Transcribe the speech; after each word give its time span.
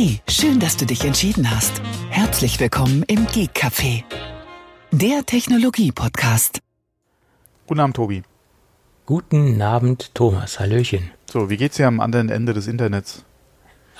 Hey, 0.00 0.20
schön, 0.28 0.60
dass 0.60 0.76
du 0.76 0.86
dich 0.86 1.04
entschieden 1.04 1.50
hast. 1.50 1.82
Herzlich 2.10 2.60
willkommen 2.60 3.02
im 3.08 3.26
Geek 3.26 3.50
Café, 3.52 4.04
der 4.92 5.26
Technologie-Podcast. 5.26 6.60
Guten 7.66 7.80
Abend, 7.80 7.96
Tobi. 7.96 8.22
Guten 9.06 9.60
Abend, 9.60 10.14
Thomas. 10.14 10.60
Hallöchen. 10.60 11.10
So, 11.28 11.50
wie 11.50 11.56
geht's 11.56 11.78
dir 11.78 11.88
am 11.88 11.98
anderen 11.98 12.28
Ende 12.28 12.54
des 12.54 12.68
Internets? 12.68 13.24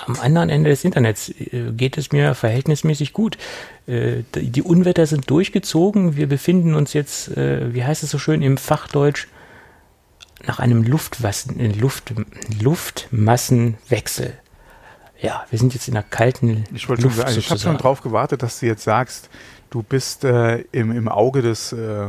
Am 0.06 0.14
anderen 0.20 0.50
Ende 0.50 0.70
des 0.70 0.84
Internets 0.84 1.30
äh, 1.30 1.72
geht 1.72 1.98
es 1.98 2.12
mir 2.12 2.36
verhältnismäßig 2.36 3.12
gut. 3.12 3.36
Äh, 3.88 4.22
die 4.36 4.62
Unwetter 4.62 5.04
sind 5.04 5.28
durchgezogen. 5.28 6.14
Wir 6.14 6.28
befinden 6.28 6.76
uns 6.76 6.92
jetzt, 6.92 7.36
äh, 7.36 7.74
wie 7.74 7.82
heißt 7.82 8.04
es 8.04 8.10
so 8.10 8.20
schön 8.20 8.42
im 8.42 8.56
Fachdeutsch, 8.56 9.26
nach 10.46 10.60
einem 10.60 10.84
Luftwassen, 10.84 11.76
Luft, 11.76 12.14
Luftmassenwechsel. 12.62 14.38
Ja, 15.20 15.44
wir 15.50 15.58
sind 15.58 15.74
jetzt 15.74 15.88
in 15.88 15.96
einer 15.96 16.04
kalten 16.04 16.64
ich 16.72 16.88
wollte 16.88 17.02
Luft. 17.02 17.16
Sagen, 17.16 17.36
ich 17.36 17.50
habe 17.50 17.58
schon 17.58 17.76
drauf 17.76 18.02
gewartet, 18.02 18.42
dass 18.42 18.60
du 18.60 18.66
jetzt 18.66 18.84
sagst, 18.84 19.28
du 19.70 19.82
bist 19.82 20.24
äh, 20.24 20.58
im, 20.72 20.92
im 20.92 21.08
Auge 21.08 21.42
des 21.42 21.72
äh, 21.72 22.08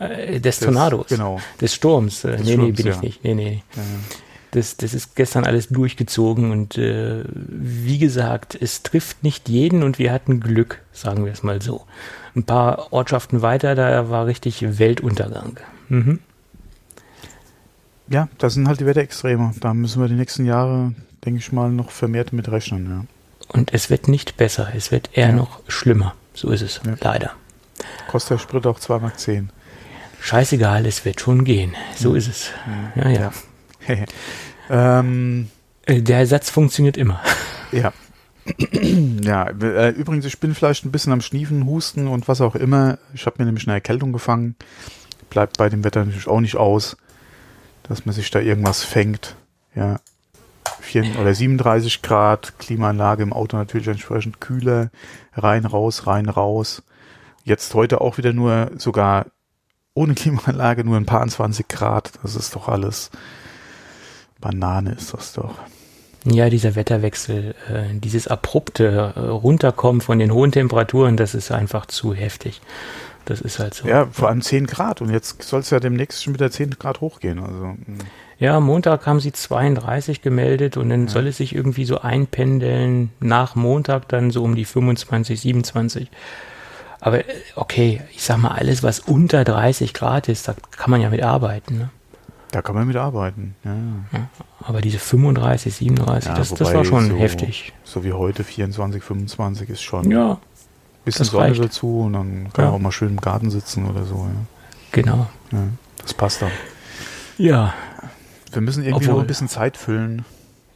äh, 0.00 0.40
des 0.40 0.60
Tornados. 0.60 1.08
Genau. 1.08 1.40
Des 1.60 1.74
Sturms. 1.74 2.24
Äh, 2.24 2.38
des 2.38 2.46
nee, 2.46 2.52
Sturms, 2.52 2.66
nee, 2.66 2.72
bin 2.72 2.86
ja. 2.86 2.92
ich 2.92 3.00
nicht. 3.02 3.24
Nee, 3.24 3.34
nee. 3.34 3.62
Ja. 3.76 3.82
Das, 4.52 4.76
das 4.76 4.94
ist 4.94 5.14
gestern 5.14 5.44
alles 5.44 5.68
durchgezogen 5.68 6.50
und 6.50 6.76
äh, 6.76 7.22
wie 7.28 7.98
gesagt, 7.98 8.58
es 8.60 8.82
trifft 8.82 9.22
nicht 9.22 9.48
jeden 9.48 9.84
und 9.84 10.00
wir 10.00 10.12
hatten 10.12 10.40
Glück, 10.40 10.82
sagen 10.92 11.24
wir 11.24 11.32
es 11.32 11.44
mal 11.44 11.62
so. 11.62 11.86
Ein 12.34 12.42
paar 12.42 12.92
Ortschaften 12.92 13.42
weiter, 13.42 13.76
da 13.76 14.10
war 14.10 14.26
richtig 14.26 14.78
Weltuntergang. 14.80 15.60
Mhm. 15.88 16.18
Ja, 18.08 18.28
das 18.38 18.54
sind 18.54 18.66
halt 18.66 18.80
die 18.80 18.86
Wetterextreme. 18.86 19.52
Da 19.60 19.72
müssen 19.72 20.02
wir 20.02 20.08
die 20.08 20.14
nächsten 20.14 20.44
Jahre, 20.44 20.94
denke 21.24 21.38
ich 21.38 21.52
mal, 21.52 21.70
noch 21.70 21.90
vermehrt 21.90 22.32
mit 22.32 22.50
rechnen. 22.50 22.90
Ja. 22.90 23.04
Und 23.48 23.72
es 23.74 23.90
wird 23.90 24.08
nicht 24.08 24.36
besser, 24.36 24.72
es 24.74 24.90
wird 24.90 25.10
eher 25.12 25.28
ja. 25.28 25.34
noch 25.34 25.60
schlimmer. 25.68 26.14
So 26.34 26.50
ist 26.50 26.62
es, 26.62 26.80
ja. 26.84 26.94
leider. 27.00 27.32
Kostet 28.08 28.32
der 28.32 28.38
Sprit 28.38 28.66
auch 28.66 28.78
2,10 28.78 29.00
Mark. 29.00 29.52
Scheißegal, 30.20 30.86
es 30.86 31.04
wird 31.04 31.20
schon 31.20 31.44
gehen. 31.44 31.74
So 31.96 32.14
ist 32.14 32.28
es. 32.28 32.50
Ja, 32.94 33.08
ja. 33.08 33.32
ähm, 34.70 35.48
äh, 35.86 36.02
Der 36.02 36.18
Ersatz 36.18 36.50
funktioniert 36.50 36.96
immer. 36.96 37.20
Ja. 37.72 37.92
ja, 39.22 39.48
äh, 39.48 39.90
übrigens, 39.90 40.24
ich 40.24 40.40
bin 40.40 40.56
vielleicht 40.56 40.84
ein 40.84 40.90
bisschen 40.90 41.12
am 41.12 41.20
Schniefen, 41.20 41.66
Husten 41.66 42.08
und 42.08 42.26
was 42.26 42.40
auch 42.40 42.56
immer. 42.56 42.98
Ich 43.14 43.26
habe 43.26 43.36
mir 43.38 43.44
nämlich 43.44 43.68
eine 43.68 43.74
Erkältung 43.74 44.12
gefangen. 44.12 44.56
Bleibt 45.28 45.56
bei 45.56 45.68
dem 45.68 45.84
Wetter 45.84 46.04
natürlich 46.04 46.26
auch 46.26 46.40
nicht 46.40 46.56
aus, 46.56 46.96
dass 47.84 48.06
man 48.06 48.12
sich 48.12 48.28
da 48.32 48.40
irgendwas 48.40 48.82
fängt. 48.82 49.36
Ja. 49.76 50.00
4 50.90 51.20
oder 51.20 51.32
37 51.32 52.02
Grad, 52.02 52.58
Klimaanlage 52.58 53.22
im 53.22 53.32
Auto 53.32 53.56
natürlich 53.56 53.86
entsprechend 53.86 54.40
kühler. 54.40 54.90
Rein, 55.34 55.64
raus, 55.64 56.06
rein, 56.06 56.28
raus. 56.28 56.82
Jetzt 57.44 57.74
heute 57.74 58.00
auch 58.00 58.18
wieder 58.18 58.32
nur 58.32 58.72
sogar 58.76 59.26
ohne 59.94 60.14
Klimaanlage 60.14 60.84
nur 60.84 60.96
ein 60.96 61.06
paar 61.06 61.26
20 61.26 61.68
Grad. 61.68 62.12
Das 62.22 62.34
ist 62.34 62.56
doch 62.56 62.68
alles. 62.68 63.10
Banane 64.40 64.92
ist 64.92 65.14
das 65.14 65.32
doch. 65.32 65.54
Ja, 66.24 66.50
dieser 66.50 66.74
Wetterwechsel, 66.74 67.54
äh, 67.68 67.94
dieses 67.94 68.28
abrupte 68.28 69.12
äh, 69.14 69.20
Runterkommen 69.20 70.00
von 70.00 70.18
den 70.18 70.32
hohen 70.32 70.52
Temperaturen, 70.52 71.16
das 71.16 71.34
ist 71.34 71.50
einfach 71.50 71.86
zu 71.86 72.12
heftig. 72.14 72.60
Das 73.24 73.40
ist 73.40 73.58
halt 73.58 73.74
so. 73.74 73.88
Ja, 73.88 74.06
vor 74.06 74.28
allem 74.28 74.42
10 74.42 74.66
Grad 74.66 75.00
und 75.00 75.10
jetzt 75.10 75.42
soll 75.42 75.60
es 75.60 75.70
ja 75.70 75.80
demnächst 75.80 76.22
schon 76.22 76.34
wieder 76.34 76.50
10 76.50 76.72
Grad 76.78 77.00
hochgehen. 77.00 77.38
Also, 77.38 77.64
hm. 77.64 77.98
Ja, 78.40 78.58
Montag 78.58 79.06
haben 79.06 79.20
sie 79.20 79.32
32 79.32 80.22
gemeldet 80.22 80.78
und 80.78 80.88
dann 80.88 81.02
ja. 81.02 81.08
soll 81.08 81.26
es 81.26 81.36
sich 81.36 81.54
irgendwie 81.54 81.84
so 81.84 82.00
einpendeln 82.00 83.10
nach 83.20 83.54
Montag 83.54 84.08
dann 84.08 84.30
so 84.30 84.42
um 84.42 84.54
die 84.56 84.64
25, 84.64 85.38
27. 85.38 86.10
Aber 87.00 87.20
äh, 87.20 87.34
okay, 87.54 88.00
ich 88.12 88.22
sag 88.22 88.38
mal, 88.38 88.52
alles, 88.52 88.82
was 88.82 89.00
unter 89.00 89.44
30 89.44 89.92
Grad 89.92 90.28
ist, 90.28 90.48
da 90.48 90.54
kann 90.70 90.90
man 90.90 91.02
ja 91.02 91.10
mit 91.10 91.22
arbeiten. 91.22 91.76
Ne? 91.76 91.90
Da 92.50 92.62
kann 92.62 92.74
man 92.74 92.86
mit 92.86 92.96
arbeiten, 92.96 93.54
ja. 93.62 93.76
ja 94.12 94.28
aber 94.60 94.80
diese 94.80 94.98
35, 94.98 95.74
37, 95.74 96.28
ja, 96.28 96.34
das, 96.34 96.54
das 96.54 96.74
war 96.74 96.84
schon 96.84 97.10
so, 97.10 97.16
heftig. 97.16 97.74
So 97.84 98.04
wie 98.04 98.14
heute 98.14 98.42
24, 98.42 99.02
25 99.02 99.68
ist 99.68 99.82
schon. 99.82 100.10
Ja. 100.10 100.38
Bisschen 101.04 101.26
Sonne 101.26 101.48
reicht. 101.48 101.62
dazu 101.62 102.00
und 102.00 102.14
dann 102.14 102.52
kann 102.54 102.64
man 102.64 102.74
auch 102.74 102.78
mal 102.78 102.92
schön 102.92 103.10
im 103.10 103.20
Garten 103.20 103.50
sitzen 103.50 103.88
oder 103.88 104.04
so. 104.04 104.16
Ja. 104.16 104.46
Genau. 104.92 105.26
Das 106.02 106.14
passt 106.14 106.42
dann. 106.42 106.50
Ja. 107.38 107.74
Wir 108.52 108.62
müssen 108.62 108.82
irgendwie 108.84 109.04
Obwohl, 109.04 109.14
noch 109.14 109.20
ein 109.22 109.26
bisschen 109.26 109.48
Zeit 109.48 109.76
füllen. 109.76 110.24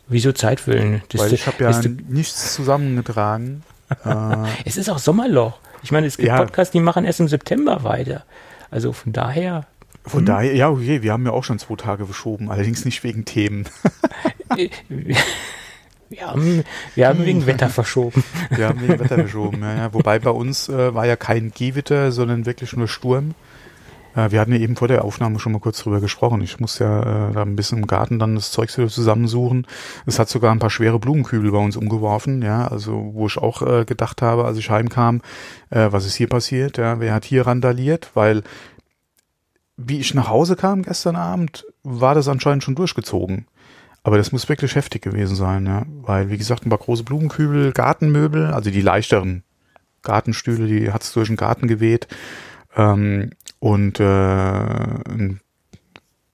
Wieso 0.08 0.32
Zeit 0.32 0.60
füllen? 0.60 1.02
Das 1.08 1.20
Weil 1.20 1.32
ich 1.32 1.46
habe 1.46 1.64
ja 1.64 1.80
nichts 2.08 2.54
zusammengetragen. 2.54 3.62
Äh, 4.04 4.36
es 4.64 4.78
ist 4.78 4.88
auch 4.88 4.98
Sommerloch. 4.98 5.58
Ich 5.82 5.92
meine, 5.92 6.06
es 6.06 6.16
gibt 6.16 6.28
ja. 6.28 6.38
Podcasts, 6.38 6.72
die 6.72 6.80
machen 6.80 7.04
erst 7.04 7.20
im 7.20 7.28
September 7.28 7.84
weiter. 7.84 8.24
Also 8.70 8.94
von 8.94 9.12
daher. 9.12 9.66
Von 10.04 10.20
hm. 10.20 10.26
daher, 10.26 10.54
ja, 10.54 10.70
okay, 10.70 11.02
wir 11.02 11.12
haben 11.12 11.24
ja 11.26 11.32
auch 11.32 11.44
schon 11.44 11.58
zwei 11.58 11.76
Tage 11.76 12.06
verschoben, 12.06 12.50
allerdings 12.50 12.86
nicht 12.86 13.04
wegen 13.04 13.26
Themen. 13.26 13.68
Wir 16.10 16.26
haben, 16.28 16.62
wir 16.94 17.08
haben 17.08 17.24
wegen 17.24 17.46
Wetter 17.46 17.68
verschoben. 17.68 18.22
Wir 18.50 18.68
haben 18.68 18.80
wegen 18.82 19.00
Wetter 19.00 19.16
verschoben, 19.16 19.62
ja, 19.62 19.76
ja. 19.76 19.94
Wobei 19.94 20.18
bei 20.20 20.30
uns 20.30 20.68
äh, 20.68 20.94
war 20.94 21.06
ja 21.06 21.16
kein 21.16 21.50
Gewitter, 21.50 22.12
sondern 22.12 22.46
wirklich 22.46 22.76
nur 22.76 22.86
Sturm. 22.86 23.34
Äh, 24.14 24.30
wir 24.30 24.40
hatten 24.40 24.52
ja 24.52 24.58
eben 24.58 24.76
vor 24.76 24.88
der 24.88 25.04
Aufnahme 25.04 25.38
schon 25.38 25.52
mal 25.52 25.60
kurz 25.60 25.82
drüber 25.82 26.00
gesprochen. 26.00 26.40
Ich 26.40 26.60
muss 26.60 26.78
ja 26.78 27.30
äh, 27.30 27.32
da 27.32 27.42
ein 27.42 27.56
bisschen 27.56 27.78
im 27.78 27.86
Garten 27.86 28.18
dann 28.18 28.34
das 28.34 28.50
Zeug 28.50 28.70
zusammensuchen. 28.70 29.66
Es 30.06 30.18
hat 30.18 30.28
sogar 30.28 30.52
ein 30.52 30.58
paar 30.58 30.70
schwere 30.70 30.98
Blumenkübel 30.98 31.50
bei 31.50 31.58
uns 31.58 31.76
umgeworfen, 31.76 32.42
ja, 32.42 32.66
also 32.68 33.10
wo 33.14 33.26
ich 33.26 33.38
auch 33.38 33.62
äh, 33.62 33.84
gedacht 33.84 34.22
habe, 34.22 34.44
als 34.44 34.58
ich 34.58 34.70
heimkam, 34.70 35.20
äh, 35.70 35.88
was 35.90 36.06
ist 36.06 36.14
hier 36.14 36.28
passiert, 36.28 36.78
ja, 36.78 37.00
wer 37.00 37.14
hat 37.14 37.24
hier 37.24 37.46
randaliert, 37.46 38.10
weil 38.14 38.42
wie 39.76 39.98
ich 39.98 40.14
nach 40.14 40.28
Hause 40.28 40.54
kam 40.54 40.82
gestern 40.82 41.16
Abend, 41.16 41.66
war 41.82 42.14
das 42.14 42.28
anscheinend 42.28 42.62
schon 42.62 42.76
durchgezogen. 42.76 43.46
Aber 44.04 44.18
das 44.18 44.32
muss 44.32 44.48
wirklich 44.48 44.76
heftig 44.76 45.02
gewesen 45.02 45.34
sein, 45.34 45.66
ja, 45.66 45.82
weil 46.02 46.28
wie 46.28 46.36
gesagt, 46.36 46.64
ein 46.64 46.70
paar 46.70 46.78
große 46.78 47.04
Blumenkübel, 47.04 47.72
Gartenmöbel, 47.72 48.52
also 48.52 48.70
die 48.70 48.82
leichteren 48.82 49.42
Gartenstühle, 50.02 50.66
die 50.66 50.92
hat's 50.92 51.12
durch 51.12 51.28
den 51.28 51.36
Garten 51.36 51.66
geweht. 51.66 52.06
Ähm, 52.76 53.30
und 53.58 54.00
äh, 54.00 54.04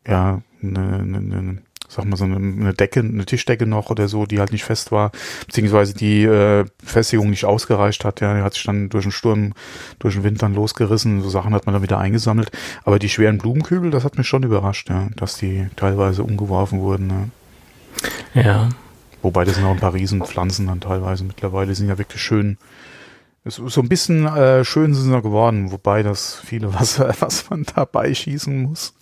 ja, 0.07 0.43
eine, 0.63 0.99
eine, 0.99 1.19
eine, 1.19 1.59
sag 1.89 2.05
mal 2.05 2.17
so 2.17 2.25
eine, 2.25 2.37
eine 2.37 2.75
Decke, 2.75 3.01
eine 3.01 3.25
Tischdecke 3.25 3.67
noch 3.67 3.91
oder 3.91 4.09
so, 4.09 4.27
die 4.27 4.39
halt 4.39 4.53
nicht 4.53 4.65
fest 4.65 4.93
war, 4.93 5.13
beziehungsweise 5.47 5.95
die 5.95 6.25
äh, 6.25 6.65
Festigung 6.83 7.31
nicht 7.31 7.45
ausgereicht 7.45 8.05
hat. 8.05 8.21
Ja, 8.21 8.35
die 8.35 8.43
hat 8.43 8.55
sich 8.55 8.65
dann 8.65 8.89
durch 8.89 9.05
den 9.05 9.13
Sturm, 9.13 9.53
durch 9.99 10.15
den 10.15 10.25
Wind 10.25 10.43
dann 10.43 10.55
losgerissen. 10.55 11.23
So 11.23 11.31
Sachen 11.31 11.55
hat 11.55 11.67
man 11.67 11.75
dann 11.75 11.83
wieder 11.83 11.99
eingesammelt. 11.99 12.51
Aber 12.85 12.99
die 12.99 13.09
schweren 13.09 13.39
Blumenkübel, 13.39 13.91
das 13.91 14.05
hat 14.05 14.19
mich 14.19 14.27
schon 14.27 14.43
überrascht, 14.43 14.89
ja, 14.89 15.09
dass 15.17 15.37
die 15.37 15.69
teilweise 15.77 16.23
umgeworfen 16.23 16.81
wurden. 16.81 17.33
Ja. 18.35 18.43
ja. 18.43 18.69
Wobei 19.23 19.45
das 19.45 19.57
sind 19.57 19.65
auch 19.65 19.73
ein 19.73 19.81
paar 19.81 19.95
Riesenpflanzen 19.95 20.67
dann 20.67 20.81
teilweise 20.81 21.25
mittlerweile, 21.25 21.75
sind 21.75 21.89
ja 21.89 21.99
wirklich 21.99 22.23
schön 22.23 22.57
so 23.45 23.81
ein 23.81 23.89
bisschen 23.89 24.27
äh, 24.27 24.65
schön 24.65 24.95
sind 24.95 25.11
sie 25.11 25.23
geworden, 25.23 25.73
wobei 25.73 26.03
das 26.03 26.37
viele 26.45 26.75
Wasser, 26.79 27.15
was 27.21 27.49
man 27.51 27.65
dabei 27.75 28.13
schießen 28.13 28.63
muss. 28.63 28.95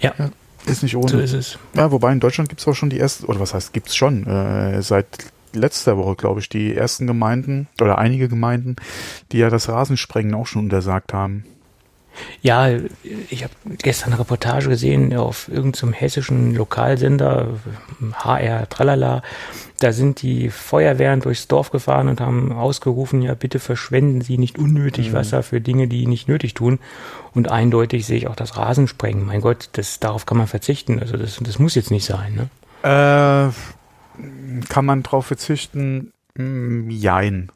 Ja. 0.00 0.14
ja. 0.18 0.30
Ist 0.66 0.82
nicht 0.82 0.96
ohne. 0.96 1.08
So 1.08 1.18
ist 1.18 1.32
es. 1.32 1.58
Ja, 1.74 1.92
wobei 1.92 2.12
in 2.12 2.20
Deutschland 2.20 2.48
gibt 2.48 2.60
es 2.60 2.66
auch 2.66 2.74
schon 2.74 2.90
die 2.90 2.98
ersten, 2.98 3.26
oder 3.26 3.38
was 3.38 3.54
heißt, 3.54 3.72
gibt 3.72 3.88
es 3.88 3.96
schon, 3.96 4.26
äh, 4.26 4.82
seit 4.82 5.06
letzter 5.52 5.96
Woche, 5.96 6.16
glaube 6.16 6.40
ich, 6.40 6.48
die 6.48 6.74
ersten 6.74 7.06
Gemeinden 7.06 7.68
oder 7.80 7.98
einige 7.98 8.28
Gemeinden, 8.28 8.76
die 9.32 9.38
ja 9.38 9.48
das 9.48 9.68
Rasensprengen 9.68 10.34
auch 10.34 10.46
schon 10.46 10.64
untersagt 10.64 11.12
haben. 11.12 11.44
Ja, 12.42 12.68
ich 13.28 13.44
habe 13.44 13.52
gestern 13.78 14.12
eine 14.12 14.20
Reportage 14.20 14.68
gesehen 14.68 15.16
auf 15.16 15.48
irgendeinem 15.48 15.92
hessischen 15.92 16.54
Lokalsender, 16.54 17.48
HR 18.14 18.68
Tralala. 18.68 19.22
Da 19.78 19.92
sind 19.92 20.22
die 20.22 20.48
Feuerwehren 20.48 21.20
durchs 21.20 21.48
Dorf 21.48 21.70
gefahren 21.70 22.08
und 22.08 22.20
haben 22.20 22.52
ausgerufen, 22.52 23.20
ja, 23.20 23.34
bitte 23.34 23.58
verschwenden 23.58 24.22
Sie 24.22 24.38
nicht 24.38 24.58
unnötig 24.58 25.10
mhm. 25.10 25.14
Wasser 25.14 25.42
für 25.42 25.60
Dinge, 25.60 25.86
die 25.88 26.06
nicht 26.06 26.28
nötig 26.28 26.54
tun. 26.54 26.78
Und 27.34 27.50
eindeutig 27.50 28.06
sehe 28.06 28.16
ich 28.16 28.28
auch 28.28 28.36
das 28.36 28.56
Rasensprengen. 28.56 29.26
Mein 29.26 29.42
Gott, 29.42 29.68
das, 29.72 30.00
darauf 30.00 30.24
kann 30.24 30.38
man 30.38 30.46
verzichten. 30.46 30.98
Also 30.98 31.16
das, 31.16 31.38
das 31.40 31.58
muss 31.58 31.74
jetzt 31.74 31.90
nicht 31.90 32.06
sein. 32.06 32.34
Ne? 32.34 32.48
Äh, 32.82 33.52
kann 34.68 34.84
man 34.84 35.02
darauf 35.02 35.26
verzichten? 35.26 36.12
Hm, 36.36 36.88
jein. 36.90 37.50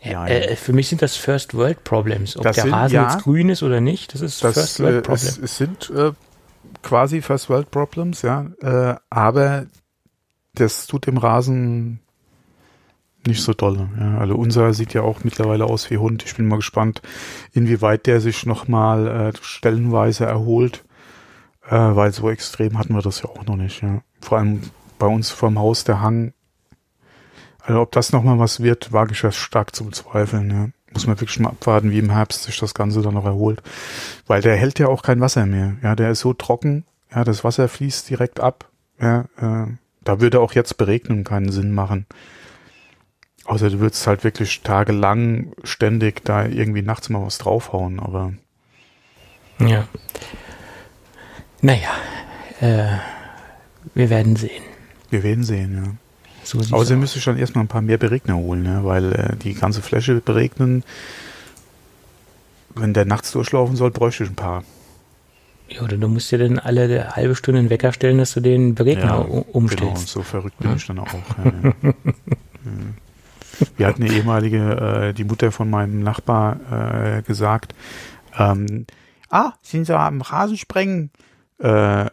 Ja, 0.00 0.26
äh, 0.26 0.54
für 0.56 0.72
mich 0.72 0.88
sind 0.88 1.02
das 1.02 1.16
First 1.16 1.54
World 1.54 1.82
Problems. 1.84 2.36
Ob 2.36 2.44
das 2.44 2.56
der 2.56 2.64
sind, 2.64 2.74
Rasen 2.74 2.94
ja, 2.94 3.10
jetzt 3.10 3.24
grün 3.24 3.48
ist 3.48 3.62
oder 3.62 3.80
nicht, 3.80 4.14
das 4.14 4.20
ist 4.20 4.42
das, 4.44 4.54
First 4.54 4.80
World 4.80 5.04
Problems. 5.04 5.24
Es, 5.24 5.38
es, 5.38 5.56
sind 5.56 5.90
äh, 5.90 6.12
quasi 6.82 7.20
First 7.20 7.50
World 7.50 7.70
Problems, 7.70 8.22
ja. 8.22 8.46
Äh, 8.60 8.96
aber 9.10 9.66
das 10.54 10.86
tut 10.86 11.06
dem 11.06 11.18
Rasen 11.18 12.00
nicht 13.26 13.42
so 13.42 13.52
doll. 13.52 13.88
Ja. 13.98 14.18
Also 14.18 14.34
unser 14.34 14.72
sieht 14.72 14.94
ja 14.94 15.02
auch 15.02 15.24
mittlerweile 15.24 15.64
aus 15.64 15.90
wie 15.90 15.98
Hund. 15.98 16.24
Ich 16.24 16.36
bin 16.36 16.46
mal 16.46 16.56
gespannt, 16.56 17.02
inwieweit 17.52 18.06
der 18.06 18.20
sich 18.20 18.46
nochmal 18.46 19.06
äh, 19.06 19.32
stellenweise 19.40 20.26
erholt. 20.26 20.84
Äh, 21.68 21.76
weil 21.76 22.12
so 22.12 22.30
extrem 22.30 22.78
hatten 22.78 22.94
wir 22.94 23.02
das 23.02 23.22
ja 23.22 23.28
auch 23.28 23.44
noch 23.44 23.56
nicht. 23.56 23.82
Ja. 23.82 24.00
Vor 24.20 24.38
allem 24.38 24.62
bei 24.98 25.06
uns 25.06 25.30
vorm 25.30 25.58
Haus 25.58 25.84
der 25.84 26.00
Hang. 26.00 26.32
Also 27.68 27.82
ob 27.82 27.92
das 27.92 28.12
nochmal 28.12 28.38
was 28.38 28.62
wird, 28.62 28.94
wage 28.94 29.12
ich 29.12 29.20
das 29.20 29.36
stark 29.36 29.76
zu 29.76 29.84
bezweifeln. 29.84 30.50
Ja. 30.50 30.68
Muss 30.94 31.06
man 31.06 31.20
wirklich 31.20 31.38
mal 31.38 31.50
abwarten, 31.50 31.90
wie 31.90 31.98
im 31.98 32.10
Herbst 32.10 32.44
sich 32.44 32.58
das 32.58 32.72
Ganze 32.72 33.02
dann 33.02 33.12
noch 33.12 33.26
erholt. 33.26 33.62
Weil 34.26 34.40
der 34.40 34.56
hält 34.56 34.78
ja 34.78 34.88
auch 34.88 35.02
kein 35.02 35.20
Wasser 35.20 35.44
mehr. 35.44 35.76
Ja, 35.82 35.94
der 35.94 36.10
ist 36.10 36.20
so 36.20 36.32
trocken. 36.32 36.86
Ja, 37.14 37.24
das 37.24 37.44
Wasser 37.44 37.68
fließt 37.68 38.08
direkt 38.08 38.40
ab. 38.40 38.70
Ja, 38.98 39.26
äh, 39.36 39.66
da 40.02 40.20
würde 40.20 40.40
auch 40.40 40.54
jetzt 40.54 40.78
Beregnung 40.78 41.24
keinen 41.24 41.52
Sinn 41.52 41.74
machen. 41.74 42.06
Außer 43.44 43.68
du 43.68 43.80
würdest 43.80 44.06
halt 44.06 44.24
wirklich 44.24 44.62
tagelang 44.62 45.52
ständig 45.62 46.24
da 46.24 46.46
irgendwie 46.46 46.82
nachts 46.82 47.10
mal 47.10 47.24
was 47.24 47.36
draufhauen, 47.36 48.00
aber. 48.00 48.32
Ja. 49.58 49.86
Naja, 51.60 51.90
äh, 52.60 52.96
wir 53.94 54.08
werden 54.08 54.36
sehen. 54.36 54.62
Wir 55.10 55.22
werden 55.22 55.44
sehen, 55.44 55.84
ja. 55.84 56.07
So 56.48 56.58
Außerdem 56.60 57.00
müsste 57.00 57.18
ich 57.18 57.24
dann 57.26 57.36
erstmal 57.36 57.64
ein 57.64 57.68
paar 57.68 57.82
mehr 57.82 57.98
Beregner 57.98 58.36
holen, 58.36 58.64
ja, 58.64 58.82
weil 58.82 59.12
äh, 59.12 59.36
die 59.36 59.52
ganze 59.52 59.82
Fläche 59.82 60.14
beregnen, 60.14 60.82
wenn 62.74 62.94
der 62.94 63.04
nachts 63.04 63.32
durchlaufen 63.32 63.76
soll, 63.76 63.90
bräuchte 63.90 64.24
ich 64.24 64.30
ein 64.30 64.34
paar. 64.34 64.64
Ja, 65.68 65.82
oder 65.82 65.98
du 65.98 66.08
musst 66.08 66.32
dir 66.32 66.38
dann 66.38 66.58
alle 66.58 67.14
halbe 67.14 67.34
Stunde 67.34 67.60
einen 67.60 67.68
Wecker 67.68 67.92
stellen, 67.92 68.16
dass 68.16 68.32
du 68.32 68.40
den 68.40 68.74
Beregner 68.74 69.04
ja, 69.04 69.42
umstellst. 69.52 69.82
Genau, 69.82 70.06
so 70.06 70.22
verrückt 70.22 70.58
bin 70.58 70.70
ja. 70.70 70.76
ich 70.76 70.86
dann 70.86 71.00
auch. 71.00 71.08
Ja. 72.64 73.70
Wir 73.76 73.86
hatten 73.86 74.04
eine 74.04 74.12
ehemalige, 74.12 75.08
äh, 75.08 75.14
die 75.14 75.24
Mutter 75.24 75.50
von 75.50 75.68
meinem 75.68 76.02
Nachbar 76.02 77.18
äh, 77.18 77.22
gesagt, 77.22 77.74
ähm, 78.38 78.86
ah, 79.30 79.52
sind 79.62 79.86
Sie 79.86 79.98
am 79.98 80.20
Rasensprengen? 80.20 81.10
Äh, 81.58 82.06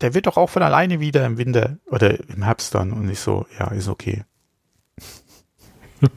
der 0.00 0.14
wird 0.14 0.26
doch 0.26 0.36
auch 0.36 0.50
von 0.50 0.62
alleine 0.62 1.00
wieder 1.00 1.24
im 1.26 1.38
Winter 1.38 1.78
oder 1.86 2.18
im 2.28 2.42
Herbst 2.42 2.74
dann. 2.74 2.92
Und 2.92 3.08
ich 3.10 3.20
so, 3.20 3.46
ja, 3.58 3.68
ist 3.68 3.88
okay. 3.88 4.24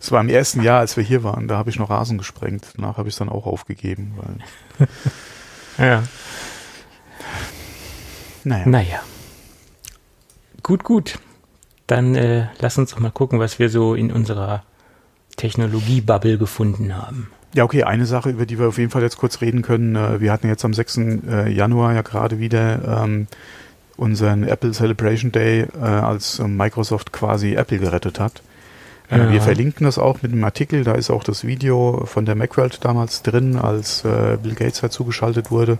Es 0.00 0.12
war 0.12 0.20
im 0.20 0.28
ersten 0.28 0.62
Jahr, 0.62 0.80
als 0.80 0.96
wir 0.96 1.04
hier 1.04 1.24
waren, 1.24 1.48
da 1.48 1.56
habe 1.58 1.70
ich 1.70 1.78
noch 1.78 1.90
Rasen 1.90 2.18
gesprengt. 2.18 2.68
Danach 2.76 2.96
habe 2.96 3.08
ich 3.08 3.14
es 3.14 3.18
dann 3.18 3.28
auch 3.28 3.46
aufgegeben. 3.46 4.16
Weil 4.16 4.88
ja. 5.86 6.02
Naja. 8.44 8.66
Naja. 8.66 9.00
Gut, 10.62 10.84
gut. 10.84 11.18
Dann 11.86 12.14
äh, 12.14 12.46
lass 12.58 12.78
uns 12.78 12.92
doch 12.92 13.00
mal 13.00 13.10
gucken, 13.10 13.40
was 13.40 13.58
wir 13.58 13.68
so 13.68 13.94
in 13.94 14.12
unserer 14.12 14.62
Technologie-Bubble 15.36 16.38
gefunden 16.38 16.96
haben. 16.96 17.30
Ja, 17.54 17.64
okay, 17.64 17.84
eine 17.84 18.06
Sache, 18.06 18.30
über 18.30 18.46
die 18.46 18.58
wir 18.58 18.68
auf 18.68 18.78
jeden 18.78 18.90
Fall 18.90 19.02
jetzt 19.02 19.16
kurz 19.16 19.40
reden 19.40 19.62
können. 19.62 19.96
Äh, 19.96 20.20
wir 20.20 20.32
hatten 20.32 20.48
jetzt 20.48 20.64
am 20.64 20.74
6. 20.74 20.98
Äh, 20.98 21.50
Januar 21.50 21.94
ja 21.94 22.02
gerade 22.02 22.38
wieder 22.38 23.02
ähm, 23.04 23.26
unseren 23.96 24.44
Apple 24.44 24.72
Celebration 24.72 25.32
Day, 25.32 25.66
äh, 25.80 25.84
als 25.84 26.38
Microsoft 26.38 27.12
quasi 27.12 27.54
Apple 27.54 27.78
gerettet 27.78 28.20
hat. 28.20 28.42
Ja. 29.10 29.32
Wir 29.32 29.40
verlinken 29.40 29.86
das 29.86 29.98
auch 29.98 30.20
mit 30.20 30.32
einem 30.32 30.44
Artikel, 30.44 30.84
da 30.84 30.92
ist 30.92 31.08
auch 31.08 31.24
das 31.24 31.46
Video 31.46 32.04
von 32.04 32.26
der 32.26 32.34
Macworld 32.34 32.84
damals 32.84 33.22
drin, 33.22 33.56
als 33.56 34.04
äh, 34.04 34.36
Bill 34.42 34.54
Gates 34.54 34.82
halt 34.82 34.92
zugeschaltet 34.92 35.50
wurde 35.50 35.78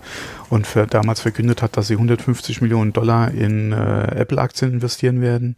und 0.49 0.65
für, 0.65 0.87
damals 0.87 1.21
verkündet 1.21 1.61
hat, 1.61 1.77
dass 1.77 1.87
sie 1.87 1.93
150 1.93 2.61
Millionen 2.61 2.91
Dollar 2.91 3.29
in 3.31 3.71
äh, 3.71 4.15
Apple-Aktien 4.15 4.73
investieren 4.73 5.21
werden 5.21 5.55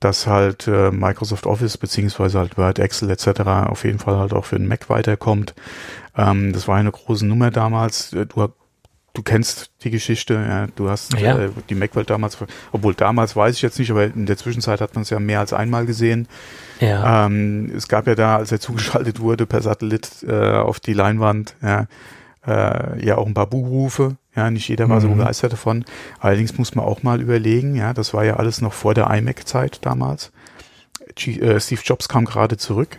dass 0.00 0.26
halt 0.26 0.66
äh, 0.66 0.90
Microsoft 0.90 1.46
Office 1.46 1.76
beziehungsweise 1.76 2.38
halt 2.38 2.56
Word, 2.56 2.78
Excel 2.78 3.10
etc. 3.10 3.40
auf 3.68 3.84
jeden 3.84 3.98
Fall 3.98 4.16
halt 4.16 4.32
auch 4.32 4.46
für 4.46 4.58
den 4.58 4.66
Mac 4.66 4.88
weiterkommt. 4.88 5.54
Ähm, 6.16 6.52
das 6.52 6.66
war 6.66 6.76
eine 6.76 6.90
große 6.90 7.26
Nummer 7.26 7.50
damals. 7.50 8.12
Äh, 8.14 8.26
du, 8.26 8.48
du 9.12 9.22
kennst 9.22 9.70
die 9.82 9.90
Geschichte, 9.90 10.34
ja, 10.34 10.66
du 10.74 10.88
hast 10.88 11.18
ja. 11.18 11.38
äh, 11.38 11.50
die 11.68 11.74
Macwelt 11.74 12.10
damals, 12.10 12.38
obwohl 12.72 12.94
damals 12.94 13.36
weiß 13.36 13.56
ich 13.56 13.62
jetzt 13.62 13.78
nicht, 13.78 13.90
aber 13.90 14.04
in 14.04 14.26
der 14.26 14.36
Zwischenzeit 14.36 14.80
hat 14.80 14.94
man 14.94 15.02
es 15.02 15.10
ja 15.10 15.18
mehr 15.20 15.40
als 15.40 15.52
einmal 15.52 15.86
gesehen. 15.86 16.28
Ja. 16.80 17.26
Ähm, 17.26 17.70
es 17.74 17.88
gab 17.88 18.06
ja 18.06 18.14
da, 18.14 18.36
als 18.36 18.52
er 18.52 18.60
zugeschaltet 18.60 19.20
wurde 19.20 19.46
per 19.46 19.62
Satellit 19.62 20.24
äh, 20.26 20.52
auf 20.52 20.80
die 20.80 20.94
Leinwand, 20.94 21.56
ja, 21.62 21.86
äh, 22.46 23.04
ja 23.04 23.18
auch 23.18 23.26
ein 23.26 23.34
paar 23.34 23.48
Buhrufe. 23.48 24.16
Ja, 24.34 24.50
nicht 24.50 24.68
jeder 24.68 24.88
war 24.88 24.96
mhm. 24.96 25.02
so 25.02 25.08
begeistert 25.08 25.52
davon. 25.52 25.84
Allerdings 26.20 26.56
muss 26.56 26.74
man 26.74 26.84
auch 26.84 27.02
mal 27.02 27.20
überlegen, 27.20 27.74
ja, 27.74 27.92
das 27.92 28.14
war 28.14 28.24
ja 28.24 28.36
alles 28.36 28.60
noch 28.60 28.72
vor 28.72 28.94
der 28.94 29.10
iMac-Zeit 29.10 29.84
damals. 29.84 30.32
G 31.16 31.40
äh, 31.40 31.60
Steve 31.60 31.80
Jobs 31.84 32.08
kam 32.08 32.24
gerade 32.24 32.56
zurück. 32.56 32.98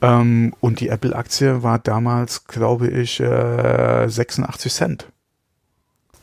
Ähm, 0.00 0.54
und 0.60 0.80
die 0.80 0.88
Apple-Aktie 0.88 1.62
war 1.62 1.78
damals, 1.78 2.46
glaube 2.46 2.88
ich, 2.88 3.20
äh, 3.20 4.06
86 4.06 4.72
Cent. 4.72 5.06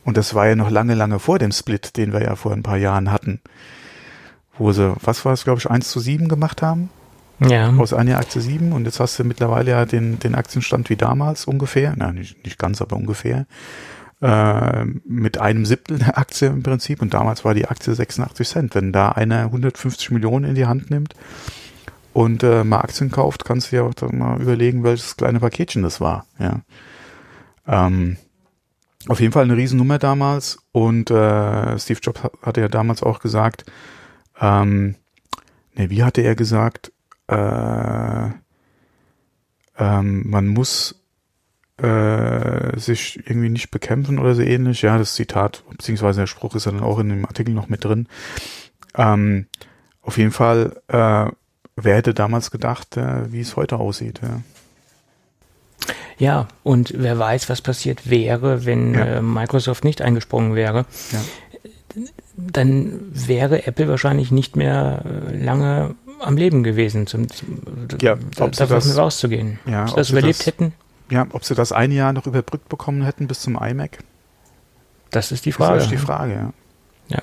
Und 0.05 0.17
das 0.17 0.35
war 0.35 0.47
ja 0.47 0.55
noch 0.55 0.69
lange, 0.69 0.93
lange 0.93 1.19
vor 1.19 1.39
dem 1.39 1.51
Split, 1.51 1.97
den 1.97 2.13
wir 2.13 2.21
ja 2.21 2.35
vor 2.35 2.53
ein 2.53 2.63
paar 2.63 2.77
Jahren 2.77 3.11
hatten. 3.11 3.41
Wo 4.57 4.71
sie, 4.71 4.95
was 5.01 5.25
war 5.25 5.33
es, 5.33 5.43
glaube 5.43 5.59
ich, 5.59 5.69
1 5.69 5.89
zu 5.89 5.99
7 5.99 6.29
gemacht 6.29 6.61
haben? 6.61 6.89
Ja. 7.39 7.73
Aus 7.77 7.93
einer 7.93 8.17
Aktie 8.17 8.41
7 8.41 8.71
und 8.71 8.85
jetzt 8.85 8.99
hast 8.99 9.19
du 9.19 9.23
mittlerweile 9.23 9.71
ja 9.71 9.85
den, 9.85 10.19
den 10.19 10.35
Aktienstand 10.35 10.89
wie 10.89 10.95
damals 10.95 11.45
ungefähr, 11.45 11.93
na 11.97 12.11
nicht, 12.11 12.43
nicht 12.45 12.57
ganz, 12.57 12.81
aber 12.81 12.95
ungefähr, 12.95 13.45
äh, 14.21 14.85
mit 15.05 15.37
einem 15.37 15.65
Siebtel 15.65 15.99
der 15.99 16.17
Aktie 16.17 16.47
im 16.47 16.63
Prinzip 16.63 17.01
und 17.01 17.13
damals 17.13 17.43
war 17.43 17.53
die 17.53 17.67
Aktie 17.67 17.93
86 17.93 18.47
Cent. 18.47 18.75
Wenn 18.75 18.93
da 18.93 19.09
einer 19.09 19.41
150 19.41 20.11
Millionen 20.11 20.45
in 20.45 20.55
die 20.55 20.65
Hand 20.65 20.89
nimmt 20.89 21.13
und 22.13 22.43
äh, 22.43 22.63
mal 22.63 22.79
Aktien 22.79 23.11
kauft, 23.11 23.43
kannst 23.43 23.71
du 23.71 23.75
ja 23.75 23.83
auch 23.83 24.11
mal 24.11 24.41
überlegen, 24.41 24.83
welches 24.83 25.17
kleine 25.17 25.39
Paketchen 25.39 25.83
das 25.83 25.99
war, 25.99 26.25
ja. 26.39 26.61
Ähm, 27.67 28.17
auf 29.07 29.19
jeden 29.19 29.33
Fall 29.33 29.43
eine 29.43 29.57
Riesennummer 29.57 29.99
damals 29.99 30.59
und 30.71 31.11
äh, 31.11 31.77
Steve 31.77 31.99
Jobs 32.01 32.21
hatte 32.41 32.61
ja 32.61 32.67
damals 32.67 33.03
auch 33.03 33.19
gesagt, 33.19 33.65
ähm, 34.39 34.95
ne, 35.75 35.89
wie 35.89 36.03
hatte 36.03 36.21
er 36.21 36.35
gesagt, 36.35 36.91
äh, 37.27 38.29
ähm, 39.77 40.29
man 40.29 40.47
muss 40.47 40.95
äh, 41.77 42.79
sich 42.79 43.17
irgendwie 43.25 43.49
nicht 43.49 43.71
bekämpfen 43.71 44.19
oder 44.19 44.35
so 44.35 44.41
ähnlich. 44.41 44.81
Ja, 44.81 44.97
das 44.97 45.15
Zitat, 45.15 45.63
beziehungsweise 45.69 46.21
der 46.21 46.27
Spruch 46.27 46.55
ist 46.55 46.65
ja 46.65 46.71
dann 46.71 46.83
auch 46.83 46.99
in 46.99 47.09
dem 47.09 47.25
Artikel 47.25 47.53
noch 47.53 47.67
mit 47.67 47.83
drin. 47.83 48.07
Ähm, 48.95 49.47
auf 50.01 50.17
jeden 50.17 50.31
Fall, 50.31 50.81
äh, 50.87 51.29
wer 51.75 51.95
hätte 51.95 52.13
damals 52.13 52.51
gedacht, 52.51 52.95
äh, 52.97 53.31
wie 53.31 53.41
es 53.41 53.55
heute 53.55 53.77
aussieht. 53.77 54.21
Ja. 54.21 54.41
Ja, 56.17 56.47
und 56.63 56.93
wer 56.95 57.19
weiß, 57.19 57.49
was 57.49 57.61
passiert 57.61 58.09
wäre, 58.09 58.65
wenn 58.65 58.93
ja. 58.93 59.05
äh, 59.05 59.21
Microsoft 59.21 59.83
nicht 59.83 60.01
eingesprungen 60.01 60.55
wäre. 60.55 60.85
Ja. 61.11 62.05
Dann 62.37 63.01
wäre 63.11 63.67
Apple 63.67 63.89
wahrscheinlich 63.89 64.31
nicht 64.31 64.55
mehr 64.55 65.03
äh, 65.05 65.35
lange 65.35 65.95
am 66.25 66.37
Leben 66.37 66.63
gewesen, 66.63 67.07
zum, 67.07 67.29
zum 67.29 67.61
ja, 68.01 68.15
da, 68.35 68.47
davon 68.47 68.75
das, 68.75 68.97
rauszugehen. 68.97 69.59
Ja, 69.65 69.83
ob 69.83 69.89
sie 69.89 69.95
das 69.95 70.09
überlebt 70.09 70.39
das, 70.39 70.45
hätten? 70.47 70.73
Ja, 71.09 71.27
ob 71.31 71.45
sie 71.45 71.55
das 71.55 71.71
ein 71.71 71.91
Jahr 71.91 72.13
noch 72.13 72.25
überbrückt 72.25 72.69
bekommen 72.69 73.03
hätten 73.03 73.27
bis 73.27 73.41
zum 73.41 73.55
iMac? 73.55 73.99
Das 75.11 75.31
ist 75.31 75.45
die 75.45 75.51
Frage. 75.51 75.75
Das 75.75 75.83
ist 75.85 75.91
die 75.91 75.97
Frage, 75.97 76.33
ja. 76.33 76.53
Ja. 77.09 77.21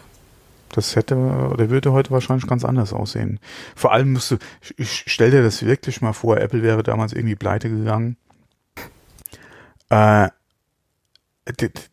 Das 0.71 0.97
hätte 0.97 1.17
oder 1.17 1.69
würde 1.69 1.93
heute 1.93 2.11
wahrscheinlich 2.11 2.47
ganz 2.47 2.65
anders 2.65 2.93
aussehen. 2.93 3.41
Vor 3.77 3.93
allem 3.93 4.13
müsste, 4.13 4.39
ich 4.77 5.05
stell 5.07 5.31
dir 5.31 5.43
das 5.43 5.65
wirklich 5.65 6.01
mal 6.01 6.13
vor, 6.13 6.39
Apple 6.39 6.63
wäre 6.63 6.83
damals 6.83 7.13
irgendwie 7.13 7.37
pleite 7.37 7.69
gegangen. 7.69 8.17
Äh, 9.91 10.31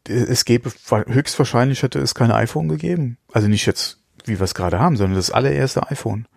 es 0.08 0.46
gäbe, 0.46 0.72
höchstwahrscheinlich 1.08 1.82
hätte 1.82 2.00
es 2.00 2.14
kein 2.14 2.32
iPhone 2.32 2.70
gegeben. 2.70 3.18
Also 3.34 3.48
nicht 3.48 3.66
jetzt, 3.66 4.00
wie 4.26 4.40
wir 4.40 4.44
es 4.44 4.54
gerade 4.54 4.80
haben, 4.80 4.96
sondern 4.96 5.16
das 5.16 5.32
allererste 5.32 5.90
iPhone. 5.90 6.28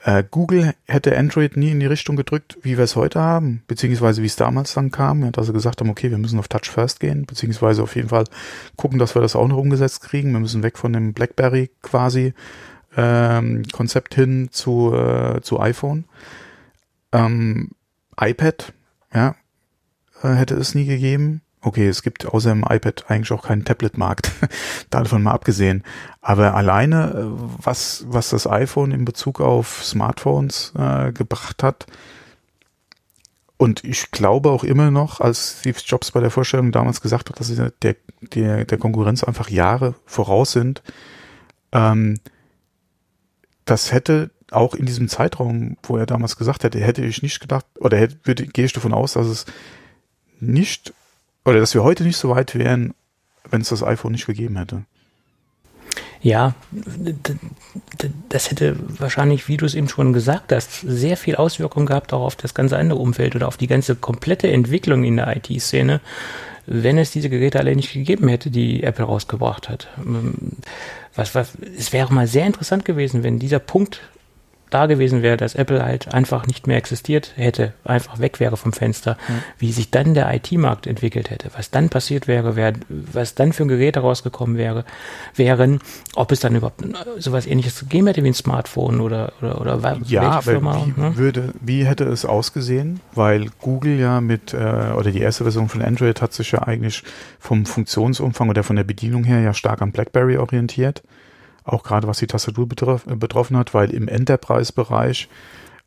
Äh, 0.00 0.22
Google 0.30 0.74
hätte 0.86 1.16
Android 1.16 1.56
nie 1.56 1.70
in 1.70 1.80
die 1.80 1.86
Richtung 1.86 2.14
gedrückt, 2.14 2.56
wie 2.62 2.76
wir 2.76 2.84
es 2.84 2.94
heute 2.94 3.20
haben, 3.20 3.62
beziehungsweise 3.66 4.22
wie 4.22 4.26
es 4.26 4.36
damals 4.36 4.74
dann 4.74 4.92
kam, 4.92 5.24
ja, 5.24 5.30
dass 5.32 5.46
sie 5.46 5.52
gesagt 5.52 5.80
haben, 5.80 5.90
okay, 5.90 6.10
wir 6.10 6.18
müssen 6.18 6.38
auf 6.38 6.46
Touch 6.46 6.70
First 6.70 7.00
gehen, 7.00 7.26
beziehungsweise 7.26 7.82
auf 7.82 7.96
jeden 7.96 8.10
Fall 8.10 8.24
gucken, 8.76 8.98
dass 8.98 9.16
wir 9.16 9.22
das 9.22 9.34
auch 9.34 9.48
noch 9.48 9.56
umgesetzt 9.56 10.02
kriegen. 10.02 10.32
Wir 10.32 10.40
müssen 10.40 10.62
weg 10.62 10.78
von 10.78 10.92
dem 10.92 11.14
BlackBerry 11.14 11.70
quasi 11.82 12.32
ähm, 12.96 13.64
Konzept 13.72 14.14
hin 14.14 14.48
zu, 14.52 14.94
äh, 14.94 15.40
zu 15.40 15.58
iPhone. 15.58 16.04
Ähm, 17.12 17.70
iPad, 18.20 18.72
ja, 19.12 19.34
äh, 20.22 20.34
hätte 20.34 20.54
es 20.54 20.74
nie 20.74 20.84
gegeben. 20.84 21.42
Okay, 21.60 21.88
es 21.88 22.02
gibt 22.02 22.26
außer 22.26 22.50
dem 22.50 22.64
iPad 22.68 23.06
eigentlich 23.08 23.32
auch 23.32 23.46
keinen 23.46 23.64
Tablet-Markt, 23.64 24.30
davon 24.90 25.22
mal 25.22 25.32
abgesehen. 25.32 25.82
Aber 26.20 26.54
alleine, 26.54 27.10
äh, 27.10 27.24
was, 27.64 28.04
was 28.08 28.30
das 28.30 28.46
iPhone 28.46 28.92
in 28.92 29.04
Bezug 29.04 29.40
auf 29.40 29.82
Smartphones 29.84 30.72
äh, 30.76 31.12
gebracht 31.12 31.62
hat, 31.62 31.86
und 33.58 33.82
ich 33.82 34.12
glaube 34.12 34.50
auch 34.50 34.62
immer 34.62 34.92
noch, 34.92 35.20
als 35.20 35.58
Steve 35.58 35.78
Jobs 35.84 36.12
bei 36.12 36.20
der 36.20 36.30
Vorstellung 36.30 36.70
damals 36.70 37.00
gesagt 37.00 37.28
hat, 37.28 37.40
dass 37.40 37.48
sie 37.48 37.56
der, 37.56 37.96
der, 38.22 38.64
der 38.64 38.78
Konkurrenz 38.78 39.24
einfach 39.24 39.50
Jahre 39.50 39.96
voraus 40.06 40.52
sind, 40.52 40.82
ähm, 41.72 42.20
das 43.64 43.92
hätte 43.92 44.30
auch 44.52 44.74
in 44.74 44.86
diesem 44.86 45.08
Zeitraum, 45.08 45.76
wo 45.82 45.96
er 45.96 46.06
damals 46.06 46.36
gesagt 46.36 46.62
hätte, 46.62 46.80
hätte 46.80 47.04
ich 47.04 47.22
nicht 47.22 47.40
gedacht, 47.40 47.66
oder 47.80 47.98
hätte, 47.98 48.16
würde, 48.22 48.46
gehe 48.46 48.64
ich 48.64 48.72
davon 48.72 48.94
aus, 48.94 49.14
dass 49.14 49.26
es 49.26 49.44
nicht 50.40 50.94
oder 51.48 51.60
dass 51.60 51.74
wir 51.74 51.82
heute 51.82 52.04
nicht 52.04 52.16
so 52.16 52.30
weit 52.30 52.54
wären, 52.54 52.94
wenn 53.50 53.62
es 53.62 53.70
das 53.70 53.82
iPhone 53.82 54.12
nicht 54.12 54.26
gegeben 54.26 54.56
hätte. 54.56 54.82
Ja, 56.20 56.54
das 58.28 58.50
hätte 58.50 58.76
wahrscheinlich, 58.98 59.46
wie 59.46 59.56
du 59.56 59.64
es 59.64 59.74
eben 59.74 59.88
schon 59.88 60.12
gesagt 60.12 60.52
hast, 60.52 60.80
sehr 60.80 61.16
viel 61.16 61.36
Auswirkung 61.36 61.86
gehabt 61.86 62.12
auch 62.12 62.22
auf 62.22 62.36
das 62.36 62.54
ganze 62.54 62.76
andere 62.76 62.98
Umfeld 62.98 63.36
oder 63.36 63.46
auf 63.46 63.56
die 63.56 63.68
ganze 63.68 63.94
komplette 63.94 64.50
Entwicklung 64.50 65.04
in 65.04 65.16
der 65.16 65.36
IT-Szene, 65.36 66.00
wenn 66.66 66.98
es 66.98 67.12
diese 67.12 67.30
Geräte 67.30 67.60
alle 67.60 67.74
nicht 67.74 67.92
gegeben 67.92 68.28
hätte, 68.28 68.50
die 68.50 68.82
Apple 68.82 69.04
rausgebracht 69.04 69.68
hat. 69.68 69.88
Was, 71.14 71.34
was, 71.34 71.52
es 71.76 71.92
wäre 71.92 72.12
mal 72.12 72.26
sehr 72.26 72.46
interessant 72.46 72.84
gewesen, 72.84 73.22
wenn 73.22 73.38
dieser 73.38 73.60
Punkt 73.60 74.00
da 74.70 74.86
gewesen 74.86 75.22
wäre, 75.22 75.36
dass 75.36 75.54
Apple 75.54 75.82
halt 75.82 76.12
einfach 76.12 76.46
nicht 76.46 76.66
mehr 76.66 76.76
existiert 76.76 77.32
hätte, 77.36 77.72
einfach 77.84 78.18
weg 78.18 78.40
wäre 78.40 78.56
vom 78.56 78.72
Fenster, 78.72 79.16
mhm. 79.28 79.42
wie 79.58 79.72
sich 79.72 79.90
dann 79.90 80.14
der 80.14 80.32
IT-Markt 80.34 80.86
entwickelt 80.86 81.30
hätte, 81.30 81.50
was 81.56 81.70
dann 81.70 81.88
passiert 81.88 82.28
wäre, 82.28 82.56
wär, 82.56 82.74
was 82.88 83.34
dann 83.34 83.52
für 83.52 83.66
Geräte 83.66 84.00
rausgekommen 84.00 84.56
wäre, 84.56 84.84
wären, 85.34 85.80
ob 86.14 86.32
es 86.32 86.40
dann 86.40 86.54
überhaupt 86.54 86.82
sowas 87.18 87.46
ähnliches 87.46 87.80
gegeben 87.80 88.06
hätte 88.08 88.22
wie 88.24 88.28
ein 88.28 88.34
Smartphone 88.34 89.00
oder, 89.00 89.32
oder, 89.40 89.60
oder 89.60 89.98
ja, 90.06 90.22
aber 90.22 90.42
Firma, 90.42 90.84
wie, 90.84 91.00
ne? 91.00 91.16
würde, 91.16 91.54
wie 91.60 91.84
hätte 91.84 92.04
es 92.04 92.24
ausgesehen? 92.24 93.00
Weil 93.14 93.46
Google 93.60 93.98
ja 93.98 94.20
mit, 94.20 94.54
äh, 94.54 94.92
oder 94.96 95.10
die 95.10 95.20
erste 95.20 95.44
Version 95.44 95.68
von 95.68 95.82
Android 95.82 96.20
hat 96.20 96.32
sich 96.32 96.52
ja 96.52 96.62
eigentlich 96.62 97.02
vom 97.38 97.66
Funktionsumfang 97.66 98.48
oder 98.48 98.62
von 98.62 98.76
der 98.76 98.84
Bedienung 98.84 99.24
her 99.24 99.40
ja 99.40 99.54
stark 99.54 99.82
an 99.82 99.92
BlackBerry 99.92 100.36
orientiert 100.36 101.02
auch 101.68 101.82
gerade 101.82 102.06
was 102.08 102.18
die 102.18 102.26
Tastatur 102.26 102.68
betroff, 102.68 103.04
betroffen 103.06 103.56
hat, 103.56 103.74
weil 103.74 103.90
im 103.90 104.08
Enterprise-Bereich, 104.08 105.28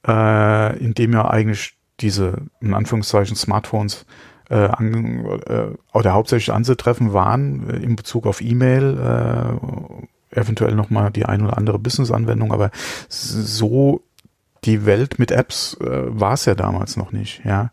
äh, 0.07 0.79
in 0.79 0.93
dem 0.93 1.13
ja 1.13 1.29
eigentlich 1.29 1.73
diese, 1.99 2.37
in 2.59 2.73
Anführungszeichen, 2.73 3.35
Smartphones 3.35 4.05
äh, 4.49 4.55
an, 4.55 5.25
äh, 5.47 5.67
oder 5.93 6.13
hauptsächlich 6.13 6.53
anzutreffen 6.53 7.13
waren, 7.13 7.69
äh, 7.69 7.77
in 7.77 7.95
Bezug 7.95 8.27
auf 8.27 8.41
E-Mail, 8.41 8.97
äh, 8.99 10.39
eventuell 10.39 10.75
nochmal 10.75 11.11
die 11.11 11.25
ein 11.25 11.41
oder 11.41 11.57
andere 11.57 11.79
Business-Anwendung, 11.79 12.53
aber 12.53 12.71
so 13.09 14.03
die 14.63 14.85
Welt 14.85 15.19
mit 15.19 15.31
Apps 15.31 15.75
äh, 15.81 15.85
war 15.87 16.33
es 16.33 16.45
ja 16.45 16.55
damals 16.55 16.95
noch 16.97 17.11
nicht, 17.11 17.43
ja. 17.45 17.71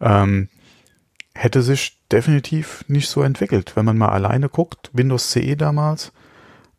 Ähm, 0.00 0.48
hätte 1.34 1.62
sich 1.62 1.98
definitiv 2.10 2.84
nicht 2.88 3.08
so 3.08 3.22
entwickelt. 3.22 3.76
Wenn 3.76 3.84
man 3.84 3.98
mal 3.98 4.08
alleine 4.08 4.48
guckt, 4.48 4.90
Windows 4.92 5.30
CE 5.30 5.56
damals, 5.56 6.12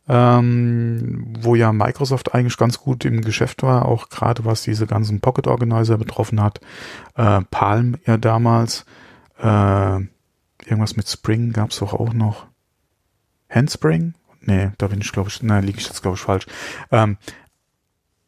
ähm, 0.08 1.36
wo 1.40 1.56
ja 1.56 1.74
Microsoft 1.74 2.34
eigentlich 2.34 2.58
ganz 2.58 2.80
gut 2.80 3.04
im 3.06 3.22
Geschäft 3.22 3.64
war, 3.64 3.86
auch 3.86 4.10
gerade 4.10 4.46
was 4.46 4.64
diese 4.64 4.88
ganzen 4.88 5.20
Pocket 5.20 5.48
Organizer 5.48 5.98
betroffen 5.98 6.42
hat. 6.42 6.62
Äh, 7.16 7.42
Palm 7.52 7.98
ja 8.06 8.18
damals. 8.18 8.86
Äh, 9.40 10.00
irgendwas 10.66 10.96
mit 10.96 11.08
Spring 11.08 11.52
gab 11.54 11.72
es 11.72 11.80
doch 11.80 11.94
auch 11.94 12.14
noch. 12.14 12.48
Handspring? 13.50 14.14
Nee, 14.42 14.72
da 14.78 14.88
bin 14.88 15.02
ich, 15.02 15.12
glaube 15.12 15.30
ich, 15.30 15.42
na, 15.44 15.60
liege 15.60 15.80
ich 15.80 15.88
jetzt, 15.88 16.02
glaube 16.02 16.16
ich, 16.16 16.22
falsch. 16.22 16.48
Ähm, 16.92 17.18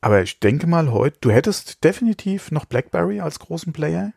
aber 0.02 0.22
ich 0.22 0.40
denke 0.40 0.68
mal 0.68 0.92
heute, 0.92 1.18
du 1.22 1.32
hättest 1.32 1.84
definitiv 1.84 2.52
noch 2.52 2.66
BlackBerry 2.66 3.20
als 3.20 3.40
großen 3.40 3.74
Player. 3.74 4.14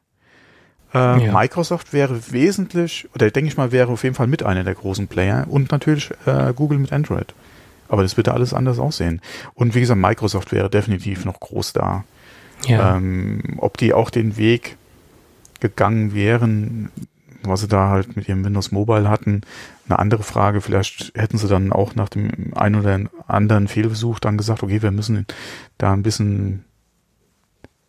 Äh, 0.95 1.27
ja. 1.27 1.33
Microsoft 1.33 1.93
wäre 1.93 2.33
wesentlich, 2.33 3.09
oder 3.15 3.31
denke 3.31 3.49
ich 3.49 3.57
mal, 3.57 3.73
wäre 3.73 3.91
auf 3.91 4.05
jeden 4.05 4.15
Fall 4.15 4.27
mit 4.27 4.43
einer 4.43 4.65
der 4.65 4.75
großen 4.75 5.09
Player 5.09 5.47
und 5.49 5.73
natürlich 5.73 6.11
äh, 6.27 6.53
Google 6.55 6.79
mit 6.79 6.93
Android. 6.93 7.35
Aber 7.93 8.03
das 8.03 8.17
wird 8.17 8.29
da 8.29 8.33
alles 8.33 8.55
anders 8.55 8.79
aussehen. 8.79 9.21
Und 9.53 9.75
wie 9.75 9.81
gesagt, 9.81 10.01
Microsoft 10.01 10.51
wäre 10.51 10.71
definitiv 10.71 11.27
noch 11.27 11.39
groß 11.39 11.75
da. 11.75 12.05
Ja. 12.65 12.97
Ähm, 12.97 13.59
ob 13.59 13.77
die 13.77 13.93
auch 13.93 14.09
den 14.09 14.39
Weg 14.39 14.79
gegangen 15.61 16.15
wären, 16.15 16.91
was 17.43 17.61
sie 17.61 17.69
da 17.69 17.91
halt 17.91 18.17
mit 18.17 18.31
ihrem 18.31 18.47
Windows 18.47 18.73
Mobile 18.73 19.11
hatten, 19.11 19.43
eine 19.87 19.99
andere 19.99 20.23
Frage. 20.23 20.63
Vielleicht 20.63 21.13
hätten 21.15 21.37
sie 21.37 21.49
dann 21.49 21.71
auch 21.71 21.95
nach 21.95 22.09
dem 22.09 22.55
einen 22.55 22.77
oder 22.77 22.99
anderen 23.29 23.69
Fehlversuch 23.69 24.21
dann 24.21 24.39
gesagt, 24.39 24.63
okay, 24.63 24.81
wir 24.81 24.91
müssen 24.91 25.27
da 25.77 25.93
ein 25.93 26.03
bisschen 26.03 26.65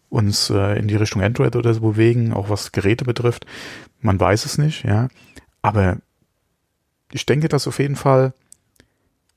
uns 0.10 0.50
äh, 0.50 0.78
in 0.78 0.90
die 0.90 0.98
Richtung 0.98 1.22
Android 1.22 1.56
oder 1.56 1.74
so 1.74 1.80
bewegen, 1.80 2.34
auch 2.34 2.50
was 2.50 2.74
Geräte 2.74 3.06
betrifft. 3.06 3.46
Man 4.02 4.20
weiß 4.20 4.44
es 4.44 4.58
nicht, 4.58 4.84
ja. 4.84 5.08
Aber 5.62 5.96
ich 7.14 7.26
denke, 7.26 7.48
dass 7.48 7.70
auf 7.70 7.80
jeden 7.80 7.96
Fall 7.96 8.34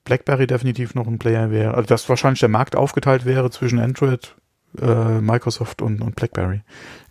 BlackBerry 0.07 0.47
definitiv 0.47 0.95
noch 0.95 1.07
ein 1.07 1.19
Player 1.19 1.51
wäre. 1.51 1.75
Also 1.75 1.89
dass 1.89 2.09
wahrscheinlich 2.09 2.41
der 2.41 2.49
Markt 2.49 2.77
aufgeteilt 2.77 3.27
wäre 3.27 3.51
zwischen 3.51 3.79
Android, 3.79 4.35
äh, 4.81 5.21
Microsoft 5.21 5.83
und, 5.83 6.01
und 6.01 6.17
BlackBerry. 6.17 6.63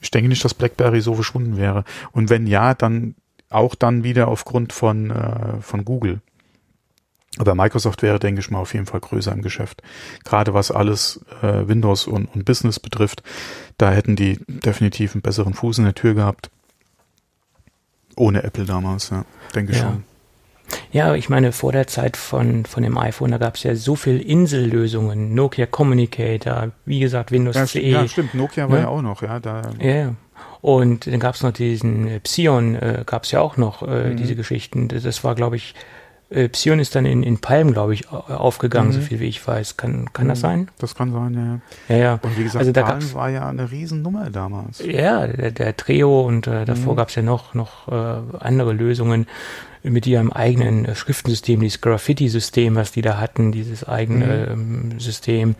Ich 0.01 0.09
denke 0.09 0.29
nicht, 0.29 0.43
dass 0.43 0.55
BlackBerry 0.55 1.01
so 1.01 1.13
verschwunden 1.13 1.57
wäre. 1.57 1.83
Und 2.11 2.31
wenn 2.31 2.47
ja, 2.47 2.73
dann 2.73 3.15
auch 3.49 3.75
dann 3.75 4.03
wieder 4.03 4.27
aufgrund 4.29 4.73
von, 4.73 5.11
äh, 5.11 5.61
von 5.61 5.85
Google. 5.85 6.21
Aber 7.37 7.53
Microsoft 7.53 8.01
wäre, 8.01 8.17
denke 8.17 8.39
ich 8.39 8.49
mal, 8.49 8.59
auf 8.59 8.73
jeden 8.73 8.85
Fall 8.85 9.01
größer 9.01 9.31
im 9.33 9.41
Geschäft. 9.41 9.83
Gerade 10.23 10.53
was 10.53 10.71
alles 10.71 11.19
äh, 11.41 11.67
Windows 11.67 12.07
und, 12.07 12.25
und 12.33 12.45
Business 12.45 12.79
betrifft, 12.79 13.23
da 13.77 13.91
hätten 13.91 14.15
die 14.15 14.39
definitiv 14.47 15.13
einen 15.13 15.21
besseren 15.21 15.53
Fuß 15.53 15.79
in 15.79 15.83
der 15.83 15.95
Tür 15.95 16.13
gehabt. 16.13 16.49
Ohne 18.15 18.43
Apple 18.43 18.63
damals, 18.63 19.09
ja, 19.09 19.25
denke 19.53 19.73
ich 19.73 19.79
ja. 19.79 19.83
schon. 19.83 20.03
Ja, 20.91 21.13
ich 21.15 21.29
meine, 21.29 21.51
vor 21.51 21.71
der 21.71 21.87
Zeit 21.87 22.17
von, 22.17 22.65
von 22.65 22.83
dem 22.83 22.97
iPhone, 22.97 23.31
da 23.31 23.37
gab 23.37 23.55
es 23.55 23.63
ja 23.63 23.75
so 23.75 23.95
viel 23.95 24.19
Insellösungen, 24.19 25.33
Nokia 25.33 25.65
Communicator, 25.65 26.71
wie 26.85 26.99
gesagt, 26.99 27.31
Windows 27.31 27.55
ja, 27.55 27.65
CE. 27.65 27.79
Ja, 27.81 28.07
stimmt, 28.07 28.33
Nokia 28.33 28.69
war 28.69 28.77
ne? 28.77 28.83
ja 28.83 28.87
auch 28.87 29.01
noch, 29.01 29.21
ja. 29.21 29.39
Da, 29.39 29.61
ja, 29.79 30.13
und 30.61 31.05
dann 31.05 31.19
gab 31.19 31.35
es 31.35 31.43
noch 31.43 31.51
diesen 31.51 32.07
äh, 32.07 32.19
Psion, 32.19 32.75
äh, 32.75 33.03
gab 33.05 33.23
es 33.23 33.31
ja 33.31 33.39
auch 33.39 33.57
noch 33.57 33.83
äh, 33.83 34.09
mhm. 34.09 34.17
diese 34.17 34.35
Geschichten. 34.35 34.87
Das 34.87 35.23
war, 35.23 35.35
glaube 35.35 35.57
ich, 35.57 35.75
äh, 36.31 36.49
Psion 36.49 36.79
ist 36.79 36.95
dann 36.95 37.05
in, 37.05 37.21
in 37.21 37.39
Palm, 37.39 37.71
glaube 37.71 37.93
ich, 37.93 38.09
aufgegangen, 38.09 38.89
mhm. 38.89 38.93
so 38.93 39.01
viel 39.01 39.19
wie 39.19 39.27
ich 39.27 39.47
weiß. 39.47 39.77
Kann, 39.77 40.11
kann 40.11 40.25
mhm. 40.25 40.29
das 40.29 40.39
sein? 40.39 40.71
Das 40.79 40.95
kann 40.95 41.11
sein, 41.11 41.61
ja. 41.87 41.95
Ja, 41.95 42.01
ja. 42.01 42.19
Und 42.21 42.37
wie 42.37 42.43
gesagt, 42.43 42.65
also 42.65 42.73
Palm 42.73 43.13
war 43.13 43.29
ja 43.29 43.47
eine 43.47 43.69
Riesennummer 43.69 44.31
damals. 44.31 44.83
Ja, 44.83 45.27
der, 45.27 45.51
der 45.51 45.77
Trio 45.77 46.21
und 46.21 46.47
äh, 46.47 46.65
davor 46.65 46.93
mhm. 46.93 46.97
gab 46.97 47.09
es 47.09 47.15
ja 47.15 47.21
noch, 47.21 47.53
noch 47.53 47.87
äh, 47.87 48.37
andere 48.39 48.73
Lösungen 48.73 49.27
mit 49.89 50.07
ihrem 50.07 50.31
eigenen 50.31 50.85
äh, 50.85 50.95
Schriftensystem, 50.95 51.59
dieses 51.59 51.81
Graffiti-System, 51.81 52.75
was 52.75 52.91
die 52.91 53.01
da 53.01 53.17
hatten, 53.17 53.51
dieses 53.51 53.87
eigene 53.87 54.55
mhm. 54.55 54.91
ähm, 54.91 54.99
System, 54.99 55.55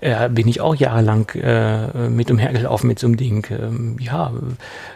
äh, 0.00 0.28
bin 0.28 0.48
ich 0.48 0.60
auch 0.60 0.74
jahrelang 0.74 1.28
äh, 1.30 2.08
mit 2.08 2.30
umhergelaufen 2.30 2.88
mit 2.88 2.98
so 2.98 3.06
einem 3.06 3.16
Ding. 3.16 3.46
Ähm, 3.50 3.96
ja, 4.00 4.32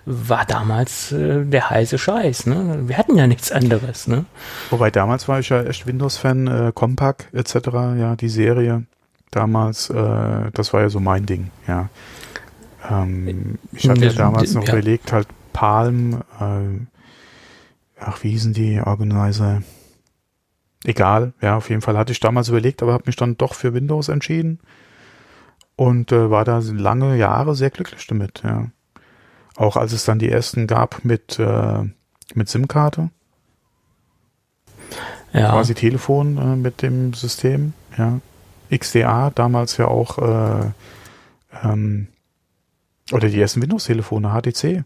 war 0.06 0.44
damals 0.44 1.12
äh, 1.12 1.44
der 1.44 1.70
heiße 1.70 1.98
Scheiß. 1.98 2.46
Ne? 2.46 2.80
Wir 2.86 2.98
hatten 2.98 3.16
ja 3.16 3.26
nichts 3.26 3.50
anderes. 3.50 4.06
Ne? 4.06 4.24
Wobei 4.70 4.90
damals 4.90 5.28
war 5.28 5.40
ich 5.40 5.48
ja 5.48 5.62
echt 5.62 5.86
Windows-Fan, 5.86 6.46
äh, 6.46 6.72
Compaq 6.74 7.28
etc., 7.32 7.54
ja, 7.98 8.16
die 8.16 8.28
Serie 8.28 8.84
damals, 9.34 9.90
äh, 9.90 10.50
das 10.52 10.72
war 10.72 10.82
ja 10.82 10.88
so 10.88 11.00
mein 11.00 11.26
Ding, 11.26 11.50
ja. 11.66 11.88
Ähm, 12.88 13.58
ich 13.72 13.88
hatte 13.88 14.06
ja 14.06 14.12
damals 14.12 14.54
noch 14.54 14.66
ja. 14.66 14.74
überlegt, 14.74 15.12
halt 15.12 15.28
Palm, 15.52 16.22
äh, 16.40 16.93
ach, 17.98 18.22
wie 18.22 18.30
hießen 18.30 18.52
die 18.52 18.80
Organizer? 18.80 19.62
Egal, 20.84 21.32
ja, 21.40 21.56
auf 21.56 21.70
jeden 21.70 21.80
Fall 21.80 21.96
hatte 21.96 22.12
ich 22.12 22.20
damals 22.20 22.48
überlegt, 22.48 22.82
aber 22.82 22.92
habe 22.92 23.04
mich 23.06 23.16
dann 23.16 23.38
doch 23.38 23.54
für 23.54 23.72
Windows 23.72 24.08
entschieden 24.08 24.60
und 25.76 26.12
äh, 26.12 26.30
war 26.30 26.44
da 26.44 26.58
lange 26.58 27.16
Jahre 27.16 27.54
sehr 27.54 27.70
glücklich 27.70 28.06
damit, 28.06 28.42
ja. 28.44 28.66
Auch 29.56 29.76
als 29.76 29.92
es 29.92 30.04
dann 30.04 30.18
die 30.18 30.28
ersten 30.28 30.66
gab 30.66 31.04
mit, 31.04 31.38
äh, 31.38 31.84
mit 32.34 32.48
SIM-Karte. 32.48 33.10
Ja. 35.32 35.50
Quasi 35.50 35.74
Telefon 35.74 36.38
äh, 36.38 36.56
mit 36.56 36.82
dem 36.82 37.14
System, 37.14 37.72
ja. 37.96 38.20
XDA, 38.76 39.30
damals 39.30 39.76
ja 39.76 39.86
auch, 39.86 40.18
äh, 40.18 40.70
ähm, 41.62 42.08
oder 43.12 43.28
die 43.28 43.40
ersten 43.40 43.62
Windows-Telefone, 43.62 44.32
HTC. 44.32 44.84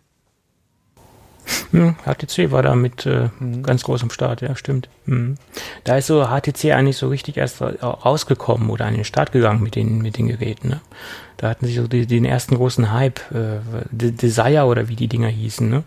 Hm, 1.71 1.97
HTC 2.05 2.51
war 2.51 2.63
da 2.63 2.75
mit 2.75 3.07
äh, 3.07 3.29
mhm. 3.39 3.63
ganz 3.63 3.83
groß 3.85 4.03
am 4.03 4.11
Start, 4.11 4.41
ja, 4.41 4.55
stimmt. 4.57 4.89
Mhm. 5.07 5.37
Da 5.85 5.97
ist 5.97 6.07
so 6.07 6.27
HTC 6.27 6.73
eigentlich 6.73 6.97
so 6.97 7.09
richtig 7.09 7.37
erst 7.37 7.61
rausgekommen 7.61 8.71
oder 8.71 8.87
an 8.87 8.95
den 8.95 9.05
Start 9.05 9.33
gegangen 9.33 9.63
mit 9.63 9.75
den, 9.75 9.99
mit 9.99 10.19
den 10.19 10.29
Geräten. 10.29 10.69
Ne? 10.69 10.81
Da 11.37 11.49
hatten 11.49 11.67
sie 11.67 11.75
so 11.75 11.87
die, 11.87 12.07
den 12.07 12.25
ersten 12.25 12.57
großen 12.57 12.93
Hype, 12.93 13.21
äh, 13.33 13.61
Desire 13.91 14.65
oder 14.65 14.89
wie 14.89 14.97
die 14.97 15.09
Dinger 15.09 15.29
hießen, 15.29 15.69
ne? 15.69 15.85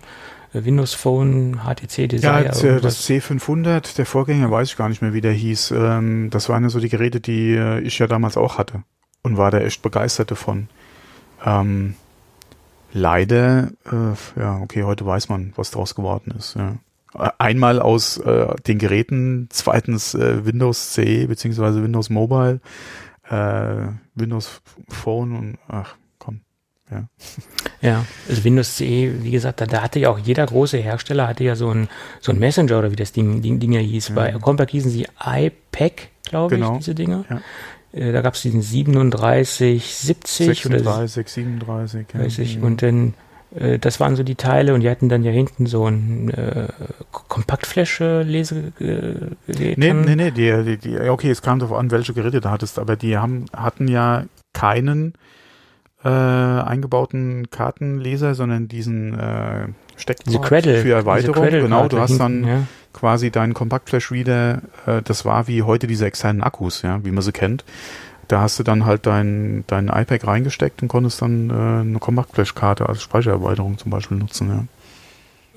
Windows 0.53 0.93
Phone, 0.93 1.61
HTC 1.63 2.09
Desire. 2.09 2.51
Ja, 2.51 2.75
äh, 2.75 2.81
das 2.81 3.07
C500, 3.07 3.95
der 3.95 4.05
Vorgänger 4.05 4.51
weiß 4.51 4.69
ich 4.69 4.77
gar 4.77 4.89
nicht 4.89 5.01
mehr, 5.01 5.13
wie 5.13 5.21
der 5.21 5.31
hieß. 5.31 5.71
Ähm, 5.71 6.29
das 6.29 6.49
waren 6.49 6.63
ja 6.63 6.69
so 6.69 6.79
die 6.79 6.89
Geräte, 6.89 7.21
die 7.21 7.53
äh, 7.53 7.79
ich 7.79 7.99
ja 7.99 8.07
damals 8.07 8.35
auch 8.35 8.57
hatte 8.57 8.83
und 9.23 9.37
war 9.37 9.51
da 9.51 9.59
echt 9.59 9.81
begeistert 9.81 10.31
davon. 10.31 10.67
Ähm, 11.45 11.95
leider, 12.93 13.69
äh, 13.85 14.39
ja, 14.39 14.59
okay, 14.61 14.83
heute 14.83 15.05
weiß 15.05 15.29
man, 15.29 15.53
was 15.55 15.71
draus 15.71 15.95
geworden 15.95 16.33
ist. 16.37 16.55
Ja. 16.55 16.75
Einmal 17.37 17.81
aus 17.81 18.17
äh, 18.17 18.55
den 18.67 18.77
Geräten, 18.77 19.47
zweitens 19.51 20.13
äh, 20.13 20.45
Windows 20.45 20.93
CE 20.93 21.27
beziehungsweise 21.27 21.83
Windows 21.83 22.09
Mobile, 22.09 22.61
äh, 23.29 23.87
Windows 24.15 24.61
Phone 24.87 25.35
und 25.35 25.57
ach 25.67 25.95
komm, 26.19 26.39
Ja, 26.89 27.03
Ja, 27.81 28.05
also 28.29 28.43
Windows 28.45 28.77
CE, 28.77 29.23
wie 29.23 29.31
gesagt, 29.31 29.59
da, 29.59 29.65
da 29.65 29.81
hatte 29.81 29.99
ja 29.99 30.09
auch 30.09 30.19
jeder 30.19 30.45
große 30.45 30.77
Hersteller 30.77 31.27
hatte 31.27 31.43
ja 31.43 31.55
so 31.57 31.69
ein, 31.71 31.89
so 32.21 32.31
ein 32.31 32.39
Messenger 32.39 32.79
oder 32.79 32.91
wie 32.91 32.95
das 32.95 33.11
Ding, 33.11 33.41
Ding, 33.41 33.59
Ding 33.59 33.73
ja 33.73 33.81
hieß. 33.81 34.11
Bei 34.11 34.31
Compaq 34.31 34.69
hießen 34.69 34.91
sie 34.91 35.07
iPack, 35.19 36.09
glaube 36.23 36.55
Genau. 36.55 36.73
ich, 36.73 36.77
diese 36.79 36.95
Dinger. 36.95 37.25
Ja. 37.29 37.41
Äh, 37.93 38.11
Da 38.11 38.21
gab 38.21 38.33
es 38.35 38.41
diesen 38.41 38.61
3770 38.61 40.65
oder 40.65 40.77
36, 41.07 41.27
37. 41.27 42.05
Ja. 42.13 42.19
30 42.19 42.57
Mhm. 42.57 42.63
und 42.63 42.81
dann 42.81 43.13
äh, 43.55 43.79
das 43.79 43.99
waren 43.99 44.15
so 44.15 44.23
die 44.23 44.35
Teile 44.35 44.73
und 44.73 44.81
die 44.81 44.89
hatten 44.89 45.09
dann 45.09 45.23
ja 45.23 45.31
hinten 45.31 45.65
so 45.65 45.85
ein 45.85 46.29
äh, 46.29 46.67
Kompaktfläche-Lesegerät. 47.11 49.77
Nee, 49.77 49.93
nee, 49.93 50.15
nee, 50.15 50.31
die, 50.31 50.63
die, 50.63 50.77
die, 50.77 50.99
okay, 51.09 51.29
es 51.29 51.41
kam 51.41 51.59
darauf 51.59 51.77
an, 51.77 51.91
welche 51.91 52.13
Geräte 52.13 52.41
du 52.41 52.49
hattest, 52.49 52.79
aber 52.79 52.95
die 52.95 53.17
haben, 53.17 53.45
hatten 53.55 53.87
ja 53.87 54.25
keinen 54.53 55.13
äh, 56.03 56.09
eingebauten 56.09 57.49
Kartenleser, 57.51 58.35
sondern 58.35 58.67
diesen 58.67 59.17
äh, 59.19 59.67
Steckport 60.01 60.45
Cradle. 60.45 60.81
für 60.81 60.93
Erweiterung. 60.93 61.49
genau, 61.49 61.87
du 61.87 61.99
hast 61.99 62.11
hinten, 62.11 62.43
dann 62.43 62.47
ja. 62.47 62.67
quasi 62.93 63.31
deinen 63.31 63.53
Compact-Flash-Reader, 63.53 64.61
äh, 64.85 65.01
das 65.03 65.25
war 65.25 65.47
wie 65.47 65.63
heute 65.63 65.87
diese 65.87 66.05
externen 66.05 66.43
Akkus, 66.43 66.81
ja, 66.81 67.03
wie 67.03 67.11
man 67.11 67.21
sie 67.21 67.31
kennt. 67.31 67.63
Da 68.27 68.41
hast 68.41 68.59
du 68.59 68.63
dann 68.63 68.85
halt 68.85 69.05
dein, 69.05 69.63
dein 69.67 69.87
iPad 69.87 70.25
reingesteckt 70.25 70.81
und 70.81 70.87
konntest 70.87 71.21
dann 71.21 71.49
äh, 71.49 71.53
eine 71.53 71.99
Compact-Flash-Karte 71.99 72.87
als 72.87 73.01
Speichererweiterung 73.01 73.77
zum 73.77 73.91
Beispiel 73.91 74.17
nutzen, 74.17 74.49
ja. 74.49 74.63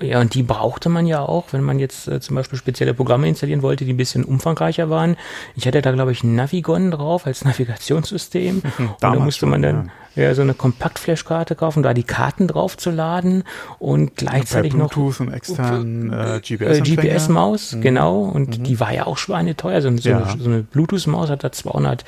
Ja, 0.01 0.19
und 0.19 0.33
die 0.33 0.43
brauchte 0.43 0.89
man 0.89 1.05
ja 1.07 1.21
auch, 1.21 1.45
wenn 1.51 1.63
man 1.63 1.79
jetzt 1.79 2.09
äh, 2.09 2.19
zum 2.19 2.35
Beispiel 2.35 2.59
spezielle 2.59 2.93
Programme 2.93 3.29
installieren 3.29 3.61
wollte, 3.61 3.85
die 3.85 3.93
ein 3.93 3.97
bisschen 3.97 4.25
umfangreicher 4.25 4.89
waren. 4.89 5.15
Ich 5.55 5.65
hatte 5.67 5.81
da, 5.81 5.91
glaube 5.93 6.11
ich, 6.11 6.21
Navigon 6.23 6.91
drauf 6.91 7.25
als 7.25 7.45
Navigationssystem. 7.45 8.61
und 8.77 8.89
da 8.99 9.15
musste 9.15 9.45
man 9.45 9.61
dann 9.61 9.91
ja. 10.15 10.35
so 10.35 10.41
eine 10.41 10.53
Kompaktflash-Karte 10.53 11.55
kaufen, 11.55 11.81
da 11.81 11.93
die 11.93 12.03
Karten 12.03 12.47
drauf 12.47 12.75
zu 12.75 12.91
laden 12.91 13.43
und 13.79 14.17
gleichzeitig 14.17 14.73
noch 14.73 14.91
Bluetooth 14.91 15.21
und 15.21 15.31
externen 15.33 16.11
äh, 16.11 16.37
äh, 16.37 16.39
GPS. 16.41 16.83
GPS-Maus, 16.83 17.73
Mhm. 17.75 17.81
genau. 17.81 18.19
Und 18.19 18.67
die 18.67 18.79
war 18.81 18.93
ja 18.93 19.05
auch 19.07 19.17
schweineteuer. 19.17 19.81
So, 19.81 19.95
so, 19.95 20.09
Ja. 20.09 20.23
eine, 20.23 20.41
so 20.41 20.49
eine 20.49 20.63
Bluetooth-Maus 20.63 21.29
hat 21.29 21.45
da 21.45 21.53
200 21.53 22.03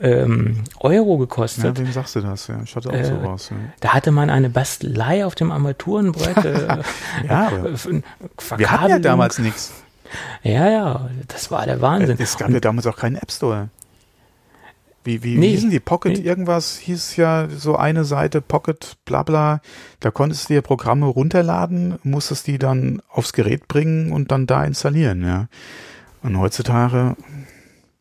ähm, 0.00 0.62
Euro 0.80 1.14
Ja, 1.14 1.18
gekostet. 1.20 1.78
wem 1.78 1.92
sagst 1.92 2.14
du 2.16 2.20
das? 2.20 2.46
Ja, 2.46 2.60
ich 2.64 2.74
hatte 2.76 2.90
auch 2.90 2.94
Äh, 2.94 3.04
sowas. 3.04 3.50
Ja. 3.50 3.56
Da 3.80 3.88
hatte 3.94 4.10
man 4.12 4.30
eine 4.30 4.48
Bastelei 4.50 5.24
auf 5.26 5.34
dem 5.34 5.50
Armaturenbrett. 5.50 6.44
Äh, 6.44 6.78
Ja, 7.28 7.48
äh, 7.50 8.02
wir 8.56 8.70
hatten 8.70 8.90
ja 8.90 8.98
damals 8.98 9.38
nichts. 9.38 9.72
Ja, 10.42 10.70
ja, 10.70 11.10
das 11.26 11.50
war 11.50 11.66
der 11.66 11.80
Wahnsinn. 11.82 12.16
Es 12.20 12.38
gab 12.38 12.50
ja 12.50 12.60
damals 12.60 12.86
auch 12.86 12.96
keinen 12.96 13.16
App 13.16 13.30
Store. 13.30 13.68
Wie, 15.04 15.22
wie, 15.22 15.36
Nee. 15.38 15.50
hießen 15.50 15.70
die? 15.70 15.80
Pocket 15.80 16.18
Nee. 16.18 16.24
irgendwas 16.24 16.76
hieß 16.78 17.16
ja 17.16 17.48
so 17.48 17.76
eine 17.76 18.04
Seite, 18.04 18.40
Pocket 18.40 18.96
bla 19.04 19.22
bla. 19.22 19.60
Da 20.00 20.10
konntest 20.10 20.48
du 20.48 20.54
dir 20.54 20.62
Programme 20.62 21.06
runterladen, 21.06 21.98
musstest 22.02 22.46
die 22.46 22.58
dann 22.58 23.00
aufs 23.10 23.32
Gerät 23.32 23.68
bringen 23.68 24.12
und 24.12 24.30
dann 24.32 24.46
da 24.46 24.64
installieren, 24.64 25.24
ja. 25.24 25.46
Und 26.22 26.38
heutzutage, 26.38 27.16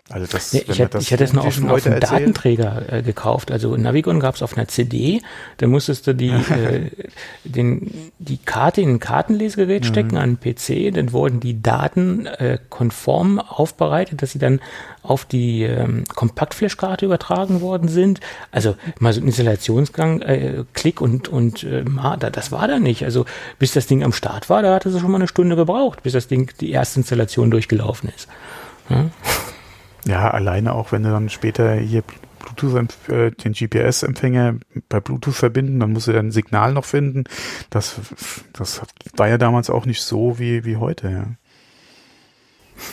also 0.09 0.25
das, 0.25 0.53
wenn 0.53 0.61
ich, 0.67 0.79
hätte, 0.79 0.97
ich 0.99 1.11
hätte 1.11 1.25
es 1.25 1.33
noch 1.33 1.45
auf, 1.45 1.61
auf 1.63 1.85
einem 1.85 1.99
Datenträger 1.99 2.93
äh, 2.93 3.01
gekauft. 3.01 3.51
Also 3.51 3.75
Navigon 3.75 4.21
gab 4.21 4.35
es 4.35 4.41
auf 4.41 4.55
einer 4.55 4.67
CD. 4.67 5.21
Da 5.57 5.67
musstest 5.67 6.07
du 6.07 6.15
die, 6.15 6.29
äh, 6.49 6.89
den, 7.43 8.11
die 8.17 8.37
Karte 8.37 8.81
in 8.81 8.89
ein 8.95 8.99
Kartenlesegerät 8.99 9.83
Mhm. 9.83 9.87
stecken, 9.87 10.17
an 10.17 10.23
einen 10.23 10.39
PC. 10.39 10.93
Dann 10.93 11.11
wurden 11.11 11.41
die 11.41 11.61
Daten 11.61 12.25
äh, 12.25 12.57
konform 12.69 13.39
aufbereitet, 13.39 14.21
dass 14.21 14.31
sie 14.31 14.39
dann 14.39 14.61
auf 15.03 15.25
die 15.25 15.63
ähm, 15.63 16.05
Kompaktflash-Karte 16.15 17.05
übertragen 17.05 17.59
worden 17.61 17.89
sind. 17.89 18.21
Also 18.51 18.75
mal 18.99 19.11
so 19.11 19.19
ein 19.21 19.27
Installationsgang, 19.27 20.21
äh, 20.21 20.63
Klick 20.73 21.01
und, 21.01 21.27
und 21.27 21.63
äh, 21.63 21.83
das 22.31 22.51
war 22.51 22.67
da 22.67 22.79
nicht. 22.79 23.03
Also 23.03 23.25
bis 23.59 23.73
das 23.73 23.87
Ding 23.87 24.03
am 24.03 24.13
Start 24.13 24.49
war, 24.49 24.61
da 24.61 24.73
hatte 24.73 24.89
es 24.89 24.99
schon 24.99 25.11
mal 25.11 25.17
eine 25.17 25.27
Stunde 25.27 25.55
gebraucht, 25.55 26.03
bis 26.03 26.13
das 26.13 26.27
Ding 26.27 26.51
die 26.61 26.71
erste 26.71 26.99
Installation 27.01 27.51
durchgelaufen 27.51 28.09
ist. 28.15 28.27
Ja, 30.05 30.31
alleine 30.31 30.73
auch, 30.73 30.91
wenn 30.91 31.03
du 31.03 31.09
dann 31.09 31.29
später 31.29 31.73
hier 31.75 32.03
Bluetooth, 32.55 33.09
äh, 33.09 33.31
den 33.31 33.53
GPS-Empfänger 33.53 34.55
bei 34.89 34.99
Bluetooth 34.99 35.35
verbinden, 35.35 35.79
dann 35.79 35.91
musst 35.91 36.07
du 36.07 36.13
dann 36.13 36.27
ein 36.27 36.31
Signal 36.31 36.73
noch 36.73 36.85
finden. 36.85 37.25
Das, 37.69 37.95
das 38.53 38.81
war 39.15 39.27
ja 39.27 39.37
damals 39.37 39.69
auch 39.69 39.85
nicht 39.85 40.01
so 40.01 40.39
wie, 40.39 40.63
wie 40.65 40.77
heute, 40.77 41.09
ja. 41.09 41.25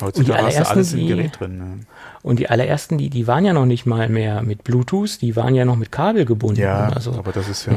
Heutzutage 0.00 0.46
hast 0.46 0.58
du 0.58 0.68
alles 0.68 0.92
im 0.94 1.06
Gerät 1.06 1.38
drin. 1.38 1.58
ne? 1.58 1.80
Und 2.22 2.38
die 2.38 2.48
allerersten, 2.48 2.96
die, 2.96 3.10
die 3.10 3.26
waren 3.26 3.44
ja 3.44 3.52
noch 3.52 3.66
nicht 3.66 3.84
mal 3.84 4.08
mehr 4.08 4.42
mit 4.42 4.64
Bluetooth, 4.64 5.20
die 5.20 5.36
waren 5.36 5.54
ja 5.54 5.64
noch 5.66 5.76
mit 5.76 5.92
Kabel 5.92 6.24
gebunden. 6.24 6.60
Ja, 6.60 6.88
also 6.88 7.12
aber 7.12 7.32
das 7.32 7.48
ist 7.48 7.66
ja, 7.66 7.72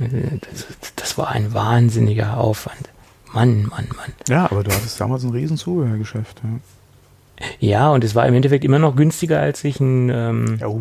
äh, 0.00 0.38
das, 0.40 0.66
das 0.96 1.18
war 1.18 1.28
ein 1.28 1.54
wahnsinniger 1.54 2.36
Aufwand. 2.38 2.90
Mann, 3.32 3.62
Mann, 3.62 3.86
Mann. 3.96 4.12
ja, 4.28 4.46
aber 4.50 4.64
du 4.64 4.72
hattest 4.72 5.00
damals 5.00 5.22
ein 5.22 5.30
riesen 5.30 5.56
Zubehörgeschäft. 5.56 6.40
Ja. 6.42 6.50
Ja, 7.60 7.90
und 7.90 8.02
es 8.04 8.14
war 8.14 8.26
im 8.26 8.34
Endeffekt 8.34 8.64
immer 8.64 8.78
noch 8.78 8.96
günstiger, 8.96 9.40
als 9.40 9.60
sich 9.60 9.78
ein, 9.80 10.08
ähm, 10.10 10.58
oh, 10.64 10.78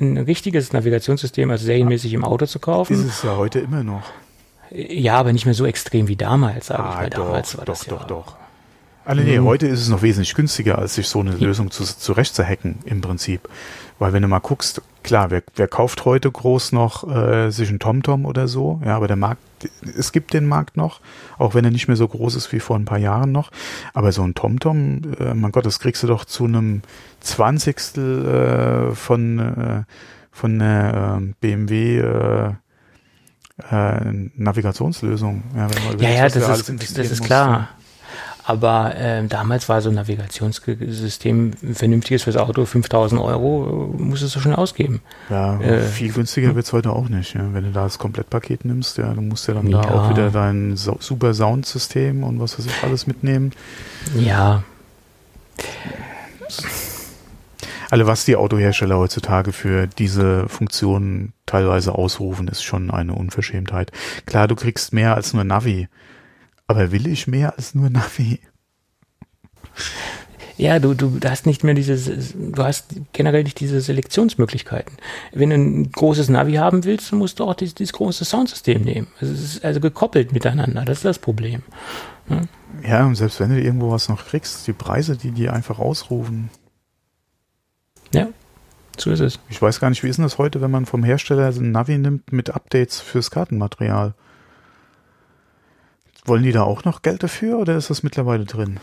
ein 0.00 0.16
richtiges 0.18 0.72
Navigationssystem, 0.72 1.50
also 1.50 1.64
serienmäßig 1.66 2.12
im 2.14 2.24
Auto 2.24 2.46
zu 2.46 2.58
Ist 2.58 2.62
kaufen. 2.62 3.06
es 3.08 3.22
ja 3.22 3.36
heute 3.36 3.58
immer 3.60 3.82
noch. 3.82 4.02
Ja, 4.70 5.16
aber 5.16 5.32
nicht 5.32 5.44
mehr 5.44 5.54
so 5.54 5.66
extrem 5.66 6.08
wie 6.08 6.16
damals, 6.16 6.66
sage 6.68 6.82
ich 6.82 6.88
Ah, 6.88 7.00
mal. 7.02 7.10
doch, 7.10 7.24
Damals 7.26 7.58
war 7.58 7.64
doch, 7.64 7.74
das 7.74 7.86
doch, 7.86 8.00
ja, 8.02 8.06
doch. 8.06 8.36
Also 9.04 9.22
nee, 9.22 9.38
heute 9.38 9.66
ist 9.66 9.80
es 9.80 9.88
noch 9.88 10.02
wesentlich 10.02 10.34
günstiger, 10.34 10.78
als 10.78 10.94
sich 10.94 11.08
so 11.08 11.20
eine 11.20 11.32
Lösung 11.32 11.70
zu, 11.70 11.84
zurecht 11.84 12.34
zu 12.34 12.44
hacken 12.44 12.78
im 12.84 13.00
Prinzip. 13.00 13.48
Weil 13.98 14.12
wenn 14.12 14.22
du 14.22 14.28
mal 14.28 14.40
guckst, 14.40 14.82
klar, 15.02 15.30
wer, 15.30 15.42
wer 15.54 15.68
kauft 15.68 16.04
heute 16.04 16.30
groß 16.30 16.72
noch 16.72 17.08
äh, 17.08 17.50
sich 17.50 17.70
ein 17.70 17.78
TomTom 17.78 18.24
oder 18.24 18.48
so? 18.48 18.80
Ja, 18.84 18.96
aber 18.96 19.06
der 19.06 19.16
Markt, 19.16 19.40
es 19.96 20.10
gibt 20.10 20.32
den 20.32 20.46
Markt 20.46 20.76
noch, 20.76 21.00
auch 21.38 21.54
wenn 21.54 21.64
er 21.64 21.70
nicht 21.70 21.86
mehr 21.86 21.96
so 21.96 22.08
groß 22.08 22.34
ist 22.34 22.52
wie 22.52 22.60
vor 22.60 22.76
ein 22.76 22.86
paar 22.86 22.98
Jahren 22.98 23.30
noch. 23.30 23.50
Aber 23.92 24.10
so 24.10 24.22
ein 24.22 24.34
TomTom, 24.34 25.02
äh, 25.20 25.34
mein 25.34 25.52
Gott, 25.52 25.66
das 25.66 25.78
kriegst 25.78 26.02
du 26.02 26.06
doch 26.06 26.24
zu 26.24 26.44
einem 26.44 26.82
Zwanzigstel 27.20 28.90
äh, 28.90 28.94
von, 28.94 29.38
äh, 29.38 29.82
von 30.32 30.60
einer 30.60 31.20
äh, 31.20 31.32
BMW 31.40 31.98
äh, 31.98 32.52
äh, 33.70 34.30
Navigationslösung. 34.34 35.42
Ja, 35.54 35.68
wenn 35.70 35.84
man 35.84 35.98
Ja, 36.00 36.10
ja, 36.10 36.22
das 36.24 36.36
ist, 36.36 36.98
das 36.98 37.10
ist 37.10 37.20
musst. 37.20 37.30
Aber 38.46 38.92
ähm, 38.96 39.30
damals 39.30 39.68
war 39.70 39.80
so 39.80 39.88
ein 39.88 39.94
Navigationssystem 39.94 41.52
ein 41.62 41.74
vernünftiges 41.74 42.24
fürs 42.24 42.36
Auto, 42.36 42.66
5000 42.66 43.18
Euro, 43.20 43.90
äh, 43.98 44.02
musstest 44.02 44.36
du 44.36 44.40
schon 44.40 44.54
ausgeben. 44.54 45.00
Ja, 45.30 45.58
Äh, 45.60 45.80
viel 45.80 46.12
günstiger 46.12 46.54
wird's 46.54 46.72
heute 46.74 46.90
auch 46.90 47.08
nicht. 47.08 47.34
Ja. 47.34 47.48
Wenn 47.54 47.64
du 47.64 47.70
da 47.70 47.84
das 47.84 47.98
Komplettpaket 47.98 48.66
nimmst, 48.66 48.98
ja, 48.98 49.14
du 49.14 49.22
musst 49.22 49.48
ja 49.48 49.54
dann 49.54 49.70
da 49.70 49.80
Ja. 49.82 49.90
auch 49.90 50.10
wieder 50.10 50.30
dein 50.30 50.76
so 50.76 50.96
super 51.00 51.32
Soundsystem 51.32 52.22
und 52.22 52.38
was 52.38 52.58
weiß 52.58 52.66
ich 52.66 52.82
alles 52.82 53.06
mitnehmen. 53.06 53.52
Ja, 54.14 54.62
Also 57.90 58.06
was 58.06 58.24
die 58.24 58.36
Autohersteller 58.36 58.98
heutzutage 58.98 59.52
für 59.52 59.86
diese 59.86 60.48
Funktionen 60.48 61.32
teilweise 61.46 61.94
ausrufen, 61.94 62.48
ist 62.48 62.62
schon 62.64 62.90
eine 62.90 63.14
Unverschämtheit. 63.14 63.92
Klar, 64.26 64.48
du 64.48 64.56
kriegst 64.56 64.92
mehr 64.92 65.14
als 65.14 65.32
nur 65.32 65.44
Navi. 65.44 65.88
Aber 66.66 66.92
will 66.92 67.06
ich 67.06 67.26
mehr 67.26 67.56
als 67.56 67.74
nur 67.74 67.90
Navi? 67.90 68.40
Ja, 70.56 70.78
du, 70.78 70.94
du 70.94 71.18
hast 71.28 71.46
nicht 71.46 71.64
mehr 71.64 71.74
dieses, 71.74 72.34
du 72.36 72.62
hast 72.62 72.94
generell 73.12 73.42
nicht 73.42 73.58
diese 73.58 73.80
Selektionsmöglichkeiten. 73.80 74.96
Wenn 75.32 75.50
du 75.50 75.56
ein 75.56 75.90
großes 75.90 76.28
Navi 76.28 76.54
haben 76.54 76.84
willst, 76.84 77.10
dann 77.10 77.18
musst 77.18 77.40
du 77.40 77.44
auch 77.44 77.54
dieses, 77.54 77.74
dieses 77.74 77.92
große 77.92 78.24
Soundsystem 78.24 78.82
nehmen. 78.82 79.08
Es 79.20 79.30
ist 79.30 79.64
also 79.64 79.80
gekoppelt 79.80 80.32
miteinander, 80.32 80.84
das 80.84 80.98
ist 80.98 81.04
das 81.04 81.18
Problem. 81.18 81.62
Ja, 82.86 83.04
und 83.04 83.16
selbst 83.16 83.40
wenn 83.40 83.50
du 83.50 83.60
irgendwo 83.60 83.90
was 83.90 84.08
noch 84.08 84.26
kriegst, 84.26 84.66
die 84.66 84.72
Preise, 84.72 85.16
die 85.16 85.32
die 85.32 85.48
einfach 85.48 85.78
ausrufen. 85.78 86.50
Ja, 88.12 88.28
so 88.96 89.10
ist 89.10 89.20
es. 89.20 89.40
Ich 89.48 89.60
weiß 89.60 89.80
gar 89.80 89.90
nicht, 89.90 90.04
wie 90.04 90.08
ist 90.08 90.16
denn 90.16 90.24
das 90.24 90.38
heute, 90.38 90.60
wenn 90.60 90.70
man 90.70 90.86
vom 90.86 91.02
Hersteller 91.02 91.48
ein 91.48 91.72
Navi 91.72 91.98
nimmt 91.98 92.32
mit 92.32 92.54
Updates 92.54 93.00
fürs 93.00 93.32
Kartenmaterial? 93.32 94.14
Wollen 96.24 96.42
die 96.42 96.52
da 96.52 96.62
auch 96.62 96.84
noch 96.84 97.02
Geld 97.02 97.22
dafür 97.22 97.58
oder 97.58 97.76
ist 97.76 97.90
das 97.90 98.02
mittlerweile 98.02 98.44
drin? 98.44 98.78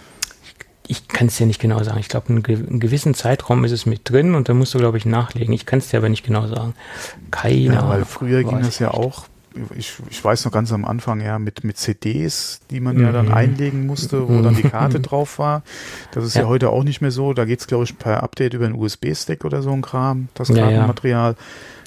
Ich 0.88 1.08
kann 1.08 1.28
es 1.28 1.38
dir 1.38 1.46
nicht 1.46 1.62
genau 1.62 1.82
sagen. 1.84 2.00
Ich 2.00 2.10
glaube, 2.10 2.30
einen, 2.30 2.44
ge 2.44 2.56
einen 2.58 2.80
gewissen 2.80 3.14
Zeitraum 3.14 3.64
ist 3.64 3.72
es 3.72 3.86
mit 3.86 4.02
drin 4.10 4.36
und 4.36 4.50
dann 4.50 4.58
musst 4.58 4.74
du, 4.74 4.78
glaube 4.78 4.98
ich, 4.98 5.06
nachlegen. 5.06 5.54
Ich 5.54 5.66
kann 5.66 5.80
es 5.80 5.90
dir 5.90 5.98
aber 5.98 6.10
nicht 6.10 6.26
genau 6.26 6.48
sagen. 6.48 6.74
Keine 7.32 7.76
Ja, 7.76 7.88
weil 7.90 8.04
früher 8.06 8.44
ging 8.44 8.60
das 8.60 8.80
ja 8.80 8.90
ich 8.90 8.94
auch, 8.94 9.26
ich, 9.78 9.94
ich 10.10 10.24
weiß 10.24 10.46
noch 10.46 10.52
ganz 10.52 10.72
am 10.72 10.86
Anfang, 10.86 11.22
ja, 11.22 11.40
mit, 11.40 11.64
mit 11.64 11.78
CDs, 11.78 12.60
die 12.72 12.80
man 12.80 13.00
ja 13.00 13.12
dann 13.12 13.28
Mhm. 13.28 13.34
einlegen 13.34 13.86
musste, 13.86 14.28
wo 14.28 14.42
dann 14.42 14.56
die 14.56 14.64
Karte 14.64 15.00
drauf 15.00 15.40
war. 15.40 15.64
Das 16.14 16.26
ist 16.26 16.36
ja, 16.36 16.42
Ja. 16.44 16.48
heute 16.48 16.70
auch 16.70 16.84
nicht 16.84 17.00
mehr 17.02 17.12
so. 17.12 17.34
Da 17.34 17.46
geht's 17.46 17.68
glaube 17.68 17.86
ich, 17.86 17.98
per 17.98 18.22
Update 18.24 18.54
über 18.54 18.66
einen 18.66 18.76
USB-Stick 18.76 19.46
oder 19.46 19.62
so 19.62 19.72
ein 19.72 19.82
Kram, 19.82 20.28
das. 20.34 20.50
Kartenmaterial. 20.50 21.36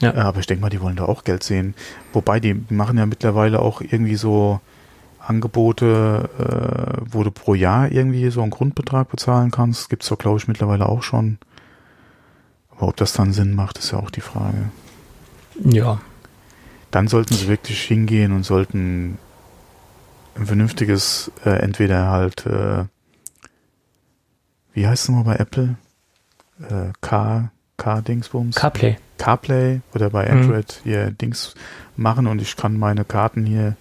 Ja. 0.00 0.14
Ja, 0.14 0.22
aber 0.24 0.40
ich 0.40 0.46
denke 0.46 0.62
mal, 0.62 0.70
die 0.70 0.80
wollen 0.80 0.96
da 0.96 1.04
auch 1.04 1.24
Geld 1.24 1.42
sehen. 1.42 1.74
Wobei, 2.12 2.40
die 2.40 2.54
machen 2.70 2.96
ja 2.98 3.06
mittlerweile 3.06 3.60
auch 3.60 3.80
irgendwie 3.82 4.16
so 4.16 4.60
Angebote, 5.26 6.28
äh, 6.38 7.02
wo 7.10 7.22
du 7.24 7.30
pro 7.30 7.54
Jahr 7.54 7.90
irgendwie 7.90 8.30
so 8.30 8.42
einen 8.42 8.50
Grundbetrag 8.50 9.08
bezahlen 9.10 9.50
kannst. 9.50 9.88
Gibt's 9.90 10.08
doch, 10.08 10.18
glaube 10.18 10.38
ich, 10.38 10.48
mittlerweile 10.48 10.88
auch 10.88 11.02
schon. 11.02 11.38
Aber 12.70 12.88
ob 12.88 12.96
das 12.96 13.12
dann 13.12 13.32
Sinn 13.32 13.54
macht, 13.54 13.78
ist 13.78 13.92
ja 13.92 13.98
auch 13.98 14.10
die 14.10 14.20
Frage. 14.20 14.70
Ja, 15.64 16.00
dann 16.90 17.08
sollten 17.08 17.34
sie 17.34 17.48
wirklich 17.48 17.80
hingehen 17.82 18.32
und 18.32 18.44
sollten 18.44 19.18
ein 20.36 20.46
vernünftiges, 20.46 21.30
äh, 21.44 21.50
entweder 21.50 22.08
halt, 22.10 22.44
äh, 22.46 22.84
wie 24.72 24.86
heißt 24.86 25.04
es 25.04 25.08
nochmal 25.08 25.36
bei 25.36 25.42
Apple? 25.42 25.76
Äh, 26.68 26.92
K, 27.00 27.50
K-Dingsbums? 27.76 28.56
CarPlay. 28.56 28.96
CarPlay 29.18 29.80
oder 29.94 30.10
bei 30.10 30.24
Mhm. 30.26 30.30
Android 30.40 30.80
hier 30.82 31.10
Dings 31.12 31.54
machen 31.96 32.26
und 32.26 32.42
ich 32.42 32.56
kann 32.56 32.76
meine 32.78 33.04
Karten 33.04 33.46
hier 33.46 33.76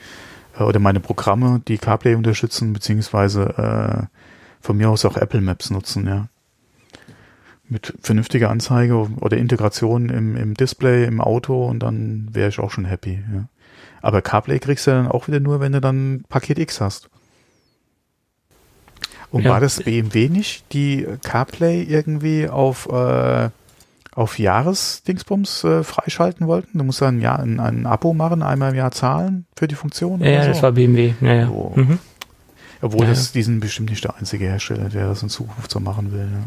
äh, 0.58 0.64
oder 0.64 0.80
meine 0.80 1.00
Programme, 1.00 1.62
die 1.68 1.78
CarPlay 1.78 2.16
unterstützen, 2.16 2.74
beziehungsweise 2.74 4.10
äh, 4.10 4.18
von 4.62 4.78
mir 4.78 4.90
aus 4.90 5.06
auch 5.06 5.18
Apple 5.18 5.42
Maps 5.42 5.70
nutzen, 5.70 6.08
ja. 6.08 6.28
Mit 7.70 7.94
vernünftiger 8.02 8.50
Anzeige 8.50 8.96
oder 9.20 9.38
Integration 9.38 10.10
im, 10.10 10.36
im 10.36 10.54
Display, 10.54 11.06
im 11.06 11.22
Auto 11.22 11.66
und 11.66 11.80
dann 11.80 12.28
wäre 12.32 12.50
ich 12.50 12.60
auch 12.60 12.72
schon 12.72 12.86
happy, 12.86 13.24
ja. 13.34 13.46
Aber 14.02 14.22
CarPlay 14.22 14.60
kriegst 14.60 14.86
du 14.86 14.92
dann 14.92 15.08
auch 15.08 15.28
wieder 15.28 15.40
nur, 15.40 15.62
wenn 15.62 15.72
du 15.72 15.80
dann 15.80 16.26
Paket 16.28 16.60
X 16.60 16.82
hast. 16.82 17.10
Und 19.32 19.46
Ja. 19.46 19.52
war 19.52 19.60
das 19.62 19.82
BMW 19.82 20.30
nicht, 20.30 20.72
die 20.74 21.08
CarPlay 21.24 21.84
irgendwie 21.84 22.50
auf, 22.50 22.88
äh, 22.88 23.50
auf 24.16 24.38
Jahresdingsbums 24.40 25.64
äh, 25.64 25.84
freischalten 25.84 26.48
wollten? 26.48 26.78
Du 26.78 26.84
musst 26.84 27.02
dann 27.02 27.20
ja 27.22 27.36
ein, 27.36 27.60
ein 27.60 27.86
Abo 27.86 28.14
machen, 28.14 28.44
einmal 28.44 28.72
im 28.72 28.76
Jahr 28.78 28.92
zahlen 28.92 29.46
für 29.56 29.68
die 29.68 29.76
Funktion. 29.76 30.22
Ja, 30.22 30.40
oder 30.40 30.48
das 30.50 30.58
so? 30.58 30.64
war 30.64 30.72
BMW. 30.72 31.14
Ja, 31.22 31.34
ja. 31.34 31.50
Oh. 31.50 31.72
Mhm. 31.76 32.00
Obwohl 32.82 33.02
Ja, 33.06 33.10
das, 33.12 33.32
die 33.32 33.44
sind 33.44 33.60
bestimmt 33.60 33.90
nicht 33.90 34.04
der 34.04 34.16
einzige 34.18 34.46
Hersteller, 34.46 34.90
der 34.90 35.08
das 35.08 35.24
in 35.24 35.30
Zukunft 35.30 35.72
so 35.72 35.80
machen 35.80 36.12
will. 36.12 36.26
Ne? 36.26 36.44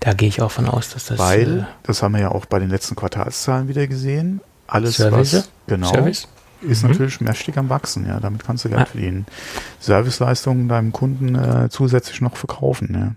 Da 0.00 0.12
gehe 0.12 0.28
ich 0.28 0.42
auch 0.42 0.50
von 0.50 0.68
aus, 0.68 0.90
dass 0.90 1.06
das 1.06 1.18
Weil, 1.18 1.60
äh, 1.60 1.64
das 1.82 2.02
haben 2.02 2.12
wir 2.12 2.20
ja 2.20 2.30
auch 2.30 2.46
bei 2.46 2.58
den 2.58 2.70
letzten 2.70 2.94
Quartalszahlen 2.94 3.68
wieder 3.68 3.86
gesehen, 3.86 4.40
alles 4.66 4.96
Service? 4.96 5.34
was 5.34 5.48
genau 5.66 5.88
Service. 5.88 6.28
ist 6.60 6.82
Mhm. 6.82 6.90
natürlich 6.90 7.20
mächtig 7.20 7.56
am 7.58 7.68
wachsen, 7.68 8.06
ja. 8.06 8.20
Damit 8.20 8.44
kannst 8.44 8.64
du 8.64 8.68
Geld 8.68 8.82
Ah. 8.82 8.86
verdienen. 8.86 9.26
Serviceleistungen 9.80 10.68
deinem 10.68 10.92
Kunden 10.92 11.34
äh, 11.34 11.68
zusätzlich 11.70 12.20
noch 12.20 12.36
verkaufen, 12.36 12.94
ja. 12.94 13.14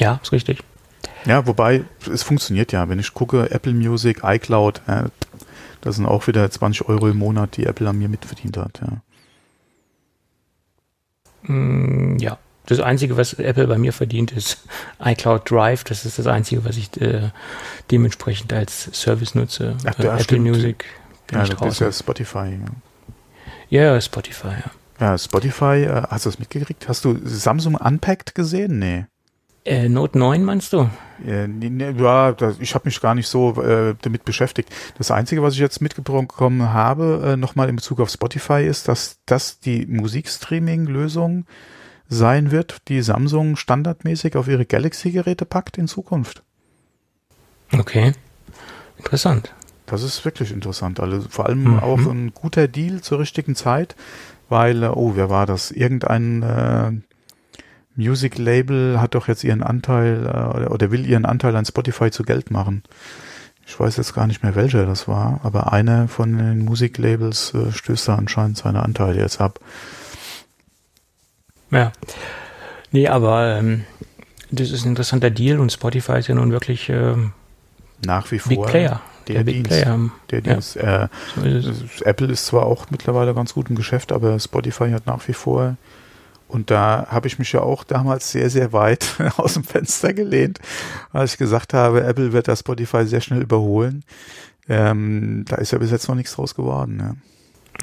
Ja, 0.00 0.18
ist 0.22 0.32
richtig. 0.32 0.62
Ja, 1.26 1.46
wobei, 1.46 1.84
es 2.12 2.22
funktioniert 2.22 2.72
ja. 2.72 2.88
Wenn 2.88 2.98
ich 2.98 3.12
gucke, 3.14 3.50
Apple 3.50 3.74
Music, 3.74 4.22
iCloud, 4.24 4.80
äh, 4.86 5.04
das 5.82 5.96
sind 5.96 6.06
auch 6.06 6.26
wieder 6.26 6.50
20 6.50 6.88
Euro 6.88 7.08
im 7.08 7.18
Monat, 7.18 7.56
die 7.56 7.66
Apple 7.66 7.88
an 7.88 7.98
mir 7.98 8.08
mitverdient 8.08 8.56
hat, 8.56 8.80
ja. 8.80 9.02
Mm, 11.42 12.18
ja. 12.18 12.38
Das 12.66 12.78
Einzige, 12.78 13.16
was 13.16 13.32
Apple 13.34 13.66
bei 13.66 13.78
mir 13.78 13.92
verdient, 13.92 14.30
ist 14.32 14.62
iCloud 15.04 15.50
Drive. 15.50 15.84
Das 15.84 16.04
ist 16.04 16.18
das 16.18 16.26
Einzige, 16.26 16.64
was 16.64 16.76
ich 16.76 17.00
äh, 17.00 17.30
dementsprechend 17.90 18.52
als 18.52 18.88
Service 18.92 19.34
nutze. 19.34 19.76
Ach, 19.86 19.98
Äh, 19.98 20.04
ja, 20.04 20.18
Apple 20.18 20.24
stimmt. 20.24 20.46
Music 20.46 20.84
bin 21.26 21.38
Ja, 21.38 21.42
ich 21.44 21.50
das 21.50 21.58
ist 21.72 21.80
draußen. 21.80 21.86
ja 21.86 21.92
Spotify, 21.92 22.58
ja. 22.60 22.72
Ja, 23.70 23.82
ja, 23.94 24.00
Spotify, 24.00 24.48
ja. 24.48 24.70
Ja, 25.00 25.18
Spotify, 25.18 25.84
äh, 25.84 26.02
hast 26.10 26.26
du 26.26 26.30
das 26.30 26.38
mitgekriegt? 26.38 26.88
Hast 26.88 27.04
du 27.04 27.18
Samsung 27.24 27.74
Unpacked 27.76 28.34
gesehen? 28.34 28.78
Nee. 28.78 29.06
Äh, 29.64 29.88
Note 29.88 30.18
9 30.18 30.42
meinst 30.42 30.72
du? 30.72 30.88
Äh, 31.26 31.46
ja, 31.98 32.32
das, 32.32 32.58
ich 32.60 32.74
habe 32.74 32.86
mich 32.86 33.00
gar 33.00 33.14
nicht 33.14 33.28
so 33.28 33.60
äh, 33.62 33.94
damit 34.00 34.24
beschäftigt. 34.24 34.70
Das 34.96 35.10
Einzige, 35.10 35.42
was 35.42 35.54
ich 35.54 35.60
jetzt 35.60 35.82
mitbekommen 35.82 36.72
habe, 36.72 37.32
äh, 37.32 37.36
nochmal 37.36 37.68
in 37.68 37.76
Bezug 37.76 38.00
auf 38.00 38.08
Spotify, 38.10 38.64
ist, 38.64 38.88
dass 38.88 39.18
das 39.26 39.60
die 39.60 39.84
Musikstreaming-Lösung 39.86 41.44
sein 42.08 42.50
wird, 42.50 42.88
die 42.88 43.02
Samsung 43.02 43.56
standardmäßig 43.56 44.36
auf 44.36 44.48
ihre 44.48 44.64
Galaxy-Geräte 44.64 45.44
packt 45.44 45.78
in 45.78 45.86
Zukunft. 45.88 46.42
Okay. 47.72 48.12
Interessant. 48.96 49.54
Das 49.86 50.02
ist 50.02 50.24
wirklich 50.24 50.52
interessant. 50.52 51.00
Also 51.00 51.20
vor 51.28 51.46
allem 51.46 51.64
Mhm. 51.64 51.78
auch 51.80 51.98
ein 51.98 52.32
guter 52.34 52.66
Deal 52.66 53.00
zur 53.02 53.18
richtigen 53.20 53.54
Zeit, 53.54 53.94
weil, 54.48 54.82
äh, 54.82 54.88
oh, 54.88 55.12
wer 55.16 55.30
war 55.30 55.46
das? 55.46 55.70
Irgendein 55.70 56.42
äh, 56.42 56.92
Music 58.00 58.38
Label 58.38 59.00
hat 59.00 59.14
doch 59.14 59.28
jetzt 59.28 59.44
ihren 59.44 59.62
Anteil 59.62 60.26
äh, 60.26 60.68
oder, 60.68 60.90
will 60.90 61.06
ihren 61.06 61.24
Anteil 61.26 61.54
an 61.54 61.64
Spotify 61.66 62.10
zu 62.10 62.22
Geld 62.22 62.50
machen. 62.50 62.82
Ich 63.66 63.78
weiß 63.78 63.98
jetzt 63.98 64.14
gar 64.14 64.26
nicht 64.26 64.42
mehr, 64.42 64.56
welcher 64.56 64.86
das 64.86 65.06
war, 65.06 65.40
aber 65.44 65.72
einer 65.72 66.08
von 66.08 66.36
den 66.36 66.64
Musiklabels 66.64 67.54
äh, 67.54 67.70
stößt 67.70 68.08
da 68.08 68.14
anscheinend 68.16 68.56
seine 68.58 68.82
Anteile 68.82 69.20
jetzt 69.20 69.40
ab. 69.40 69.60
Ja. 71.70 71.92
Nee, 72.90 73.06
aber 73.08 73.56
ähm, 73.58 73.84
das 74.50 74.70
ist 74.72 74.84
ein 74.84 74.88
interessanter 74.90 75.30
Deal 75.30 75.60
und 75.60 75.70
Spotify 75.70 76.18
ist 76.18 76.26
ja 76.26 76.34
nun 76.34 76.50
wirklich 76.50 76.88
ähm, 76.88 77.32
Nach 78.04 78.30
wie 78.32 78.38
vor 78.40 78.48
Big 78.50 78.62
Player. 78.66 79.00
der 79.28 79.44
Big 79.44 79.54
Dienst. 79.56 79.70
Player. 79.70 80.10
Der 80.30 80.38
Ja. 80.40 80.52
Dienst. 80.54 80.76
Äh, 80.76 81.08
So 81.36 81.42
ist. 81.42 82.02
Apple 82.02 82.26
ist 82.28 82.46
zwar 82.46 82.64
auch 82.66 82.86
mittlerweile 82.90 83.34
ganz 83.34 83.54
gut 83.54 83.70
im 83.70 83.76
Geschäft, 83.76 84.10
aber 84.10 84.38
Spotify 84.40 84.90
hat 84.90 85.06
nach 85.06 85.28
wie 85.28 85.32
vor. 85.34 85.76
Und 86.50 86.70
da 86.70 87.06
habe 87.10 87.28
ich 87.28 87.38
mich 87.38 87.52
ja 87.52 87.60
auch 87.60 87.84
damals 87.84 88.32
sehr, 88.32 88.50
sehr 88.50 88.72
weit 88.72 89.06
aus 89.36 89.54
dem 89.54 89.64
Fenster 89.64 90.12
gelehnt, 90.12 90.58
als 91.12 91.32
ich 91.32 91.38
gesagt 91.38 91.74
habe, 91.74 92.02
Apple 92.04 92.32
wird 92.32 92.48
das 92.48 92.60
Spotify 92.60 93.06
sehr 93.06 93.20
schnell 93.20 93.42
überholen. 93.42 94.02
Ähm, 94.68 95.44
da 95.48 95.56
ist 95.56 95.70
ja 95.72 95.78
bis 95.78 95.90
jetzt 95.90 96.08
noch 96.08 96.14
nichts 96.14 96.34
draus 96.34 96.54
geworden. 96.54 96.96
Ne? 96.96 97.16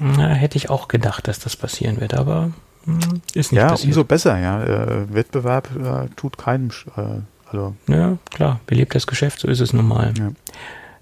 Na, 0.00 0.28
hätte 0.28 0.56
ich 0.56 0.70
auch 0.70 0.88
gedacht, 0.88 1.28
dass 1.28 1.38
das 1.38 1.56
passieren 1.56 2.00
wird, 2.00 2.14
aber 2.14 2.50
hm, 2.84 2.98
ist 3.34 3.52
nicht 3.52 3.60
Ja, 3.60 3.68
passiert. 3.68 3.88
umso 3.88 4.04
besser. 4.04 4.38
Ja, 4.38 4.62
äh, 4.62 5.12
Wettbewerb 5.12 5.68
äh, 5.76 6.08
tut 6.16 6.38
keinem. 6.38 6.70
Äh, 6.96 7.20
also 7.50 7.74
Ja, 7.86 8.18
klar, 8.30 8.60
belebt 8.66 8.94
das 8.94 9.06
Geschäft, 9.06 9.40
so 9.40 9.48
ist 9.48 9.60
es 9.60 9.72
nun 9.72 9.88
mal. 9.88 10.12
Ja. 10.18 10.30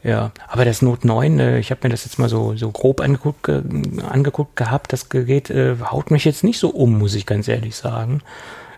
Ja, 0.07 0.31
aber 0.47 0.65
das 0.65 0.83
Note 0.83 1.05
9, 1.05 1.41
äh, 1.41 1.59
ich 1.59 1.73
habe 1.73 1.81
mir 1.83 1.89
das 1.89 2.05
jetzt 2.05 2.21
mal 2.21 2.29
so, 2.29 2.55
so 2.55 2.71
grob 2.71 3.01
angeguckt, 3.01 3.49
äh, 3.49 3.61
angeguckt 4.09 4.55
gehabt, 4.55 4.93
das 4.93 5.09
Gerät 5.09 5.51
äh, 5.51 5.75
haut 5.91 6.13
mich 6.13 6.25
jetzt 6.25 6.45
nicht 6.45 6.61
so 6.61 6.69
um, 6.69 6.97
muss 6.97 7.17
ich 7.17 7.27
ganz 7.27 7.49
ehrlich 7.49 7.75
sagen. 7.75 8.23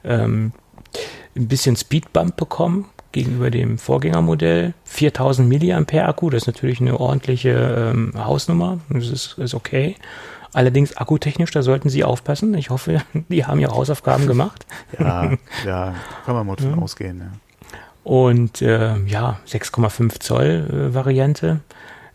Ähm, 0.04 0.52
ein 1.36 1.48
bisschen 1.48 1.76
Speedbump 1.76 2.34
bekommen 2.34 2.86
gegenüber 3.12 3.50
dem 3.50 3.76
Vorgängermodell. 3.76 4.72
4000 4.84 5.46
Milliampere 5.46 6.06
Akku, 6.06 6.30
das 6.30 6.44
ist 6.44 6.46
natürlich 6.46 6.80
eine 6.80 6.98
ordentliche 6.98 7.92
ähm, 7.92 8.14
Hausnummer, 8.16 8.78
das 8.88 9.08
ist, 9.08 9.36
ist 9.36 9.52
okay. 9.52 9.96
Allerdings 10.54 10.96
akkutechnisch, 10.96 11.50
da 11.50 11.60
sollten 11.60 11.90
Sie 11.90 12.04
aufpassen. 12.04 12.54
Ich 12.54 12.70
hoffe, 12.70 13.02
die 13.28 13.44
haben 13.44 13.60
ihre 13.60 13.74
Hausaufgaben 13.74 14.26
gemacht. 14.26 14.64
ja, 14.98 15.32
ja, 15.66 15.94
kann 16.24 16.34
man 16.34 16.46
mal 16.46 16.56
davon 16.56 16.82
ausgehen. 16.82 17.18
Ja. 17.18 17.47
Und 18.04 18.62
äh, 18.62 18.96
ja, 19.06 19.38
6,5 19.46 20.20
Zoll 20.20 20.90
äh, 20.90 20.94
Variante. 20.94 21.60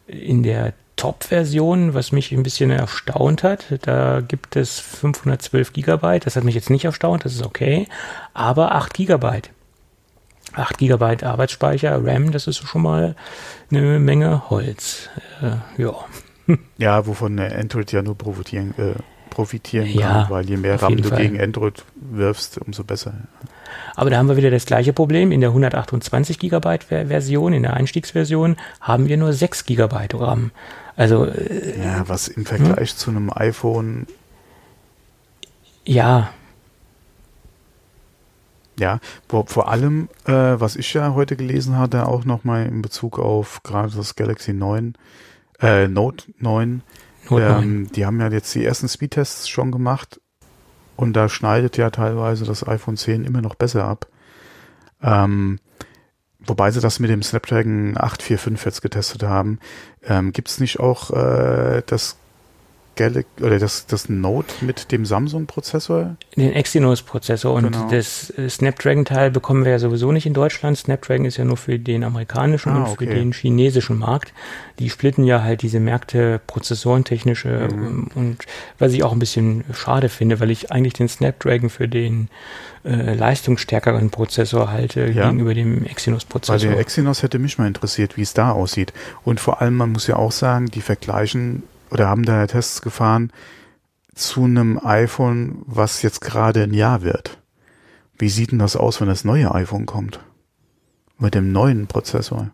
In 0.07 0.43
der 0.43 0.73
Top-Version, 0.95 1.93
was 1.93 2.11
mich 2.11 2.31
ein 2.31 2.43
bisschen 2.43 2.69
erstaunt 2.71 3.43
hat, 3.43 3.65
da 3.81 4.21
gibt 4.21 4.55
es 4.55 4.79
512 4.79 5.73
Gigabyte. 5.73 6.25
Das 6.25 6.35
hat 6.35 6.43
mich 6.43 6.55
jetzt 6.55 6.69
nicht 6.69 6.85
erstaunt, 6.85 7.25
das 7.25 7.33
ist 7.33 7.43
okay. 7.43 7.87
Aber 8.33 8.73
8 8.73 8.93
Gigabyte. 8.93 9.49
8 10.53 10.77
Gigabyte 10.77 11.23
Arbeitsspeicher, 11.23 12.05
RAM, 12.05 12.31
das 12.31 12.47
ist 12.47 12.57
schon 12.67 12.83
mal 12.83 13.15
eine 13.71 13.99
Menge 13.99 14.49
Holz. 14.49 15.09
Äh, 15.41 15.81
ja. 15.81 15.93
Ja, 16.77 17.07
wovon 17.07 17.39
Android 17.39 17.89
ja 17.93 18.01
nur 18.01 18.17
profitieren, 18.17 18.73
äh, 18.77 18.95
profitieren 19.29 19.87
Ja, 19.87 20.23
kann, 20.23 20.29
weil 20.29 20.49
je 20.49 20.57
mehr 20.57 20.81
RAM 20.81 20.97
du 20.97 21.07
Fall. 21.07 21.21
gegen 21.21 21.39
Android 21.41 21.85
wirfst, 21.95 22.57
umso 22.57 22.83
besser. 22.83 23.13
Aber 23.95 24.09
da 24.09 24.17
haben 24.17 24.27
wir 24.29 24.37
wieder 24.37 24.51
das 24.51 24.65
gleiche 24.65 24.93
Problem. 24.93 25.31
In 25.31 25.41
der 25.41 25.49
128 25.51 26.39
Gigabyte 26.39 26.83
Ver- 26.83 27.07
Version, 27.07 27.53
in 27.53 27.63
der 27.63 27.73
Einstiegsversion, 27.73 28.55
haben 28.81 29.07
wir 29.07 29.17
nur 29.17 29.33
6 29.33 29.65
Gigabyte 29.65 30.15
RAM. 30.19 30.51
Also, 30.95 31.25
äh, 31.25 31.79
Ja, 31.83 32.03
was 32.07 32.27
im 32.27 32.45
Vergleich 32.45 32.95
zu 32.95 33.09
einem 33.11 33.31
iPhone, 33.33 34.07
ja, 35.85 36.29
ja, 38.79 38.99
vor, 39.29 39.45
vor 39.47 39.69
allem, 39.69 40.09
äh, 40.25 40.31
was 40.31 40.75
ich 40.75 40.93
ja 40.93 41.13
heute 41.13 41.35
gelesen 41.35 41.77
hatte, 41.77 42.07
auch 42.07 42.25
nochmal 42.25 42.65
in 42.65 42.81
Bezug 42.81 43.19
auf 43.19 43.61
gerade 43.63 43.95
das 43.95 44.15
Galaxy 44.15 44.51
9, 44.53 44.95
äh, 45.61 45.87
Note 45.87 46.25
9, 46.39 46.81
Note 47.29 47.43
9. 47.43 47.63
ähm, 47.63 47.91
die 47.91 48.05
haben 48.05 48.19
ja 48.19 48.29
jetzt 48.29 48.53
die 48.55 48.65
ersten 48.65 48.89
Speedtests 48.89 49.47
schon 49.47 49.71
gemacht 49.71 50.19
und 50.95 51.13
da 51.13 51.29
schneidet 51.29 51.77
ja 51.77 51.89
teilweise 51.89 52.45
das 52.45 52.67
iPhone 52.67 52.97
10 52.97 53.23
immer 53.23 53.41
noch 53.41 53.55
besser 53.55 53.85
ab. 53.85 54.07
Ähm, 55.01 55.59
wobei 56.39 56.71
sie 56.71 56.81
das 56.81 56.99
mit 56.99 57.09
dem 57.09 57.23
Snapdragon 57.23 57.97
845 57.97 58.65
jetzt 58.65 58.81
getestet 58.81 59.23
haben. 59.23 59.59
Ähm, 60.03 60.31
Gibt 60.31 60.49
es 60.49 60.59
nicht 60.59 60.79
auch 60.79 61.11
äh, 61.11 61.83
das 61.85 62.17
Galaxy 62.95 63.43
oder 63.43 63.59
das, 63.59 63.85
das 63.87 64.09
Note 64.09 64.47
mit 64.61 64.91
dem 64.91 65.05
Samsung-Prozessor? 65.05 66.15
Den 66.35 66.53
Exynos-Prozessor 66.53 67.53
und 67.53 67.71
Genau. 67.71 67.87
das 67.89 68.29
äh, 68.37 68.49
Snapdragon-Teil 68.49 69.31
bekommen 69.31 69.65
wir 69.65 69.71
ja 69.71 69.79
sowieso 69.79 70.11
nicht 70.11 70.25
in 70.25 70.33
Deutschland. 70.33 70.77
Snapdragon 70.77 71.25
ist 71.25 71.37
ja 71.37 71.45
nur 71.45 71.57
für 71.57 71.79
den 71.79 72.03
amerikanischen 72.03 72.69
Ah, 72.73 72.77
und 72.79 72.85
für 72.87 72.93
okay. 73.05 73.13
den 73.15 73.31
chinesischen 73.33 73.97
Markt. 73.97 74.33
Die 74.79 74.89
splitten 74.89 75.23
ja 75.23 75.43
halt 75.43 75.61
diese 75.61 75.79
Märkte 75.79 76.39
prozessorentechnische 76.47 77.69
Mhm. 77.71 77.83
ähm, 77.83 78.07
und 78.15 78.37
was 78.79 78.93
ich 78.93 79.03
auch 79.03 79.11
ein 79.13 79.19
bisschen 79.19 79.63
schade 79.73 80.09
finde, 80.09 80.39
weil 80.39 80.51
ich 80.51 80.71
eigentlich 80.71 80.93
den 80.93 81.07
Snapdragon 81.07 81.69
für 81.69 81.87
den 81.87 82.29
äh, 82.85 83.13
leistungsstärkeren 83.13 84.09
Prozessor 84.09 84.69
halte 84.71 85.05
Ja. 85.07 85.29
gegenüber 85.29 85.53
dem 85.53 85.85
Exynos-Prozessor. 85.85 86.69
der 86.71 86.79
Exynos 86.79 87.23
hätte 87.23 87.39
mich 87.39 87.57
mal 87.57 87.67
interessiert, 87.67 88.17
wie 88.17 88.21
es 88.23 88.33
da 88.33 88.51
aussieht. 88.51 88.91
Und 89.23 89.39
vor 89.39 89.61
allem, 89.61 89.77
man 89.77 89.91
muss 89.93 90.07
ja 90.07 90.17
auch 90.17 90.33
sagen, 90.33 90.65
die 90.67 90.81
vergleichen 90.81 91.63
oder 91.93 92.07
haben 92.09 92.23
da 92.23 92.45
Tests 92.47 92.81
gefahren 92.81 93.31
zu 94.15 94.43
einem 94.43 94.79
iPhone, 94.83 95.61
was 95.65 96.01
jetzt 96.01 96.21
gerade 96.21 96.63
ein 96.63 96.73
Jahr 96.73 97.01
wird. 97.03 97.39
Wie 98.17 98.29
sieht 98.29 98.51
denn 98.51 98.59
das 98.59 98.75
aus, 98.75 98.99
wenn 98.99 99.07
das 99.07 99.23
neue 99.23 99.53
iPhone 99.53 99.85
kommt? 99.85 100.19
Mit 101.17 101.35
dem 101.35 101.51
neuen 101.51 101.87
Prozessor. 101.87 102.51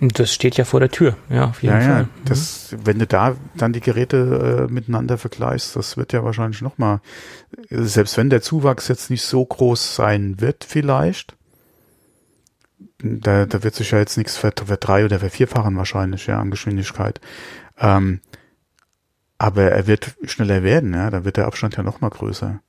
Das 0.00 0.32
steht 0.32 0.56
ja 0.58 0.66
vor 0.66 0.80
der 0.80 0.90
Tür, 0.90 1.16
ja, 1.30 1.46
auf 1.46 1.62
jeden 1.62 1.74
Ja, 1.74 1.80
Fall. 1.80 2.00
ja, 2.02 2.08
das, 2.26 2.76
wenn 2.84 2.98
du 2.98 3.06
da 3.06 3.34
dann 3.56 3.72
die 3.72 3.80
Geräte 3.80 4.66
äh, 4.68 4.72
miteinander 4.72 5.16
vergleichst, 5.16 5.74
das 5.74 5.96
wird 5.96 6.12
ja 6.12 6.22
wahrscheinlich 6.22 6.60
nochmal, 6.60 7.00
selbst 7.70 8.18
wenn 8.18 8.28
der 8.28 8.42
Zuwachs 8.42 8.88
jetzt 8.88 9.08
nicht 9.08 9.22
so 9.22 9.42
groß 9.44 9.96
sein 9.96 10.38
wird, 10.38 10.64
vielleicht, 10.68 11.34
da, 12.98 13.46
da 13.46 13.62
wird 13.62 13.74
sich 13.74 13.90
ja 13.90 13.98
jetzt 13.98 14.18
nichts 14.18 14.36
ver, 14.36 14.52
verdrei- 14.54 15.06
oder 15.06 15.18
vervierfachen 15.18 15.76
wahrscheinlich, 15.76 16.26
ja, 16.26 16.40
an 16.40 16.50
Geschwindigkeit. 16.50 17.20
Ähm, 17.78 18.20
aber 19.38 19.64
er 19.70 19.86
wird 19.86 20.14
schneller 20.24 20.62
werden, 20.62 20.94
ja, 20.94 21.10
da 21.10 21.24
wird 21.24 21.36
der 21.36 21.46
Abstand 21.46 21.76
ja 21.76 21.82
nochmal 21.82 22.10
größer. 22.10 22.60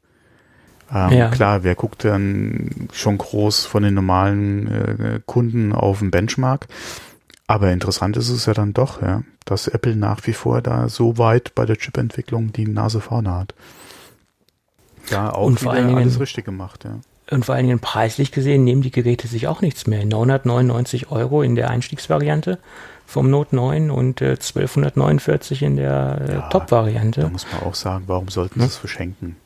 Ähm, 0.94 1.12
Ja. 1.12 1.30
Klar, 1.30 1.64
wer 1.64 1.76
guckt 1.76 2.04
dann 2.06 2.88
schon 2.94 3.18
groß 3.18 3.66
von 3.66 3.84
den 3.84 3.94
normalen 3.94 4.68
äh, 4.68 5.20
Kunden 5.26 5.74
auf 5.74 6.00
den 6.00 6.12
Benchmark? 6.12 6.68
Aber 7.48 7.72
interessant 7.72 8.18
ist 8.18 8.30
es 8.30 8.46
ja 8.46 8.54
dann 8.54 8.74
doch, 8.74 9.02
ja, 9.02 9.24
dass 9.46 9.68
Apple 9.70 9.96
nach 9.96 10.20
wie 10.28 10.34
vor 10.34 10.62
da 10.62 10.90
so 10.90 11.18
weit 11.18 11.56
bei 11.56 11.66
der 11.66 11.78
Chipentwicklung 11.78 12.52
die 12.52 12.68
Nase 12.68 13.00
vorne 13.00 13.34
hat. 13.34 13.54
Ja, 15.10 15.32
auch 15.34 15.46
Und 15.46 15.60
vor 15.62 15.72
allen 15.74 15.88
Dingen- 15.88 16.00
alles 16.00 16.20
richtig 16.20 16.44
gemacht, 16.46 16.84
ja. 16.84 17.00
Und 17.30 17.46
vor 17.46 17.56
allen 17.56 17.68
Dingen 17.68 17.80
preislich 17.80 18.32
gesehen 18.32 18.64
nehmen 18.64 18.82
die 18.82 18.92
Geräte 18.92 19.28
sich 19.28 19.48
auch 19.48 19.60
nichts 19.62 19.86
mehr. 19.88 20.06
999 20.06 21.12
Euro 21.12 21.42
in 21.42 21.56
der 21.56 21.70
Einstiegsvariante 21.70 22.58
vom 23.08 23.30
Note 23.32 23.56
9 23.56 23.90
und 23.90 24.22
äh, 24.22 24.32
1249 24.32 25.64
in 25.64 25.78
der 25.78 26.22
äh, 26.22 26.32
Ja, 26.34 26.40
Da 26.42 26.50
Top-Variante. 26.50 27.28
muss 27.30 27.48
man 27.52 27.64
auch 27.64 27.74
sagen, 27.74 28.04
warum 28.08 28.28
sollten 28.28 28.60
sie 28.60 28.66
es 28.68 28.76
verschenken? 28.78 29.38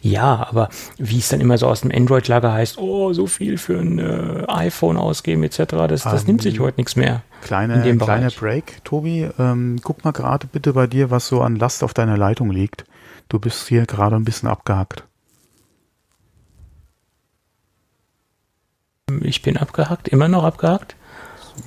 Ja, 0.00 0.46
aber 0.48 0.68
wie 0.96 1.18
es 1.18 1.28
dann 1.28 1.40
immer 1.40 1.56
so 1.58 1.68
aus 1.68 1.82
dem 1.82 1.92
Android-Lager 1.92 2.52
heißt, 2.52 2.78
oh, 2.78 3.12
so 3.12 3.26
viel 3.26 3.58
für 3.58 3.78
ein 3.78 3.98
äh, 3.98 4.44
iPhone 4.48 4.96
ausgeben 4.96 5.42
etc., 5.44 5.58
das, 5.88 6.02
das 6.02 6.22
Ähm, 6.22 6.26
nimmt 6.28 6.42
sich 6.42 6.58
heute 6.58 6.78
nichts 6.80 6.96
mehr. 6.96 7.22
Kleiner, 7.42 7.76
In 7.76 7.82
dem 7.84 7.98
kleiner. 8.00 8.30
Break, 8.30 8.82
Tobi. 8.84 9.28
Ähm, 9.38 9.78
guck 9.84 10.04
mal 10.04 10.12
gerade 10.12 10.46
bitte 10.46 10.72
bei 10.72 10.86
dir, 10.86 11.10
was 11.10 11.28
so 11.28 11.40
an 11.42 11.54
Last 11.56 11.84
auf 11.84 11.94
deiner 11.94 12.16
Leitung 12.16 12.50
liegt. 12.50 12.84
Du 13.28 13.38
bist 13.38 13.68
hier 13.68 13.86
gerade 13.86 14.16
ein 14.16 14.24
bisschen 14.24 14.48
abgehackt. 14.48 15.04
Ich 19.22 19.42
bin 19.42 19.56
abgehackt, 19.56 20.08
immer 20.08 20.28
noch 20.28 20.44
abgehackt. 20.44 20.96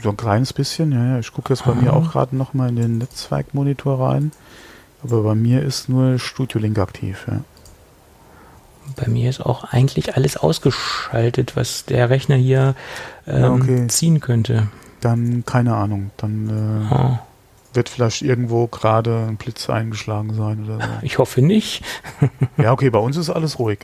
So 0.02 0.10
ein 0.10 0.18
kleines 0.18 0.54
bisschen, 0.54 0.92
ja, 0.92 1.06
ja. 1.14 1.20
Ich 1.20 1.32
gucke 1.34 1.54
jetzt 1.54 1.66
bei 1.66 1.74
mir 1.74 1.92
Aha. 1.92 1.98
auch 2.00 2.12
gerade 2.12 2.36
noch 2.36 2.54
mal 2.54 2.70
in 2.70 2.76
den 2.76 2.98
Netzwerkmonitor 3.00 4.00
rein. 4.10 4.32
Aber 5.04 5.24
bei 5.24 5.36
mir 5.36 5.62
ist 5.64 5.90
nur 5.90 6.20
Studio 6.20 6.60
Link 6.62 6.78
aktiv, 6.78 7.26
ja. 7.28 7.42
Bei 8.96 9.08
mir 9.08 9.30
ist 9.30 9.42
auch 9.46 9.64
eigentlich 9.66 10.16
alles 10.16 10.38
ausgeschaltet, 10.38 11.56
was 11.56 11.86
der 11.86 12.10
Rechner 12.10 12.36
hier 12.36 12.76
ähm, 13.26 13.42
Ja, 13.42 13.52
okay. 13.54 13.88
ziehen 13.88 14.20
könnte. 14.20 14.68
Dann, 15.00 15.44
keine 15.46 15.76
Ahnung, 15.76 16.12
dann 16.18 16.90
äh, 16.92 16.94
Oh, 16.94 17.18
wird 17.74 17.90
vielleicht 17.90 18.22
irgendwo 18.22 18.68
gerade 18.68 19.26
ein 19.30 19.38
Blitz 19.38 19.70
eingeschlagen 19.70 20.34
sein 20.34 20.66
oder 20.66 20.76
so. 20.86 20.90
ich 21.04 21.18
hoffe 21.20 21.42
nicht. 21.42 21.84
ja, 22.58 22.72
okay, 22.74 22.90
bei 22.90 23.00
uns 23.00 23.18
ist 23.18 23.30
alles 23.30 23.60
ruhig. 23.60 23.80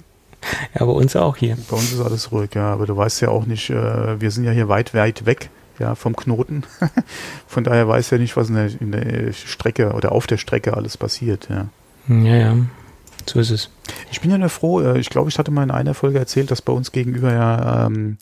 Ja, 0.77 0.85
bei 0.85 0.91
uns 0.91 1.15
auch 1.15 1.37
hier. 1.37 1.57
Bei 1.69 1.77
uns 1.77 1.91
ist 1.93 2.01
alles 2.01 2.31
ruhig, 2.31 2.53
ja. 2.53 2.73
Aber 2.73 2.85
du 2.85 2.95
weißt 2.97 3.21
ja 3.21 3.29
auch 3.29 3.45
nicht, 3.45 3.69
äh, 3.69 4.19
wir 4.19 4.29
sind 4.31 4.43
ja 4.43 4.51
hier 4.51 4.67
weit, 4.67 4.93
weit 4.93 5.25
weg, 5.25 5.49
ja, 5.79 5.95
vom 5.95 6.15
Knoten. 6.15 6.63
Von 7.47 7.63
daher 7.63 7.87
weiß 7.87 8.09
ja 8.11 8.17
nicht, 8.17 8.35
was 8.37 8.49
in 8.49 8.55
der, 8.55 8.81
in 8.81 8.91
der 8.91 9.33
Strecke 9.33 9.91
oder 9.93 10.11
auf 10.11 10.27
der 10.27 10.37
Strecke 10.37 10.75
alles 10.75 10.97
passiert, 10.97 11.47
ja. 11.49 11.67
Ja, 12.07 12.35
ja, 12.35 12.55
so 13.25 13.39
ist 13.39 13.49
es. 13.51 13.69
Ich 14.11 14.21
bin 14.21 14.31
ja 14.31 14.37
nur 14.37 14.49
froh, 14.49 14.81
äh, 14.81 14.97
ich 14.99 15.09
glaube, 15.09 15.29
ich 15.29 15.37
hatte 15.37 15.51
mal 15.51 15.63
in 15.63 15.71
einer 15.71 15.93
Folge 15.93 16.19
erzählt, 16.19 16.51
dass 16.51 16.61
bei 16.61 16.71
uns 16.73 16.91
gegenüber 16.91 17.33
ja 17.33 17.85
ähm, 17.85 18.17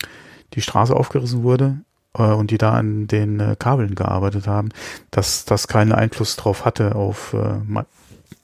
die 0.54 0.62
Straße 0.62 0.96
aufgerissen 0.96 1.44
wurde 1.44 1.78
äh, 2.18 2.24
und 2.24 2.50
die 2.52 2.58
da 2.58 2.74
an 2.74 3.06
den 3.08 3.40
äh, 3.40 3.56
Kabeln 3.60 3.94
gearbeitet 3.96 4.48
haben, 4.48 4.70
dass 5.12 5.46
das 5.46 5.68
keinen 5.68 5.92
Einfluss 5.92 6.36
drauf 6.36 6.66
hatte 6.66 6.96
auf 6.96 7.34
äh, 7.34 7.58
mein, 7.68 7.86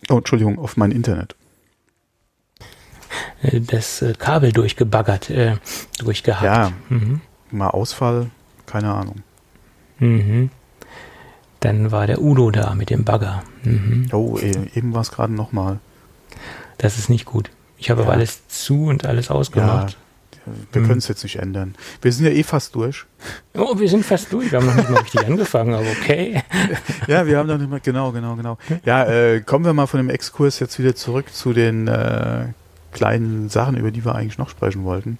oh, 0.10 0.18
Entschuldigung, 0.18 0.60
auf 0.60 0.78
mein 0.78 0.92
Internet. 0.92 1.36
Äh, 3.42 3.60
Das 3.62 4.02
äh, 4.02 4.14
Kabel 4.18 4.52
durchgebaggert, 4.52 5.30
äh, 5.30 5.56
durchgehackt. 6.00 6.44
Ja, 6.44 6.72
Mhm. 6.90 7.22
mal 7.52 7.70
Ausfall, 7.70 8.30
keine 8.72 8.94
Ahnung. 8.94 9.22
Mhm. 10.00 10.50
Dann 11.60 11.92
war 11.92 12.08
der 12.08 12.22
Udo 12.22 12.50
da 12.52 12.74
mit 12.74 12.90
dem 12.90 13.04
Bagger. 13.04 13.44
Mhm. 13.64 14.08
Oh, 14.14 14.38
e- 14.42 14.70
eben 14.76 14.94
war 14.94 15.02
es 15.02 15.12
gerade 15.12 15.34
nochmal. 15.34 15.80
Das 16.80 16.98
ist 16.98 17.10
nicht 17.10 17.26
gut. 17.26 17.52
Ich 17.78 17.90
habe 17.92 18.02
Ja. 18.02 18.08
aber 18.08 18.16
alles 18.16 18.48
zu 18.48 18.86
und 18.86 19.06
alles 19.06 19.30
ausgemacht. 19.30 19.98
Wir 20.72 20.82
Hm. 20.82 20.88
können 20.88 20.98
es 20.98 21.08
jetzt 21.08 21.22
nicht 21.22 21.36
ändern. 21.38 21.76
Wir 22.02 22.12
sind 22.12 22.26
ja 22.26 22.32
eh 22.32 22.42
fast 22.42 22.74
durch. 22.74 23.06
Oh, 23.54 23.78
wir 23.78 23.88
sind 23.88 24.04
fast 24.04 24.34
durch. 24.34 24.52
Wir 24.52 24.58
haben 24.60 24.66
noch 24.66 24.76
nicht 24.76 24.90
mal 24.90 25.00
richtig 25.02 25.24
angefangen, 25.28 25.76
aber 25.76 25.86
okay. 26.02 26.42
Ja, 27.08 27.28
wir 27.28 27.38
haben 27.38 27.48
noch 27.48 27.60
nicht 27.60 27.70
mal, 27.70 27.80
genau, 27.80 28.12
genau, 28.12 28.36
genau. 28.36 28.58
Ja, 28.84 29.04
äh, 29.06 29.42
kommen 29.42 29.66
wir 29.66 29.74
mal 29.74 29.86
von 29.86 30.00
dem 30.00 30.10
Exkurs 30.10 30.60
jetzt 30.60 30.80
wieder 30.80 30.96
zurück 30.96 31.32
zu 31.32 31.54
den 31.54 31.88
äh, 31.88 32.46
kleinen 32.92 33.50
Sachen, 33.50 33.78
über 33.78 33.92
die 33.92 34.04
wir 34.04 34.16
eigentlich 34.16 34.40
noch 34.40 34.50
sprechen 34.50 34.84
wollten. 34.84 35.20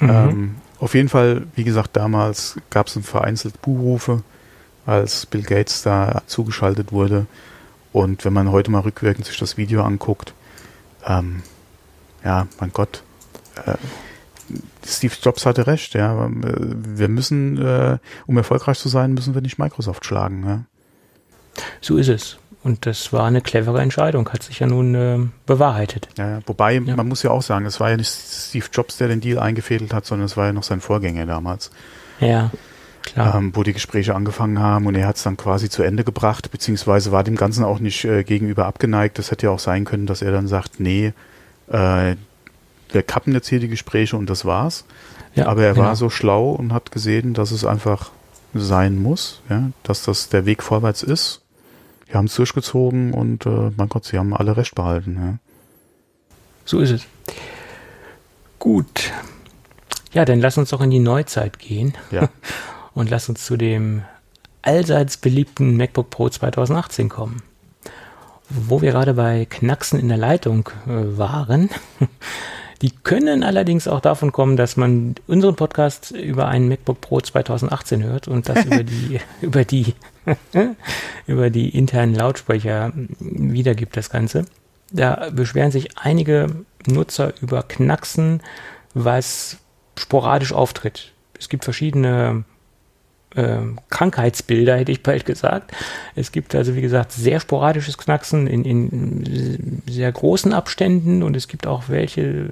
Mhm. 0.00 0.10
Ähm, 0.10 0.54
auf 0.78 0.94
jeden 0.94 1.08
Fall, 1.08 1.46
wie 1.54 1.64
gesagt, 1.64 1.96
damals 1.96 2.58
gab 2.70 2.86
es 2.88 2.98
vereinzelt 3.02 3.60
Buhrufe, 3.62 4.22
als 4.84 5.26
Bill 5.26 5.42
Gates 5.42 5.82
da 5.82 6.22
zugeschaltet 6.26 6.92
wurde. 6.92 7.26
Und 7.92 8.24
wenn 8.24 8.32
man 8.32 8.50
heute 8.52 8.70
mal 8.70 8.80
rückwirkend 8.80 9.26
sich 9.26 9.38
das 9.38 9.56
Video 9.56 9.82
anguckt, 9.82 10.34
ähm, 11.06 11.42
ja, 12.24 12.46
mein 12.60 12.72
Gott, 12.72 13.02
äh, 13.64 13.76
Steve 14.86 15.14
Jobs 15.20 15.46
hatte 15.46 15.66
recht, 15.66 15.94
ja. 15.94 16.28
Wir 16.30 17.08
müssen, 17.08 17.58
äh, 17.58 17.98
um 18.26 18.36
erfolgreich 18.36 18.78
zu 18.78 18.88
sein, 18.88 19.14
müssen 19.14 19.34
wir 19.34 19.42
nicht 19.42 19.58
Microsoft 19.58 20.04
schlagen. 20.04 20.44
Ja? 20.46 20.64
So 21.80 21.96
ist 21.96 22.08
es. 22.08 22.38
Und 22.66 22.84
das 22.84 23.12
war 23.12 23.24
eine 23.26 23.42
clevere 23.42 23.80
Entscheidung, 23.80 24.28
hat 24.30 24.42
sich 24.42 24.58
ja 24.58 24.66
nun 24.66 24.94
äh, 24.96 25.18
bewahrheitet. 25.46 26.08
Ja. 26.18 26.40
Wobei, 26.46 26.74
Ja. 26.74 26.96
man 26.96 27.06
muss 27.06 27.22
ja 27.22 27.30
auch 27.30 27.42
sagen, 27.42 27.64
es 27.64 27.78
war 27.78 27.90
ja 27.90 27.96
nicht 27.96 28.10
Steve 28.10 28.66
Jobs, 28.72 28.96
der 28.96 29.06
den 29.06 29.20
Deal 29.20 29.38
eingefädelt 29.38 29.94
hat, 29.94 30.04
sondern 30.04 30.26
es 30.26 30.36
war 30.36 30.46
ja 30.46 30.52
noch 30.52 30.64
sein 30.64 30.80
Vorgänger 30.80 31.26
damals, 31.26 31.70
Ja, 32.18 32.50
klar. 33.04 33.36
ähm, 33.36 33.52
wo 33.54 33.62
die 33.62 33.72
Gespräche 33.72 34.16
angefangen 34.16 34.58
haben 34.58 34.86
und 34.86 34.96
er 34.96 35.06
hat 35.06 35.14
es 35.14 35.22
dann 35.22 35.36
quasi 35.36 35.70
zu 35.70 35.84
Ende 35.84 36.02
gebracht, 36.02 36.50
beziehungsweise 36.50 37.12
war 37.12 37.22
dem 37.22 37.36
Ganzen 37.36 37.62
auch 37.62 37.78
nicht 37.78 38.04
äh, 38.04 38.24
gegenüber 38.24 38.66
abgeneigt. 38.66 39.18
Das 39.20 39.30
hätte 39.30 39.46
ja 39.46 39.52
auch 39.52 39.60
sein 39.60 39.84
können, 39.84 40.06
dass 40.06 40.20
er 40.20 40.32
dann 40.32 40.48
sagt, 40.48 40.80
nee, 40.80 41.12
äh, 41.70 42.16
wir 42.90 43.02
kappen 43.06 43.32
jetzt 43.32 43.46
hier 43.46 43.60
die 43.60 43.68
Gespräche 43.68 44.16
und 44.16 44.28
das 44.28 44.44
war's. 44.44 44.84
ja, 45.36 45.46
Aber 45.46 45.62
er 45.62 45.74
genau. 45.74 45.86
war 45.86 45.94
so 45.94 46.10
schlau 46.10 46.50
und 46.50 46.72
hat 46.72 46.90
gesehen, 46.90 47.32
dass 47.32 47.52
es 47.52 47.64
einfach 47.64 48.10
sein 48.54 49.00
muss, 49.00 49.40
ja, 49.48 49.70
dass 49.84 50.02
das 50.02 50.30
der 50.30 50.46
Weg 50.46 50.64
vorwärts 50.64 51.04
ist. 51.04 51.42
Die 52.08 52.14
haben 52.14 52.26
es 52.26 52.34
durchgezogen 52.34 53.12
und 53.12 53.46
äh, 53.46 53.70
mein 53.76 53.88
Gott, 53.88 54.04
sie 54.04 54.18
haben 54.18 54.34
alle 54.34 54.56
recht 54.56 54.74
behalten. 54.74 55.16
Ja. 55.16 55.38
So 56.64 56.80
ist 56.80 56.90
es. 56.90 57.06
Gut. 58.58 59.12
Ja, 60.12 60.24
dann 60.24 60.40
lass 60.40 60.58
uns 60.58 60.70
doch 60.70 60.80
in 60.80 60.90
die 60.90 60.98
Neuzeit 60.98 61.58
gehen 61.58 61.94
Ja. 62.10 62.28
und 62.94 63.10
lass 63.10 63.28
uns 63.28 63.44
zu 63.44 63.56
dem 63.56 64.02
allseits 64.62 65.16
beliebten 65.16 65.76
MacBook 65.76 66.10
Pro 66.10 66.28
2018 66.28 67.08
kommen. 67.08 67.42
Wo 68.48 68.80
wir 68.80 68.92
gerade 68.92 69.14
bei 69.14 69.44
Knacksen 69.44 69.98
in 69.98 70.08
der 70.08 70.18
Leitung 70.18 70.68
äh, 70.86 71.18
waren. 71.18 71.70
Die 72.82 72.90
können 72.90 73.42
allerdings 73.42 73.88
auch 73.88 74.00
davon 74.00 74.32
kommen, 74.32 74.56
dass 74.56 74.76
man 74.76 75.14
unseren 75.26 75.56
Podcast 75.56 76.10
über 76.10 76.46
einen 76.48 76.68
MacBook 76.68 77.00
Pro 77.00 77.20
2018 77.20 78.02
hört 78.04 78.28
und 78.28 78.48
das 78.48 78.64
über 78.66 78.84
die, 78.84 79.20
über 79.40 79.64
die, 79.64 79.94
über 81.26 81.50
die 81.50 81.76
internen 81.76 82.14
Lautsprecher 82.14 82.92
wiedergibt, 83.18 83.96
das 83.96 84.10
Ganze. 84.10 84.46
Da 84.92 85.30
beschweren 85.30 85.70
sich 85.70 85.98
einige 85.98 86.64
Nutzer 86.86 87.32
über 87.40 87.62
Knacksen, 87.62 88.40
was 88.94 89.58
sporadisch 89.98 90.52
auftritt. 90.52 91.12
Es 91.38 91.48
gibt 91.48 91.64
verschiedene 91.64 92.44
äh, 93.34 93.58
Krankheitsbilder, 93.90 94.76
hätte 94.76 94.92
ich 94.92 95.02
bald 95.02 95.26
gesagt. 95.26 95.72
Es 96.14 96.32
gibt 96.32 96.54
also, 96.54 96.74
wie 96.74 96.80
gesagt, 96.80 97.12
sehr 97.12 97.40
sporadisches 97.40 97.98
Knacksen 97.98 98.46
in, 98.46 98.64
in 98.64 99.82
sehr 99.88 100.10
großen 100.10 100.52
Abständen 100.52 101.22
und 101.22 101.36
es 101.36 101.48
gibt 101.48 101.66
auch 101.66 101.84
welche, 101.88 102.50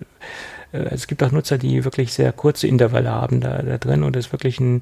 äh, 0.72 0.78
es 0.90 1.06
gibt 1.06 1.22
auch 1.22 1.32
Nutzer, 1.32 1.58
die 1.58 1.84
wirklich 1.84 2.12
sehr 2.12 2.32
kurze 2.32 2.66
Intervalle 2.66 3.10
haben 3.10 3.40
da, 3.40 3.62
da 3.62 3.78
drin 3.78 4.02
und 4.02 4.16
es 4.16 4.32
wirklich 4.32 4.60
ein, 4.60 4.80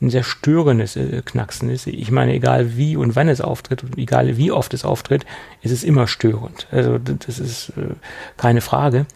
ein 0.00 0.10
sehr 0.10 0.24
störendes 0.24 0.96
äh, 0.96 1.22
Knacksen 1.24 1.70
ist. 1.70 1.86
Ich 1.86 2.10
meine, 2.10 2.34
egal 2.34 2.76
wie 2.76 2.96
und 2.96 3.16
wann 3.16 3.28
es 3.28 3.40
auftritt 3.40 3.82
und 3.82 3.98
egal 3.98 4.36
wie 4.36 4.52
oft 4.52 4.74
es 4.74 4.84
auftritt, 4.84 5.24
ist 5.62 5.72
es 5.72 5.84
immer 5.84 6.06
störend. 6.06 6.66
Also 6.70 6.98
das 6.98 7.38
ist 7.38 7.70
äh, 7.70 7.94
keine 8.36 8.60
Frage. 8.60 9.06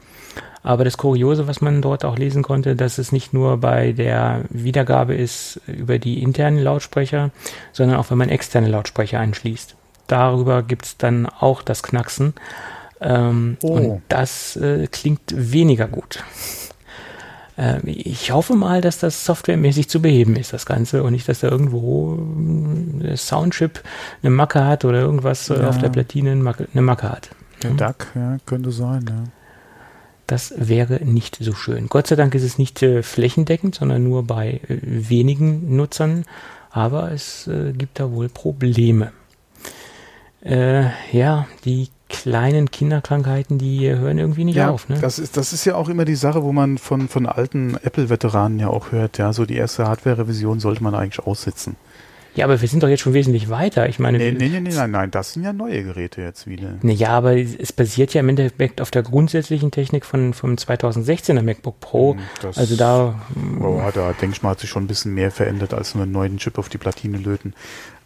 Aber 0.62 0.85
das 0.85 0.99
Kuriose, 0.99 1.47
was 1.47 1.61
man 1.61 1.83
dort 1.83 2.05
auch 2.05 2.19
lesen 2.19 2.43
konnte, 2.43 2.77
dass 2.77 2.99
es 2.99 3.12
nicht 3.12 3.33
nur 3.33 3.59
bei 3.59 3.93
der 3.93 4.43
Wiedergabe 4.51 5.14
ist 5.14 5.61
über 5.67 5.99
die 5.99 6.23
internen 6.23 6.59
Lautsprecher, 6.59 7.31
sondern 7.73 7.97
auch 7.97 8.11
wenn 8.11 8.19
man 8.19 8.29
externe 8.29 8.69
Lautsprecher 8.69 9.21
anschließt. 9.21 9.77
Darüber 10.09 10.62
gibt 10.62 10.85
es 10.85 10.97
dann 10.97 11.27
auch 11.27 11.62
das 11.62 11.83
Knacksen. 11.83 12.35
Ähm, 13.01 13.57
oh. 13.62 13.69
Und 13.69 14.03
das 14.09 14.57
äh, 14.57 14.88
klingt 14.88 15.23
weniger 15.35 15.87
gut. 15.87 16.25
Äh, 17.59 17.81
ich 17.85 18.31
hoffe 18.31 18.55
mal, 18.55 18.81
dass 18.81 18.99
das 18.99 19.25
softwaremäßig 19.25 19.88
zu 19.88 20.01
beheben 20.01 20.37
ist, 20.37 20.53
das 20.53 20.64
Ganze, 20.64 21.03
und 21.03 21.12
nicht, 21.12 21.29
dass 21.29 21.40
da 21.40 21.49
irgendwo 21.49 22.14
äh, 22.14 23.03
der 23.03 23.16
Soundchip 23.16 23.83
eine 24.23 24.31
Macke 24.31 24.64
hat 24.64 24.85
oder 24.85 25.01
irgendwas 25.01 25.51
äh, 25.51 25.61
ja. 25.61 25.68
auf 25.68 25.79
der 25.79 25.88
Platine 25.90 26.33
eine 26.33 26.42
Macke, 26.42 26.68
eine 26.73 26.83
Macke 26.83 27.11
hat. 27.11 27.31
Der 27.62 27.73
DAC, 27.73 28.07
ja, 28.14 28.37
könnte 28.47 28.71
sein, 28.71 29.05
ja. 29.09 29.25
Das 30.29 30.53
wäre 30.57 31.05
nicht 31.05 31.38
so 31.40 31.55
schön. 31.55 31.88
Gott 31.88 32.07
sei 32.07 32.14
Dank 32.14 32.35
ist 32.35 32.42
es 32.42 32.59
nicht 32.59 32.83
äh, 32.83 33.03
flächendeckend, 33.03 33.75
sondern 33.75 34.05
nur 34.05 34.25
bei 34.25 34.61
äh, 34.68 34.79
wenigen 34.83 35.75
Nutzern. 35.75 36.27
Aber 36.71 37.12
es 37.12 37.47
äh, 37.47 37.73
gibt 37.73 37.99
da 37.99 38.12
wohl 38.12 38.29
Probleme. 38.29 39.12
Äh, 40.44 40.90
ja, 41.12 41.49
die 41.64 41.88
kleinen 42.09 42.71
Kinderkrankheiten, 42.71 43.59
die 43.59 43.88
hören 43.88 44.18
irgendwie 44.18 44.44
nicht 44.44 44.57
ja, 44.57 44.71
auf. 44.71 44.88
Ne? 44.88 44.99
Das, 45.01 45.18
ist, 45.18 45.37
das 45.37 45.53
ist 45.53 45.64
ja 45.64 45.75
auch 45.75 45.88
immer 45.88 46.05
die 46.05 46.14
Sache, 46.14 46.42
wo 46.42 46.53
man 46.53 46.79
von, 46.79 47.09
von 47.09 47.27
alten 47.27 47.77
Apple-Veteranen 47.83 48.59
ja 48.59 48.68
auch 48.68 48.92
hört, 48.92 49.18
ja, 49.18 49.33
so 49.33 49.44
die 49.44 49.57
erste 49.57 49.87
Hardware-Revision 49.87 50.61
sollte 50.61 50.83
man 50.83 50.94
eigentlich 50.94 51.27
aussitzen. 51.27 51.77
Ja, 52.35 52.44
aber 52.44 52.61
wir 52.61 52.68
sind 52.68 52.85
doch 52.85 52.88
jetzt 52.88 53.01
schon 53.01 53.14
wesentlich 53.14 53.51
weiter. 53.51 53.88
Ich 53.88 53.99
meine, 53.99 54.18
nee, 54.18 54.31
nee, 54.31 54.49
nee, 54.49 54.61
nee, 54.61 54.71
nein, 54.71 54.92
nein, 54.92 55.11
das 55.11 55.33
sind 55.33 55.42
ja 55.42 55.53
neue 55.53 55.83
Geräte 55.83 56.23
jetzt 56.23 56.47
wieder. 56.47 56.75
Nee, 56.83 56.92
ja, 56.92 57.09
aber 57.09 57.37
es 57.37 57.73
basiert 57.73 58.14
ja 58.14 58.21
im 58.21 58.29
Endeffekt 58.29 58.81
auf 58.81 58.92
der 58.92 59.03
grundsätzlichen 59.03 59.73
Technik 59.73 60.05
von 60.05 60.33
vom 60.35 60.55
2016er 60.55 61.42
MacBook 61.42 61.81
Pro. 61.81 62.14
Hm, 62.14 62.21
das, 62.40 62.57
also 62.57 62.77
da. 62.77 63.21
Oh, 63.61 63.83
da 63.92 64.12
denke 64.12 64.37
ich 64.37 64.42
mal, 64.44 64.51
hat 64.51 64.61
sich 64.61 64.71
schon 64.71 64.85
ein 64.85 64.87
bisschen 64.87 65.14
mehr 65.14 65.33
verändert, 65.33 65.75
als 65.75 65.97
nur 65.97 66.05
einen 66.05 66.12
neuen 66.12 66.37
Chip 66.37 66.59
auf 66.59 66.68
die 66.68 66.79
Platine 66.79 67.18
löten. 67.18 67.55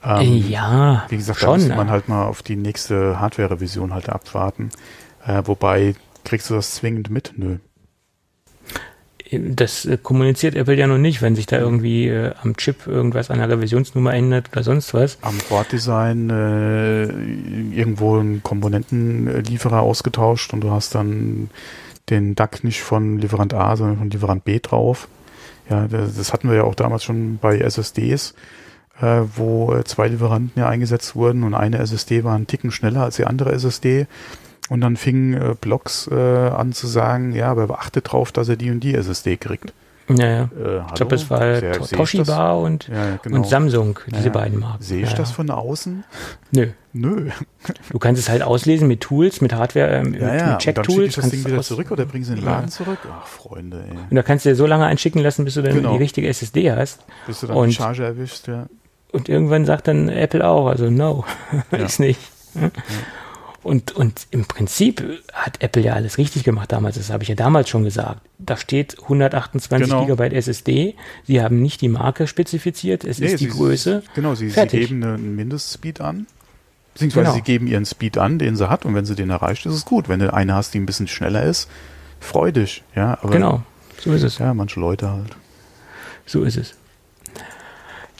Ähm, 0.05 0.49
ja, 0.49 1.07
wie 1.09 1.17
gesagt, 1.17 1.41
schon, 1.41 1.61
da 1.61 1.67
muss 1.67 1.77
man 1.77 1.91
halt 1.91 2.09
mal 2.09 2.25
auf 2.25 2.43
die 2.43 2.57
nächste 2.57 3.21
Hardware-Revision 3.21 3.95
halt 3.95 4.09
abwarten. 4.09 4.71
Äh, 5.27 5.43
wobei, 5.45 5.95
kriegst 6.25 6.51
du 6.51 6.55
das 6.55 6.75
zwingend 6.75 7.11
mit? 7.11 7.35
Nö 7.37 7.59
das 9.38 9.85
äh, 9.85 9.97
kommuniziert 9.97 10.55
Apple 10.55 10.75
ja 10.75 10.87
noch 10.87 10.99
nicht, 10.99 11.23
wenn 11.23 11.35
sich 11.35 11.47
da 11.47 11.59
irgendwie 11.59 12.09
äh, 12.09 12.33
am 12.43 12.57
Chip 12.57 12.87
irgendwas 12.87 13.31
an 13.31 13.38
der 13.38 13.49
Revisionsnummer 13.49 14.12
ändert 14.15 14.51
oder 14.53 14.62
sonst 14.62 14.95
was. 14.95 15.19
Am 15.23 15.38
Borddesign 15.49 16.31
äh, 16.31 17.05
irgendwo 17.05 18.19
einen 18.19 18.43
Komponentenlieferer 18.43 19.81
ausgetauscht 19.81 20.53
und 20.53 20.61
du 20.62 20.71
hast 20.71 20.95
dann 20.95 21.51
den 22.11 22.35
DAC 22.35 22.65
nicht 22.65 22.83
von 22.83 23.19
Lieferant 23.19 23.55
A, 23.55 23.77
sondern 23.77 23.99
von 23.99 24.11
Lieferant 24.11 24.45
B 24.45 24.59
drauf. 24.61 25.09
Ja, 25.71 25.87
das, 25.87 26.17
das 26.17 26.33
hatten 26.33 26.49
wir 26.49 26.57
ja 26.57 26.65
auch 26.65 26.75
damals 26.75 27.05
schon 27.05 27.38
bei 27.38 27.59
SSDs, 27.59 28.35
äh, 29.03 29.23
wo 29.37 29.79
zwei 29.85 30.09
Lieferanten 30.09 30.61
ja 30.61 30.69
eingesetzt 30.69 31.15
wurden 31.17 31.43
und 31.43 31.55
eine 31.55 31.79
SSD 31.79 32.25
war 32.25 32.35
einen 32.35 32.47
Ticken 32.47 32.71
schneller 32.71 33.03
als 33.03 33.17
die 33.17 33.27
andere 33.27 33.53
SSD 33.53 34.07
und 34.71 34.81
dann 34.81 34.97
fingen 34.97 35.35
äh, 35.35 35.55
Blogs 35.61 36.09
äh, 36.11 36.15
an 36.15 36.73
zu 36.73 36.87
sagen, 36.87 37.35
ja, 37.35 37.51
aber 37.51 37.79
achtet 37.79 38.12
drauf, 38.12 38.33
dass 38.33 38.49
er 38.49 38.57
die 38.57 38.71
und 38.71 38.81
die 38.81 38.95
SSD 38.95 39.37
kriegt. 39.37 39.73
Ja, 40.09 40.27
ja. 40.27 40.43
Äh, 40.43 40.83
ich 40.88 40.95
glaube, 40.95 41.15
es 41.15 41.31
war 41.31 41.38
Sehr, 41.61 41.81
Toshiba 41.81 42.53
und, 42.53 42.88
ja, 42.88 43.19
genau. 43.23 43.37
und 43.37 43.47
Samsung, 43.47 43.99
diese 44.07 44.27
ja, 44.27 44.31
beiden 44.31 44.59
Marken. 44.59 44.83
Sehe 44.83 45.03
ich 45.03 45.11
ja, 45.11 45.17
das 45.17 45.31
von 45.31 45.51
außen? 45.51 46.05
Nö. 46.51 46.69
Nö. 46.93 47.31
Du 47.91 47.99
kannst 47.99 48.21
es 48.21 48.29
halt 48.29 48.43
auslesen 48.43 48.88
mit 48.88 49.01
Tools, 49.01 49.41
mit 49.41 49.55
Hardware, 49.55 49.91
äh, 49.91 50.05
mit, 50.05 50.21
mit 50.21 50.59
Check-Tools. 50.59 51.15
das 51.15 51.31
Ding 51.31 51.45
wieder 51.45 51.62
zurück 51.62 51.91
oder 51.91 52.05
bringen 52.05 52.25
sie 52.25 52.33
in 52.33 52.41
den 52.41 52.45
Laden 52.45 52.69
zurück? 52.69 52.99
Ach, 53.11 53.27
Freunde, 53.27 53.85
ey. 53.88 53.97
Und 54.11 54.15
da 54.15 54.23
kannst 54.23 54.45
du 54.45 54.51
dir 54.51 54.57
so 54.57 54.67
lange 54.67 54.85
einschicken 54.85 55.23
lassen, 55.23 55.45
bis 55.45 55.55
du 55.55 55.62
dann 55.62 55.75
genau. 55.75 55.93
die 55.93 55.99
richtige 55.99 56.29
SSD 56.29 56.73
hast. 56.73 57.05
Bis 57.27 57.41
du 57.41 57.47
dann 57.47 57.57
und, 57.57 57.69
die 57.69 57.75
Charge 57.75 58.05
erwischst, 58.05 58.47
ja. 58.49 58.67
Und 59.12 59.29
irgendwann 59.29 59.66
sagt 59.66 59.88
dann 59.88 60.09
Apple 60.09 60.46
auch, 60.46 60.66
also 60.66 60.90
no, 60.90 61.25
ist 61.70 62.01
nicht. 62.01 62.18
Und, 63.62 63.92
und 63.92 64.27
im 64.31 64.46
Prinzip 64.46 65.05
hat 65.33 65.62
Apple 65.62 65.83
ja 65.83 65.92
alles 65.92 66.18
richtig 66.18 66.42
gemacht 66.42 66.72
damals. 66.72 66.96
Das 66.96 67.11
habe 67.11 67.22
ich 67.22 67.29
ja 67.29 67.37
damals 67.37 67.68
schon 67.68 67.85
gesagt. 67.85 68.20
Da 68.38 68.57
steht 68.57 69.01
128 69.03 69.88
genau. 69.88 70.03
Gigabyte 70.03 70.33
SSD. 70.33 70.96
Sie 71.25 71.42
haben 71.42 71.62
nicht 71.62 71.81
die 71.81 71.88
Marke 71.88 72.27
spezifiziert. 72.27 73.05
Es 73.05 73.18
nee, 73.18 73.27
ist 73.27 73.40
die 73.40 73.44
sie, 73.44 73.51
Größe. 73.51 74.03
Genau, 74.14 74.35
sie, 74.35 74.51
sie 74.51 74.66
geben 74.66 75.05
einen 75.05 75.37
Mindestspeed 75.37 76.01
an. 76.01 76.27
Beziehungsweise 76.94 77.25
genau. 77.25 77.35
sie 77.35 77.42
geben 77.42 77.66
ihren 77.66 77.87
Speed 77.87 78.18
an, 78.18 78.38
den 78.38 78.57
sie 78.57 78.68
hat. 78.68 78.85
Und 78.85 78.94
wenn 78.94 79.05
sie 79.05 79.14
den 79.14 79.31
erreicht, 79.31 79.64
ist 79.64 79.75
es 79.75 79.85
gut. 79.85 80.09
Wenn 80.09 80.18
du 80.18 80.33
eine 80.33 80.55
hast, 80.55 80.75
die 80.75 80.81
ein 80.81 80.87
bisschen 80.87 81.09
schneller 81.09 81.44
ist, 81.44 81.68
freu 82.20 82.51
dich. 82.51 82.83
Ja, 82.96 83.18
aber 83.22 83.31
genau, 83.31 83.62
so 83.98 84.12
ist 84.12 84.22
es. 84.22 84.38
Ja, 84.38 84.55
manche 84.55 84.81
Leute 84.81 85.11
halt. 85.11 85.37
So 86.27 86.42
ist 86.42 86.57
es. 86.57 86.75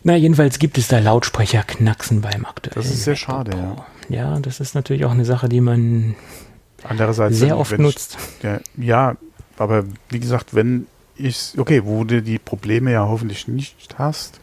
Na, 0.05 0.17
jedenfalls 0.17 0.59
gibt 0.59 0.79
es 0.79 0.89
da 0.89 0.99
Lautsprecherknacksen 0.99 2.21
beim 2.21 2.45
aktuellen. 2.45 2.75
Das 2.75 2.87
ist 2.87 3.05
sehr 3.05 3.17
schade, 3.17 3.57
ja. 3.57 3.87
Ja, 4.09 4.41
das 4.41 4.61
ist 4.61 4.75
natürlich 4.75 5.05
auch 5.05 5.13
eine 5.13 5.25
Sache, 5.25 5.49
die 5.49 5.61
man 5.61 6.17
Andererseits, 6.83 7.39
sehr 7.39 7.57
oft 7.57 7.79
nutzt. 7.79 8.19
Ich, 8.39 8.45
ja, 8.45 8.61
ja, 8.77 9.17
aber 9.57 9.85
wie 10.11 10.19
gesagt, 10.19 10.55
wenn 10.55 10.87
ich, 11.17 11.55
okay, 11.57 11.83
wo 11.85 12.05
du 12.05 12.21
die 12.23 12.39
Probleme 12.39 12.93
ja 12.93 13.07
hoffentlich 13.07 13.47
nicht 13.47 13.95
hast, 13.97 14.41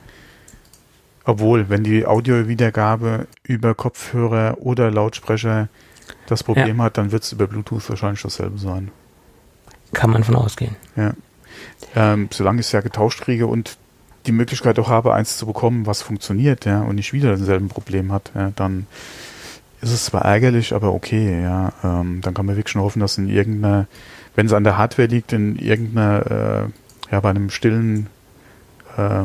obwohl, 1.26 1.70
wenn 1.70 1.84
die 1.84 2.06
Audiowiedergabe 2.06 3.28
über 3.44 3.76
Kopfhörer 3.76 4.58
oder 4.62 4.90
Lautsprecher 4.90 5.68
das 6.28 6.44
Problem 6.44 6.78
ja. 6.78 6.86
hat, 6.86 6.98
dann 6.98 7.12
wird 7.12 7.24
es 7.24 7.32
über 7.32 7.48
Bluetooth 7.48 7.88
wahrscheinlich 7.90 8.22
dasselbe 8.22 8.58
sein. 8.58 8.92
Kann 9.94 10.10
man 10.10 10.24
von 10.24 10.36
ausgehen. 10.36 10.76
Ja. 10.96 11.14
Ähm, 11.96 12.30
solange 12.32 12.62
ich 12.62 12.68
es 12.68 12.72
ja 12.72 12.82
getauscht 12.82 13.22
kriege 13.22 13.48
und 13.48 13.78
die 14.30 14.34
Möglichkeit 14.34 14.78
auch 14.78 14.90
habe, 14.90 15.14
eins 15.16 15.38
zu 15.38 15.48
bekommen, 15.48 15.88
was 15.88 16.04
funktioniert, 16.04 16.66
ja, 16.66 16.84
und 16.84 16.96
nicht 16.96 17.14
wieder 17.14 17.36
dasselbe 17.36 17.68
Problem 17.68 18.12
hat, 18.12 18.32
ja, 18.36 18.52
dann 18.56 18.86
ist 19.82 19.92
es 19.92 20.06
zwar 20.06 20.24
ärgerlich, 20.24 20.74
aber 20.74 20.94
okay, 20.94 21.42
ja. 21.42 21.74
Ähm, 21.84 22.22
dann 22.22 22.36
kann 22.36 22.46
man 22.46 22.56
wirklich 22.56 22.72
schon 22.72 22.84
hoffen, 22.84 23.00
dass 23.00 23.18
in 23.18 23.28
irgendeiner, 23.28 23.88
wenn 24.36 24.46
es 24.46 24.54
an 24.54 24.64
der 24.64 24.78
Hardware 24.78 25.08
liegt, 25.08 25.34
in 25.34 25.58
irgendeiner, 25.58 26.68
äh, 26.70 27.12
ja, 27.12 27.20
bei 27.22 27.30
einem 27.32 27.50
stillen 27.50 28.08
äh, 28.98 29.24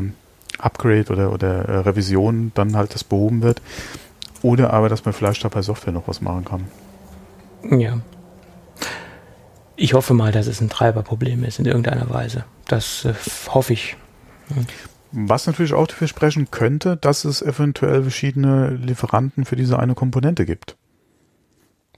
Upgrade 0.58 1.12
oder, 1.12 1.32
oder 1.32 1.68
äh, 1.68 1.76
Revision 1.80 2.52
dann 2.54 2.76
halt 2.76 2.94
das 2.94 3.04
behoben 3.04 3.42
wird. 3.42 3.60
Oder 4.40 4.72
aber, 4.72 4.88
dass 4.88 5.04
man 5.04 5.12
vielleicht 5.12 5.44
da 5.44 5.48
bei 5.48 5.60
Software 5.60 5.92
noch 5.92 6.08
was 6.08 6.22
machen 6.22 6.44
kann. 6.44 6.64
Ja. 7.78 7.98
Ich 9.76 9.92
hoffe 9.92 10.14
mal, 10.14 10.32
dass 10.32 10.46
es 10.46 10.60
ein 10.60 10.70
Treiberproblem 10.70 11.44
ist 11.44 11.58
in 11.58 11.66
irgendeiner 11.66 12.08
Weise. 12.08 12.44
Das 12.68 13.04
äh, 13.04 13.14
hoffe 13.48 13.74
ich. 13.74 13.96
Was 15.16 15.46
natürlich 15.46 15.74
auch 15.74 15.86
dafür 15.86 16.08
sprechen 16.08 16.50
könnte, 16.50 16.96
dass 16.96 17.24
es 17.24 17.40
eventuell 17.40 18.02
verschiedene 18.02 18.70
Lieferanten 18.70 19.44
für 19.44 19.54
diese 19.54 19.78
eine 19.78 19.94
Komponente 19.94 20.44
gibt. 20.44 20.76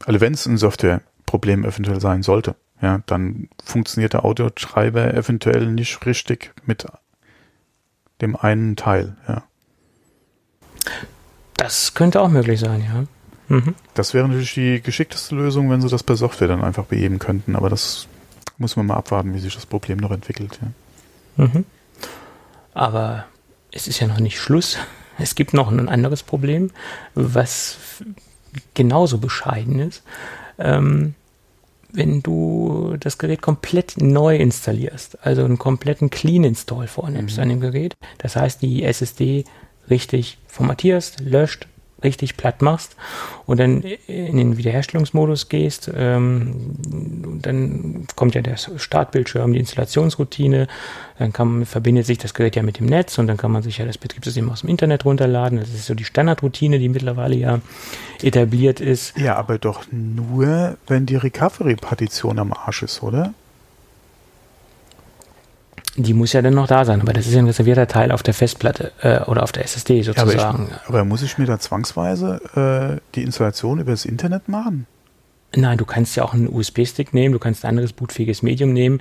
Also 0.04 0.20
wenn 0.20 0.34
es 0.34 0.44
ein 0.44 0.58
Softwareproblem 0.58 1.64
eventuell 1.64 1.98
sein 1.98 2.22
sollte, 2.22 2.56
ja, 2.82 3.00
dann 3.06 3.48
funktioniert 3.64 4.12
der 4.12 4.26
Audiotreiber 4.26 5.14
eventuell 5.14 5.66
nicht 5.72 6.04
richtig 6.04 6.52
mit 6.66 6.84
dem 8.20 8.36
einen 8.36 8.76
Teil, 8.76 9.16
ja. 9.26 9.44
Das 11.56 11.94
könnte 11.94 12.20
auch 12.20 12.28
möglich 12.28 12.60
sein, 12.60 12.84
ja. 12.84 13.56
Mhm. 13.56 13.74
Das 13.94 14.12
wäre 14.12 14.28
natürlich 14.28 14.52
die 14.52 14.82
geschickteste 14.82 15.34
Lösung, 15.34 15.70
wenn 15.70 15.80
sie 15.80 15.88
das 15.88 16.02
per 16.02 16.16
Software 16.16 16.48
dann 16.48 16.62
einfach 16.62 16.84
beheben 16.84 17.18
könnten, 17.18 17.56
aber 17.56 17.70
das 17.70 18.08
muss 18.58 18.76
man 18.76 18.84
mal 18.84 18.96
abwarten, 18.96 19.32
wie 19.32 19.38
sich 19.38 19.54
das 19.54 19.64
Problem 19.64 19.96
noch 19.96 20.10
entwickelt, 20.10 20.58
ja. 20.60 21.46
Mhm. 21.46 21.64
Aber 22.76 23.24
es 23.72 23.88
ist 23.88 24.00
ja 24.00 24.06
noch 24.06 24.20
nicht 24.20 24.38
Schluss. 24.38 24.76
Es 25.18 25.34
gibt 25.34 25.54
noch 25.54 25.70
ein 25.70 25.88
anderes 25.88 26.22
Problem, 26.22 26.70
was 27.14 27.78
genauso 28.74 29.16
bescheiden 29.16 29.78
ist. 29.78 30.02
Ähm, 30.58 31.14
wenn 31.90 32.22
du 32.22 32.98
das 33.00 33.16
Gerät 33.16 33.40
komplett 33.40 33.94
neu 33.96 34.36
installierst, 34.36 35.24
also 35.24 35.42
einen 35.42 35.56
kompletten 35.56 36.10
Clean 36.10 36.44
Install 36.44 36.86
vornimmst 36.86 37.38
mhm. 37.38 37.42
an 37.42 37.48
dem 37.48 37.60
Gerät, 37.60 37.96
das 38.18 38.36
heißt 38.36 38.60
die 38.60 38.84
SSD 38.84 39.44
richtig 39.88 40.36
formatierst, 40.46 41.20
löscht, 41.20 41.68
richtig 42.04 42.36
platt 42.36 42.60
machst 42.60 42.94
und 43.46 43.58
dann 43.58 43.82
in 44.06 44.36
den 44.36 44.56
Wiederherstellungsmodus 44.58 45.48
gehst, 45.48 45.90
ähm, 45.94 46.76
dann 47.40 48.06
kommt 48.16 48.34
ja 48.34 48.42
der 48.42 48.56
Startbildschirm, 48.56 49.52
die 49.52 49.58
Installationsroutine, 49.58 50.68
dann 51.18 51.32
kann, 51.32 51.64
verbindet 51.64 52.04
sich 52.04 52.18
das 52.18 52.34
Gerät 52.34 52.54
ja 52.54 52.62
mit 52.62 52.78
dem 52.78 52.86
Netz 52.86 53.18
und 53.18 53.26
dann 53.26 53.38
kann 53.38 53.50
man 53.50 53.62
sich 53.62 53.78
ja 53.78 53.86
das 53.86 53.96
Betriebssystem 53.96 54.50
aus 54.50 54.60
dem 54.60 54.68
Internet 54.68 55.04
runterladen. 55.06 55.58
Das 55.58 55.70
ist 55.70 55.86
so 55.86 55.94
die 55.94 56.04
Standardroutine, 56.04 56.78
die 56.78 56.90
mittlerweile 56.90 57.36
ja 57.36 57.60
etabliert 58.22 58.80
ist. 58.80 59.16
Ja, 59.16 59.36
aber 59.36 59.58
doch 59.58 59.84
nur, 59.90 60.76
wenn 60.86 61.06
die 61.06 61.16
Recovery-Partition 61.16 62.38
am 62.38 62.52
Arsch 62.52 62.82
ist, 62.82 63.02
oder? 63.02 63.32
Die 65.96 66.14
muss 66.14 66.32
ja 66.32 66.42
dann 66.42 66.54
noch 66.54 66.66
da 66.66 66.84
sein, 66.84 67.00
aber 67.00 67.12
das 67.12 67.26
ist 67.26 67.32
ja 67.32 67.38
ein 67.38 67.46
reservierter 67.46 67.86
Teil 67.86 68.12
auf 68.12 68.22
der 68.22 68.34
Festplatte 68.34 68.92
äh, 69.00 69.20
oder 69.20 69.42
auf 69.42 69.52
der 69.52 69.64
SSD 69.64 70.02
sozusagen. 70.02 70.38
Ja, 70.38 70.48
aber, 70.48 70.64
ich, 70.64 70.88
aber, 70.88 71.04
muss 71.04 71.22
ich 71.22 71.38
mir 71.38 71.46
da 71.46 71.58
zwangsweise 71.58 72.98
äh, 73.00 73.00
die 73.14 73.22
Installation 73.22 73.80
über 73.80 73.92
das 73.92 74.04
Internet 74.04 74.48
machen? 74.48 74.86
Nein, 75.54 75.78
du 75.78 75.84
kannst 75.84 76.16
ja 76.16 76.24
auch 76.24 76.34
einen 76.34 76.48
USB-Stick 76.48 77.14
nehmen, 77.14 77.32
du 77.32 77.38
kannst 77.38 77.64
ein 77.64 77.68
anderes 77.68 77.92
bootfähiges 77.92 78.42
Medium 78.42 78.72
nehmen. 78.72 79.00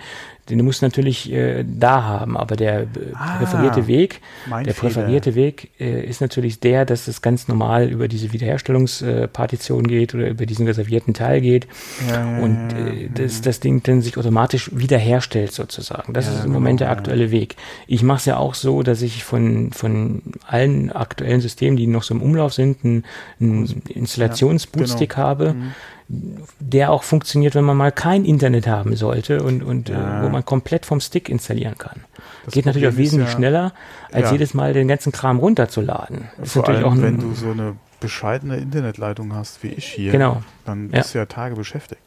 Den 0.49 0.63
musst 0.63 0.81
du 0.81 0.85
natürlich 0.85 1.31
äh, 1.31 1.65
da 1.67 2.03
haben, 2.03 2.37
aber 2.37 2.55
der 2.55 2.81
äh, 2.81 2.87
ah, 3.15 3.37
präferierte 3.37 3.87
Weg, 3.87 4.21
der 4.63 4.73
präferierte 4.73 5.33
Weg 5.33 5.71
äh, 5.79 6.05
ist 6.05 6.21
natürlich 6.21 6.59
der, 6.59 6.85
dass 6.85 7.07
es 7.07 7.23
ganz 7.23 7.47
normal 7.47 7.89
über 7.89 8.07
diese 8.07 8.31
Wiederherstellungspartition 8.31 9.87
geht 9.87 10.13
oder 10.13 10.29
über 10.29 10.45
diesen 10.45 10.67
reservierten 10.67 11.15
Teil 11.15 11.41
geht 11.41 11.67
ja, 12.07 12.37
und 12.37 12.73
äh, 12.73 13.09
das, 13.11 13.41
das 13.41 13.59
Ding 13.59 13.81
dann 13.81 14.03
sich 14.03 14.17
automatisch 14.17 14.69
wiederherstellt 14.71 15.51
sozusagen. 15.51 16.13
Das 16.13 16.27
ja, 16.27 16.33
ist 16.33 16.45
im 16.45 16.51
Moment 16.51 16.79
genau, 16.79 16.91
der 16.91 16.97
aktuelle 16.97 17.31
Weg. 17.31 17.55
Ich 17.87 18.03
mache 18.03 18.19
es 18.19 18.25
ja 18.25 18.37
auch 18.37 18.53
so, 18.53 18.83
dass 18.83 19.01
ich 19.01 19.23
von, 19.23 19.71
von 19.71 20.21
allen 20.45 20.91
aktuellen 20.91 21.41
Systemen, 21.41 21.75
die 21.75 21.87
noch 21.87 22.03
so 22.03 22.13
im 22.13 22.21
Umlauf 22.21 22.53
sind, 22.53 22.85
einen, 22.85 23.03
einen 23.39 23.81
Installationsbootstick 23.89 25.15
genau. 25.15 25.23
habe. 25.23 25.53
Mhm 25.53 25.71
der 26.07 26.91
auch 26.91 27.03
funktioniert, 27.03 27.55
wenn 27.55 27.63
man 27.63 27.77
mal 27.77 27.91
kein 27.91 28.25
Internet 28.25 28.67
haben 28.67 28.95
sollte 28.95 29.41
und, 29.41 29.63
und 29.63 29.89
äh, 29.89 29.93
ja. 29.93 30.21
äh, 30.21 30.23
wo 30.23 30.29
man 30.29 30.45
komplett 30.45 30.85
vom 30.85 30.99
Stick 30.99 31.29
installieren 31.29 31.77
kann. 31.77 32.01
Das 32.45 32.53
Geht 32.53 32.63
Problem 32.63 32.65
natürlich 32.65 32.87
auch 32.87 32.97
wesentlich 32.97 33.29
ja, 33.29 33.35
schneller, 33.35 33.73
als 34.11 34.27
ja. 34.27 34.31
jedes 34.33 34.53
Mal 34.53 34.73
den 34.73 34.87
ganzen 34.87 35.11
Kram 35.11 35.39
runterzuladen. 35.39 36.29
Vor 36.43 36.67
allem, 36.67 36.83
auch 36.83 36.97
wenn 36.97 37.19
du 37.19 37.33
so 37.33 37.51
eine 37.51 37.75
bescheidene 37.99 38.57
Internetleitung 38.57 39.33
hast 39.33 39.63
wie 39.63 39.69
ich 39.69 39.85
hier, 39.85 40.11
genau. 40.11 40.43
dann 40.65 40.89
bist 40.89 41.15
du 41.15 41.17
ja 41.17 41.25
Tage 41.25 41.55
beschäftigt. 41.55 42.01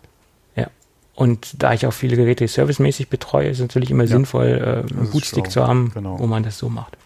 Ja. 0.55 0.69
Und 1.17 1.61
da 1.61 1.73
ich 1.73 1.85
auch 1.87 1.93
viele 1.93 2.17
Geräte 2.17 2.47
servicemäßig 2.47 3.09
betreue, 3.09 3.49
ist 3.49 3.59
es 3.59 3.63
natürlich 3.63 3.91
immer 3.91 4.07
sinnvoll, 4.07 4.87
äh, 4.91 4.95
einen 4.95 5.11
Bootstick 5.11 5.51
zu 5.51 5.67
haben, 5.67 5.91
genau. 5.93 6.21
wo 6.21 6.27
man 6.29 6.45
das 6.45 6.59
so 6.59 6.69
macht. 6.69 6.97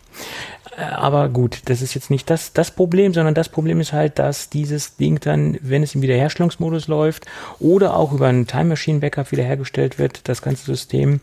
Äh, 0.76 0.82
aber 0.82 1.28
gut, 1.28 1.60
das 1.66 1.82
ist 1.82 1.94
jetzt 1.94 2.10
nicht 2.10 2.30
das, 2.30 2.52
das 2.52 2.70
Problem, 2.70 3.14
sondern 3.14 3.34
das 3.34 3.48
Problem 3.48 3.80
ist 3.80 3.92
halt, 3.92 4.18
dass 4.18 4.50
dieses 4.50 4.96
Ding 4.96 5.20
dann, 5.20 5.58
wenn 5.60 5.82
es 5.82 5.94
im 5.94 6.02
Wiederherstellungsmodus 6.02 6.88
läuft 6.88 7.26
oder 7.58 7.96
auch 7.96 8.12
über 8.12 8.28
ein 8.28 8.46
Time 8.46 8.66
Machine 8.66 9.00
Backup 9.00 9.32
wiederhergestellt 9.32 9.98
wird, 9.98 10.28
das 10.28 10.42
ganze 10.42 10.64
System 10.64 11.20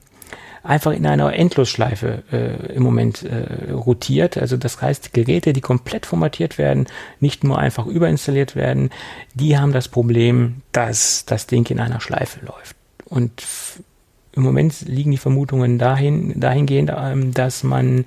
einfach 0.62 0.92
in 0.92 1.06
einer 1.06 1.34
Endlosschleife 1.34 2.24
äh, 2.32 2.74
im 2.74 2.84
Moment 2.84 3.24
äh, 3.24 3.72
rotiert. 3.72 4.38
Also 4.38 4.58
das 4.58 4.82
heißt, 4.82 5.14
Geräte, 5.14 5.54
die 5.54 5.62
komplett 5.62 6.06
formatiert 6.06 6.58
werden, 6.58 6.88
nicht 7.20 7.44
nur 7.44 7.58
einfach 7.58 7.86
überinstalliert 7.86 8.56
werden, 8.56 8.90
die 9.34 9.58
haben 9.58 9.72
das 9.72 9.88
Problem, 9.88 10.62
dass 10.72 11.26
das 11.26 11.48
Ding 11.48 11.66
in 11.70 11.80
einer 11.80 12.02
Schleife 12.02 12.46
läuft. 12.46 12.76
Und 13.06 13.44
im 14.34 14.44
Moment 14.44 14.82
liegen 14.82 15.12
die 15.12 15.18
Vermutungen 15.18 15.80
dahin, 15.80 16.40
dahingehend, 16.40 16.92
ähm, 16.96 17.34
dass 17.34 17.64
man 17.64 18.06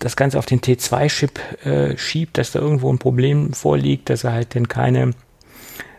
das 0.00 0.16
Ganze 0.16 0.38
auf 0.38 0.46
den 0.46 0.60
T2-Chip 0.60 1.64
äh, 1.64 1.96
schiebt, 1.96 2.38
dass 2.38 2.52
da 2.52 2.58
irgendwo 2.58 2.92
ein 2.92 2.98
Problem 2.98 3.52
vorliegt, 3.52 4.10
dass 4.10 4.24
er 4.24 4.32
halt 4.32 4.54
denn 4.54 4.66
keine 4.66 5.12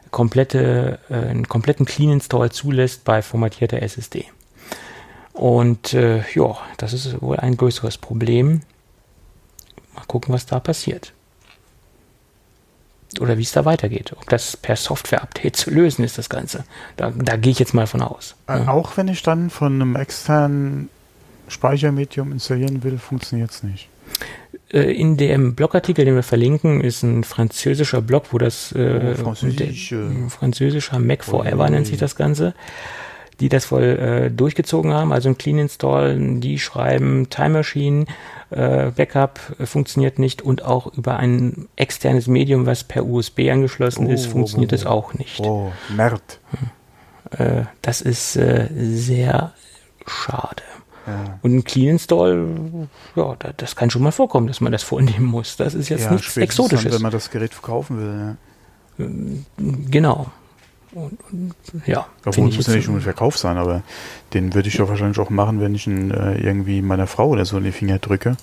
komplette, 0.10 1.00
äh, 1.10 1.14
einen 1.14 1.48
kompletten 1.48 1.86
Clean 1.86 2.12
Install 2.12 2.52
zulässt 2.52 3.06
bei 3.06 3.22
formatierter 3.22 3.82
SSD. 3.82 4.26
Und 5.34 5.94
äh, 5.94 6.24
ja, 6.34 6.58
das 6.78 6.94
ist 6.94 7.22
wohl 7.22 7.38
ein 7.38 7.56
größeres 7.56 7.98
Problem. 7.98 8.62
Mal 9.96 10.04
gucken, 10.08 10.34
was 10.34 10.46
da 10.46 10.60
passiert. 10.60 11.14
Oder 13.20 13.38
wie 13.38 13.44
es 13.44 13.52
da 13.52 13.66
weitergeht. 13.66 14.14
Ob 14.18 14.30
das 14.30 14.58
per 14.58 14.76
Software-Update 14.76 15.56
zu 15.56 15.70
lösen 15.70 16.04
ist, 16.04 16.18
das 16.18 16.30
Ganze. 16.30 16.64
Da, 16.98 17.12
da 17.12 17.36
gehe 17.36 17.52
ich 17.52 17.60
jetzt 17.60 17.74
mal 17.74 17.88
von 17.88 18.02
aus. 18.02 18.36
Äh, 18.48 18.68
auch 18.68 18.98
wenn 18.98 19.10
ich 19.10 19.22
dann 19.22 19.50
von 19.50 19.74
einem 19.74 19.96
externen 19.96 20.90
Speichermedium 21.48 22.32
installieren 22.32 22.84
will, 22.84 22.98
funktioniert 22.98 23.52
es 23.52 23.64
nicht. 23.64 23.90
Äh, 24.74 24.92
in 24.94 25.18
dem 25.18 25.56
Blogartikel, 25.56 26.06
den 26.06 26.16
wir 26.16 26.24
verlinken, 26.24 26.82
ist 26.82 27.04
ein 27.04 27.24
französischer 27.24 28.02
Blog, 28.02 28.28
wo 28.32 28.38
das 28.38 28.72
äh, 28.72 29.14
oh, 29.14 29.24
Französisch, 29.24 29.92
äh, 29.92 30.30
französischer 30.30 31.00
Mac 31.00 31.24
Forever 31.24 31.70
nennt 31.70 31.88
sich 31.88 31.98
das 31.98 32.16
Ganze, 32.16 32.54
die 33.40 33.50
das 33.50 33.72
wohl 33.72 33.84
äh, 33.84 34.32
durchgezogen 34.32 34.94
haben, 34.94 35.12
also 35.12 35.30
ein 35.30 35.38
Clean 35.38 35.58
Install, 35.58 36.40
die 36.40 36.60
schreiben 36.60 37.30
Time 37.30 37.50
Machine, 37.50 38.06
äh, 38.50 38.92
Backup 38.92 39.40
äh, 39.60 39.66
funktioniert 39.66 40.20
nicht 40.20 40.42
und 40.42 40.64
auch 40.64 40.94
über 40.94 41.18
ein 41.18 41.68
externes 41.76 42.28
Medium, 42.28 42.66
was 42.66 42.84
per 42.84 43.06
USB 43.06 43.50
angeschlossen 43.52 44.08
oh, 44.08 44.12
ist, 44.12 44.28
funktioniert 44.28 44.72
es 44.72 44.86
oh, 44.86 44.90
oh, 44.90 44.92
auch 44.92 45.14
nicht. 45.16 45.40
Oh, 45.42 45.72
Mert. 45.96 46.40
Äh, 47.32 47.64
das 47.82 48.02
ist 48.02 48.34
sehr 48.34 49.54
schade. 50.06 50.64
Ja. 51.12 51.40
Und 51.42 51.56
ein 51.56 51.64
Clean 51.64 51.90
Install, 51.90 52.48
ja, 53.16 53.36
das 53.58 53.76
kann 53.76 53.90
schon 53.90 54.02
mal 54.02 54.12
vorkommen, 54.12 54.48
dass 54.48 54.62
man 54.62 54.72
das 54.72 54.84
vornehmen 54.84 55.26
muss. 55.26 55.58
Das 55.58 55.74
ist 55.74 55.90
jetzt 55.90 56.06
ja, 56.06 56.12
nichts 56.12 56.38
Exotisches. 56.38 56.86
Dann, 56.86 56.94
wenn 56.94 57.02
man 57.02 57.12
das 57.12 57.30
Gerät 57.30 57.54
verkaufen 57.54 57.98
will. 57.98 58.38
Ja. 58.98 59.08
Genau. 59.90 60.32
Und, 60.94 61.18
und, 61.32 61.54
ja. 61.86 62.08
Obwohl, 62.26 62.52
muss 62.52 62.68
ja 62.68 62.76
nicht 62.76 62.88
nur 62.88 62.98
ein 62.98 63.02
Verkauf 63.02 63.38
sein, 63.38 63.58
aber 63.58 63.82
den 64.34 64.54
würde 64.54 64.68
ich 64.68 64.76
ja 64.76 64.88
wahrscheinlich 64.90 65.20
auch 65.20 65.30
machen, 65.30 65.62
wenn 65.62 65.74
ich 65.74 65.88
ihn 65.88 66.12
äh, 66.12 66.38
irgendwie 66.38 66.82
meiner 66.82 67.08
Frau 67.08 67.30
oder 67.30 67.46
so 67.46 67.58
in 67.58 67.64
die 67.64 67.72
Finger 67.72 68.00
drücke, 68.00 68.36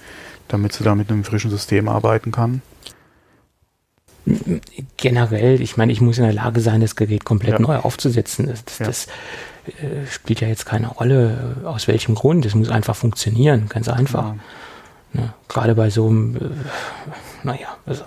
damit 0.48 0.72
sie 0.72 0.84
da 0.84 0.94
mit 0.94 1.10
einem 1.10 1.24
frischen 1.24 1.50
System 1.50 1.88
arbeiten 1.88 2.32
kann. 2.32 2.62
Generell, 4.96 5.60
ich 5.60 5.76
meine, 5.76 5.92
ich 5.92 6.00
muss 6.00 6.18
in 6.18 6.24
der 6.24 6.32
Lage 6.32 6.60
sein, 6.60 6.80
das 6.80 6.96
Gerät 6.96 7.24
komplett 7.24 7.54
ja. 7.54 7.58
neu 7.60 7.76
aufzusetzen. 7.76 8.46
Das, 8.46 8.64
das, 8.64 8.78
das 8.78 9.06
äh, 9.68 10.06
spielt 10.10 10.40
ja 10.40 10.48
jetzt 10.48 10.66
keine 10.66 10.88
Rolle, 10.88 11.56
äh, 11.62 11.66
aus 11.66 11.88
welchem 11.88 12.14
Grund. 12.14 12.46
Es 12.46 12.54
muss 12.54 12.70
einfach 12.70 12.96
funktionieren, 12.96 13.68
ganz 13.68 13.88
einfach. 13.88 14.34
Ja. 15.14 15.20
Ne? 15.20 15.34
Gerade 15.48 15.74
bei 15.74 15.90
so 15.90 16.08
einem, 16.08 16.36
äh, 16.36 16.40
naja, 17.42 17.76
also 17.86 18.04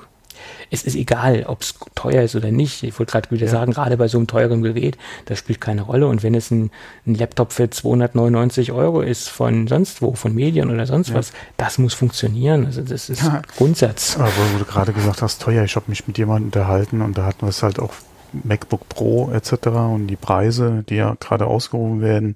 es 0.73 0.83
ist 0.83 0.95
egal, 0.95 1.43
ob 1.47 1.61
es 1.61 1.75
teuer 1.95 2.23
ist 2.23 2.35
oder 2.35 2.49
nicht. 2.49 2.81
Ich 2.83 2.97
wollte 2.97 3.11
gerade 3.11 3.29
wieder 3.29 3.45
ja. 3.45 3.51
sagen, 3.51 3.73
gerade 3.73 3.97
bei 3.97 4.07
so 4.07 4.17
einem 4.17 4.27
teuren 4.27 4.61
Gerät, 4.61 4.97
das 5.25 5.37
spielt 5.37 5.59
keine 5.59 5.81
Rolle. 5.81 6.07
Und 6.07 6.23
wenn 6.23 6.33
es 6.33 6.49
ein, 6.49 6.71
ein, 7.05 7.15
Laptop 7.15 7.51
für 7.51 7.69
299 7.69 8.71
Euro 8.71 9.01
ist 9.01 9.29
von 9.29 9.67
sonst 9.67 10.01
wo, 10.01 10.13
von 10.13 10.33
Medien 10.33 10.71
oder 10.71 10.85
sonst 10.85 11.09
ja. 11.09 11.15
was, 11.15 11.33
das 11.57 11.77
muss 11.77 11.93
funktionieren. 11.93 12.65
Also 12.65 12.81
das 12.81 13.09
ist 13.09 13.21
ja. 13.21 13.41
Grundsatz. 13.57 14.15
Aber 14.17 14.31
wo 14.53 14.59
du 14.59 14.65
gerade 14.65 14.93
gesagt 14.93 15.21
hast, 15.21 15.41
teuer, 15.41 15.65
ich 15.65 15.75
habe 15.75 15.87
mich 15.89 16.07
mit 16.07 16.17
jemandem 16.17 16.45
unterhalten 16.45 17.01
und 17.01 17.17
da 17.17 17.25
hatten 17.25 17.41
wir 17.41 17.49
es 17.49 17.61
halt 17.63 17.77
auch 17.77 17.93
MacBook 18.33 18.87
Pro 18.89 19.31
etc. 19.31 19.67
und 19.67 20.07
die 20.07 20.15
Preise, 20.15 20.83
die 20.89 20.95
ja 20.95 21.15
gerade 21.19 21.47
ausgerufen 21.47 22.01
werden, 22.01 22.35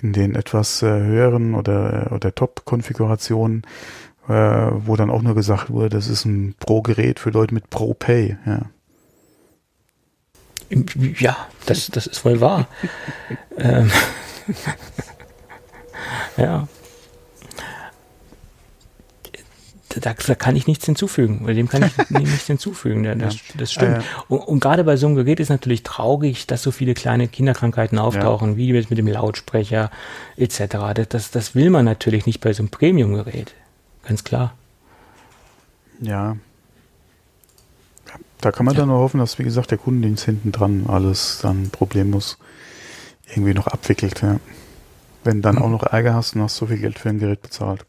in 0.00 0.12
den 0.12 0.34
etwas 0.34 0.82
äh, 0.82 0.86
höheren 0.86 1.54
oder, 1.54 2.10
oder 2.12 2.34
Top-Konfigurationen, 2.34 3.62
äh, 4.28 4.32
wo 4.32 4.96
dann 4.96 5.10
auch 5.10 5.22
nur 5.22 5.34
gesagt 5.34 5.70
wurde, 5.70 5.88
das 5.90 6.08
ist 6.08 6.24
ein 6.24 6.54
Pro-Gerät 6.58 7.20
für 7.20 7.30
Leute 7.30 7.54
mit 7.54 7.70
Pro-Pay. 7.70 8.36
Ja. 8.46 8.62
ja, 11.18 11.36
das, 11.66 11.86
das 11.88 12.06
ist 12.06 12.24
wohl 12.24 12.40
wahr. 12.40 12.66
ähm, 13.58 13.90
ja. 16.36 16.66
Da, 20.00 20.14
da 20.14 20.34
kann 20.34 20.56
ich 20.56 20.66
nichts 20.66 20.86
hinzufügen, 20.86 21.46
dem 21.46 21.68
kann 21.68 21.82
ich 21.82 22.10
nichts 22.10 22.46
hinzufügen. 22.46 23.18
Das, 23.18 23.36
das 23.56 23.72
stimmt. 23.72 23.98
Äh, 23.98 24.02
und, 24.28 24.40
und 24.40 24.60
gerade 24.60 24.84
bei 24.84 24.96
so 24.96 25.06
einem 25.06 25.16
Gerät 25.16 25.40
ist 25.40 25.48
natürlich 25.48 25.82
traurig, 25.82 26.46
dass 26.46 26.62
so 26.62 26.70
viele 26.70 26.94
kleine 26.94 27.28
Kinderkrankheiten 27.28 27.98
auftauchen, 27.98 28.52
ja. 28.52 28.56
wie 28.56 28.72
jetzt 28.72 28.90
mit 28.90 28.98
dem 28.98 29.06
Lautsprecher 29.06 29.90
etc. 30.36 30.58
Das, 30.94 31.08
das, 31.08 31.30
das 31.30 31.54
will 31.54 31.70
man 31.70 31.84
natürlich 31.84 32.26
nicht 32.26 32.40
bei 32.40 32.52
so 32.52 32.62
einem 32.62 32.70
Premium-Gerät. 32.70 33.54
Ganz 34.06 34.24
klar. 34.24 34.54
Ja. 36.00 36.36
Da 38.40 38.50
kann 38.50 38.66
man 38.66 38.74
ja. 38.74 38.80
dann 38.80 38.88
nur 38.88 38.98
hoffen, 38.98 39.18
dass, 39.18 39.38
wie 39.38 39.44
gesagt, 39.44 39.70
der 39.70 39.78
Kundendienst 39.78 40.24
hinten 40.24 40.50
dran 40.50 40.86
alles 40.88 41.38
dann 41.42 41.70
problemlos 41.70 42.38
irgendwie 43.30 43.54
noch 43.54 43.68
abwickelt. 43.68 44.20
Ja. 44.22 44.40
Wenn 45.24 45.42
dann 45.42 45.56
mhm. 45.56 45.62
auch 45.62 45.70
noch 45.70 45.82
Ärger 45.84 46.14
hast 46.14 46.34
und 46.34 46.42
hast 46.42 46.56
so 46.56 46.66
viel 46.66 46.78
Geld 46.78 46.98
für 46.98 47.08
ein 47.08 47.20
Gerät 47.20 47.42
bezahlt. 47.42 47.86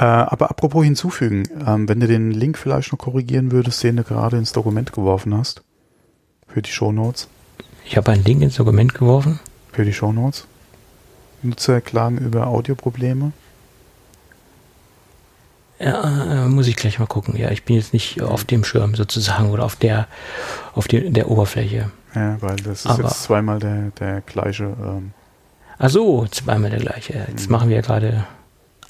Äh, 0.00 0.04
aber 0.04 0.50
apropos 0.50 0.82
hinzufügen, 0.82 1.46
ähm, 1.66 1.86
wenn 1.86 2.00
du 2.00 2.06
den 2.06 2.30
Link 2.30 2.56
vielleicht 2.56 2.90
noch 2.90 2.98
korrigieren 2.98 3.52
würdest, 3.52 3.82
den 3.82 3.96
du 3.96 4.02
gerade 4.02 4.38
ins 4.38 4.52
Dokument 4.52 4.92
geworfen 4.92 5.36
hast, 5.36 5.62
für 6.48 6.62
die 6.62 6.70
Show 6.70 6.90
Notes. 6.90 7.28
Ich 7.84 7.96
habe 7.98 8.10
einen 8.10 8.24
Link 8.24 8.40
ins 8.40 8.56
Dokument 8.56 8.94
geworfen. 8.94 9.40
Für 9.72 9.84
die 9.84 9.92
Show 9.92 10.10
Notes. 10.12 10.46
Nutzer 11.42 11.80
klagen 11.82 12.16
über 12.18 12.46
Audioprobleme. 12.46 13.32
Ja, 15.78 16.44
äh, 16.44 16.48
muss 16.48 16.66
ich 16.66 16.76
gleich 16.76 16.98
mal 16.98 17.06
gucken. 17.06 17.36
Ja, 17.36 17.50
ich 17.50 17.64
bin 17.64 17.76
jetzt 17.76 17.92
nicht 17.92 18.20
auf 18.22 18.44
dem 18.44 18.64
Schirm 18.64 18.94
sozusagen 18.94 19.50
oder 19.50 19.64
auf 19.64 19.76
der, 19.76 20.08
auf 20.74 20.88
die, 20.88 21.10
der 21.10 21.30
Oberfläche. 21.30 21.90
Ja, 22.14 22.36
weil 22.40 22.56
das 22.56 22.80
ist 22.84 22.86
Aber- 22.86 23.04
jetzt 23.04 23.22
zweimal 23.22 23.58
der, 23.58 23.90
der 23.98 24.20
gleiche. 24.22 24.64
Ähm, 24.64 25.12
Ach 25.78 25.88
so, 25.90 26.26
zweimal 26.26 26.70
der 26.70 26.80
gleiche. 26.80 27.26
Jetzt 27.28 27.48
machen 27.50 27.68
wir 27.70 27.76
ja 27.76 27.82
gerade. 27.82 28.24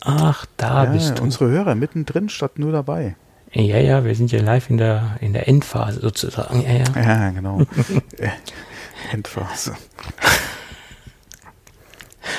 Ach, 0.03 0.47
da 0.57 0.85
ja, 0.85 0.91
bist 0.93 1.19
du. 1.19 1.23
unsere 1.23 1.49
Hörer 1.51 1.75
mittendrin 1.75 2.29
statt 2.29 2.59
nur 2.59 2.73
dabei. 2.73 3.17
Ja, 3.53 3.79
ja, 3.79 4.05
wir 4.05 4.15
sind 4.15 4.31
ja 4.33 4.41
live 4.41 4.71
in 4.71 4.79
der, 4.79 5.17
in 5.21 5.33
der 5.33 5.49
Endphase 5.49 6.01
sozusagen. 6.01 6.63
Ja, 6.63 6.73
ja. 6.73 6.85
Ja, 7.03 7.31
genau. 7.31 7.63
Endphase. 9.13 9.75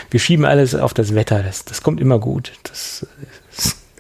Wir 0.10 0.20
schieben 0.20 0.46
alles 0.46 0.74
auf 0.76 0.94
das 0.94 1.14
Wetter. 1.16 1.44
Das, 1.44 1.66
das 1.66 1.84
kommt 1.84 2.00
immer 2.00 2.20
gut. 2.20 2.54
Das, 2.64 3.06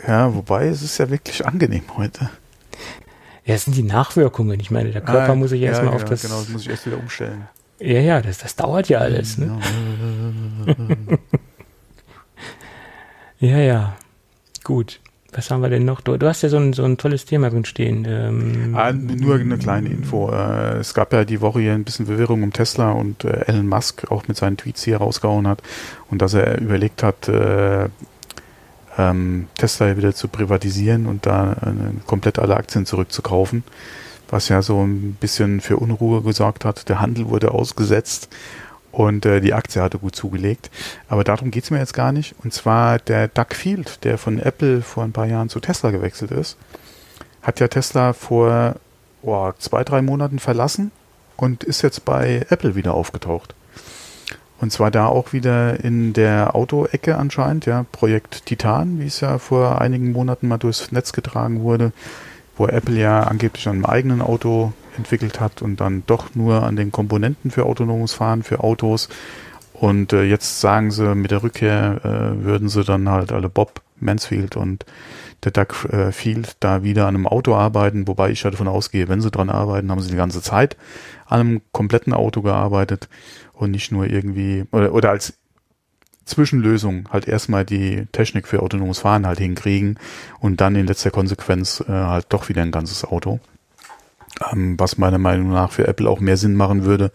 Ja, 0.07 0.33
wobei 0.33 0.67
es 0.67 0.81
ist 0.81 0.97
ja 0.97 1.09
wirklich 1.09 1.45
angenehm 1.45 1.83
heute. 1.97 2.29
ja, 3.45 3.53
das 3.55 3.65
sind 3.65 3.75
die 3.75 3.83
Nachwirkungen. 3.83 4.59
Ich 4.59 4.71
meine, 4.71 4.91
der 4.91 5.01
Körper 5.01 5.33
Ah, 5.33 5.35
muss 5.35 5.49
sich 5.51 5.61
ja, 5.61 5.69
erstmal 5.69 5.93
auf 5.93 5.99
genau, 6.03 6.09
das. 6.11 6.21
Genau, 6.21 6.39
das 6.39 6.49
muss 6.49 6.61
ich 6.63 6.69
erst 6.69 6.85
wieder 6.85 6.97
umstellen. 6.97 7.47
Ja, 7.79 7.99
ja, 7.99 8.21
das, 8.21 8.37
das 8.37 8.55
dauert 8.55 8.87
ja 8.89 8.99
alles. 8.99 9.37
Ne? 9.37 9.59
Ja, 13.41 13.57
ja. 13.57 13.93
Gut. 14.63 14.99
Was 15.33 15.49
haben 15.49 15.61
wir 15.61 15.69
denn 15.69 15.85
noch? 15.85 16.01
Du, 16.01 16.17
du 16.17 16.27
hast 16.27 16.43
ja 16.43 16.49
so 16.49 16.57
ein, 16.57 16.73
so 16.73 16.83
ein 16.83 16.97
tolles 16.97 17.25
Thema 17.25 17.49
drin 17.49 17.65
stehen. 17.65 18.05
Ähm, 18.07 18.75
Ah, 18.75 18.91
nur 18.91 19.35
eine 19.35 19.57
kleine 19.57 19.89
Info. 19.89 20.29
Äh, 20.29 20.77
es 20.77 20.93
gab 20.93 21.11
ja 21.13 21.23
die 21.25 21.41
Woche 21.41 21.61
hier 21.61 21.73
ein 21.73 21.85
bisschen 21.85 22.05
Verwirrung 22.05 22.43
um 22.43 22.53
Tesla 22.53 22.91
und 22.91 23.23
äh, 23.23 23.45
Elon 23.47 23.67
Musk 23.67 24.11
auch 24.11 24.27
mit 24.27 24.37
seinen 24.37 24.57
Tweets 24.57 24.83
hier 24.83 24.97
rausgehauen 24.97 25.47
hat 25.47 25.63
und 26.09 26.21
dass 26.21 26.33
er 26.33 26.59
überlegt 26.59 27.01
hat, 27.01 27.29
äh, 27.29 27.87
ähm, 28.97 29.47
Tesla 29.57 29.95
wieder 29.97 30.13
zu 30.13 30.27
privatisieren 30.27 31.07
und 31.07 31.25
da 31.25 31.53
äh, 31.53 32.05
komplett 32.05 32.37
alle 32.37 32.57
Aktien 32.57 32.85
zurückzukaufen, 32.85 33.63
was 34.29 34.49
ja 34.49 34.61
so 34.61 34.83
ein 34.83 35.13
bisschen 35.19 35.61
für 35.61 35.77
Unruhe 35.77 36.21
gesorgt 36.21 36.65
hat. 36.65 36.89
Der 36.89 36.99
Handel 36.99 37.29
wurde 37.29 37.51
ausgesetzt 37.51 38.29
und 38.91 39.25
äh, 39.25 39.41
die 39.41 39.53
Aktie 39.53 39.81
hatte 39.81 39.99
gut 39.99 40.15
zugelegt. 40.15 40.69
Aber 41.07 41.23
darum 41.23 41.51
geht's 41.51 41.71
mir 41.71 41.79
jetzt 41.79 41.93
gar 41.93 42.11
nicht. 42.11 42.35
Und 42.43 42.53
zwar 42.53 42.99
der 42.99 43.27
Doug 43.27 43.53
Field, 43.53 44.03
der 44.03 44.17
von 44.17 44.39
Apple 44.39 44.81
vor 44.81 45.03
ein 45.03 45.13
paar 45.13 45.27
Jahren 45.27 45.49
zu 45.49 45.59
Tesla 45.59 45.91
gewechselt 45.91 46.31
ist, 46.31 46.57
hat 47.41 47.59
ja 47.59 47.67
Tesla 47.67 48.13
vor 48.13 48.75
oh, 49.21 49.51
zwei, 49.57 49.83
drei 49.83 50.01
Monaten 50.01 50.39
verlassen 50.39 50.91
und 51.37 51.63
ist 51.63 51.81
jetzt 51.81 52.05
bei 52.05 52.45
Apple 52.49 52.75
wieder 52.75 52.93
aufgetaucht. 52.93 53.55
Und 54.59 54.71
zwar 54.71 54.91
da 54.91 55.07
auch 55.07 55.33
wieder 55.33 55.83
in 55.83 56.13
der 56.13 56.55
Auto-Ecke 56.55 57.17
anscheinend, 57.17 57.65
ja, 57.65 57.85
Projekt 57.91 58.45
Titan, 58.45 58.99
wie 58.99 59.07
es 59.07 59.19
ja 59.19 59.39
vor 59.39 59.81
einigen 59.81 60.11
Monaten 60.11 60.47
mal 60.47 60.59
durchs 60.59 60.91
Netz 60.91 61.13
getragen 61.13 61.61
wurde, 61.61 61.93
wo 62.57 62.67
Apple 62.67 62.95
ja 62.95 63.23
angeblich 63.23 63.67
an 63.67 63.77
einem 63.77 63.85
eigenen 63.85 64.21
Auto 64.21 64.71
entwickelt 64.97 65.39
hat 65.39 65.61
und 65.61 65.81
dann 65.81 66.03
doch 66.07 66.35
nur 66.35 66.63
an 66.63 66.75
den 66.75 66.91
Komponenten 66.91 67.51
für 67.51 67.65
autonomes 67.65 68.13
Fahren, 68.13 68.43
für 68.43 68.61
Autos. 68.61 69.09
Und 69.73 70.13
äh, 70.13 70.23
jetzt 70.23 70.61
sagen 70.61 70.91
sie, 70.91 71.15
mit 71.15 71.31
der 71.31 71.43
Rückkehr 71.43 72.01
äh, 72.03 72.43
würden 72.43 72.69
sie 72.69 72.83
dann 72.83 73.09
halt 73.09 73.31
alle 73.31 73.49
Bob 73.49 73.81
Mansfield 73.99 74.55
und 74.55 74.85
der 75.43 75.51
Doug 75.51 75.89
äh, 75.89 76.11
Field 76.11 76.57
da 76.59 76.83
wieder 76.83 77.07
an 77.07 77.15
einem 77.15 77.27
Auto 77.27 77.55
arbeiten, 77.55 78.07
wobei 78.07 78.29
ich 78.29 78.43
ja 78.43 78.51
davon 78.51 78.67
ausgehe, 78.67 79.07
wenn 79.07 79.21
sie 79.21 79.31
dran 79.31 79.49
arbeiten, 79.49 79.89
haben 79.89 80.01
sie 80.01 80.11
die 80.11 80.17
ganze 80.17 80.41
Zeit 80.41 80.77
an 81.25 81.39
einem 81.39 81.61
kompletten 81.71 82.13
Auto 82.13 82.41
gearbeitet 82.41 83.09
und 83.53 83.71
nicht 83.71 83.91
nur 83.91 84.05
irgendwie 84.05 84.65
oder, 84.71 84.93
oder 84.93 85.09
als 85.09 85.33
Zwischenlösung 86.25 87.09
halt 87.11 87.27
erstmal 87.27 87.65
die 87.65 88.05
Technik 88.11 88.47
für 88.47 88.61
autonomes 88.61 88.99
Fahren 88.99 89.25
halt 89.25 89.39
hinkriegen 89.39 89.97
und 90.39 90.61
dann 90.61 90.75
in 90.75 90.87
letzter 90.87 91.11
Konsequenz 91.11 91.83
äh, 91.87 91.91
halt 91.91 92.27
doch 92.29 92.49
wieder 92.49 92.61
ein 92.61 92.71
ganzes 92.71 93.03
Auto. 93.03 93.39
Ähm, 94.51 94.79
was 94.79 94.97
meiner 94.97 95.17
Meinung 95.17 95.51
nach 95.51 95.71
für 95.71 95.87
Apple 95.87 96.09
auch 96.09 96.19
mehr 96.19 96.37
Sinn 96.37 96.55
machen 96.55 96.85
würde, 96.85 97.11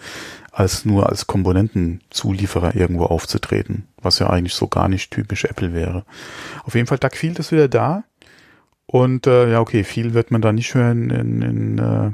als 0.53 0.85
nur 0.85 1.09
als 1.09 1.27
Komponentenzulieferer 1.27 2.77
irgendwo 2.77 3.05
aufzutreten, 3.05 3.87
was 4.01 4.19
ja 4.19 4.31
eigentlich 4.31 4.55
so 4.55 4.69
gar 4.69 4.89
nicht 4.89 5.11
typisch 5.11 5.45
Apple 5.45 5.75
wäre. 5.75 6.05
Auf 6.65 6.75
jeden 6.75 6.87
Fall, 6.87 6.99
Doug 6.99 7.15
Field 7.15 7.39
ist 7.39 7.53
wieder 7.53 7.69
da. 7.69 8.05
Und 8.87 9.27
äh, 9.27 9.51
ja, 9.51 9.61
okay, 9.61 9.85
viel 9.85 10.15
wird 10.15 10.31
man 10.31 10.41
da 10.41 10.53
nicht 10.53 10.75
hören 10.75 11.11
in, 11.11 11.43
in 11.43 11.79
äh, 11.79 12.11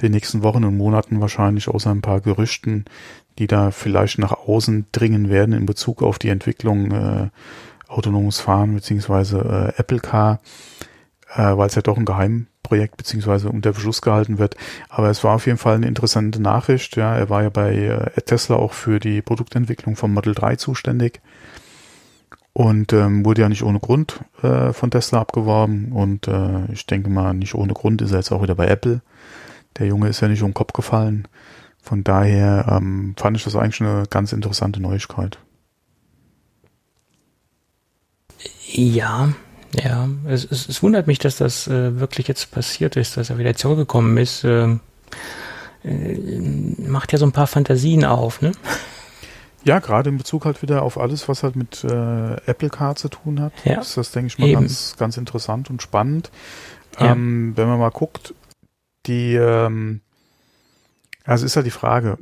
den 0.00 0.12
nächsten 0.12 0.42
Wochen 0.42 0.64
und 0.64 0.76
Monaten 0.76 1.20
wahrscheinlich, 1.20 1.68
außer 1.68 1.90
ein 1.90 2.00
paar 2.00 2.20
Gerüchten, 2.20 2.86
die 3.38 3.46
da 3.46 3.70
vielleicht 3.70 4.18
nach 4.18 4.32
außen 4.32 4.86
dringen 4.92 5.30
werden 5.30 5.54
in 5.54 5.66
Bezug 5.66 6.02
auf 6.02 6.18
die 6.18 6.30
Entwicklung 6.30 6.90
äh, 6.90 7.28
autonomes 7.86 8.40
Fahren 8.40 8.74
beziehungsweise 8.74 9.74
äh, 9.76 9.80
Apple 9.80 10.00
Car, 10.00 10.40
äh, 11.34 11.56
weil 11.56 11.68
es 11.68 11.74
ja 11.74 11.82
doch 11.82 11.96
ein 11.96 12.04
Geheimprojekt 12.68 12.96
beziehungsweise 12.96 13.50
unter 13.50 13.72
Beschluss 13.72 14.02
gehalten 14.02 14.38
wird. 14.38 14.56
Aber 14.88 15.10
es 15.10 15.24
war 15.24 15.34
auf 15.34 15.46
jeden 15.46 15.58
Fall 15.58 15.76
eine 15.76 15.86
interessante 15.86 16.40
Nachricht. 16.40 16.96
Ja, 16.96 17.16
er 17.16 17.28
war 17.30 17.42
ja 17.42 17.50
bei 17.50 17.74
äh, 17.74 18.20
Tesla 18.22 18.56
auch 18.56 18.72
für 18.72 19.00
die 19.00 19.22
Produktentwicklung 19.22 19.96
vom 19.96 20.12
Model 20.12 20.34
3 20.34 20.56
zuständig 20.56 21.20
und 22.52 22.92
ähm, 22.92 23.24
wurde 23.24 23.42
ja 23.42 23.48
nicht 23.48 23.62
ohne 23.62 23.80
Grund 23.80 24.20
äh, 24.42 24.72
von 24.72 24.90
Tesla 24.90 25.20
abgeworben 25.20 25.92
und 25.92 26.28
äh, 26.28 26.70
ich 26.72 26.86
denke 26.86 27.08
mal, 27.08 27.34
nicht 27.34 27.54
ohne 27.54 27.72
Grund 27.72 28.02
ist 28.02 28.12
er 28.12 28.18
jetzt 28.18 28.32
auch 28.32 28.42
wieder 28.42 28.54
bei 28.54 28.66
Apple. 28.66 29.00
Der 29.78 29.86
Junge 29.86 30.08
ist 30.08 30.20
ja 30.20 30.28
nicht 30.28 30.42
um 30.42 30.50
den 30.50 30.54
Kopf 30.54 30.72
gefallen. 30.72 31.28
Von 31.80 32.04
daher 32.04 32.66
ähm, 32.68 33.14
fand 33.16 33.36
ich 33.36 33.44
das 33.44 33.54
eigentlich 33.54 33.80
eine 33.80 34.04
ganz 34.10 34.32
interessante 34.32 34.80
Neuigkeit. 34.82 35.38
Ja, 38.70 39.32
ja. 39.74 40.08
Es, 40.26 40.44
es, 40.44 40.68
es 40.68 40.82
wundert 40.82 41.06
mich, 41.06 41.18
dass 41.18 41.36
das 41.36 41.66
äh, 41.68 41.98
wirklich 42.00 42.28
jetzt 42.28 42.50
passiert 42.50 42.96
ist, 42.96 43.16
dass 43.16 43.30
er 43.30 43.38
wieder 43.38 43.54
zurückgekommen 43.54 44.16
ist. 44.16 44.44
Ähm, 44.44 44.80
äh, 45.84 46.14
macht 46.88 47.12
ja 47.12 47.18
so 47.18 47.26
ein 47.26 47.32
paar 47.32 47.46
Fantasien 47.46 48.04
auf, 48.04 48.40
ne? 48.42 48.52
Ja, 49.64 49.80
gerade 49.80 50.08
in 50.10 50.18
Bezug 50.18 50.44
halt 50.44 50.62
wieder 50.62 50.82
auf 50.82 50.98
alles, 50.98 51.28
was 51.28 51.42
halt 51.42 51.56
mit 51.56 51.84
äh, 51.84 52.34
Apple 52.46 52.70
Car 52.70 52.94
zu 52.96 53.08
tun 53.08 53.40
hat, 53.40 53.52
Ja. 53.64 53.80
ist 53.80 53.96
das, 53.96 54.12
denke 54.12 54.28
ich 54.28 54.38
mal, 54.38 54.46
Eben. 54.48 54.60
ganz, 54.60 54.96
ganz 54.96 55.16
interessant 55.16 55.68
und 55.68 55.82
spannend. 55.82 56.30
Ja. 56.98 57.12
Ähm, 57.12 57.52
wenn 57.56 57.68
man 57.68 57.78
mal 57.78 57.90
guckt, 57.90 58.34
die, 59.06 59.34
ähm, 59.34 60.00
also 61.24 61.44
ist 61.44 61.54
ja 61.56 61.62
die 61.62 61.70
Frage, 61.70 62.18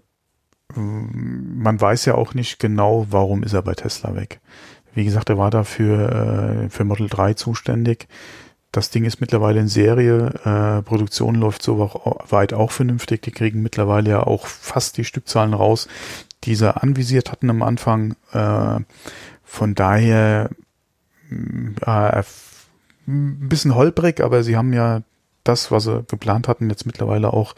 man 0.75 1.81
weiß 1.81 2.07
ja 2.07 2.15
auch 2.17 2.35
nicht 2.35 2.59
genau, 2.59 3.07
warum 3.11 3.43
ist 3.43 3.53
er 3.53 3.63
bei 3.63 3.75
Tesla 3.75 4.17
weg. 4.17 4.41
Wie 4.97 5.05
gesagt, 5.05 5.29
er 5.29 5.37
war 5.37 5.51
da 5.51 5.63
für, 5.63 6.65
äh, 6.65 6.71
für 6.71 6.85
Model 6.85 7.11
3 7.11 7.35
zuständig. 7.35 8.09
Das 8.73 8.89
Ding 8.89 9.05
ist 9.05 9.21
mittlerweile 9.21 9.61
in 9.61 9.69
Serie. 9.69 10.33
Äh, 10.43 10.83
Produktion 10.83 11.35
läuft 11.35 11.63
so 11.63 11.79
weit 12.31 12.55
auch 12.55 12.71
vernünftig. 12.71 13.21
Die 13.21 13.31
kriegen 13.31 13.63
mittlerweile 13.63 14.09
ja 14.09 14.23
auch 14.23 14.47
fast 14.47 14.97
die 14.97 15.05
Stückzahlen 15.05 15.53
raus, 15.53 15.87
die 16.45 16.55
sie 16.55 16.75
anvisiert 16.75 17.31
hatten 17.31 17.51
am 17.51 17.63
Anfang. 17.63 18.17
Äh, 18.33 18.81
von 19.45 19.75
daher 19.75 20.49
mh, 21.29 22.19
äh, 22.19 22.23
ein 23.07 23.49
bisschen 23.51 23.75
holprig, 23.75 24.23
aber 24.23 24.43
sie 24.43 24.57
haben 24.57 24.73
ja 24.73 25.03
das, 25.45 25.71
was 25.71 25.85
sie 25.85 26.05
geplant 26.09 26.49
hatten, 26.49 26.71
jetzt 26.71 26.87
mittlerweile 26.87 27.35
auch 27.35 27.55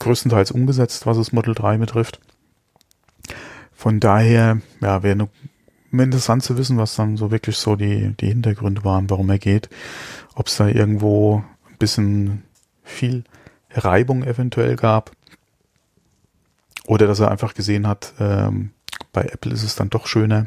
größtenteils 0.00 0.50
umgesetzt, 0.50 1.06
was 1.06 1.16
das 1.16 1.30
Model 1.30 1.54
3 1.54 1.78
betrifft. 1.78 2.18
Von 3.72 4.00
daher, 4.00 4.60
ja, 4.80 5.04
wäre 5.04 5.12
eine 5.12 5.28
interessant 5.92 6.42
zu 6.42 6.56
wissen, 6.58 6.76
was 6.76 6.96
dann 6.96 7.16
so 7.16 7.30
wirklich 7.30 7.56
so 7.56 7.76
die, 7.76 8.14
die 8.20 8.28
Hintergründe 8.28 8.84
waren, 8.84 9.10
warum 9.10 9.30
er 9.30 9.38
geht. 9.38 9.68
Ob 10.34 10.48
es 10.48 10.56
da 10.56 10.68
irgendwo 10.68 11.44
ein 11.68 11.76
bisschen 11.78 12.44
viel 12.82 13.24
Reibung 13.70 14.24
eventuell 14.24 14.76
gab. 14.76 15.12
Oder 16.86 17.06
dass 17.06 17.20
er 17.20 17.30
einfach 17.30 17.54
gesehen 17.54 17.86
hat, 17.86 18.14
ähm, 18.18 18.70
bei 19.12 19.22
Apple 19.22 19.52
ist 19.52 19.62
es 19.62 19.74
dann 19.74 19.90
doch 19.90 20.06
schöner. 20.06 20.46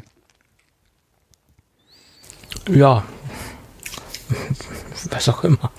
Ja. 2.68 3.04
Was 5.10 5.28
auch 5.28 5.44
immer. 5.44 5.70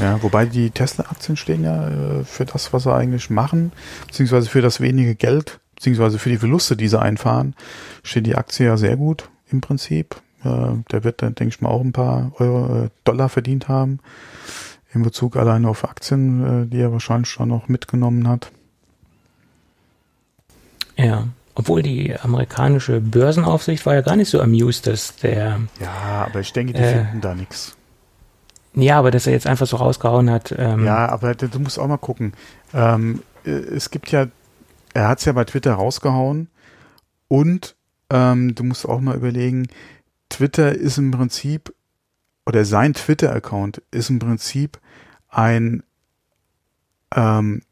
Ja, 0.00 0.22
wobei 0.22 0.46
die 0.46 0.70
Tesla-Aktien 0.70 1.36
stehen 1.36 1.64
ja 1.64 1.88
äh, 1.88 2.24
für 2.24 2.44
das, 2.44 2.72
was 2.72 2.82
sie 2.82 2.94
eigentlich 2.94 3.30
machen, 3.30 3.72
beziehungsweise 4.06 4.48
für 4.48 4.60
das 4.60 4.80
wenige 4.80 5.14
Geld, 5.14 5.60
beziehungsweise 5.76 6.18
für 6.18 6.30
die 6.30 6.38
Verluste, 6.38 6.76
die 6.76 6.88
sie 6.88 7.00
einfahren, 7.00 7.54
steht 8.02 8.26
die 8.26 8.34
Aktie 8.36 8.66
ja 8.66 8.76
sehr 8.76 8.96
gut 8.96 9.28
im 9.50 9.60
Prinzip. 9.60 10.16
Äh, 10.44 10.72
der 10.90 11.04
wird 11.04 11.22
dann, 11.22 11.34
denke 11.36 11.54
ich 11.54 11.60
mal, 11.60 11.68
auch 11.70 11.80
ein 11.82 11.92
paar 11.92 12.32
Euro, 12.38 12.84
äh, 12.86 12.88
Dollar 13.04 13.28
verdient 13.28 13.68
haben 13.68 14.00
in 14.92 15.02
Bezug 15.02 15.36
alleine 15.36 15.68
auf 15.68 15.84
Aktien, 15.84 16.64
äh, 16.64 16.66
die 16.66 16.80
er 16.80 16.92
wahrscheinlich 16.92 17.28
schon 17.28 17.48
noch 17.48 17.68
mitgenommen 17.68 18.26
hat. 18.28 18.50
Ja. 20.96 21.28
Obwohl 21.54 21.82
die 21.82 22.14
amerikanische 22.18 23.00
Börsenaufsicht 23.00 23.86
war 23.86 23.94
ja 23.94 24.02
gar 24.02 24.16
nicht 24.16 24.28
so 24.28 24.40
amused, 24.42 24.86
dass 24.86 25.16
der, 25.16 25.60
Ja, 25.80 26.26
aber 26.26 26.40
ich 26.40 26.52
denke, 26.52 26.74
die 26.74 26.80
Äh. 26.82 26.92
finden 27.04 27.20
da 27.22 27.34
nichts. 27.34 27.76
ja, 28.74 28.98
aber 28.98 29.10
dass 29.10 29.26
er 29.26 29.32
jetzt 29.32 29.46
einfach 29.46 29.66
so 29.66 29.76
rausgehauen 29.76 30.30
hat. 30.30 30.54
Ähm, 30.56 30.84
Ja, 30.84 31.08
aber 31.08 31.34
du, 31.34 31.58
musst 31.58 31.78
auch 31.78 31.86
mal 31.88 31.96
gucken. 31.96 32.34
Ähm, 32.74 33.22
äh, 33.46 33.50
es 33.50 33.90
gibt 33.90 34.10
ja, 34.12 34.26
er 34.96 35.08
hat 35.08 35.18
es 35.18 35.26
ja 35.26 35.32
bei 35.32 35.44
Twitter 35.44 35.74
rausgehauen. 35.74 36.48
Und 37.28 37.76
ähm, 38.08 38.54
du 38.54 38.64
musst 38.64 38.86
auch 38.86 39.00
mal 39.00 39.16
überlegen, 39.16 39.68
Twitter 40.30 40.74
ist 40.74 40.96
im 40.96 41.10
Prinzip 41.10 41.74
oder 42.46 42.64
sein 42.64 42.94
Twitter-Account 42.94 43.82
ist 43.90 44.08
im 44.08 44.18
Prinzip 44.18 44.80
ein 45.28 45.82
ähm, 47.14 47.62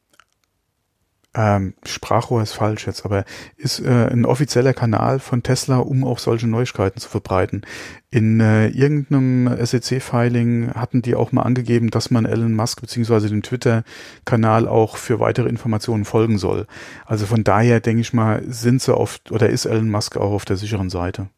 ähm, 1.34 1.74
Sprachrohr 1.84 2.42
ist 2.42 2.52
falsch 2.52 2.86
jetzt, 2.86 3.04
aber 3.04 3.24
ist 3.56 3.80
äh, 3.80 4.08
ein 4.08 4.24
offizieller 4.24 4.72
Kanal 4.72 5.18
von 5.18 5.42
Tesla, 5.42 5.78
um 5.78 6.04
auch 6.04 6.20
solche 6.20 6.46
Neuigkeiten 6.46 7.00
zu 7.00 7.08
verbreiten. 7.08 7.62
In 8.10 8.38
äh, 8.38 8.68
irgendeinem 8.68 9.50
SEC-Filing 9.64 10.74
hatten 10.74 11.02
die 11.02 11.16
auch 11.16 11.32
mal 11.32 11.42
angegeben, 11.42 11.90
dass 11.90 12.12
man 12.12 12.24
Elon 12.24 12.54
Musk 12.54 12.80
beziehungsweise 12.80 13.28
dem 13.28 13.42
Twitter-Kanal 13.42 14.68
auch 14.68 14.96
für 14.96 15.18
weitere 15.18 15.48
Informationen 15.48 16.04
folgen 16.04 16.38
soll. 16.38 16.68
Also 17.04 17.26
von 17.26 17.42
daher 17.42 17.80
denke 17.80 18.02
ich 18.02 18.12
mal, 18.12 18.42
sind 18.46 18.80
sie 18.80 18.96
oft 18.96 19.32
oder 19.32 19.50
ist 19.50 19.66
Elon 19.66 19.90
Musk 19.90 20.16
auch 20.16 20.32
auf 20.32 20.44
der 20.44 20.56
sicheren 20.56 20.88
Seite. 20.88 21.28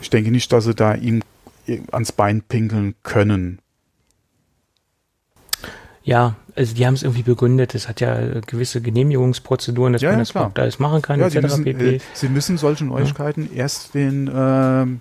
Ich 0.00 0.10
denke 0.10 0.30
nicht, 0.30 0.52
dass 0.52 0.64
sie 0.64 0.74
da 0.74 0.94
ihm 0.94 1.22
ans 1.90 2.12
Bein 2.12 2.42
pinkeln 2.42 2.94
können. 3.02 3.58
Ja, 6.04 6.36
also 6.54 6.74
die 6.74 6.86
haben 6.86 6.94
es 6.94 7.02
irgendwie 7.02 7.22
begründet. 7.22 7.74
Es 7.74 7.88
hat 7.88 8.00
ja 8.00 8.40
gewisse 8.46 8.80
Genehmigungsprozeduren, 8.82 9.94
dass 9.94 10.02
Ja, 10.02 10.10
man 10.10 10.18
ja, 10.18 10.22
das 10.22 10.30
klar. 10.30 10.42
überhaupt 10.42 10.58
alles 10.58 10.78
machen 10.78 11.02
kann, 11.02 11.18
Ja, 11.18 11.30
sie 11.30 11.38
etc. 11.38 11.48
müssen, 11.50 11.64
pp. 11.64 11.96
äh, 11.96 12.00
sie 12.12 12.28
müssen 12.28 12.58
solche 12.58 12.84
Neuigkeiten 12.84 13.48
erst 13.54 13.94
den, 13.94 14.30
ähm, 14.32 15.00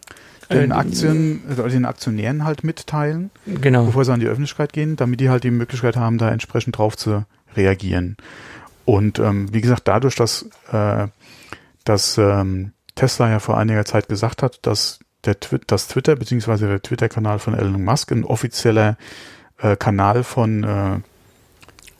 den 0.49 0.71
Äh, 0.71 0.73
Aktien, 0.73 1.41
äh, 1.49 1.69
den 1.69 1.85
Aktionären 1.85 2.45
halt 2.45 2.63
mitteilen, 2.63 3.31
genau. 3.45 3.85
bevor 3.85 4.05
sie 4.05 4.13
an 4.13 4.21
die 4.21 4.27
Öffentlichkeit 4.27 4.71
gehen, 4.71 4.95
damit 4.95 5.19
die 5.19 5.29
halt 5.29 5.43
die 5.43 5.51
Möglichkeit 5.51 5.97
haben, 5.97 6.17
da 6.17 6.29
entsprechend 6.29 6.77
drauf 6.77 6.95
zu 6.95 7.25
reagieren. 7.55 8.15
Und 8.85 9.19
ähm, 9.19 9.53
wie 9.53 9.61
gesagt, 9.61 9.87
dadurch, 9.87 10.15
dass, 10.15 10.49
äh, 10.71 11.07
dass 11.83 12.17
ähm, 12.17 12.71
Tesla 12.95 13.29
ja 13.29 13.39
vor 13.39 13.57
einiger 13.57 13.83
Zeit 13.85 14.07
gesagt 14.07 14.41
hat, 14.41 14.59
dass 14.65 14.99
der 15.25 15.39
Twi 15.39 15.59
dass 15.67 15.87
Twitter 15.87 16.15
beziehungsweise 16.15 16.67
der 16.67 16.81
Twitter-Kanal 16.81 17.39
von 17.39 17.53
Elon 17.53 17.83
Musk 17.83 18.11
ein 18.11 18.23
offizieller 18.25 18.97
äh, 19.63 19.75
Kanal 19.75 20.23
von, 20.23 20.63
äh, 20.63 20.99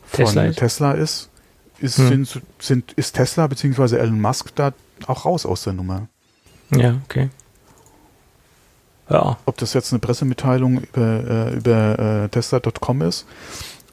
von 0.06 0.24
Tesla 0.26 0.52
Tesla 0.52 0.92
ist? 0.92 1.30
ist, 1.80 1.98
Hm. 1.98 2.08
sind, 2.08 2.42
sind, 2.60 2.92
ist 2.92 3.14
Tesla 3.16 3.46
beziehungsweise 3.46 3.98
Elon 3.98 4.20
Musk 4.20 4.54
da 4.54 4.72
auch 5.06 5.24
raus 5.24 5.44
aus 5.44 5.64
der 5.64 5.72
Nummer. 5.72 6.08
Ja, 6.70 6.96
okay. 7.04 7.30
Ja, 9.08 9.36
Ob 9.44 9.58
das 9.58 9.74
jetzt 9.74 9.92
eine 9.92 9.98
Pressemitteilung 9.98 10.78
über, 10.78 11.50
äh, 11.50 11.54
über 11.54 11.98
äh, 12.24 12.28
Tesla.com 12.28 13.02
ist 13.02 13.26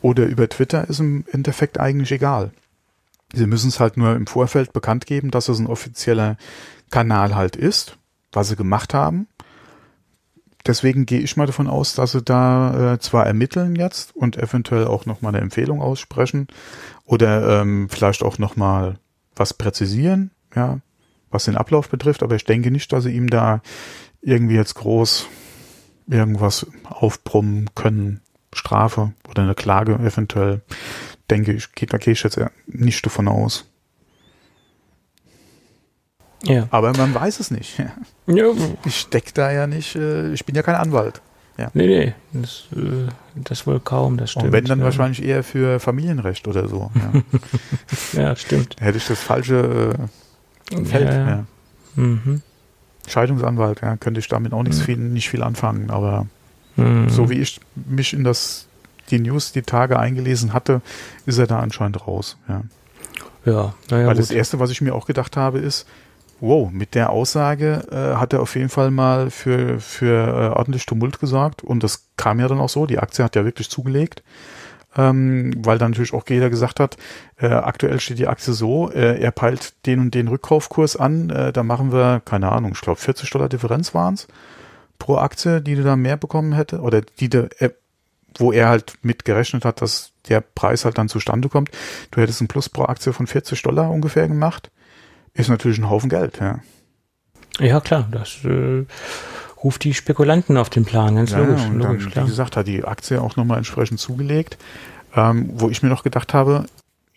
oder 0.02 0.26
über 0.26 0.48
Twitter, 0.48 0.88
ist 0.88 1.00
im 1.00 1.26
Endeffekt 1.32 1.80
eigentlich 1.80 2.12
egal. 2.12 2.52
Sie 3.34 3.46
müssen 3.46 3.68
es 3.70 3.80
halt 3.80 3.98
nur 3.98 4.16
im 4.16 4.28
Vorfeld 4.28 4.74
bekannt 4.74 5.06
geben, 5.06 5.32
dass 5.32 5.50
es 5.50 5.60
ein 5.60 5.68
offizieller 5.68 6.38
Kanal 6.92 7.36
halt 7.36 7.56
ist, 7.56 7.98
was 8.32 8.50
sie 8.50 8.56
gemacht 8.56 8.94
haben. 8.94 9.28
Deswegen 10.66 11.06
gehe 11.06 11.20
ich 11.20 11.38
mal 11.38 11.48
davon 11.48 11.68
aus, 11.68 11.96
dass 11.96 12.12
sie 12.12 12.22
da 12.22 12.94
äh, 12.94 13.00
zwar 13.00 13.26
ermitteln 13.26 13.76
jetzt 13.76 14.16
und 14.16 14.38
eventuell 14.38 14.86
auch 14.86 15.06
nochmal 15.06 15.34
eine 15.34 15.42
Empfehlung 15.42 15.82
aussprechen 15.82 16.48
oder 17.06 17.62
ähm, 17.62 17.90
vielleicht 17.90 18.24
auch 18.24 18.38
nochmal 18.38 18.98
was 19.36 19.54
präzisieren, 19.54 20.32
ja, 20.56 20.80
was 21.32 21.46
den 21.46 21.58
Ablauf 21.58 21.90
betrifft, 21.90 22.24
aber 22.24 22.36
ich 22.36 22.46
denke 22.46 22.72
nicht, 22.72 22.92
dass 22.92 23.06
sie 23.06 23.12
ihm 23.12 23.30
da 23.30 23.62
irgendwie 24.22 24.56
jetzt 24.56 24.76
groß 24.76 25.28
irgendwas 26.08 26.68
aufbrummen 26.84 27.70
können, 27.74 28.22
Strafe 28.54 29.14
oder 29.30 29.44
eine 29.44 29.56
Klage 29.56 29.96
eventuell, 29.96 30.62
denke 31.30 31.54
ich, 31.54 31.70
da 31.88 31.98
gehe 31.98 32.14
ich 32.14 32.24
jetzt 32.24 32.40
nicht 32.68 33.06
davon 33.06 33.28
aus. 33.28 33.71
Ja. 36.44 36.68
Aber 36.72 36.94
man 36.98 37.14
weiß 37.14 37.40
es 37.40 37.52
nicht. 37.52 37.78
ja. 38.28 38.46
Ich 38.86 39.00
steck 39.00 39.34
da 39.34 39.52
ja 39.52 39.68
nicht, 39.68 39.96
äh, 39.96 40.32
ich 40.34 40.46
bin 40.46 40.56
ja 40.56 40.64
kein 40.64 40.76
Anwalt. 40.76 41.22
Nee, 41.76 41.86
nee, 41.86 42.14
das, 42.34 42.64
äh, 42.76 43.08
das 43.36 43.68
wohl 43.68 43.80
kaum, 43.80 44.18
das 44.18 44.32
stimmt. 44.32 44.46
Und 44.48 44.52
wenn 44.52 44.66
dann 44.66 44.80
ja. 44.80 44.86
wahrscheinlich 44.86 45.22
eher 45.24 45.44
für 45.44 45.80
Familienrecht 45.80 46.48
oder 46.48 46.68
so. 46.68 46.90
Ja. 46.96 47.22
Ja, 48.20 48.36
stimmt. 48.36 48.78
Hätte 48.80 48.98
ich 48.98 49.06
das 49.06 49.20
falsche 49.20 49.94
äh, 50.72 50.84
Feld. 50.86 51.06
Ja, 51.08 51.14
Ja, 51.14 51.30
ja. 51.30 51.46
Mhm. 51.96 52.42
Scheidungsanwalt, 53.08 53.82
ja, 53.82 53.96
könnte 53.98 54.20
ich 54.20 54.28
damit 54.28 54.54
auch 54.54 54.64
nichts 54.64 54.80
Mhm. 54.80 54.84
viel, 54.86 54.98
nicht 54.98 55.30
viel 55.30 55.44
anfangen. 55.44 55.92
Aber 55.92 56.26
Mhm. 56.78 57.10
so 57.10 57.30
wie 57.30 57.40
ich 57.40 57.60
mich 57.76 58.14
in 58.14 58.24
das 58.24 58.68
die 59.12 59.20
News 59.20 59.52
die 59.52 59.62
Tage 59.62 60.00
eingelesen 60.00 60.54
hatte, 60.54 60.82
ist 61.28 61.38
er 61.38 61.46
da 61.46 61.60
anscheinend 61.60 62.08
raus. 62.08 62.38
Ja. 62.48 62.62
Ja, 63.46 63.74
naja, 63.92 64.08
Weil 64.08 64.16
gut. 64.16 64.20
das 64.24 64.32
erste, 64.32 64.60
was 64.60 64.72
ich 64.72 64.82
mir 64.82 64.96
auch 64.96 65.06
gedacht 65.06 65.36
habe, 65.38 65.60
ist, 65.60 65.86
wow, 66.42 66.70
mit 66.72 66.96
der 66.96 67.12
Aussage 67.12 67.86
äh, 67.92 68.18
hat 68.18 68.34
er 68.34 68.42
auf 68.42 68.56
jeden 68.56 68.70
Fall 68.70 68.92
mal 68.92 69.30
für, 69.30 69.80
für 69.80 70.28
äh, 70.28 70.58
ordentlich 70.58 70.86
Tumult 70.86 71.20
gesorgt. 71.20 71.64
Und 71.64 71.84
das 71.84 72.10
kam 72.18 72.40
ja 72.40 72.48
dann 72.48 72.60
auch 72.60 72.70
so. 72.70 72.86
Die 72.86 73.00
Aktie 73.00 73.24
hat 73.24 73.36
ja 73.36 73.46
wirklich 73.46 73.70
zugelegt. 73.70 74.24
Ähm, 74.98 75.54
weil 75.58 75.78
dann 75.78 75.92
natürlich 75.92 76.14
auch 76.14 76.28
jeder 76.28 76.50
gesagt 76.50 76.82
hat, 76.82 76.98
äh, 77.38 77.48
aktuell 77.48 78.02
steht 78.02 78.20
die 78.20 78.28
Aktie 78.28 78.54
so, 78.54 78.92
äh, 78.92 79.22
er 79.22 79.32
peilt 79.32 79.74
den 79.86 80.00
und 80.02 80.14
den 80.14 80.28
Rückkaufkurs 80.28 80.98
an, 80.98 81.30
äh, 81.30 81.54
da 81.54 81.64
machen 81.64 81.94
wir, 81.94 82.22
keine 82.26 82.52
Ahnung, 82.52 82.74
ich 82.74 82.82
glaube 82.82 83.00
40 83.00 83.30
Dollar 83.30 83.48
Differenz 83.48 83.96
waren's 83.96 84.28
pro 85.00 85.16
Aktie, 85.16 85.62
die 85.62 85.76
du 85.76 85.84
da 85.84 85.96
mehr 85.96 86.18
bekommen 86.18 86.52
hätte, 86.52 86.82
oder 86.82 87.00
die 87.02 87.30
du, 87.30 87.50
äh, 87.60 87.70
wo 88.38 88.52
er 88.52 88.68
halt 88.68 88.96
mit 89.02 89.24
gerechnet 89.26 89.64
hat, 89.64 89.82
dass 89.82 90.12
der 90.28 90.42
Preis 90.42 90.84
halt 90.84 90.98
dann 90.98 91.10
zustande 91.10 91.50
kommt. 91.50 91.72
Du 92.12 92.22
hättest 92.22 92.42
einen 92.42 92.50
Plus 92.50 92.68
pro 92.68 92.84
Aktie 92.84 93.14
von 93.14 93.28
40 93.28 93.62
Dollar 93.64 93.90
ungefähr 93.90 94.28
gemacht. 94.28 94.72
Ist 95.34 95.50
natürlich 95.50 95.78
ein 95.80 95.90
Haufen 95.90 96.10
Geld, 96.10 96.40
ja. 96.40 96.60
Ja, 97.60 97.80
klar, 97.80 98.08
das 98.12 98.44
äh, 98.44 98.86
ruft 99.64 99.84
die 99.84 99.94
Spekulanten 99.94 100.58
auf 100.58 100.70
den 100.70 100.86
Plan, 100.86 101.16
ganz 101.16 101.32
ja 101.32 101.40
logisch, 101.40 101.66
und 101.66 101.78
logisch, 101.80 102.04
dann, 102.04 102.12
klar. 102.12 102.26
wie 102.26 102.30
gesagt, 102.30 102.58
hat 102.58 102.68
die 102.68 102.84
Aktie 102.84 103.22
auch 103.22 103.36
nochmal 103.36 103.58
entsprechend 103.58 104.00
zugelegt, 104.00 104.58
ähm, 105.16 105.50
wo 105.54 105.70
ich 105.70 105.84
mir 105.84 105.90
noch 105.90 106.04
gedacht 106.04 106.34
habe, 106.34 106.66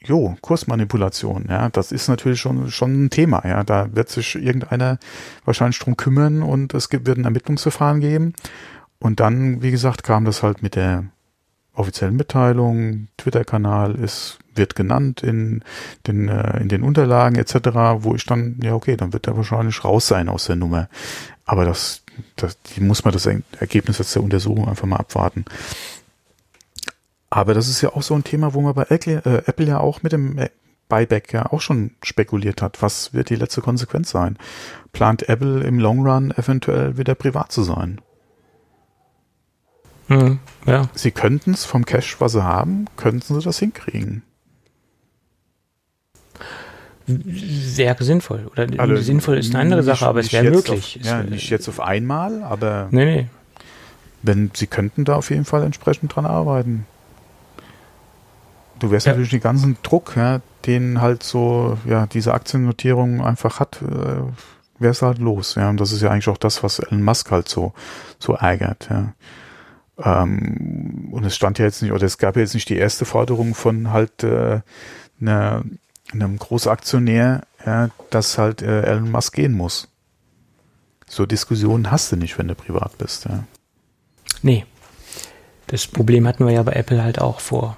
jo, 0.01 0.37
Kursmanipulation, 0.43 1.47
ja, 1.49 1.69
das 1.71 1.93
ist 1.93 2.09
natürlich 2.09 2.41
schon, 2.41 2.71
schon 2.71 3.05
ein 3.05 3.11
Thema, 3.11 3.43
ja, 3.47 3.65
da 3.65 3.95
wird 3.95 4.11
sich 4.11 4.35
irgendeiner 4.35 4.99
wahrscheinlich 5.45 5.79
drum 5.79 5.97
kümmern 5.97 6.43
und 6.43 6.75
es 6.75 6.91
gibt, 6.91 7.07
wird 7.07 7.19
ein 7.19 7.25
Ermittlungsverfahren 7.25 8.01
geben 8.01 8.35
und 8.99 9.21
dann, 9.21 9.63
wie 9.63 9.71
gesagt, 9.71 10.03
kam 10.03 10.25
das 10.25 10.43
halt 10.43 10.63
mit 10.63 10.75
der 10.75 11.05
offiziellen 11.75 12.17
Mitteilung, 12.17 13.09
Twitter-Kanal 13.17 13.95
ist, 13.95 14.39
wird 14.57 14.75
genannt 14.75 15.23
in 15.23 15.63
den, 16.07 16.29
äh, 16.29 16.61
in 16.61 16.69
den 16.69 16.83
Unterlagen 16.83 17.37
etc., 17.37 17.55
wo 17.99 18.15
ich 18.15 18.27
dann, 18.27 18.59
ja 18.63 18.75
okay, 18.75 18.97
dann 18.97 19.13
wird 19.13 19.27
er 19.27 19.37
wahrscheinlich 19.37 19.85
raus 19.85 20.07
sein 20.07 20.29
aus 20.29 20.47
der 20.47 20.57
Nummer. 20.57 20.89
Aber 21.45 21.65
das, 21.65 22.03
das 22.37 22.61
die 22.63 22.81
muss 22.81 23.05
man 23.05 23.13
das 23.13 23.27
Ergebnis 23.27 23.99
jetzt 23.99 24.15
der 24.15 24.23
Untersuchung 24.23 24.69
einfach 24.69 24.87
mal 24.87 24.97
abwarten. 24.97 25.45
Aber 27.31 27.55
das 27.55 27.69
ist 27.69 27.81
ja 27.81 27.91
auch 27.91 28.03
so 28.03 28.15
ein 28.15 28.25
Thema, 28.25 28.55
wo 28.55 28.61
man 28.61 28.75
bei 28.75 28.87
Apple, 28.89 29.43
äh, 29.47 29.65
ja 29.65 29.81
auch 29.81 30.03
mit 30.03 30.13
dem 30.13 30.39
äh, 30.39 30.51
Buyback 30.89 31.33
ja 31.33 31.51
auch 31.51 31.61
schon 31.61 31.93
spekuliert 32.03 32.63
hat. 32.63 32.81
Was 32.83 33.13
wird 33.13 33.31
die 33.31 33.37
letzte 33.37 33.61
Konsequenz 33.61 34.11
sein? 34.11 34.39
Plant 34.93 35.29
Apple 35.29 35.65
im 35.65 35.79
Long 35.79 36.07
Run 36.07 36.31
eventuell 36.37 36.97
wieder 36.97 37.15
privat 37.15 37.51
zu 37.51 37.63
sein? 37.63 38.01
Mhm, 40.09 40.39
ja, 40.67 40.89
Sie 40.95 41.11
könnten 41.11 41.53
es 41.53 41.65
vom 41.65 41.87
Cash, 41.87 42.21
was 42.21 42.33
sie 42.33 42.45
haben, 42.45 42.87
könnten 42.97 43.35
sie 43.35 43.45
das 43.45 43.59
hinkriegen. 43.59 44.23
Wäre 47.07 48.03
sinnvoll. 48.05 48.47
Oder 48.53 48.67
Also, 48.79 48.97
sinnvoll 48.97 49.39
ist 49.39 49.51
eine 49.55 49.63
andere 49.63 49.81
nicht- 49.81 49.87
Sache, 49.87 50.07
aber 50.07 50.21
es 50.21 50.33
wäre 50.33 50.51
möglich. 50.51 50.99
Auf, 51.01 51.07
ja, 51.07 51.21
Es 51.21 51.31
nicht 51.31 51.51
jetzt 51.51 51.69
auf 51.69 51.81
einmal, 51.81 52.43
aber 52.43 52.89
Nee, 52.91 53.05
nee. 53.05 53.27
wenn 54.23 54.51
sie 54.55 54.67
könnten 54.67 55.05
da 55.05 55.17
auf 55.17 55.31
jeden 55.31 55.45
Fall 55.45 55.63
entsprechend 55.65 56.15
dran 56.15 56.27
arbeiten. 56.27 56.87
Du 58.79 58.91
wärst 58.91 59.07
Ja. 59.07 59.13
natürlich 59.13 59.31
den 59.31 59.41
ganzen 59.41 59.77
Druck, 59.83 60.15
ja, 60.17 60.41
den 60.67 61.01
halt 61.01 61.23
so, 61.23 61.79
ja, 61.87 62.07
diese 62.07 62.35
Aktiennotierung 62.35 63.23
einfach 63.25 63.61
hat, 63.61 63.81
äh, 63.83 64.23
wär's 64.79 65.03
halt 65.03 65.19
los, 65.19 65.55
ja. 65.55 65.69
Und 65.71 65.79
das 65.81 65.93
ist 65.93 66.03
ja 66.03 66.11
eigentlich 66.11 66.29
auch 66.29 66.39
das, 66.39 66.63
was 66.63 66.79
Elon 66.81 67.03
Musk 67.03 67.31
halt 67.31 67.49
so, 67.49 67.73
so 68.19 68.35
ärgert, 68.35 68.89
ja. 68.91 69.13
Ähm, 69.97 71.09
und 71.13 71.25
es 71.25 71.37
stand 71.37 71.59
ja 71.61 71.67
jetzt 71.67 71.83
nicht, 71.83 71.93
oder 71.93 72.05
es 72.05 72.19
gab 72.19 72.35
ja 72.35 72.43
jetzt 72.43 72.55
nicht 72.55 72.69
die 72.69 72.77
erste 72.77 73.05
Forderung 73.05 73.55
von 73.55 73.93
halt 73.93 74.25
äh, 74.25 74.61
einer, 75.21 75.63
einem 76.13 76.39
Großaktionär, 76.39 77.43
ja, 77.65 77.89
dass 78.11 78.39
halt 78.39 78.63
äh, 78.63 78.83
Elon 78.83 79.11
Musk 79.11 79.35
gehen 79.35 79.53
muss. 79.53 79.89
So 81.07 81.27
Diskussionen 81.27 81.91
hast 81.91 82.13
du 82.13 82.17
nicht, 82.17 82.39
wenn 82.39 82.49
du 82.49 82.55
privat 82.55 82.97
bist, 82.99 83.25
ja. 83.25 83.45
Nee. 84.43 84.65
Das 85.67 85.87
Problem 85.87 86.27
hatten 86.27 86.45
wir 86.47 86.53
ja 86.53 86.63
bei 86.63 86.73
Apple 86.73 87.03
halt 87.03 87.21
auch 87.21 87.41
vor. 87.41 87.77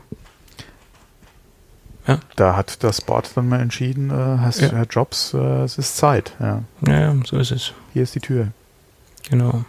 Da 2.37 2.55
hat 2.55 2.85
das 2.85 3.01
Board 3.01 3.31
dann 3.35 3.49
mal 3.49 3.61
entschieden, 3.61 4.11
äh, 4.11 4.39
hast, 4.41 4.61
Ja. 4.61 4.71
Herr 4.71 4.87
Jobs, 4.87 5.35
äh, 5.35 5.65
es 5.65 5.77
ist 5.77 5.97
Zeit. 5.97 6.35
Ja. 6.39 6.63
Ja, 6.87 7.15
so 7.25 7.37
ist 7.39 7.51
es. 7.51 7.73
Hier 7.95 8.05
ist 8.05 8.15
die 8.15 8.21
Tür. 8.21 8.49
Genau. 9.29 9.65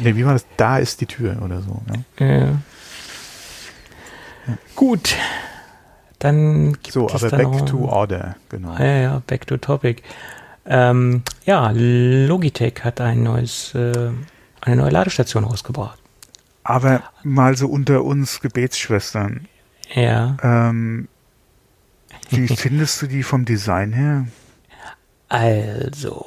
Nee, 0.00 0.16
wie 0.16 0.24
war 0.24 0.32
das? 0.32 0.44
Da 0.56 0.78
ist 0.78 1.00
die 1.00 1.06
Tür 1.06 1.40
oder 1.42 1.62
so. 1.62 1.80
Ja. 2.18 2.26
Ja. 2.26 2.58
Gut. 4.74 5.14
Dann 6.20 6.74
gibt 6.74 6.92
So, 6.92 7.06
es 7.08 7.14
aber 7.24 7.30
da 7.30 7.36
back 7.38 7.46
noch, 7.50 7.64
to 7.64 7.78
order, 7.88 8.36
genau. 8.48 8.76
Ja, 8.78 8.84
ja, 8.84 9.22
back 9.26 9.46
to 9.46 9.56
topic. 9.56 10.02
Ähm, 10.66 11.22
ja, 11.44 11.72
Logitech 11.74 12.84
hat 12.84 13.00
ein 13.00 13.22
neues, 13.24 13.74
äh, 13.74 14.10
eine 14.60 14.76
neue 14.76 14.90
Ladestation 14.90 15.44
rausgebracht. 15.44 15.98
Aber 16.62 17.02
mal 17.24 17.56
so 17.56 17.66
unter 17.68 18.04
uns 18.04 18.40
Gebetsschwestern. 18.40 19.48
Ja. 19.94 20.36
Ähm, 20.42 21.08
wie 22.28 22.46
findest 22.48 23.00
du 23.02 23.06
die 23.06 23.22
vom 23.22 23.44
Design 23.44 23.92
her? 23.92 24.26
Also, 25.30 26.26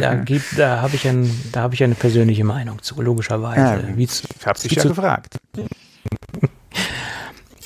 da 0.00 0.14
gibt, 0.14 0.58
da 0.58 0.80
habe 0.80 0.94
ich 0.96 1.06
ein, 1.06 1.28
da 1.52 1.62
habe 1.62 1.74
ich 1.74 1.82
eine 1.84 1.96
persönliche 1.96 2.44
Meinung 2.44 2.80
zu, 2.82 3.00
logischerweise. 3.02 3.60
Ja, 3.88 3.96
Wie 3.96 4.04
ich 4.04 4.10
zu- 4.10 4.28
habe 4.46 4.58
dich 4.58 4.72
ja 4.72 4.82
gefragt. 4.84 5.36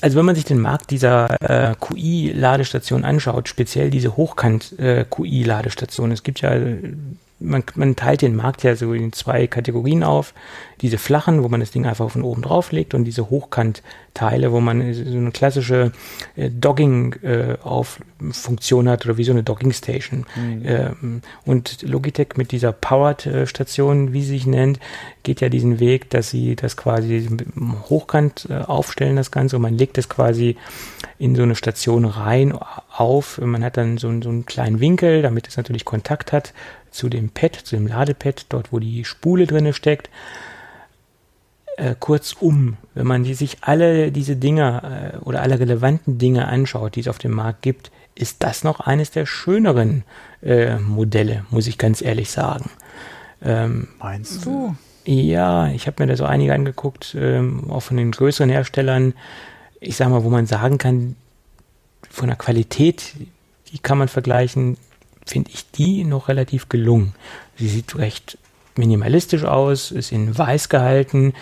Also 0.01 0.17
wenn 0.17 0.25
man 0.25 0.35
sich 0.35 0.45
den 0.45 0.61
Markt 0.61 0.91
dieser 0.91 1.35
äh, 1.41 1.75
QI-Ladestationen 1.75 3.03
anschaut, 3.03 3.49
speziell 3.49 3.89
diese 3.89 4.15
Hochkant-QI-Ladestationen, 4.15 6.13
es 6.13 6.23
gibt 6.23 6.39
ja, 6.41 6.51
äh, 6.53 6.93
man, 7.39 7.63
man 7.75 7.95
teilt 7.95 8.21
den 8.21 8.35
Markt 8.35 8.63
ja 8.63 8.75
so 8.75 8.93
in 8.93 9.13
zwei 9.13 9.47
Kategorien 9.47 10.03
auf. 10.03 10.33
Diese 10.81 10.97
flachen, 10.97 11.41
wo 11.43 11.49
man 11.49 11.59
das 11.59 11.71
Ding 11.71 11.85
einfach 11.85 12.09
von 12.11 12.23
oben 12.23 12.41
drauf 12.41 12.71
legt 12.71 12.93
und 12.93 13.03
diese 13.05 13.29
Hochkant-Teile, 13.29 14.51
wo 14.51 14.61
man 14.61 14.93
so 14.93 15.17
eine 15.17 15.31
klassische 15.31 15.91
äh, 16.35 16.49
Dogging-Funktion 16.49 18.89
hat 18.89 19.05
oder 19.05 19.17
wie 19.17 19.23
so 19.23 19.31
eine 19.31 19.43
Dogging-Station. 19.43 20.25
Ähm, 20.63 21.21
und 21.45 21.81
Logitech 21.81 22.37
mit 22.37 22.51
dieser 22.51 22.71
Powered-Station, 22.71 24.13
wie 24.13 24.21
sie 24.21 24.29
sich 24.29 24.45
nennt, 24.45 24.79
geht 25.23 25.41
ja 25.41 25.49
diesen 25.49 25.79
Weg, 25.79 26.07
dass 26.09 26.29
sie 26.29 26.55
das 26.55 26.77
quasi 26.77 27.27
hochkant 27.89 28.47
äh, 28.49 28.59
aufstellen, 28.59 29.17
das 29.17 29.31
Ganze, 29.31 29.57
und 29.57 29.63
man 29.63 29.77
legt 29.77 29.97
es 29.97 30.09
quasi 30.09 30.55
in 31.17 31.35
so 31.35 31.41
eine 31.43 31.55
Station 31.55 32.05
rein 32.05 32.53
auf. 32.95 33.39
Man 33.39 33.63
hat 33.63 33.77
dann 33.77 33.97
so, 33.97 34.09
so 34.21 34.29
einen 34.29 34.45
kleinen 34.45 34.79
Winkel, 34.79 35.21
damit 35.21 35.49
es 35.49 35.57
natürlich 35.57 35.83
Kontakt 35.83 36.31
hat 36.31 36.53
zu 36.91 37.09
dem 37.09 37.29
Pad, 37.29 37.55
zu 37.55 37.75
dem 37.75 37.87
Ladepad, 37.87 38.45
dort 38.49 38.71
wo 38.71 38.79
die 38.79 39.05
Spule 39.05 39.47
drinne 39.47 39.73
steckt. 39.73 40.09
Äh, 41.77 41.95
kurzum, 41.99 42.77
wenn 42.93 43.07
man 43.07 43.23
die, 43.23 43.33
sich 43.33 43.57
alle 43.61 44.11
diese 44.11 44.35
Dinge 44.35 45.13
äh, 45.13 45.17
oder 45.19 45.41
alle 45.41 45.59
relevanten 45.59 46.17
Dinge 46.17 46.47
anschaut, 46.47 46.95
die 46.95 47.01
es 47.01 47.07
auf 47.07 47.19
dem 47.19 47.31
Markt 47.31 47.61
gibt, 47.61 47.91
ist 48.15 48.43
das 48.43 48.63
noch 48.63 48.81
eines 48.81 49.11
der 49.11 49.25
schöneren 49.25 50.03
äh, 50.41 50.77
Modelle, 50.77 51.45
muss 51.51 51.67
ich 51.67 51.77
ganz 51.77 52.01
ehrlich 52.01 52.31
sagen. 52.31 52.69
Ähm, 53.41 53.87
Meinst 53.99 54.45
du? 54.45 54.75
ja, 55.05 55.69
ich 55.69 55.87
habe 55.87 56.03
mir 56.03 56.07
da 56.07 56.17
so 56.17 56.25
einige 56.25 56.53
angeguckt, 56.53 57.15
ähm, 57.17 57.71
auch 57.71 57.79
von 57.79 57.97
den 57.97 58.11
größeren 58.11 58.49
Herstellern. 58.49 59.13
Ich 59.79 59.95
sag 59.95 60.09
mal, 60.09 60.23
wo 60.23 60.29
man 60.29 60.45
sagen 60.45 60.77
kann, 60.77 61.15
von 62.09 62.27
der 62.27 62.35
Qualität, 62.35 63.13
die 63.71 63.79
kann 63.79 63.97
man 63.97 64.07
vergleichen, 64.07 64.77
finde 65.29 65.51
ich 65.53 65.69
die 65.71 66.03
noch 66.03 66.27
relativ 66.27 66.69
gelungen. 66.69 67.13
Sie 67.57 67.67
sieht 67.67 67.97
recht 67.97 68.37
minimalistisch 68.75 69.43
aus, 69.43 69.91
ist 69.91 70.11
in 70.11 70.37
weiß 70.37 70.69
gehalten. 70.69 71.33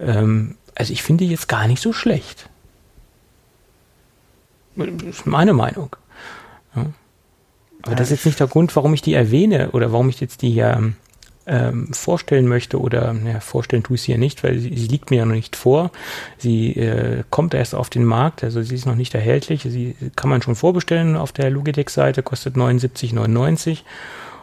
Ähm, 0.00 0.56
also 0.74 0.92
ich 0.92 1.02
finde 1.02 1.24
die 1.24 1.30
jetzt 1.30 1.48
gar 1.48 1.66
nicht 1.66 1.82
so 1.82 1.92
schlecht. 1.92 2.48
Das 4.76 4.88
ist 5.02 5.26
meine 5.26 5.52
Meinung. 5.52 5.96
Ja. 6.74 6.86
Aber 7.82 7.94
das 7.94 8.08
ist 8.08 8.18
jetzt 8.18 8.26
nicht 8.26 8.40
der 8.40 8.46
Grund, 8.46 8.74
warum 8.76 8.94
ich 8.94 9.02
die 9.02 9.14
erwähne 9.14 9.70
oder 9.72 9.92
warum 9.92 10.08
ich 10.08 10.20
jetzt 10.20 10.42
die 10.42 10.50
hier 10.50 10.74
ähm, 10.76 10.96
vorstellen 11.92 12.46
möchte 12.46 12.78
oder 12.78 13.14
ja, 13.24 13.40
vorstellen 13.40 13.82
tue 13.82 13.96
ich 13.96 14.02
sie 14.02 14.12
ja 14.12 14.18
nicht, 14.18 14.44
weil 14.44 14.58
sie, 14.58 14.76
sie 14.76 14.88
liegt 14.88 15.10
mir 15.10 15.18
ja 15.18 15.24
noch 15.24 15.34
nicht 15.34 15.56
vor. 15.56 15.90
Sie 16.36 16.76
äh, 16.76 17.24
kommt 17.30 17.54
erst 17.54 17.74
auf 17.74 17.88
den 17.90 18.04
Markt, 18.04 18.44
also 18.44 18.62
sie 18.62 18.74
ist 18.74 18.86
noch 18.86 18.94
nicht 18.94 19.14
erhältlich. 19.14 19.62
Sie 19.62 19.94
kann 20.14 20.30
man 20.30 20.42
schon 20.42 20.56
vorbestellen 20.56 21.16
auf 21.16 21.32
der 21.32 21.50
Logitech-Seite, 21.50 22.22
kostet 22.22 22.56
79,99 22.56 23.78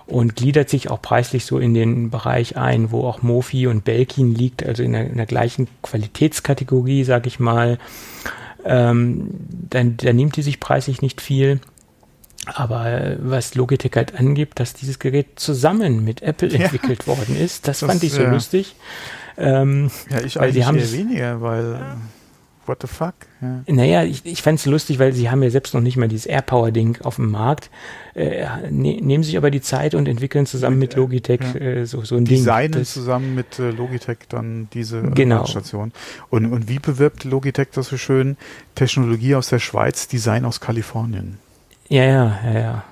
und 0.08 0.36
gliedert 0.36 0.70
sich 0.70 0.90
auch 0.90 1.02
preislich 1.02 1.46
so 1.46 1.58
in 1.60 1.74
den 1.74 2.10
Bereich 2.10 2.58
ein, 2.58 2.92
wo 2.92 3.06
auch 3.06 3.22
Mofi 3.22 3.68
und 3.68 3.84
Belkin 3.84 4.34
liegt, 4.34 4.66
also 4.66 4.84
in 4.84 4.94
der, 4.94 5.08
in 5.08 5.18
der 5.18 5.26
gleichen 5.26 5.68
Qualitätskategorie, 5.82 7.04
sag 7.04 7.28
ich 7.28 7.40
mal. 7.40 7.78
Ähm, 8.64 9.30
dann, 9.70 9.98
dann 9.98 10.16
nimmt 10.16 10.36
die 10.38 10.42
sich 10.42 10.60
preislich 10.60 11.02
nicht 11.02 11.22
viel. 11.22 11.60
Aber 12.46 12.86
äh, 12.88 13.18
was 13.20 13.56
Logitech 13.56 13.92
halt 13.96 14.20
angibt, 14.20 14.60
dass 14.60 14.74
dieses 14.74 15.00
Gerät 15.00 15.40
zusammen 15.40 16.04
mit 16.04 16.22
Apple 16.22 16.50
Ja. 16.50 16.66
entwickelt 16.66 17.08
worden 17.08 17.36
ist, 17.40 17.68
das, 17.68 17.80
Das, 17.80 17.90
fand 17.90 18.04
ich 18.04 18.12
so 18.14 18.22
ja. 18.22 18.32
lustig. 18.32 18.76
Ähm, 19.38 19.90
Ja, 20.10 20.22
ich 20.22 20.36
Weil 20.38 20.50
eigentlich 20.50 20.66
haben 20.66 20.78
eher 20.78 20.84
es- 20.84 20.94
weniger, 20.94 21.42
weil 21.42 21.74
äh, 21.76 22.68
what 22.68 22.78
the 22.82 22.88
fuck? 22.88 23.14
Ja. 23.42 23.62
naja, 23.68 24.04
ich, 24.06 24.26
ich 24.26 24.42
fand 24.42 24.58
es 24.60 24.66
lustig, 24.66 24.98
weil 24.98 25.14
sie 25.14 25.30
haben 25.30 25.44
ja 25.44 25.50
selbst 25.52 25.74
noch 25.76 25.82
nicht 25.82 25.98
mal 25.98 26.08
dieses 26.08 26.26
AirPower-Ding 26.26 27.00
auf 27.04 27.18
dem 27.18 27.30
Markt, 27.30 27.70
äh, 28.16 28.46
ne, 28.72 29.00
nehmen 29.02 29.24
sich 29.24 29.38
aber 29.38 29.52
die 29.52 29.62
Zeit 29.62 29.94
und 29.94 30.08
entwickeln 30.08 30.46
zusammen 30.48 30.80
mit, 30.80 30.92
Mit, 30.92 30.98
äh, 30.98 31.00
Logitech 31.00 31.40
ja. 31.54 31.60
äh, 31.60 31.86
so, 31.86 32.04
so 32.04 32.16
ein 32.16 32.26
Designen 32.26 32.72
Ding. 32.72 32.82
Das, 32.82 32.94
zusammen 32.94 33.36
mit 33.36 33.60
äh, 33.60 33.70
Logitech 33.72 34.18
dann 34.30 34.68
diese 34.74 35.00
äh, 35.00 35.12
Genau. 35.14 35.46
Station. 35.46 35.92
Und, 36.30 36.52
und 36.52 36.68
wie 36.70 36.80
bewirbt 36.80 37.24
Logitech 37.24 37.68
das 37.74 37.88
so 37.90 37.98
schön? 37.98 38.36
Technologie 38.74 39.36
aus 39.36 39.50
der 39.50 39.60
Schweiz, 39.60 40.08
Design 40.08 40.46
aus 40.46 40.60
Kalifornien. 40.60 41.38
Ja, 41.90 42.04
ja, 42.04 42.40
ja, 42.46 42.60
ja. 42.60 42.84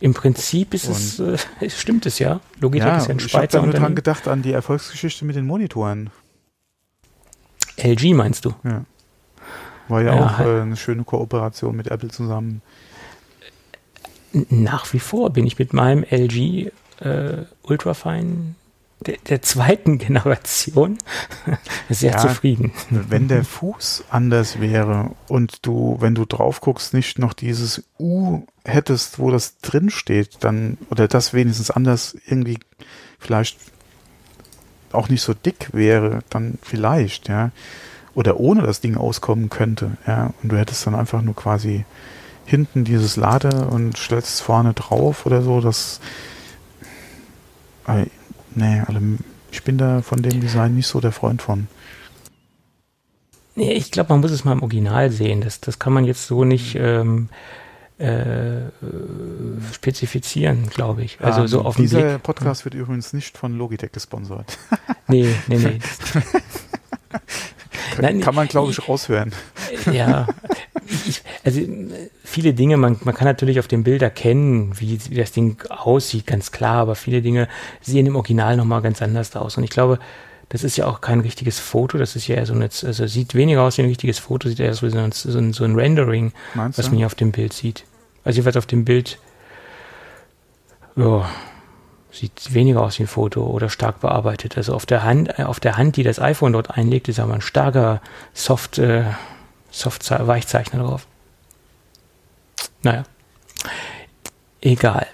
Im 0.00 0.14
Prinzip 0.14 0.72
ist 0.72 0.88
es, 0.88 1.20
äh, 1.20 1.36
stimmt 1.70 2.06
es 2.06 2.18
ja. 2.18 2.40
Logitech 2.58 2.96
ist 2.96 3.06
ja 3.08 3.10
ein 3.10 3.18
ich 3.18 3.24
habe 3.24 3.28
Schweizer 3.28 3.62
nur 3.62 3.74
dran 3.74 3.94
gedacht 3.94 4.28
an 4.28 4.42
die 4.42 4.52
Erfolgsgeschichte 4.52 5.24
mit 5.24 5.36
den 5.36 5.46
Monitoren. 5.46 6.10
LG 7.76 8.14
meinst 8.14 8.44
du? 8.44 8.54
Ja. 8.64 8.84
War 9.88 10.02
ja, 10.02 10.14
Ja, 10.14 10.26
auch 10.26 10.40
äh, 10.40 10.60
eine 10.62 10.76
schöne 10.76 11.04
Kooperation 11.04 11.76
mit 11.76 11.88
Apple 11.88 12.08
zusammen. 12.08 12.62
Nach 14.32 14.90
wie 14.92 15.00
vor 15.00 15.30
bin 15.30 15.46
ich 15.46 15.58
mit 15.58 15.72
meinem 15.72 16.04
LG 16.04 16.70
äh, 17.00 17.44
Ultrafine 17.62 18.54
der, 19.06 19.16
der 19.28 19.42
zweiten 19.42 19.98
Generation 19.98 20.98
sehr 21.88 22.12
Ja. 22.12 22.18
zufrieden. 22.18 22.72
Wenn 22.90 23.28
der 23.28 23.44
Fuß 23.58 24.04
anders 24.10 24.60
wäre 24.60 25.12
und 25.28 25.64
du, 25.66 25.96
wenn 26.00 26.14
du 26.14 26.24
drauf 26.26 26.60
guckst, 26.60 26.92
nicht 26.94 27.18
noch 27.18 27.32
dieses 27.32 27.84
U 27.98 28.42
hättest, 28.64 29.18
wo 29.18 29.30
das 29.30 29.58
drin 29.58 29.90
steht, 29.90 30.44
dann, 30.44 30.76
oder 30.90 31.08
das 31.08 31.32
wenigstens 31.32 31.70
anders 31.70 32.16
irgendwie 32.26 32.58
vielleicht 33.18 33.58
auch 34.92 35.08
nicht 35.08 35.22
so 35.22 35.34
dick 35.34 35.68
wäre, 35.72 36.20
dann 36.30 36.58
vielleicht, 36.62 37.28
ja. 37.28 37.50
Oder 38.14 38.40
ohne 38.40 38.62
das 38.62 38.80
Ding 38.80 38.96
auskommen 38.96 39.48
könnte, 39.50 39.92
ja. 40.06 40.34
Und 40.42 40.50
du 40.52 40.56
hättest 40.58 40.86
dann 40.86 40.94
einfach 40.94 41.22
nur 41.22 41.36
quasi 41.36 41.84
hinten 42.44 42.84
dieses 42.84 43.16
Lade 43.16 43.68
und 43.68 43.96
stellst 43.96 44.34
es 44.34 44.40
vorne 44.40 44.74
drauf 44.74 45.24
oder 45.26 45.42
so, 45.42 45.60
das, 45.60 46.00
äh, 47.86 48.06
nee, 48.54 48.82
alle, 48.86 49.00
ich 49.50 49.62
bin 49.64 49.78
da 49.78 50.02
von 50.02 50.22
dem 50.22 50.40
Design 50.40 50.74
nicht 50.74 50.86
so 50.86 51.00
der 51.00 51.12
Freund 51.12 51.42
von. 51.42 51.66
Nee, 53.56 53.72
ich 53.72 53.90
glaube, 53.90 54.12
man 54.12 54.20
muss 54.20 54.30
es 54.30 54.44
mal 54.44 54.52
im 54.52 54.62
Original 54.62 55.10
sehen. 55.10 55.40
Das, 55.40 55.60
das 55.60 55.78
kann 55.78 55.92
man 55.92 56.04
jetzt 56.04 56.26
so 56.26 56.44
nicht 56.44 56.76
ähm, 56.76 57.28
äh, 57.98 58.70
spezifizieren, 59.74 60.68
glaube 60.70 61.02
ich. 61.02 61.20
Also 61.20 61.42
Ähm, 61.42 61.48
so 61.48 61.62
auf 61.62 61.76
den 61.76 61.82
Dieser 61.82 62.00
Blick. 62.02 62.22
Podcast 62.22 62.64
wird 62.64 62.74
übrigens 62.74 63.12
nicht 63.12 63.36
von 63.36 63.56
Logitech 63.58 63.92
gesponsert. 63.92 64.58
Nee, 65.08 65.34
nee, 65.48 65.58
nee. 65.58 65.78
Nein, 68.00 68.20
Kann 68.20 68.36
man, 68.36 68.46
glaube 68.46 68.70
ich, 68.70 68.88
raushören. 68.88 69.32
ja, 69.92 70.28
ich, 70.86 71.22
also 71.44 71.60
viele 72.24 72.54
Dinge, 72.54 72.76
man, 72.76 72.98
man 73.04 73.14
kann 73.14 73.26
natürlich 73.26 73.58
auf 73.58 73.68
dem 73.68 73.84
Bild 73.84 74.02
erkennen, 74.02 74.72
wie, 74.78 74.98
wie 75.10 75.16
das 75.16 75.32
Ding 75.32 75.62
aussieht, 75.68 76.26
ganz 76.26 76.52
klar, 76.52 76.76
aber 76.76 76.94
viele 76.94 77.22
Dinge 77.22 77.48
sehen 77.80 78.06
im 78.06 78.16
Original 78.16 78.56
nochmal 78.56 78.82
ganz 78.82 79.02
anders 79.02 79.34
aus. 79.36 79.56
Und 79.56 79.64
ich 79.64 79.70
glaube, 79.70 79.98
das 80.48 80.64
ist 80.64 80.76
ja 80.76 80.86
auch 80.86 81.00
kein 81.00 81.20
richtiges 81.20 81.58
Foto, 81.60 81.96
das 81.96 82.16
ist 82.16 82.26
ja 82.26 82.36
eher 82.36 82.46
so 82.46 82.54
ein, 82.54 82.62
also 82.62 83.06
sieht 83.06 83.34
weniger 83.34 83.62
aus 83.62 83.78
wie 83.78 83.82
ein 83.82 83.88
richtiges 83.88 84.18
Foto, 84.18 84.48
sieht 84.48 84.60
eher 84.60 84.74
so, 84.74 84.86
ein, 84.86 85.12
so, 85.12 85.38
ein, 85.38 85.52
so 85.52 85.64
ein 85.64 85.76
Rendering, 85.76 86.32
Meinst 86.54 86.78
was 86.78 86.88
man 86.88 86.96
hier 86.96 87.06
auf 87.06 87.14
dem 87.14 87.30
Bild 87.30 87.52
sieht. 87.52 87.84
Also 88.24 88.38
jedenfalls 88.38 88.56
auf 88.56 88.66
dem 88.66 88.84
Bild, 88.84 89.18
ja, 90.96 91.28
sieht 92.12 92.52
weniger 92.52 92.82
aus 92.82 92.98
wie 92.98 93.04
ein 93.04 93.08
Foto 93.08 93.46
oder 93.46 93.68
stark 93.68 94.00
bearbeitet. 94.00 94.56
Also 94.56 94.74
auf 94.74 94.86
der 94.86 95.04
Hand, 95.04 95.38
äh, 95.38 95.44
auf 95.44 95.60
der 95.60 95.76
Hand, 95.76 95.96
die 95.96 96.02
das 96.02 96.20
iPhone 96.20 96.52
dort 96.52 96.70
einlegt, 96.70 97.08
ist 97.08 97.20
aber 97.20 97.34
ein 97.34 97.40
starker 97.40 98.00
Soft, 98.34 98.78
äh, 98.78 99.04
Soft 99.70 100.08
Weichzeichner 100.10 100.82
drauf. 100.82 101.06
Naja. 102.82 103.04
Egal. 104.60 105.06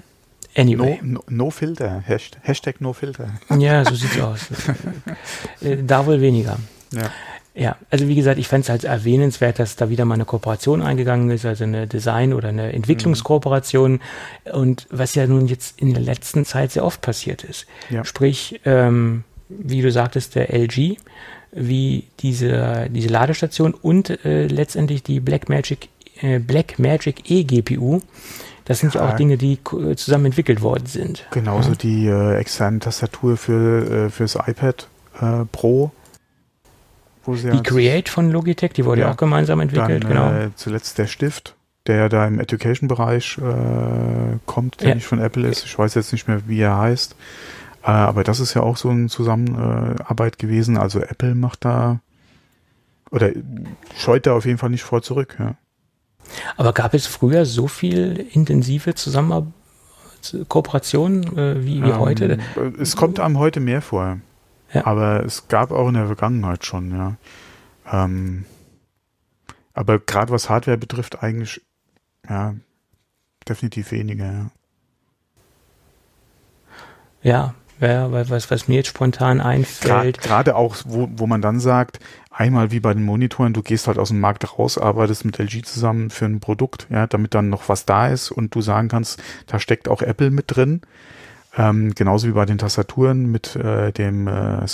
No, 0.57 0.63
Anyway. 0.63 0.99
no, 1.03 1.23
no 1.29 1.51
Filter. 1.51 2.01
Hashtag, 2.07 2.41
Hashtag 2.45 2.81
No 2.81 2.93
Filter. 2.93 3.29
Ja, 3.59 3.85
so 3.85 3.95
sieht's 3.95 4.19
aus. 4.21 4.41
Äh, 5.61 5.79
da 5.83 6.07
wohl 6.07 6.21
weniger. 6.21 6.59
Ja. 6.93 7.11
Ja, 7.55 7.77
also 7.91 8.07
wie 8.07 8.15
gesagt, 8.15 8.39
ich 8.39 8.49
fand 8.49 8.65
es 8.65 8.69
halt 8.71 8.85
erwähnenswert, 8.85 9.59
dass 9.59 9.77
da 9.77 9.89
wieder 9.89 10.05
mal 10.05 10.15
eine 10.15 10.27
Kooperation 10.27 10.83
eingegangen 10.83 11.31
ist, 11.31 11.47
also 11.47 11.65
eine 11.65 11.87
Design- 11.87 12.35
oder 12.35 12.51
eine 12.51 12.75
Entwicklungskooperation. 12.75 14.01
Und 14.53 14.87
was 14.91 15.15
ja 15.15 15.27
nun 15.27 15.47
jetzt 15.47 15.81
in 15.81 15.95
der 15.95 16.03
letzten 16.03 16.45
Zeit 16.45 16.73
sehr 16.73 16.85
oft 16.85 17.01
passiert 17.01 17.45
ist. 17.45 17.67
Ja. 17.89 18.05
Sprich, 18.05 18.61
ähm, 18.67 19.25
wie 19.49 19.81
du 19.81 19.91
sagtest, 19.91 20.35
der 20.35 20.53
LG, 20.53 20.99
wie 21.57 22.05
diese, 22.21 22.89
diese 22.91 23.09
Ladestation 23.09 23.73
und 23.75 24.25
äh, 24.25 24.47
letztendlich 24.47 25.03
die 25.03 25.21
Blackmagic, 25.21 25.89
äh, 26.21 26.39
Blackmagic 26.39 27.31
eGPU. 27.31 28.01
Das 28.67 28.81
sind 28.81 28.95
ja, 28.95 29.09
auch 29.09 29.17
Dinge, 29.17 29.37
die 29.37 29.59
ko- 29.59 29.95
zusammen 29.95 30.27
entwickelt 30.27 30.61
worden 30.61 30.87
sind. 30.87 31.25
Genauso 31.31 31.75
die 31.75 32.07
äh, 32.07 32.37
externe 32.37 32.81
Tastatur 32.81 33.37
für, 33.37 34.07
äh, 34.07 34.11
fürs 34.11 34.35
iPad 34.35 34.89
äh, 35.21 35.45
Pro. 35.53 35.93
Die 37.29 37.63
Create 37.63 38.09
von 38.09 38.31
Logitech, 38.31 38.73
die 38.73 38.85
wurde 38.85 39.01
Ja. 39.03 39.11
auch 39.13 39.17
gemeinsam 39.17 39.59
entwickelt, 39.61 40.05
Dann 40.05 40.11
genau. 40.11 40.33
äh, 40.33 40.51
zuletzt 40.55 40.97
der 40.99 41.07
Stift, 41.09 41.57
der 41.89 42.09
da 42.09 42.25
im 42.27 42.39
Education-Bereich 42.39 43.39
äh, 43.39 44.39
kommt, 44.47 44.81
der 44.81 44.91
Ja. 44.91 44.95
nicht 44.95 45.07
von 45.07 45.21
Apple 45.21 45.49
ist. 45.49 45.65
Ich 45.65 45.77
weiß 45.77 45.95
jetzt 45.95 46.13
nicht 46.13 46.29
mehr, 46.29 46.43
wie 46.47 46.61
er 46.61 46.77
heißt. 46.79 47.17
Äh, 47.87 47.91
aber 47.91 48.24
das 48.24 48.41
ist 48.41 48.55
ja 48.55 48.62
auch 48.62 48.76
so 48.76 48.89
eine 48.89 49.09
Zusammenarbeit 49.09 50.39
gewesen. 50.39 50.76
Also 50.76 51.01
Apple 51.01 51.37
macht 51.37 51.64
da 51.64 52.01
oder 53.12 53.30
scheut 53.97 54.26
da 54.26 54.34
auf 54.34 54.45
jeden 54.45 54.59
Fall 54.59 54.70
nicht 54.70 54.82
vor 54.82 55.03
zurück. 55.03 55.37
Ja. 55.39 55.55
Aber 56.57 56.72
gab 56.72 56.95
es 56.95 57.07
früher 57.07 57.47
so 57.47 57.68
viel 57.68 58.26
intensive 58.32 58.97
Zusammenarbeit, 58.97 59.53
Kooperation 60.49 61.37
äh, 61.37 61.64
wie, 61.64 61.80
wie 61.82 61.91
Ähm, 61.91 61.99
heute? 62.01 62.39
Es 62.80 62.97
kommt 62.97 63.20
einem 63.20 63.39
heute 63.39 63.61
mehr 63.61 63.80
vor. 63.80 64.18
Ja. 64.72 64.84
Aber 64.84 65.24
es 65.24 65.47
gab 65.47 65.70
auch 65.70 65.87
in 65.87 65.95
der 65.95 66.07
Vergangenheit 66.07 66.66
schon, 66.66 66.91
ja. 66.91 67.16
Ähm, 67.91 68.45
aber 69.72 70.01
gerade 70.01 70.32
was 70.32 70.51
Hardware 70.51 70.76
betrifft, 70.76 71.22
eigentlich, 71.22 71.64
ja, 72.28 72.57
definitiv 73.49 73.93
weniger, 73.93 74.24
ja. 74.24 74.51
Ja, 77.22 77.55
ja 77.81 78.11
weil 78.12 78.29
was, 78.31 78.51
was 78.51 78.68
mir 78.68 78.77
jetzt 78.77 78.89
spontan 78.89 79.41
einfällt. 79.41 80.20
Gerade 80.20 80.57
auch, 80.57 80.77
wo, 80.85 81.09
wo 81.16 81.27
man 81.27 81.43
dann 81.43 81.61
sagt, 81.61 82.01
einmal 82.31 82.70
wie 82.70 82.81
bei 82.81 82.95
den 82.95 83.05
Monitoren, 83.05 83.53
du 83.53 83.62
gehst 83.62 83.87
halt 83.87 83.99
aus 83.99 84.09
dem 84.09 84.20
Markt 84.20 84.59
raus, 84.59 84.79
arbeitest 84.79 85.24
mit 85.24 85.39
LG 85.39 85.64
zusammen 85.64 86.11
für 86.11 86.27
ein 86.27 86.41
Produkt, 86.41 86.87
ja, 86.91 87.07
damit 87.07 87.35
dann 87.35 87.49
noch 87.49 87.68
was 87.68 87.85
da 87.85 88.09
ist 88.09 88.31
und 88.31 88.55
du 88.55 88.61
sagen 88.61 88.89
kannst, 88.89 89.22
da 89.47 89.59
steckt 89.59 89.89
auch 89.89 90.03
Apple 90.03 90.31
mit 90.31 90.45
drin. 90.49 90.83
Ähm, 91.57 91.95
genauso 91.95 92.29
wie 92.29 92.33
bei 92.33 92.45
den 92.45 92.59
Tastaturen 92.59 93.31
mit 93.31 93.57
äh, 93.57 93.91
dem 93.93 94.29
äh, 94.29 94.66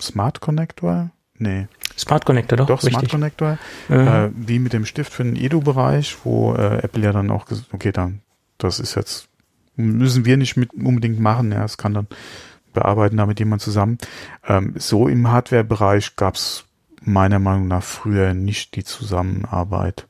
Smart 0.00 0.40
Connector. 0.40 1.10
Nee, 1.38 1.68
Smart 1.96 2.26
Connector, 2.26 2.56
doch, 2.56 2.66
doch, 2.66 2.80
Smart 2.80 2.96
richtig. 2.96 3.10
Connector. 3.10 3.58
Mhm. 3.88 4.08
Äh, 4.08 4.30
wie 4.34 4.58
mit 4.58 4.72
dem 4.72 4.84
Stift 4.84 5.12
für 5.12 5.24
den 5.24 5.36
Edu-Bereich, 5.36 6.16
wo 6.24 6.54
äh, 6.54 6.78
Apple 6.82 7.02
ja 7.02 7.12
dann 7.12 7.30
auch 7.30 7.46
gesagt, 7.46 7.68
okay, 7.72 7.92
dann, 7.92 8.20
das 8.58 8.80
ist 8.80 8.94
jetzt, 8.94 9.28
müssen 9.76 10.24
wir 10.24 10.36
nicht 10.36 10.56
mit 10.56 10.72
unbedingt 10.74 11.20
machen, 11.20 11.52
ja, 11.52 11.64
es 11.64 11.76
kann 11.76 11.94
dann 11.94 12.06
bearbeiten 12.72 13.16
da 13.16 13.26
mit 13.26 13.38
jemand 13.38 13.62
zusammen. 13.62 13.98
Ähm, 14.46 14.74
so 14.76 15.06
im 15.08 15.30
Hardware-Bereich 15.30 16.16
gab 16.16 16.34
es 16.34 16.64
meiner 17.02 17.38
Meinung 17.38 17.68
nach 17.68 17.82
früher 17.82 18.34
nicht 18.34 18.74
die 18.76 18.84
Zusammenarbeit. 18.84 20.06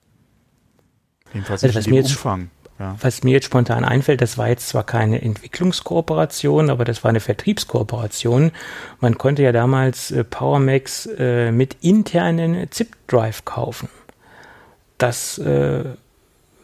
Jedenfalls 1.33 1.63
Also 1.65 1.67
nicht 1.67 1.77
was 1.77 1.87
in 1.87 1.91
mir 1.93 2.01
dem 2.01 2.07
jetzt- 2.07 2.17
Umfang. 2.17 2.51
Ja. 2.79 2.97
Was 3.01 3.23
mir 3.23 3.31
jetzt 3.31 3.45
spontan 3.45 3.85
einfällt, 3.85 4.21
das 4.21 4.37
war 4.37 4.49
jetzt 4.49 4.69
zwar 4.69 4.83
keine 4.83 5.23
Entwicklungskooperation, 5.23 6.71
aber 6.71 6.85
das 6.85 7.05
war 7.05 7.11
eine 7.11 7.21
Vertriebskooperation. 7.21 8.51
Man 9.01 9.17
konnte 9.17 9.45
ja 9.45 9.53
damals 9.53 10.11
äh, 10.11 10.25
PowerMax 10.25 11.07
äh, 11.19 11.53
mit 11.53 11.77
internen 11.83 12.69
ZIP-Drive 12.71 13.45
kaufen. 13.45 13.89
Das 14.99 15.39
äh, 15.39 15.85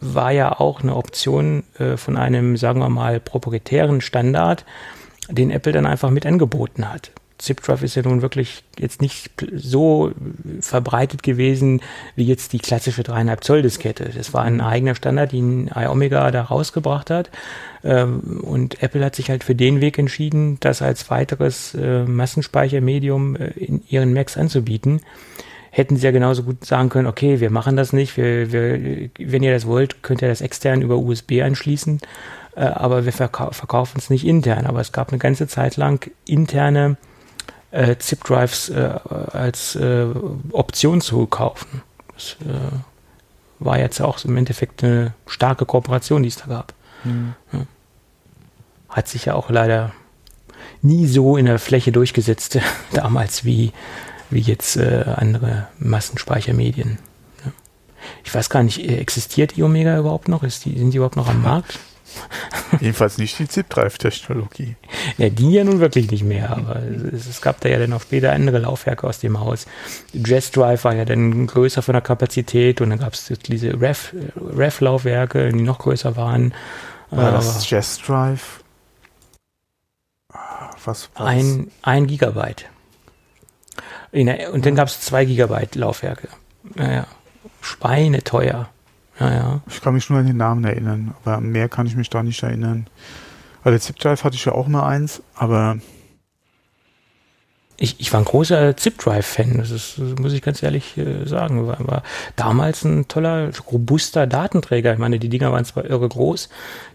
war 0.01 0.31
ja 0.31 0.59
auch 0.59 0.81
eine 0.81 0.95
Option 0.95 1.63
äh, 1.77 1.95
von 1.97 2.17
einem, 2.17 2.57
sagen 2.57 2.79
wir 2.79 2.89
mal, 2.89 3.19
proprietären 3.19 4.01
Standard, 4.01 4.65
den 5.29 5.51
Apple 5.51 5.71
dann 5.71 5.85
einfach 5.85 6.09
mit 6.09 6.25
angeboten 6.25 6.91
hat. 6.91 7.11
ZipDrive 7.41 7.83
ist 7.83 7.95
ja 7.95 8.03
nun 8.03 8.21
wirklich 8.21 8.63
jetzt 8.77 9.01
nicht 9.01 9.31
so 9.53 10.11
verbreitet 10.59 11.23
gewesen 11.23 11.81
wie 12.15 12.25
jetzt 12.25 12.53
die 12.53 12.59
klassische 12.59 13.01
3,5 13.01 13.41
Zoll 13.41 13.61
Diskette. 13.63 14.11
Das 14.15 14.33
war 14.33 14.43
ein 14.43 14.61
eigener 14.61 14.95
Standard, 14.95 15.31
den 15.31 15.69
iOmega 15.73 16.29
da 16.29 16.43
rausgebracht 16.43 17.09
hat. 17.09 17.31
Ähm, 17.83 18.41
Und 18.43 18.83
Apple 18.83 19.03
hat 19.03 19.15
sich 19.15 19.29
halt 19.29 19.43
für 19.43 19.55
den 19.55 19.81
Weg 19.81 19.97
entschieden, 19.97 20.57
das 20.59 20.81
als 20.81 21.09
weiteres 21.09 21.73
äh, 21.73 22.03
Massenspeichermedium 22.03 23.35
äh, 23.35 23.47
in 23.51 23.81
ihren 23.87 24.13
Macs 24.13 24.37
anzubieten. 24.37 25.01
Hätten 25.73 25.95
sie 25.95 26.03
ja 26.03 26.11
genauso 26.11 26.43
gut 26.43 26.65
sagen 26.65 26.89
können, 26.89 27.07
okay, 27.07 27.39
wir 27.39 27.49
machen 27.49 27.77
das 27.77 27.93
nicht, 27.93 28.17
wir, 28.17 28.51
wir, 28.51 29.09
wenn 29.17 29.41
ihr 29.41 29.53
das 29.53 29.65
wollt, 29.65 30.03
könnt 30.03 30.21
ihr 30.21 30.27
das 30.27 30.41
extern 30.41 30.81
über 30.81 30.97
USB 30.97 31.41
anschließen, 31.41 32.01
äh, 32.57 32.65
aber 32.65 33.05
wir 33.05 33.13
verkau 33.13 33.51
verkaufen 33.51 33.97
es 33.97 34.09
nicht 34.09 34.27
intern. 34.27 34.65
Aber 34.65 34.81
es 34.81 34.91
gab 34.91 35.09
eine 35.09 35.17
ganze 35.17 35.47
Zeit 35.47 35.77
lang 35.77 36.11
interne 36.25 36.97
äh, 37.71 37.95
ZIP-Drives 37.95 38.69
äh, 38.69 38.99
als 39.31 39.75
äh, 39.75 40.07
Option 40.51 40.99
zu 40.99 41.25
kaufen. 41.25 41.81
Das 42.13 42.35
äh, 42.41 43.63
war 43.63 43.79
jetzt 43.79 44.01
auch 44.01 44.23
im 44.25 44.35
Endeffekt 44.35 44.83
eine 44.83 45.13
starke 45.25 45.65
Kooperation, 45.65 46.23
die 46.23 46.29
es 46.29 46.35
da 46.35 46.47
gab. 46.47 46.73
Hm. 47.03 47.33
Hat 48.89 49.07
sich 49.07 49.25
ja 49.25 49.35
auch 49.35 49.49
leider 49.49 49.93
nie 50.81 51.07
so 51.07 51.37
in 51.37 51.45
der 51.45 51.59
Fläche 51.59 51.91
durchgesetzt, 51.91 52.59
damals 52.93 53.45
wie, 53.45 53.71
wie 54.31 54.39
jetzt 54.39 54.77
äh, 54.77 55.03
andere 55.15 55.67
Massenspeichermedien. 55.79 56.97
Ja. 57.45 57.51
Ich 58.23 58.33
weiß 58.33 58.49
gar 58.49 58.63
nicht, 58.63 58.79
äh, 58.79 58.97
existiert 58.97 59.57
iOmega 59.57 59.97
überhaupt 59.97 60.27
noch? 60.27 60.43
Ist 60.43 60.65
die, 60.65 60.77
sind 60.77 60.91
die 60.91 60.97
überhaupt 60.97 61.15
noch 61.17 61.27
am 61.27 61.41
Markt? 61.41 61.79
Jedenfalls 62.81 63.17
nicht 63.17 63.39
die 63.39 63.47
ZIP-Drive-Technologie. 63.47 64.75
Ja, 65.17 65.29
die 65.29 65.51
ja 65.51 65.63
nun 65.63 65.79
wirklich 65.79 66.11
nicht 66.11 66.23
mehr, 66.23 66.49
aber 66.49 66.81
es, 67.13 67.25
es 67.25 67.41
gab 67.41 67.61
da 67.61 67.69
ja 67.69 67.79
dann 67.79 67.93
auch 67.93 68.01
später 68.01 68.33
andere 68.33 68.59
Laufwerke 68.59 69.07
aus 69.07 69.19
dem 69.19 69.39
Haus. 69.39 69.65
Jazz 70.13 70.51
Drive 70.51 70.83
war 70.83 70.93
ja 70.93 71.05
dann 71.05 71.47
größer 71.47 71.81
von 71.81 71.93
der 71.93 72.01
Kapazität 72.01 72.81
und 72.81 72.89
dann 72.89 72.99
gab 72.99 73.13
es 73.13 73.31
diese 73.47 73.79
Ref- 73.79 74.13
Ref-Laufwerke, 74.35 75.53
die 75.53 75.61
noch 75.61 75.79
größer 75.79 76.17
waren. 76.17 76.53
War 77.11 77.31
das 77.31 77.69
Jazz 77.69 77.97
Drive? 77.99 78.61
Was 80.83 81.09
war 81.15 81.25
das? 81.27 81.35
ein, 81.35 81.71
ein 81.81 82.07
Gigabyte. 82.07 82.65
Und 84.11 84.65
dann 84.65 84.75
gab 84.75 84.87
es 84.87 85.01
zwei 85.01 85.25
Gigabyte 85.25 85.75
Laufwerke. 85.75 86.27
Naja, 86.75 87.07
schweineteuer. 87.61 88.69
Naja. 89.19 89.61
Ich 89.67 89.81
kann 89.81 89.93
mich 89.93 90.09
nur 90.09 90.19
an 90.19 90.27
den 90.27 90.37
Namen 90.37 90.63
erinnern, 90.63 91.13
aber 91.23 91.39
mehr 91.39 91.69
kann 91.69 91.85
ich 91.85 91.95
mich 91.95 92.09
da 92.09 92.23
nicht 92.23 92.41
erinnern. 92.43 92.87
Weil 93.63 93.73
der 93.73 93.81
Zip 93.81 93.99
Drive 93.99 94.23
hatte 94.23 94.35
ich 94.35 94.45
ja 94.45 94.53
auch 94.53 94.67
mal 94.67 94.87
eins, 94.87 95.21
aber 95.35 95.77
Ich, 97.77 97.99
ich 97.99 98.13
war 98.13 98.19
ein 98.19 98.25
großer 98.25 98.77
ZipDrive-Fan, 98.77 99.57
das, 99.57 99.71
ist, 99.71 99.97
das 99.97 100.19
muss 100.19 100.33
ich 100.33 100.41
ganz 100.41 100.61
ehrlich 100.61 100.97
äh, 100.97 101.25
sagen. 101.25 101.67
War, 101.67 101.77
war 101.87 102.03
damals 102.35 102.83
ein 102.83 103.07
toller, 103.07 103.49
robuster 103.71 104.27
Datenträger. 104.27 104.93
Ich 104.93 104.99
meine, 104.99 105.17
die 105.17 105.29
Dinger 105.29 105.51
waren 105.51 105.65
zwar 105.65 105.85
irre 105.85 106.07
groß, 106.07 106.49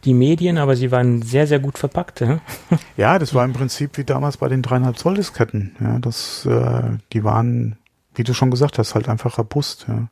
die 0.04 0.14
Medien, 0.14 0.58
aber 0.58 0.76
sie 0.76 0.90
waren 0.92 1.22
sehr, 1.22 1.46
sehr 1.46 1.58
gut 1.58 1.78
verpackt. 1.78 2.20
Ja? 2.20 2.38
ja, 2.96 3.18
das 3.18 3.34
war 3.34 3.44
im 3.44 3.52
Prinzip 3.52 3.98
wie 3.98 4.04
damals 4.04 4.36
bei 4.36 4.48
den 4.48 4.62
3,5 4.62 4.94
Zoll 4.94 5.14
Disketten. 5.14 5.74
Ja, 5.80 5.98
das, 5.98 6.46
äh, 6.46 6.82
die 7.12 7.24
waren, 7.24 7.78
wie 8.14 8.24
du 8.24 8.32
schon 8.32 8.50
gesagt 8.50 8.78
hast, 8.78 8.94
halt 8.94 9.08
einfach 9.08 9.38
robust. 9.38 9.86
Ja, 9.88 10.08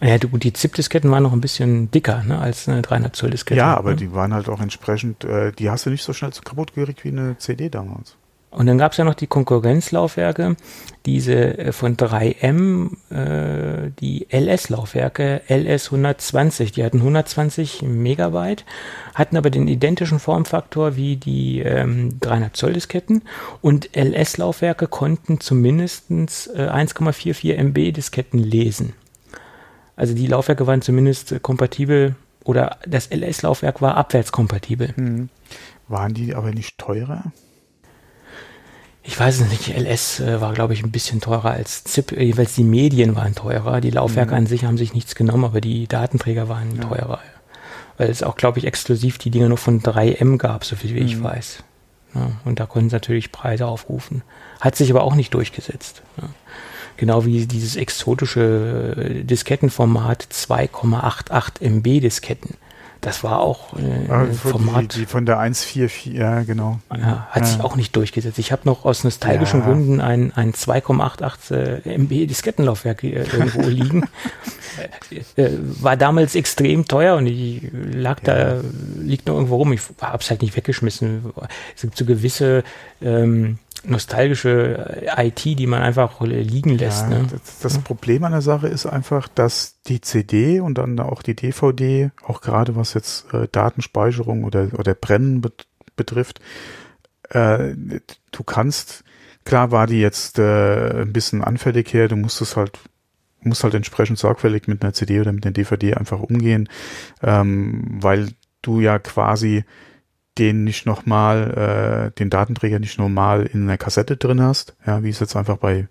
Ja, 0.00 0.18
du, 0.18 0.28
die 0.36 0.52
ZIP-Disketten 0.52 1.10
waren 1.10 1.22
noch 1.22 1.32
ein 1.32 1.40
bisschen 1.40 1.90
dicker 1.90 2.22
ne, 2.24 2.38
als 2.38 2.68
eine 2.68 2.82
300 2.82 3.16
Zoll 3.16 3.30
Diskette. 3.30 3.58
ja 3.58 3.76
aber 3.76 3.90
ne? 3.90 3.96
die 3.96 4.12
waren 4.12 4.34
halt 4.34 4.48
auch 4.48 4.60
entsprechend, 4.60 5.24
äh, 5.24 5.52
die 5.52 5.70
hast 5.70 5.86
du 5.86 5.90
nicht 5.90 6.04
so 6.04 6.12
schnell 6.12 6.32
kaputt 6.44 6.74
gekriegt 6.74 7.04
wie 7.04 7.08
eine 7.08 7.38
CD 7.38 7.68
damals. 7.70 8.16
Und 8.54 8.66
dann 8.66 8.78
gab 8.78 8.92
es 8.92 8.98
ja 8.98 9.04
noch 9.04 9.14
die 9.14 9.26
Konkurrenzlaufwerke, 9.26 10.56
diese 11.06 11.58
äh, 11.58 11.72
von 11.72 11.96
3M, 11.96 12.90
äh, 13.10 13.90
die 13.98 14.28
LS-Laufwerke, 14.30 15.42
LS 15.48 15.86
120, 15.86 16.70
die 16.70 16.84
hatten 16.84 16.98
120 16.98 17.82
Megabyte, 17.82 18.64
hatten 19.14 19.36
aber 19.36 19.50
den 19.50 19.66
identischen 19.66 20.20
Formfaktor 20.20 20.94
wie 20.94 21.16
die 21.16 21.60
ähm, 21.60 22.20
300 22.20 22.56
Zoll 22.56 22.74
Disketten 22.74 23.22
und 23.60 23.90
LS-Laufwerke 23.96 24.86
konnten 24.86 25.40
zumindestens 25.40 26.46
äh, 26.46 26.68
1,44 26.68 27.54
MB 27.56 27.92
Disketten 27.92 28.38
lesen. 28.38 28.92
Also 29.96 30.14
die 30.14 30.28
Laufwerke 30.28 30.66
waren 30.68 30.80
zumindest 30.80 31.32
äh, 31.32 31.40
kompatibel 31.40 32.14
oder 32.44 32.78
das 32.86 33.10
LS-Laufwerk 33.10 33.82
war 33.82 33.96
abwärtskompatibel. 33.96 34.94
Hm. 34.96 35.28
Waren 35.88 36.14
die 36.14 36.34
aber 36.34 36.52
nicht 36.52 36.78
teurer? 36.78 37.32
Ich 39.06 39.20
weiß 39.20 39.40
es 39.40 39.48
nicht, 39.50 39.68
LS 39.76 40.20
äh, 40.20 40.40
war, 40.40 40.54
glaube 40.54 40.72
ich, 40.72 40.82
ein 40.82 40.90
bisschen 40.90 41.20
teurer 41.20 41.50
als 41.50 41.84
ZIP. 41.84 42.12
Jedenfalls 42.12 42.54
die 42.54 42.64
Medien 42.64 43.14
waren 43.16 43.34
teurer. 43.34 43.80
Die 43.82 43.90
Laufwerke 43.90 44.30
Mhm. 44.32 44.38
an 44.38 44.46
sich 44.46 44.64
haben 44.64 44.78
sich 44.78 44.94
nichts 44.94 45.14
genommen, 45.14 45.44
aber 45.44 45.60
die 45.60 45.86
Datenträger 45.86 46.48
waren 46.48 46.76
Ja. 46.76 46.84
teurer. 46.84 47.20
Weil 47.98 48.08
es 48.10 48.22
auch, 48.22 48.36
glaube 48.36 48.58
ich, 48.58 48.66
exklusiv 48.66 49.18
die 49.18 49.30
Dinger 49.30 49.48
nur 49.48 49.58
von 49.58 49.82
3M 49.82 50.38
gab, 50.38 50.64
so 50.64 50.74
viel 50.74 50.94
wie 50.94 51.00
ich 51.00 51.16
Mhm. 51.18 51.22
weiß. 51.24 51.58
Ja, 52.14 52.30
und 52.46 52.60
da 52.60 52.66
konnten 52.66 52.88
sie 52.90 52.96
natürlich 52.96 53.30
Preise 53.30 53.66
aufrufen. 53.66 54.22
Hat 54.60 54.74
sich 54.76 54.90
aber 54.90 55.02
auch 55.02 55.14
nicht 55.14 55.34
durchgesetzt. 55.34 56.02
Ja. 56.20 56.28
Genau 56.96 57.26
wie 57.26 57.44
dieses 57.46 57.76
exotische 57.76 58.94
äh, 58.96 59.24
Diskettenformat 59.24 60.22
2,88 60.30 61.60
MB 61.60 62.00
Disketten. 62.00 62.56
Das 63.04 63.22
war 63.22 63.40
auch 63.40 63.74
äh, 63.78 64.08
Ah, 64.10 64.22
ein 64.22 64.32
von- 64.32 64.52
Format. 64.52 64.94
Die, 64.94 65.00
die 65.00 65.06
von 65.06 65.26
der 65.26 65.38
144, 65.38 66.06
ja, 66.14 66.42
genau. 66.42 66.78
Ja, 66.96 67.28
hat 67.30 67.46
sich 67.46 67.60
auch 67.60 67.76
nicht 67.76 67.94
durchgesetzt. 67.96 68.38
Ich 68.38 68.50
habe 68.50 68.62
noch 68.64 68.84
aus 68.84 69.04
nostalgischen 69.04 69.60
Ja. 69.60 69.66
Gründen 69.66 70.00
ein, 70.00 70.32
ein 70.34 70.52
2,88 70.52 71.54
äh, 71.84 71.94
MB 71.98 72.26
Diskettenlaufwerk 72.26 73.04
äh, 73.04 73.24
irgendwo 73.32 73.62
liegen. 73.68 74.04
Äh, 75.36 75.42
äh, 75.42 75.58
war 75.80 75.96
damals 75.96 76.34
extrem 76.34 76.86
teuer 76.86 77.16
und 77.16 77.26
ich 77.26 77.62
lag 77.72 78.20
Ja. 78.26 78.34
da, 78.54 78.60
liegt 78.98 79.26
noch 79.26 79.34
irgendwo 79.34 79.56
rum. 79.56 79.72
Ich 79.72 79.82
hab's 80.00 80.30
halt 80.30 80.42
nicht 80.42 80.56
weggeschmissen. 80.56 81.32
Es 81.76 81.82
gibt 81.82 81.96
so 81.98 82.04
gewisse 82.04 82.64
ähm, 83.02 83.58
nostalgische 83.84 85.02
äh, 85.16 85.28
IT, 85.28 85.44
die 85.44 85.66
man 85.66 85.82
einfach 85.82 86.20
liegen 86.20 86.76
lässt. 86.78 87.02
Ja, 87.02 87.18
ne? 87.20 87.26
das, 87.30 87.58
das 87.60 87.78
Problem 87.78 88.24
an 88.24 88.32
der 88.32 88.42
Sache 88.42 88.68
ist 88.68 88.86
einfach, 88.86 89.28
dass 89.28 89.80
die 89.82 90.00
CD 90.00 90.60
und 90.60 90.78
dann 90.78 90.98
auch 91.00 91.22
die 91.22 91.34
DVD, 91.34 92.10
auch 92.22 92.40
gerade 92.40 92.76
was 92.76 92.94
jetzt 92.94 93.32
äh, 93.32 93.48
Datenspeicherung 93.50 94.44
oder, 94.44 94.68
oder 94.78 94.94
Brennen 94.94 95.40
bet 95.40 95.66
betrifft, 95.96 96.40
äh, 97.30 97.74
du 98.32 98.42
kannst, 98.44 99.04
klar 99.44 99.70
war 99.70 99.86
die 99.86 100.00
jetzt 100.00 100.40
äh, 100.40 101.02
ein 101.02 101.12
bisschen 101.12 101.44
anfällig 101.44 101.92
her, 101.92 102.08
du 102.08 102.16
musst 102.16 102.40
es 102.40 102.56
halt 102.56 102.80
musst 103.46 103.62
halt 103.62 103.74
entsprechend 103.74 104.18
sorgfältig 104.18 104.68
mit 104.68 104.82
einer 104.82 104.94
CD 104.94 105.20
oder 105.20 105.30
mit 105.30 105.44
einer 105.44 105.52
DVD 105.52 105.94
einfach 105.94 106.20
umgehen, 106.20 106.68
ähm, 107.22 107.98
weil 108.00 108.30
du 108.62 108.80
ja 108.80 108.98
quasi 108.98 109.64
den 110.38 110.64
nicht 110.64 110.86
nochmal, 110.86 112.10
äh, 112.10 112.18
den 112.18 112.30
Datenträger 112.30 112.78
nicht 112.78 112.98
normal 112.98 113.46
in 113.46 113.62
einer 113.62 113.78
Kassette 113.78 114.16
drin 114.16 114.40
hast, 114.40 114.74
ja, 114.86 115.02
wie 115.02 115.10
es 115.10 115.20
jetzt 115.20 115.36
einfach 115.36 115.58
bei, 115.58 115.86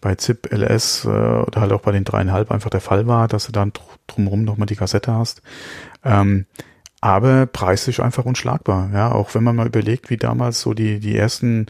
bei 0.00 0.14
ZIP, 0.14 0.52
LS 0.52 1.04
äh, 1.04 1.08
oder 1.08 1.60
halt 1.60 1.72
auch 1.72 1.82
bei 1.82 1.92
den 1.92 2.04
dreieinhalb 2.04 2.50
einfach 2.50 2.70
der 2.70 2.80
Fall 2.80 3.06
war, 3.06 3.28
dass 3.28 3.46
du 3.46 3.52
dann 3.52 3.72
dr 3.72 3.86
drumherum 4.06 4.44
nochmal 4.44 4.66
die 4.66 4.76
Kassette 4.76 5.12
hast. 5.12 5.42
Ähm, 6.04 6.46
aber 7.00 7.46
preislich 7.46 8.00
einfach 8.02 8.24
unschlagbar, 8.26 8.90
ja, 8.92 9.12
auch 9.12 9.34
wenn 9.34 9.44
man 9.44 9.56
mal 9.56 9.66
überlegt, 9.66 10.10
wie 10.10 10.18
damals 10.18 10.60
so 10.60 10.74
die, 10.74 11.00
die 11.00 11.16
ersten 11.16 11.66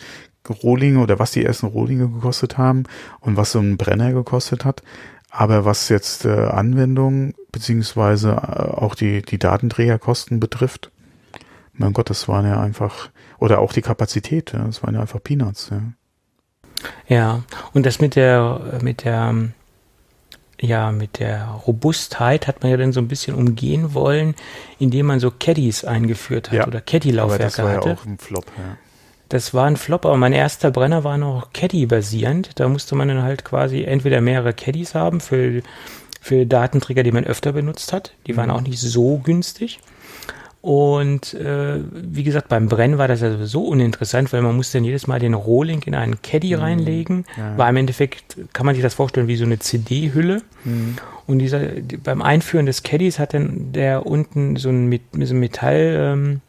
Rohlinge 0.48 1.00
oder 1.00 1.18
was 1.18 1.30
die 1.30 1.44
ersten 1.44 1.66
Rohlinge 1.66 2.08
gekostet 2.08 2.58
haben 2.58 2.84
und 3.20 3.36
was 3.36 3.52
so 3.52 3.60
ein 3.60 3.76
Brenner 3.76 4.12
gekostet 4.12 4.64
hat. 4.64 4.82
Aber 5.30 5.64
was 5.64 5.88
jetzt 5.88 6.24
äh, 6.24 6.46
Anwendung 6.46 7.34
beziehungsweise 7.52 8.30
äh, 8.30 8.34
auch 8.34 8.94
die, 8.94 9.22
die 9.22 9.38
Datenträgerkosten 9.38 10.40
betrifft, 10.40 10.90
mein 11.80 11.92
Gott, 11.94 12.10
das 12.10 12.28
waren 12.28 12.46
ja 12.46 12.60
einfach, 12.60 13.08
oder 13.38 13.58
auch 13.60 13.72
die 13.72 13.82
Kapazität, 13.82 14.52
ja, 14.52 14.64
das 14.64 14.82
waren 14.82 14.94
ja 14.94 15.00
einfach 15.00 15.22
Peanuts. 15.22 15.70
Ja, 15.70 15.82
ja 17.08 17.42
und 17.72 17.86
das 17.86 18.00
mit 18.00 18.16
der, 18.16 18.78
mit 18.82 19.04
der, 19.04 19.34
ja, 20.60 20.92
mit 20.92 21.18
der 21.18 21.46
Robustheit 21.66 22.46
hat 22.46 22.62
man 22.62 22.70
ja 22.70 22.76
dann 22.76 22.92
so 22.92 23.00
ein 23.00 23.08
bisschen 23.08 23.34
umgehen 23.34 23.94
wollen, 23.94 24.34
indem 24.78 25.06
man 25.06 25.18
so 25.20 25.30
Caddies 25.30 25.84
eingeführt 25.84 26.50
hat 26.50 26.58
Ja, 26.58 26.66
oder 26.66 26.80
Caddy-Laufwerke 26.80 27.44
das 27.44 27.58
war 27.58 27.72
hatte. 27.76 27.88
ja 27.90 27.94
auch 27.94 28.04
ein 28.04 28.18
Flop. 28.18 28.44
Ja. 28.58 28.76
Das 29.30 29.54
war 29.54 29.66
ein 29.66 29.76
Flop, 29.76 30.04
aber 30.04 30.16
mein 30.16 30.32
erster 30.32 30.70
Brenner 30.70 31.02
war 31.04 31.16
noch 31.16 31.52
Caddy-basierend. 31.52 32.58
Da 32.60 32.68
musste 32.68 32.94
man 32.96 33.08
dann 33.08 33.22
halt 33.22 33.44
quasi 33.44 33.84
entweder 33.84 34.20
mehrere 34.20 34.52
Caddies 34.52 34.94
haben 34.94 35.20
für, 35.20 35.62
für 36.20 36.44
Datenträger, 36.46 37.04
die 37.04 37.12
man 37.12 37.24
öfter 37.24 37.52
benutzt 37.52 37.92
hat. 37.92 38.12
Die 38.26 38.36
waren 38.36 38.50
Mhm. 38.50 38.56
auch 38.56 38.60
nicht 38.60 38.80
so 38.80 39.18
günstig. 39.18 39.78
Und 40.62 41.32
äh, 41.34 41.78
wie 41.90 42.22
gesagt, 42.22 42.48
beim 42.48 42.68
Brennen 42.68 42.98
war 42.98 43.08
das 43.08 43.22
ja 43.22 43.30
sowieso 43.32 43.64
uninteressant, 43.64 44.30
weil 44.32 44.42
man 44.42 44.54
musste 44.56 44.76
dann 44.76 44.84
jedes 44.84 45.06
Mal 45.06 45.18
den 45.18 45.32
Rohling 45.32 45.80
in 45.86 45.94
einen 45.94 46.20
Caddy 46.20 46.52
reinlegen. 46.54 47.18
Mhm. 47.18 47.24
Ja. 47.38 47.56
War 47.58 47.70
im 47.70 47.76
Endeffekt, 47.76 48.36
kann 48.52 48.66
man 48.66 48.74
sich 48.74 48.82
das 48.82 48.92
vorstellen, 48.92 49.26
wie 49.26 49.36
so 49.36 49.44
eine 49.46 49.58
CD-Hülle. 49.58 50.42
Mhm. 50.64 50.96
Und 51.26 51.38
dieser, 51.38 51.60
die- 51.60 51.96
beim 51.96 52.20
Einführen 52.20 52.66
des 52.66 52.82
Caddies 52.82 53.18
hat 53.18 53.32
dann 53.32 53.72
der 53.72 54.04
unten 54.04 54.56
so 54.56 54.68
ein, 54.68 55.00
so 55.22 55.34
ein 55.34 55.40
Metall, 55.40 55.96
ähm, 55.98 56.40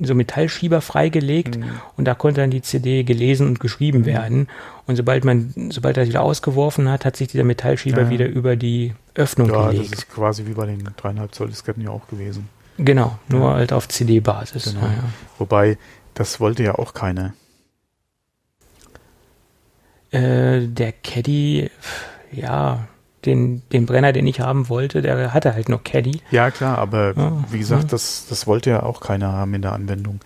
so 0.00 0.14
Metallschieber 0.16 0.80
freigelegt 0.80 1.58
Mhm. 1.58 1.64
und 1.96 2.04
da 2.06 2.14
konnte 2.14 2.40
dann 2.40 2.50
die 2.50 2.62
CD 2.62 3.02
gelesen 3.04 3.46
und 3.48 3.60
geschrieben 3.60 4.04
werden. 4.04 4.48
Und 4.86 4.96
sobald 4.96 5.24
man, 5.24 5.52
sobald 5.70 5.96
er 5.96 6.06
wieder 6.08 6.22
ausgeworfen 6.22 6.88
hat, 6.88 7.04
hat 7.04 7.16
sich 7.16 7.28
dieser 7.28 7.42
Metallschieber 7.44 8.02
Ja. 8.02 8.10
wieder 8.10 8.26
über 8.26 8.56
die 8.56 8.94
Öffnung 9.14 9.48
ja, 9.50 9.66
das 9.66 9.74
gelegt. 9.74 9.92
ist 9.94 10.08
quasi 10.10 10.46
wie 10.46 10.54
bei 10.54 10.66
den 10.66 10.88
dreieinhalb 10.96 11.34
Zoll 11.34 11.48
Disketten 11.48 11.82
ja 11.82 11.90
auch 11.90 12.06
gewesen. 12.08 12.48
Genau, 12.78 13.18
nur 13.28 13.50
Ja. 13.50 13.54
halt 13.56 13.72
auf 13.72 13.88
CD-Basis. 13.88 14.72
Genau. 14.72 14.86
Ja, 14.86 14.92
ja. 14.92 15.04
Wobei, 15.38 15.76
das 16.14 16.40
wollte 16.40 16.62
ja 16.62 16.76
auch 16.76 16.94
keiner. 16.94 17.34
Äh, 20.10 20.66
der 20.68 20.92
Caddy, 20.92 21.70
ja, 22.32 22.88
den, 23.26 23.62
den 23.72 23.84
Brenner, 23.84 24.12
den 24.12 24.26
ich 24.26 24.40
haben 24.40 24.68
wollte, 24.68 25.02
der 25.02 25.34
hatte 25.34 25.54
halt 25.54 25.68
nur 25.68 25.82
Caddy. 25.82 26.22
Ja, 26.30 26.50
klar, 26.50 26.78
aber 26.78 27.14
Ja, 27.16 27.44
wie 27.50 27.58
gesagt, 27.58 27.92
das, 27.92 28.26
das 28.28 28.46
wollte 28.46 28.70
ja 28.70 28.82
auch 28.84 29.00
keiner 29.00 29.32
haben 29.32 29.52
in 29.54 29.62
der 29.62 29.72
Anwendung. 29.72 30.20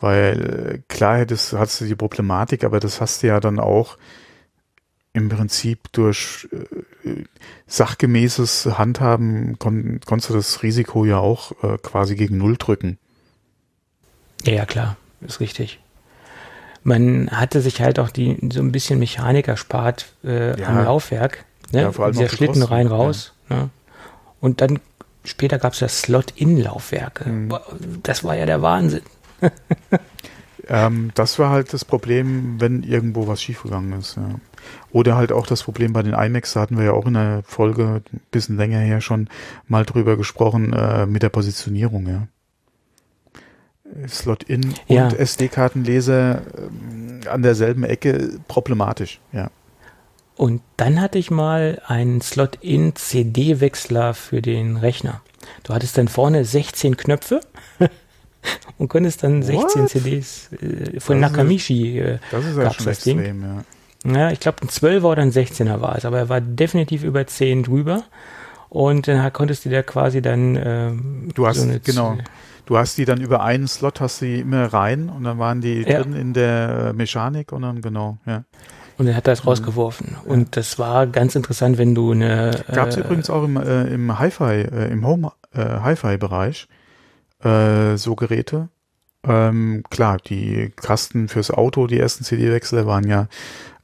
Weil 0.00 0.84
klar 0.88 1.18
hättest, 1.18 1.54
hast 1.54 1.80
du 1.80 1.86
die 1.86 1.96
Problematik, 1.96 2.62
aber 2.62 2.78
das 2.78 3.00
hast 3.00 3.22
du 3.22 3.26
ja 3.28 3.40
dann 3.40 3.58
auch 3.58 3.98
im 5.12 5.28
Prinzip 5.28 5.90
durch 5.92 6.46
äh, 6.52 6.64
sachgemäßes 7.66 8.66
Handhaben 8.78 9.58
kon 9.58 10.00
konntest 10.04 10.30
du 10.30 10.34
das 10.34 10.62
Risiko 10.62 11.04
ja 11.04 11.18
auch 11.18 11.52
äh, 11.62 11.78
quasi 11.78 12.16
gegen 12.16 12.38
Null 12.38 12.56
drücken. 12.56 12.98
Ja, 14.44 14.52
ja, 14.52 14.66
klar, 14.66 14.96
ist 15.20 15.40
richtig. 15.40 15.80
Man 16.82 17.30
hatte 17.30 17.60
sich 17.60 17.80
halt 17.80 17.98
auch 17.98 18.10
die 18.10 18.38
so 18.52 18.60
ein 18.60 18.72
bisschen 18.72 18.98
Mechanik 18.98 19.48
erspart 19.48 20.12
äh, 20.24 20.58
Ja. 20.60 20.68
am 20.68 20.84
Laufwerk. 20.84 21.44
Ne? 21.72 21.82
Ja, 21.82 21.92
vor 21.92 22.06
allem 22.06 22.14
Dieser 22.14 22.28
Schlitten 22.28 22.62
rein 22.62 22.86
raus. 22.86 23.34
Ne? 23.48 23.68
Und 24.40 24.60
dann 24.60 24.78
später 25.24 25.58
gab 25.58 25.72
es 25.74 25.80
das 25.80 26.02
Slot-In-Laufwerke. 26.02 27.28
Mhm. 27.28 27.54
Das 28.02 28.24
war 28.24 28.36
ja 28.36 28.46
der 28.46 28.62
Wahnsinn. 28.62 29.02
Ähm, 30.70 31.12
das 31.14 31.38
war 31.38 31.50
halt 31.50 31.72
das 31.72 31.84
Problem, 31.84 32.60
wenn 32.60 32.82
irgendwo 32.82 33.26
was 33.26 33.42
schiefgegangen 33.42 33.98
ist. 33.98 34.16
Ja. 34.16 34.34
Oder 34.92 35.16
halt 35.16 35.32
auch 35.32 35.46
das 35.46 35.62
Problem 35.62 35.92
bei 35.92 36.02
den 36.02 36.14
iMacs, 36.14 36.54
da 36.54 36.60
hatten 36.60 36.76
wir 36.78 36.84
ja 36.84 36.92
auch 36.92 37.06
in 37.06 37.14
der 37.14 37.42
Folge, 37.44 38.02
ein 38.12 38.20
bisschen 38.30 38.56
länger 38.56 38.78
her 38.78 39.00
schon, 39.00 39.28
mal 39.66 39.84
drüber 39.84 40.16
gesprochen, 40.16 40.72
äh, 40.72 41.06
mit 41.06 41.22
der 41.22 41.28
Positionierung, 41.28 42.06
ja. 42.08 42.28
Slot-In 44.06 44.74
Ja. 44.86 45.04
und 45.04 45.14
SD-Kartenleser 45.18 46.42
ähm, 46.58 47.20
an 47.30 47.42
derselben 47.42 47.84
Ecke 47.84 48.38
problematisch, 48.46 49.20
ja. 49.32 49.50
Und 50.36 50.62
dann 50.76 51.00
hatte 51.00 51.18
ich 51.18 51.32
mal 51.32 51.82
einen 51.86 52.20
Slot-In-CD-Wechsler 52.20 54.14
für 54.14 54.40
den 54.40 54.76
Rechner. 54.76 55.20
Du 55.64 55.74
hattest 55.74 55.98
dann 55.98 56.06
vorne 56.06 56.44
16 56.44 56.96
Knöpfe 56.96 57.40
und 58.78 58.88
konntest 58.88 59.24
dann 59.24 59.42
16 59.42 59.82
What? 59.82 59.90
CDs 59.90 60.50
äh, 60.52 61.00
von 61.00 61.20
Das 61.20 61.30
ist 61.30 61.36
Nakamichi 61.36 61.98
äh, 61.98 62.18
Das 62.30 62.44
ist 62.44 62.56
ja 62.56 62.72
schon 62.72 62.86
extrem, 62.86 63.42
ja. 63.42 63.64
Ja, 64.04 64.30
ich 64.30 64.40
glaube, 64.40 64.58
ein 64.62 64.68
12er 64.68 65.02
oder 65.04 65.22
ein 65.22 65.32
16er 65.32 65.80
war 65.80 65.96
es, 65.96 66.04
aber 66.04 66.18
er 66.18 66.28
war 66.28 66.40
definitiv 66.40 67.02
über 67.04 67.26
10 67.26 67.62
drüber. 67.64 68.04
Und 68.68 69.08
dann 69.08 69.32
konntest 69.32 69.64
du 69.64 69.70
da 69.70 69.82
quasi 69.82 70.20
dann. 70.22 70.56
Ähm, 70.62 71.28
Du 71.34 71.46
hast, 71.46 71.62
eine- 71.62 71.80
genau. 71.80 72.16
Du 72.66 72.76
hast 72.76 72.98
die 72.98 73.06
dann 73.06 73.20
über 73.22 73.42
einen 73.42 73.66
Slot, 73.66 74.00
hast 74.02 74.20
die 74.20 74.40
immer 74.40 74.66
rein 74.66 75.08
und 75.08 75.24
dann 75.24 75.38
waren 75.38 75.62
die 75.62 75.82
Ja. 75.82 76.02
drin 76.02 76.12
in 76.12 76.34
der 76.34 76.92
Mechanik 76.94 77.50
und 77.52 77.62
dann, 77.62 77.80
genau, 77.80 78.18
ja. 78.26 78.44
Und 78.98 79.06
dann 79.06 79.16
hat 79.16 79.26
er 79.26 79.32
es 79.32 79.46
rausgeworfen. 79.46 80.16
Und 80.26 80.54
das 80.56 80.78
war 80.78 81.06
ganz 81.06 81.34
interessant, 81.34 81.78
wenn 81.78 81.94
du 81.94 82.12
eine. 82.12 82.62
Gab 82.72 82.88
es 82.88 82.96
äh, 82.96 83.00
übrigens 83.00 83.30
auch 83.30 83.42
im, 83.44 83.56
äh, 83.56 83.84
im 83.84 84.18
Hi-Fi, 84.18 84.42
äh, 84.70 84.90
im 84.92 85.06
Home 85.06 85.32
äh, 85.54 85.60
Hi-Fi-Bereich 85.80 86.68
äh, 87.42 87.96
so 87.96 88.16
Geräte. 88.16 88.68
Ähm, 89.26 89.82
klar, 89.90 90.18
die 90.18 90.70
Kasten 90.76 91.28
fürs 91.28 91.50
Auto, 91.50 91.86
die 91.86 91.98
ersten 91.98 92.24
CD-Wechsler 92.24 92.86
waren 92.86 93.06
ja 93.08 93.28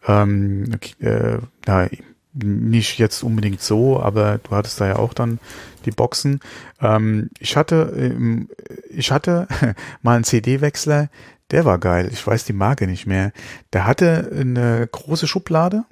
ähm, 0.06 0.78
äh, 1.00 1.38
na, 1.66 1.88
nicht 2.34 2.98
jetzt 2.98 3.22
unbedingt 3.22 3.60
so, 3.60 4.00
aber 4.00 4.38
du 4.38 4.50
hattest 4.50 4.80
da 4.80 4.86
ja 4.88 4.96
auch 4.96 5.14
dann 5.14 5.38
die 5.84 5.92
Boxen. 5.92 6.40
Ähm, 6.80 7.30
ich 7.38 7.56
hatte, 7.56 7.92
ähm, 7.96 8.48
ich 8.90 9.12
hatte 9.12 9.46
mal 10.02 10.16
einen 10.16 10.24
CD-Wechsler, 10.24 11.10
der 11.50 11.64
war 11.64 11.78
geil. 11.78 12.08
Ich 12.12 12.26
weiß 12.26 12.44
die 12.44 12.52
Marke 12.52 12.86
nicht 12.86 13.06
mehr. 13.06 13.32
Der 13.72 13.86
hatte 13.86 14.30
eine 14.34 14.88
große 14.90 15.26
Schublade 15.26 15.84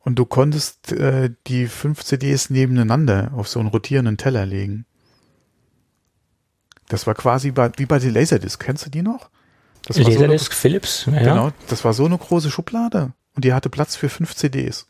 und 0.00 0.18
du 0.18 0.24
konntest 0.24 0.92
äh, 0.92 1.30
die 1.46 1.66
fünf 1.66 2.04
CDs 2.04 2.48
nebeneinander 2.50 3.32
auf 3.34 3.48
so 3.48 3.60
einen 3.60 3.68
rotierenden 3.68 4.16
Teller 4.16 4.46
legen. 4.46 4.86
Das 6.88 7.06
war 7.06 7.14
quasi 7.14 7.52
wie 7.76 7.86
bei 7.86 7.98
der 7.98 8.12
Laserdisc. 8.12 8.60
Kennst 8.60 8.86
du 8.86 8.90
die 8.90 9.02
noch? 9.02 9.30
Das 9.86 9.98
war 9.98 10.04
Laserdisc 10.04 10.52
Philips, 10.54 11.06
ja. 11.06 11.12
So 11.12 11.18
eine, 11.18 11.28
genau, 11.28 11.50
das 11.68 11.84
war 11.84 11.92
so 11.92 12.04
eine 12.04 12.18
große 12.18 12.50
Schublade 12.50 13.12
und 13.34 13.44
die 13.44 13.52
hatte 13.52 13.68
Platz 13.70 13.96
für 13.96 14.08
fünf 14.08 14.34
CDs. 14.34 14.86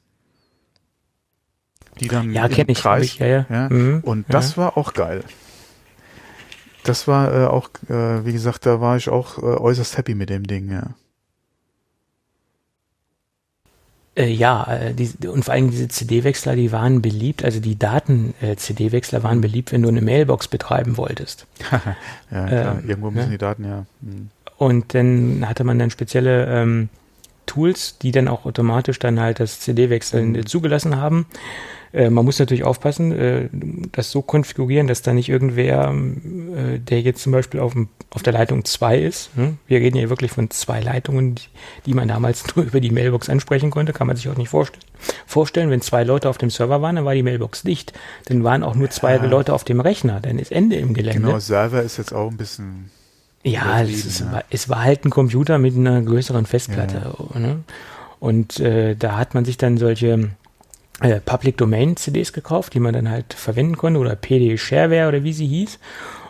Die 2.00 2.08
dann 2.08 2.32
Ja, 2.32 2.46
im 2.46 2.52
kenn 2.52 2.68
ich, 2.68 2.78
Kreis, 2.80 3.04
ich, 3.04 3.18
ja, 3.18 3.26
ja. 3.26 3.46
ja. 3.50 3.68
Mhm, 3.68 4.00
Und 4.04 4.26
das 4.32 4.56
war 4.56 4.76
auch 4.76 4.92
geil. 4.94 5.24
Das 6.84 7.06
war 7.06 7.32
äh, 7.32 7.46
auch, 7.46 7.68
äh, 7.88 8.24
wie 8.26 8.32
gesagt, 8.32 8.66
da 8.66 8.80
war 8.80 8.96
ich 8.96 9.08
auch 9.08 9.38
äh, 9.38 9.42
äußerst 9.42 9.96
happy 9.98 10.14
mit 10.14 10.30
dem 10.30 10.46
Ding, 10.46 10.70
ja. 10.70 10.94
Äh, 14.14 14.26
ja, 14.30 14.64
äh, 14.70 14.94
die, 14.94 15.26
und 15.26 15.44
vor 15.44 15.54
allem 15.54 15.70
diese 15.70 15.88
CD-Wechsler, 15.88 16.54
die 16.54 16.70
waren 16.70 17.00
beliebt, 17.00 17.44
also 17.44 17.60
die 17.60 17.78
Daten-CD-Wechsler 17.78 19.22
waren 19.22 19.40
beliebt, 19.40 19.72
wenn 19.72 19.82
du 19.82 19.88
eine 19.88 20.02
Mailbox 20.02 20.48
betreiben 20.48 20.96
wolltest. 20.96 21.46
Ja, 22.30 22.52
klar, 22.56 22.78
Ähm, 22.78 22.88
irgendwo 22.88 23.10
müssen 23.10 23.26
ja. 23.26 23.32
die 23.32 23.38
Daten 23.38 23.64
ja. 23.64 23.86
hm. 24.02 24.30
Und 24.56 24.94
dann 24.94 25.48
hatte 25.48 25.64
man 25.64 25.78
dann 25.78 25.90
spezielle 25.90 26.46
ähm, 26.46 26.88
Tools, 27.46 27.98
die 27.98 28.12
dann 28.12 28.28
auch 28.28 28.44
automatisch 28.46 28.98
dann 28.98 29.18
halt 29.20 29.40
das 29.40 29.60
CD-Wechseln 29.60 30.32
Mhm. 30.32 30.46
zugelassen 30.46 30.96
haben. 30.96 31.26
Äh, 31.92 32.08
man 32.08 32.24
muss 32.24 32.38
natürlich 32.38 32.64
aufpassen, 32.64 33.12
äh, 33.12 33.48
das 33.92 34.10
so 34.10 34.22
konfigurieren, 34.22 34.86
dass 34.86 35.02
da 35.02 35.12
nicht 35.12 35.28
irgendwer, 35.28 35.92
äh, 35.92 36.78
der 36.78 37.02
jetzt 37.02 37.22
zum 37.22 37.32
Beispiel 37.32 37.60
auf, 37.60 37.72
dem, 37.72 37.88
auf 38.10 38.22
der 38.22 38.32
Leitung 38.32 38.64
2 38.64 38.98
ist. 38.98 39.36
Ne? 39.36 39.56
Wir 39.66 39.80
reden 39.80 39.98
hier 39.98 40.08
wirklich 40.08 40.30
von 40.30 40.48
zwei 40.50 40.80
Leitungen, 40.80 41.34
die, 41.34 41.42
die 41.84 41.92
man 41.94 42.08
damals 42.08 42.44
nur 42.56 42.64
über 42.64 42.80
die 42.80 42.90
Mailbox 42.92 43.28
ansprechen 43.28 43.70
konnte, 43.70 43.92
kann 43.92 44.06
man 44.06 44.16
sich 44.16 44.28
auch 44.30 44.36
nicht 44.38 44.48
vorstellen. 44.48 44.84
Vorstellen, 45.26 45.68
wenn 45.68 45.82
zwei 45.82 46.04
Leute 46.04 46.30
auf 46.30 46.38
dem 46.38 46.48
Server 46.48 46.80
waren, 46.80 46.96
dann 46.96 47.04
war 47.04 47.14
die 47.14 47.22
Mailbox 47.24 47.62
dicht. 47.62 47.92
Dann 48.26 48.42
waren 48.44 48.62
auch 48.62 48.74
nur 48.76 48.88
zwei 48.88 49.16
Ja. 49.16 49.24
Leute 49.26 49.52
auf 49.52 49.64
dem 49.64 49.80
Rechner, 49.80 50.20
dann 50.20 50.38
ist 50.38 50.52
Ende 50.52 50.76
im 50.76 50.94
Gelände. 50.94 51.20
Genau, 51.26 51.38
Server 51.40 51.82
ist 51.82 51.98
jetzt 51.98 52.14
auch 52.14 52.30
ein 52.30 52.36
bisschen. 52.38 52.90
Ja, 53.44 53.82
es, 53.82 54.04
ist, 54.04 54.20
ja. 54.20 54.42
es 54.50 54.68
war 54.68 54.82
halt 54.82 55.04
ein 55.04 55.10
Computer 55.10 55.58
mit 55.58 55.76
einer 55.76 56.00
größeren 56.00 56.46
Festplatte. 56.46 57.14
Ne? 57.34 57.64
Und 58.20 58.60
äh, 58.60 58.94
da 58.94 59.16
hat 59.16 59.34
man 59.34 59.44
sich 59.44 59.56
dann 59.56 59.78
solche 59.78 60.30
äh, 61.00 61.20
Public 61.20 61.56
Domain 61.56 61.96
CDs 61.96 62.32
gekauft, 62.32 62.74
die 62.74 62.80
man 62.80 62.94
dann 62.94 63.10
halt 63.10 63.34
verwenden 63.34 63.76
konnte, 63.76 63.98
oder 63.98 64.14
PD 64.14 64.56
Shareware 64.56 65.08
oder 65.08 65.24
wie 65.24 65.32
sie 65.32 65.46
hieß. 65.46 65.80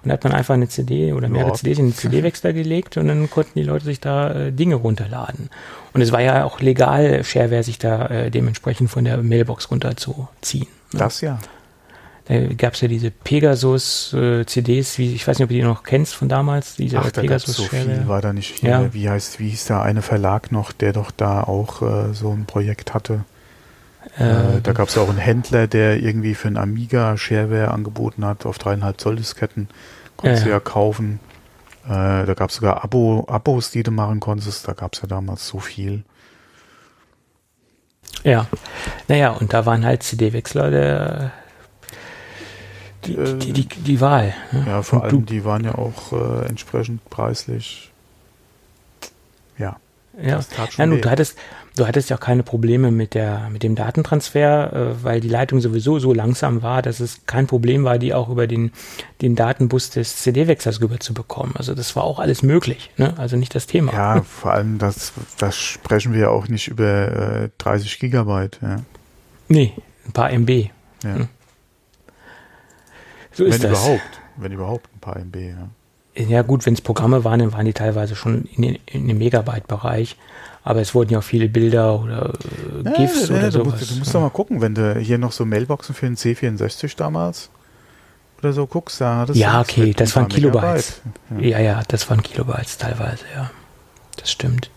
Und 0.03 0.09
da 0.09 0.15
hat 0.15 0.25
man 0.25 0.33
einfach 0.33 0.55
eine 0.55 0.69
CD 0.69 1.13
oder 1.13 1.29
mehrere 1.29 1.51
Ja. 1.51 1.55
CDs 1.55 1.79
in 1.79 1.87
den 1.89 1.95
CD-Wechsler 1.95 2.53
gelegt 2.53 2.97
und 2.97 3.09
dann 3.09 3.31
konnten 3.31 3.53
die 3.55 3.63
Leute 3.63 3.85
sich 3.85 4.01
da 4.01 4.33
äh, 4.33 4.53
Dinge 4.53 4.77
runterladen. 4.77 5.51
Und 5.93 6.01
es 6.01 6.11
war 6.11 6.23
ja 6.23 6.45
auch 6.45 6.61
legal, 6.61 7.23
Shareware 7.23 7.63
sich 7.63 7.79
da 7.79 8.07
äh, 8.07 8.31
dementsprechend 8.31 8.91
von 8.91 9.05
der 9.05 9.19
Mailbox 9.19 9.71
runterzuziehen. 9.71 10.67
Ne? 10.93 10.99
Das 10.99 11.21
ja. 11.21 11.39
Da 12.27 12.39
gab 12.55 12.75
es 12.75 12.81
ja 12.81 12.89
diese 12.89 13.11
Pegasus-CDs, 13.11 14.99
wie 14.99 15.15
ich 15.15 15.27
weiß 15.27 15.39
nicht, 15.39 15.45
ob 15.45 15.49
du 15.49 15.57
die 15.57 15.63
noch 15.63 15.83
kennst 15.83 16.15
von 16.15 16.29
damals, 16.29 16.77
diese 16.77 17.01
Ach, 17.01 17.11
da 17.11 17.23
es 17.23 17.43
so 17.43 17.65
viel, 17.65 18.07
war 18.07 18.21
da 18.21 18.33
nicht 18.33 18.61
hier. 18.61 18.71
Ja. 18.71 18.95
Wie 18.95 19.11
heißt, 19.11 19.41
wie 19.41 19.49
hieß 19.49 19.65
da 19.67 19.83
eine 19.83 20.03
Verlag 20.03 20.53
noch, 20.53 20.71
der 20.71 20.93
doch 20.93 21.11
da 21.11 21.43
auch 21.43 21.83
äh, 21.83 22.15
so 22.15 22.31
ein 22.31 22.47
Projekt 22.47 22.95
hatte? 22.95 23.25
Äh, 24.19 24.61
da 24.63 24.73
gab 24.73 24.89
es 24.89 24.99
auch 24.99 25.09
einen 25.09 25.19
Händler, 25.19 25.67
der 25.67 26.01
irgendwie 26.01 26.35
für 26.35 26.49
ein 26.49 26.57
Amiga 26.57 27.17
Shareware 27.17 27.71
angeboten 27.71 28.25
hat 28.25 28.47
auf 28.47 28.59
dreieinhalb 28.59 29.01
Zoll 29.01 29.17
Disketten. 29.17 29.69
Konntest 30.17 30.45
du 30.45 30.51
ja. 30.51 30.57
ja 30.57 30.61
kaufen. 30.61 31.19
Äh, 31.87 32.27
da 32.27 32.35
gab 32.35 32.51
es 32.51 32.57
sogar 32.57 32.85
Abo, 32.85 33.25
Abos, 33.29 33.71
die 33.71 33.83
du 33.83 33.91
machen 33.91 34.21
konntest. 34.21 34.69
Da 34.69 34.73
gab 34.73 34.95
es 34.95 35.03
ja 35.03 35.09
damals 35.09 35.47
so 35.49 35.59
viel. 35.59 36.05
Ja, 38.25 38.47
naja, 39.09 39.31
und 39.31 39.53
da 39.53 39.67
waren 39.67 39.85
halt 39.85 40.03
CD-Wechsler 40.03 40.71
der 40.71 41.33
die, 43.05 43.15
Äh, 43.17 43.37
die, 43.39 43.53
die, 43.53 43.67
die 43.67 44.01
Wahl. 44.01 44.35
ne? 44.53 44.65
Ja, 44.67 44.83
vor 44.83 45.01
Und 45.03 45.05
allem, 45.07 45.27
die 45.27 45.45
waren 45.45 45.65
ja 45.65 45.75
auch 45.75 46.13
äh, 46.13 46.47
entsprechend 46.47 47.05
preislich. 47.11 47.91
Ja, 49.59 49.77
ja. 50.21 50.41
Ja, 50.59 50.71
schon 50.71 51.01
du, 51.01 51.11
hattest, 51.11 51.39
du 51.77 51.87
hattest 51.87 52.11
ja 52.11 52.17
auch 52.17 52.21
keine 52.21 52.43
Probleme 52.43 52.91
mit 52.91 53.15
der, 53.15 53.49
mit 53.51 53.63
dem 53.63 53.75
Datentransfer, 53.75 54.73
äh, 54.73 55.05
weil 55.05 55.21
die 55.21 55.29
Leitung 55.29 55.61
sowieso 55.61 55.99
so 55.99 56.13
langsam 56.13 56.63
war, 56.63 56.83
dass 56.83 57.01
es 57.01 57.21
kein 57.27 57.47
Problem 57.47 57.85
war, 57.85 57.99
die 57.99 58.13
auch 58.15 58.29
über 58.29 58.47
den, 58.47 58.73
den 59.23 59.37
Datenbus 59.37 59.91
des 59.91 60.17
CD-Wechslers 60.19 60.81
rüber 60.81 61.01
zu 61.01 61.15
bekommen. 61.15 61.55
Also 61.57 61.75
das 61.75 61.97
war 61.97 62.05
auch 62.05 62.19
alles 62.19 62.43
möglich, 62.43 62.91
ne? 62.99 63.15
Also 63.19 63.37
nicht 63.37 63.55
das 63.55 63.67
Thema. 63.67 63.93
Ja, 63.93 64.23
vor 64.23 64.53
allem, 64.53 64.79
das, 64.79 65.13
das 65.39 65.57
sprechen 65.57 66.13
wir 66.13 66.21
ja 66.21 66.29
auch 66.29 66.49
nicht 66.49 66.69
über 66.69 67.45
äh, 67.45 67.49
30 67.59 67.99
Gigabyte. 67.99 68.59
Ja. 68.63 68.77
Nee, 69.49 69.73
ein 70.07 70.13
paar 70.13 70.31
MB. 70.31 70.51
Ja. 71.05 71.15
Hm. 71.15 71.29
So 73.33 73.45
ist 73.45 73.63
wenn 73.63 73.71
das. 73.71 73.79
überhaupt, 73.81 74.21
wenn 74.37 74.53
überhaupt 74.53 74.89
ein 74.95 75.01
paar 75.01 75.17
MB. 75.17 75.37
Ja. 75.37 75.69
Ja 76.15 76.43
gut, 76.43 76.67
wenn 76.67 76.75
es 76.75 76.81
Programme 76.83 77.25
waren, 77.25 77.39
dann 77.41 77.53
waren 77.55 77.65
die 77.65 77.73
teilweise 77.73 78.15
schon 78.15 78.45
in, 78.57 78.63
den- 78.63 78.79
in 78.87 79.09
dem 79.09 79.19
Megabyte-Bereich. 79.19 80.17
Aber 80.65 80.81
es 80.81 80.95
wurden 80.95 81.11
ja 81.11 81.19
auch 81.19 81.25
viele 81.25 81.49
Bilder 81.49 81.99
oder 82.01 82.35
äh, 82.85 82.91
GIFs 82.97 83.29
Ja, 83.29 83.37
oder 83.37 83.45
du, 83.51 83.51
sowas. 83.65 83.81
musst, 83.81 83.91
du 83.91 83.95
musst 83.97 84.15
doch 84.15 84.21
mal 84.21 84.31
gucken, 84.31 84.61
wenn 84.61 84.75
du 84.75 84.99
hier 84.99 85.19
noch 85.19 85.33
so 85.33 85.45
Mailboxen 85.45 85.95
für 85.95 86.07
den 86.07 86.17
C64 86.17 86.97
damals 86.97 87.49
oder 88.39 88.53
so 88.53 88.67
guckst, 88.67 89.01
da 89.01 89.17
hattest 89.19 89.39
Ja, 89.41 89.55
du 89.55 89.61
okay, 89.61 89.93
das 89.97 90.15
waren 90.15 90.29
Kilobytes. 90.29 91.01
Megabyte. 91.31 91.45
Ja. 91.53 91.59
ja, 91.59 91.65
ja, 91.79 91.83
das 91.89 92.09
waren 92.11 92.23
Kilobytes 92.23 92.77
teilweise, 92.79 93.25
ja. 93.35 93.51
Das 94.19 94.31
stimmt. 94.31 94.71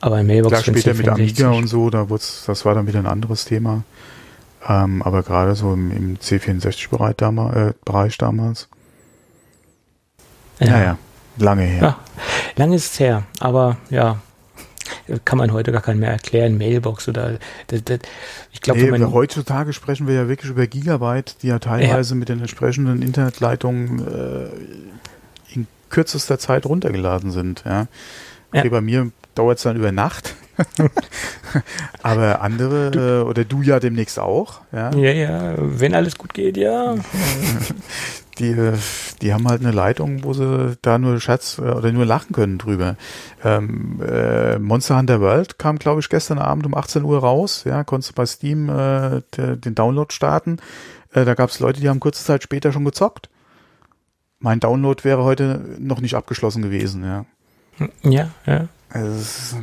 Aber 0.00 0.20
in 0.20 0.26
Mailbox 0.26 0.62
Klar, 0.62 0.74
den 0.74 0.80
später 0.80 0.94
mit 0.94 1.06
C64 1.06 1.10
Amiga 1.12 1.50
und 1.50 1.66
so, 1.68 1.90
da 1.90 2.06
das 2.08 2.64
war 2.64 2.74
dann 2.74 2.86
wieder 2.86 2.98
ein 2.98 3.06
anderes 3.06 3.44
Thema. 3.44 3.82
Ähm, 4.68 5.02
aber 5.02 5.22
gerade 5.22 5.54
so 5.54 5.72
im, 5.72 5.90
im 5.90 6.16
C64-Bereich 6.18 7.16
damals, 7.16 7.56
äh, 7.56 7.72
Bereich 7.84 8.18
damals. 8.18 8.68
Ja. 10.58 10.70
Naja, 10.70 10.98
lange 11.38 11.62
her. 11.62 11.82
Ja, 11.82 11.98
lange 12.56 12.76
ist 12.76 12.92
es 12.92 13.00
her, 13.00 13.24
aber 13.40 13.76
ja, 13.90 14.20
kann 15.24 15.38
man 15.38 15.52
heute 15.52 15.72
gar 15.72 15.82
keinen 15.82 16.00
mehr 16.00 16.10
erklären. 16.10 16.58
Mailbox 16.58 17.08
oder 17.08 17.38
das, 17.68 17.84
das, 17.84 18.00
ich 18.52 18.60
glaube, 18.60 18.80
nee, 18.80 18.90
man 18.90 19.12
heutzutage 19.12 19.72
sprechen 19.72 20.06
wir 20.06 20.14
ja 20.14 20.28
wirklich 20.28 20.50
über 20.50 20.66
Gigabyte, 20.66 21.42
die 21.42 21.48
ja 21.48 21.58
teilweise 21.58 22.14
mit 22.14 22.28
den 22.28 22.40
entsprechenden 22.40 23.02
Internetleitungen 23.02 24.00
äh, 24.06 25.54
in 25.54 25.66
kürzester 25.90 26.38
Zeit 26.38 26.66
runtergeladen 26.66 27.30
sind. 27.30 27.62
Ja. 27.64 27.86
Ja. 28.52 28.60
Okay, 28.60 28.70
bei 28.70 28.80
mir 28.80 29.10
dauert 29.34 29.58
es 29.58 29.64
dann 29.64 29.76
über 29.76 29.92
Nacht. 29.92 30.34
Aber 32.02 32.40
andere, 32.40 33.22
äh, 33.22 33.28
oder 33.28 33.44
du 33.44 33.62
ja 33.62 33.80
demnächst 33.80 34.18
auch, 34.18 34.60
ja, 34.72 34.94
ja, 34.94 35.12
ja, 35.12 35.54
wenn 35.58 35.94
alles 35.94 36.16
gut 36.16 36.34
geht, 36.34 36.56
ja. 36.56 36.96
die, 38.38 38.50
äh, 38.50 38.74
die 39.22 39.32
haben 39.32 39.48
halt 39.48 39.60
eine 39.60 39.72
Leitung, 39.72 40.24
wo 40.24 40.32
sie 40.32 40.76
da 40.82 40.98
nur 40.98 41.20
Scherz 41.20 41.58
äh, 41.58 41.62
oder 41.62 41.92
nur 41.92 42.04
lachen 42.04 42.32
können 42.32 42.58
drüber. 42.58 42.96
Ähm, 43.44 44.00
äh, 44.02 44.58
Monster 44.58 44.98
Hunter 44.98 45.20
World 45.20 45.58
kam, 45.58 45.78
glaube 45.78 46.00
ich, 46.00 46.08
gestern 46.08 46.38
Abend 46.38 46.66
um 46.66 46.74
18 46.74 47.04
Uhr 47.04 47.18
raus. 47.18 47.64
Ja, 47.64 47.84
konntest 47.84 48.10
du 48.10 48.14
bei 48.14 48.26
Steam 48.26 48.68
äh, 48.68 49.22
de, 49.36 49.56
den 49.56 49.74
Download 49.74 50.12
starten. 50.12 50.58
Äh, 51.12 51.24
da 51.24 51.34
gab 51.34 51.50
es 51.50 51.60
Leute, 51.60 51.80
die 51.80 51.88
haben 51.88 52.00
kurze 52.00 52.24
Zeit 52.24 52.42
später 52.42 52.72
schon 52.72 52.84
gezockt. 52.84 53.28
Mein 54.38 54.60
Download 54.60 55.02
wäre 55.02 55.24
heute 55.24 55.76
noch 55.78 56.00
nicht 56.00 56.14
abgeschlossen 56.14 56.62
gewesen, 56.62 57.04
ja. 57.04 57.24
Ja, 58.02 58.30
ja, 58.46 58.68
Also, 58.90 59.56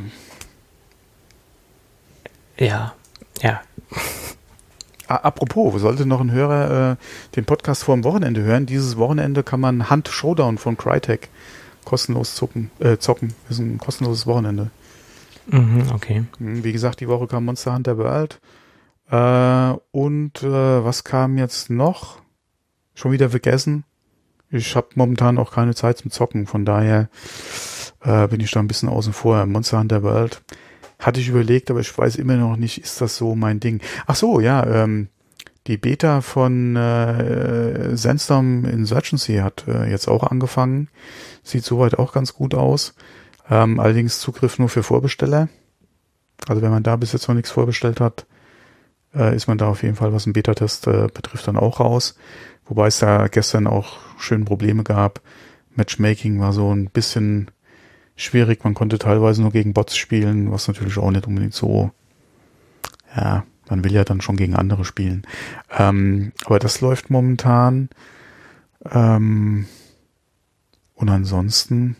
ja, 2.58 2.94
ja. 3.40 3.60
Apropos, 5.06 5.80
sollte 5.80 6.06
noch 6.06 6.20
ein 6.20 6.32
Hörer 6.32 6.92
äh, 6.92 6.96
den 7.36 7.44
Podcast 7.44 7.84
vor 7.84 7.94
dem 7.94 8.04
Wochenende 8.04 8.42
hören. 8.42 8.66
Dieses 8.66 8.96
Wochenende 8.96 9.42
kann 9.42 9.60
man 9.60 9.90
Hunt 9.90 10.08
Showdown 10.08 10.56
von 10.56 10.76
Crytek 10.76 11.28
kostenlos 11.84 12.34
zocken. 12.34 12.70
Äh, 12.78 12.96
zocken. 12.96 13.34
Ist 13.48 13.58
ein 13.58 13.78
kostenloses 13.78 14.26
Wochenende. 14.26 14.70
Mhm, 15.46 15.84
okay. 15.94 16.24
Hm, 16.38 16.64
Wie 16.64 16.72
gesagt, 16.72 17.00
die 17.00 17.08
Woche 17.08 17.26
kam 17.26 17.44
Monster 17.44 17.74
Hunter 17.74 17.98
World. 17.98 18.40
Äh, 19.10 19.78
und 19.90 20.42
äh, 20.42 20.84
was 20.84 21.04
kam 21.04 21.36
jetzt 21.36 21.70
noch? 21.70 22.18
Schon 22.94 23.12
wieder 23.12 23.30
vergessen. 23.30 23.84
Ich 24.50 24.76
habe 24.76 24.88
momentan 24.94 25.38
auch 25.38 25.52
keine 25.52 25.74
Zeit 25.74 25.98
zum 25.98 26.10
Zocken, 26.10 26.46
von 26.46 26.64
daher 26.64 27.08
äh, 28.02 28.28
bin 28.28 28.40
ich 28.40 28.52
da 28.52 28.60
ein 28.60 28.68
bisschen 28.68 28.88
außen 28.88 29.12
vor. 29.12 29.44
Monster 29.46 29.80
Hunter 29.80 30.02
World 30.02 30.42
hatte 30.98 31.20
ich 31.20 31.28
überlegt, 31.28 31.70
aber 31.70 31.80
ich 31.80 31.96
weiß 31.96 32.16
immer 32.16 32.36
noch 32.36 32.56
nicht, 32.56 32.78
ist 32.78 33.00
das 33.00 33.16
so 33.16 33.34
mein 33.34 33.60
Ding. 33.60 33.80
Ach 34.06 34.14
so, 34.14 34.40
ja, 34.40 34.64
ähm, 34.66 35.08
die 35.66 35.78
Beta 35.78 36.20
von 36.20 36.76
äh, 36.76 37.96
Sandstorm 37.96 38.64
Insurgency 38.66 39.36
hat 39.36 39.64
äh, 39.66 39.90
jetzt 39.90 40.08
auch 40.08 40.24
angefangen. 40.24 40.88
Sieht 41.42 41.64
soweit 41.64 41.98
auch 41.98 42.12
ganz 42.12 42.34
gut 42.34 42.54
aus. 42.54 42.94
Ähm, 43.50 43.80
allerdings 43.80 44.20
Zugriff 44.20 44.58
nur 44.58 44.68
für 44.68 44.82
Vorbesteller. 44.82 45.48
Also 46.46 46.60
wenn 46.60 46.70
man 46.70 46.82
da 46.82 46.96
bis 46.96 47.12
jetzt 47.12 47.28
noch 47.28 47.34
nichts 47.34 47.50
vorbestellt 47.50 48.00
hat, 48.00 48.26
äh, 49.14 49.34
ist 49.34 49.46
man 49.46 49.56
da 49.56 49.68
auf 49.68 49.82
jeden 49.82 49.96
Fall, 49.96 50.12
was 50.12 50.24
den 50.24 50.34
Beta-Test 50.34 50.86
äh, 50.86 51.08
betrifft, 51.12 51.46
dann 51.48 51.56
auch 51.56 51.80
raus. 51.80 52.16
Wobei 52.66 52.88
es 52.88 52.98
da 52.98 53.28
gestern 53.28 53.66
auch 53.66 53.98
schön 54.18 54.44
Probleme 54.44 54.84
gab. 54.84 55.20
Matchmaking 55.74 56.40
war 56.40 56.52
so 56.52 56.74
ein 56.74 56.90
bisschen 56.90 57.50
schwierig. 58.16 58.64
Man 58.64 58.74
konnte 58.74 58.98
teilweise 58.98 59.42
nur 59.42 59.50
gegen 59.50 59.72
Bots 59.72 59.96
spielen, 59.96 60.50
was 60.52 60.68
natürlich 60.68 60.98
auch 60.98 61.10
nicht 61.10 61.26
unbedingt 61.26 61.54
so, 61.54 61.90
ja, 63.16 63.44
man 63.68 63.84
will 63.84 63.92
ja 63.92 64.04
dann 64.04 64.20
schon 64.20 64.36
gegen 64.36 64.54
andere 64.54 64.84
spielen. 64.84 65.26
Ähm, 65.70 66.32
aber 66.44 66.58
das 66.58 66.80
läuft 66.80 67.10
momentan. 67.10 67.88
Ähm, 68.90 69.66
und 70.94 71.08
ansonsten, 71.08 71.96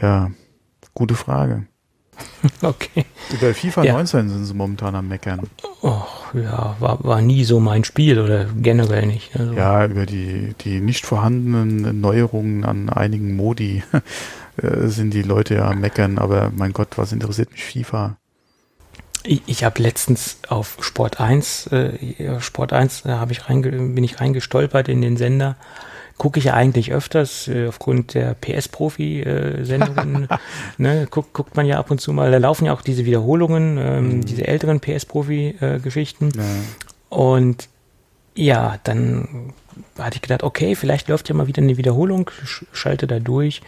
ja, 0.00 0.30
gute 0.94 1.14
Frage. 1.14 1.66
Okay. 2.62 3.04
Über 3.32 3.54
FIFA 3.54 3.84
Ja. 3.84 3.92
19 3.94 4.28
sind 4.28 4.44
sie 4.44 4.54
momentan 4.54 4.94
am 4.94 5.08
Meckern. 5.08 5.40
Oh, 5.80 6.02
ja, 6.34 6.76
war, 6.78 7.02
war 7.02 7.22
nie 7.22 7.44
so 7.44 7.60
mein 7.60 7.84
Spiel 7.84 8.18
oder 8.18 8.44
generell 8.44 9.06
nicht. 9.06 9.34
Also, 9.38 9.54
Ja, 9.54 9.84
über 9.86 10.06
die, 10.06 10.54
die 10.60 10.80
nicht 10.80 11.06
vorhandenen 11.06 12.00
Neuerungen 12.00 12.64
an 12.64 12.90
einigen 12.90 13.36
Modi 13.36 13.82
äh, 14.56 14.86
sind 14.88 15.14
die 15.14 15.22
Leute 15.22 15.54
ja 15.54 15.70
am 15.70 15.80
Meckern, 15.80 16.18
aber 16.18 16.52
mein 16.54 16.72
Gott, 16.72 16.96
was 16.96 17.12
interessiert 17.12 17.50
mich 17.52 17.64
FIFA? 17.64 18.16
Ich, 19.26 19.42
ich 19.46 19.64
habe 19.64 19.82
letztens 19.82 20.36
auf 20.48 20.76
Sport 20.80 21.18
1, 21.20 21.68
äh, 21.68 22.40
Sport 22.40 22.74
1 22.74 23.04
da 23.04 23.20
hab 23.20 23.30
ich 23.30 23.48
reinge 23.48 23.70
bin 23.70 24.04
ich 24.04 24.20
reingestolpert 24.20 24.88
in 24.88 25.00
den 25.00 25.16
Sender. 25.16 25.56
Gucke 26.18 26.38
ich 26.38 26.46
ja 26.46 26.54
eigentlich 26.54 26.92
öfters 26.92 27.48
äh, 27.48 27.66
aufgrund 27.66 28.14
der 28.14 28.34
PS-Profi-Sendungen. 28.34 30.28
ne, 30.78 31.06
guckt, 31.10 31.32
guckt 31.32 31.56
man 31.56 31.66
ja 31.66 31.78
ab 31.78 31.90
und 31.90 32.00
zu 32.00 32.12
mal. 32.12 32.30
Da 32.30 32.38
laufen 32.38 32.66
ja 32.66 32.72
auch 32.72 32.82
diese 32.82 33.04
Wiederholungen, 33.04 33.78
ähm, 33.78 34.16
mhm. 34.16 34.24
diese 34.24 34.46
älteren 34.46 34.80
PS-Profi-Geschichten. 34.80 36.30
Ja. 36.36 36.42
Und 37.08 37.68
ja, 38.34 38.78
dann 38.84 39.52
hatte 39.98 40.16
ich 40.16 40.22
gedacht, 40.22 40.42
okay, 40.42 40.74
vielleicht 40.74 41.08
läuft 41.08 41.28
ja 41.28 41.34
mal 41.34 41.46
wieder 41.46 41.62
eine 41.62 41.76
Wiederholung, 41.76 42.30
schalte 42.72 43.06
da 43.06 43.20
durch, 43.20 43.62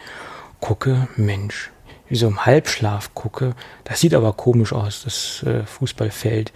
gucke, 0.59 1.07
Mensch, 1.15 1.71
wie 2.09 2.15
so 2.15 2.27
im 2.27 2.45
Halbschlaf 2.45 3.13
gucke. 3.13 3.53
Das 3.83 3.99
sieht 3.99 4.13
aber 4.13 4.33
komisch 4.33 4.73
aus, 4.73 5.03
das 5.03 5.43
äh, 5.43 5.65
Fußballfeld. 5.65 6.53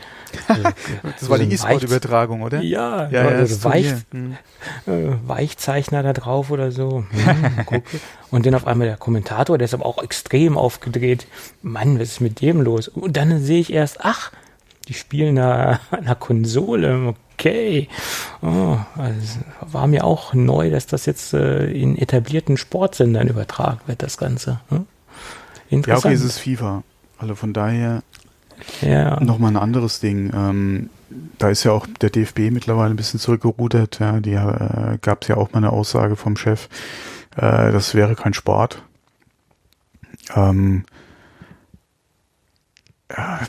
Also, 0.48 0.64
das 1.20 1.30
war 1.30 1.38
die 1.38 1.52
E-Sport-Übertragung, 1.54 2.42
oder? 2.42 2.62
Ja, 2.62 3.10
ja, 3.10 3.24
ja 3.24 3.30
also 3.30 3.64
Weich, 3.64 3.94
hm. 4.12 4.38
äh, 4.88 5.16
Weichzeichner 5.28 6.04
da 6.04 6.14
drauf 6.14 6.52
oder 6.52 6.72
so. 6.72 7.04
Hm. 7.12 7.84
Und 8.32 8.46
dann 8.46 8.56
auf 8.56 8.66
einmal 8.66 8.88
der 8.88 8.98
Kommentator, 8.98 9.58
der 9.58 9.66
ist 9.66 9.74
aber 9.74 9.86
auch 9.86 10.02
extrem 10.02 10.58
aufgedreht. 10.58 11.28
Mann, 11.62 12.00
was 12.00 12.10
ist 12.10 12.22
mit 12.22 12.42
dem 12.42 12.62
los? 12.62 12.88
Und 12.88 13.18
dann 13.18 13.42
sehe 13.42 13.60
ich 13.60 13.74
erst, 13.74 14.00
ach, 14.02 14.32
die 14.88 14.94
spielen 14.94 15.36
da 15.36 15.80
an 15.92 16.06
der 16.06 16.16
Konsole. 16.16 17.14
Okay. 17.38 17.88
Oh, 18.42 18.78
also 18.98 19.40
war 19.62 19.88
mir 19.88 20.04
auch 20.04 20.34
neu, 20.34 20.70
dass 20.70 20.86
das 20.86 21.06
jetzt 21.06 21.34
äh, 21.34 21.72
in 21.72 21.98
etablierten 21.98 22.56
Sportsendern 22.56 23.28
übertragen 23.28 23.80
wird, 23.88 24.04
das 24.04 24.18
Ganze. 24.18 24.60
Hm? 24.70 24.86
Interessant. 25.72 26.04
Ja, 26.04 26.10
okay, 26.10 26.16
es 26.16 26.24
ist 26.24 26.40
FIFA. 26.40 26.84
Also 27.18 27.36
von 27.36 27.54
daher 27.54 28.04
ja. 28.82 29.20
nochmal 29.20 29.52
ein 29.52 29.58
anderes 29.58 30.00
Ding. 30.00 30.32
Ähm, 30.34 30.90
da 31.38 31.50
ist 31.50 31.64
ja 31.64 31.72
auch 31.72 31.88
der 32.02 32.10
DFB 32.10 32.52
mittlerweile 32.52 32.92
ein 32.92 32.98
bisschen 32.98 33.20
zurückgerudert. 33.20 34.00
Ja, 34.00 34.20
die 34.20 34.34
äh, 34.34 34.98
gab 35.02 35.24
es 35.24 35.28
ja 35.28 35.38
auch 35.38 35.52
mal 35.52 35.58
eine 35.58 35.72
Aussage 35.72 36.16
vom 36.16 36.36
Chef, 36.38 36.70
äh, 37.36 37.72
das 37.72 37.96
wäre 37.96 38.16
kein 38.16 38.34
Sport. 38.34 38.84
Ähm, 40.36 40.86
ja, 43.16 43.40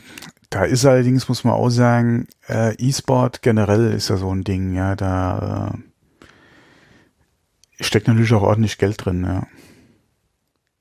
da 0.49 0.63
ist 0.65 0.85
allerdings, 0.85 1.29
muss 1.29 1.43
man 1.43 1.53
auch 1.53 1.69
sagen, 1.69 2.27
äh, 2.47 2.75
E-Sport 2.75 3.41
generell 3.41 3.91
ist 3.93 4.09
ja 4.09 4.17
so 4.17 4.33
ein 4.33 4.43
Ding, 4.43 4.73
ja, 4.73 4.95
da 4.95 5.73
äh, 7.79 7.83
steckt 7.83 8.07
natürlich 8.07 8.33
auch 8.33 8.43
ordentlich 8.43 8.77
Geld 8.77 9.05
drin, 9.05 9.23
ja. 9.23 9.47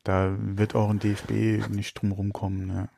Da 0.04 0.36
wird 0.38 0.74
auch 0.74 0.90
ein 0.90 0.98
DFB 0.98 1.68
nicht 1.68 2.00
drum 2.00 2.12
rumkommen, 2.12 2.70
ja. 2.70 2.88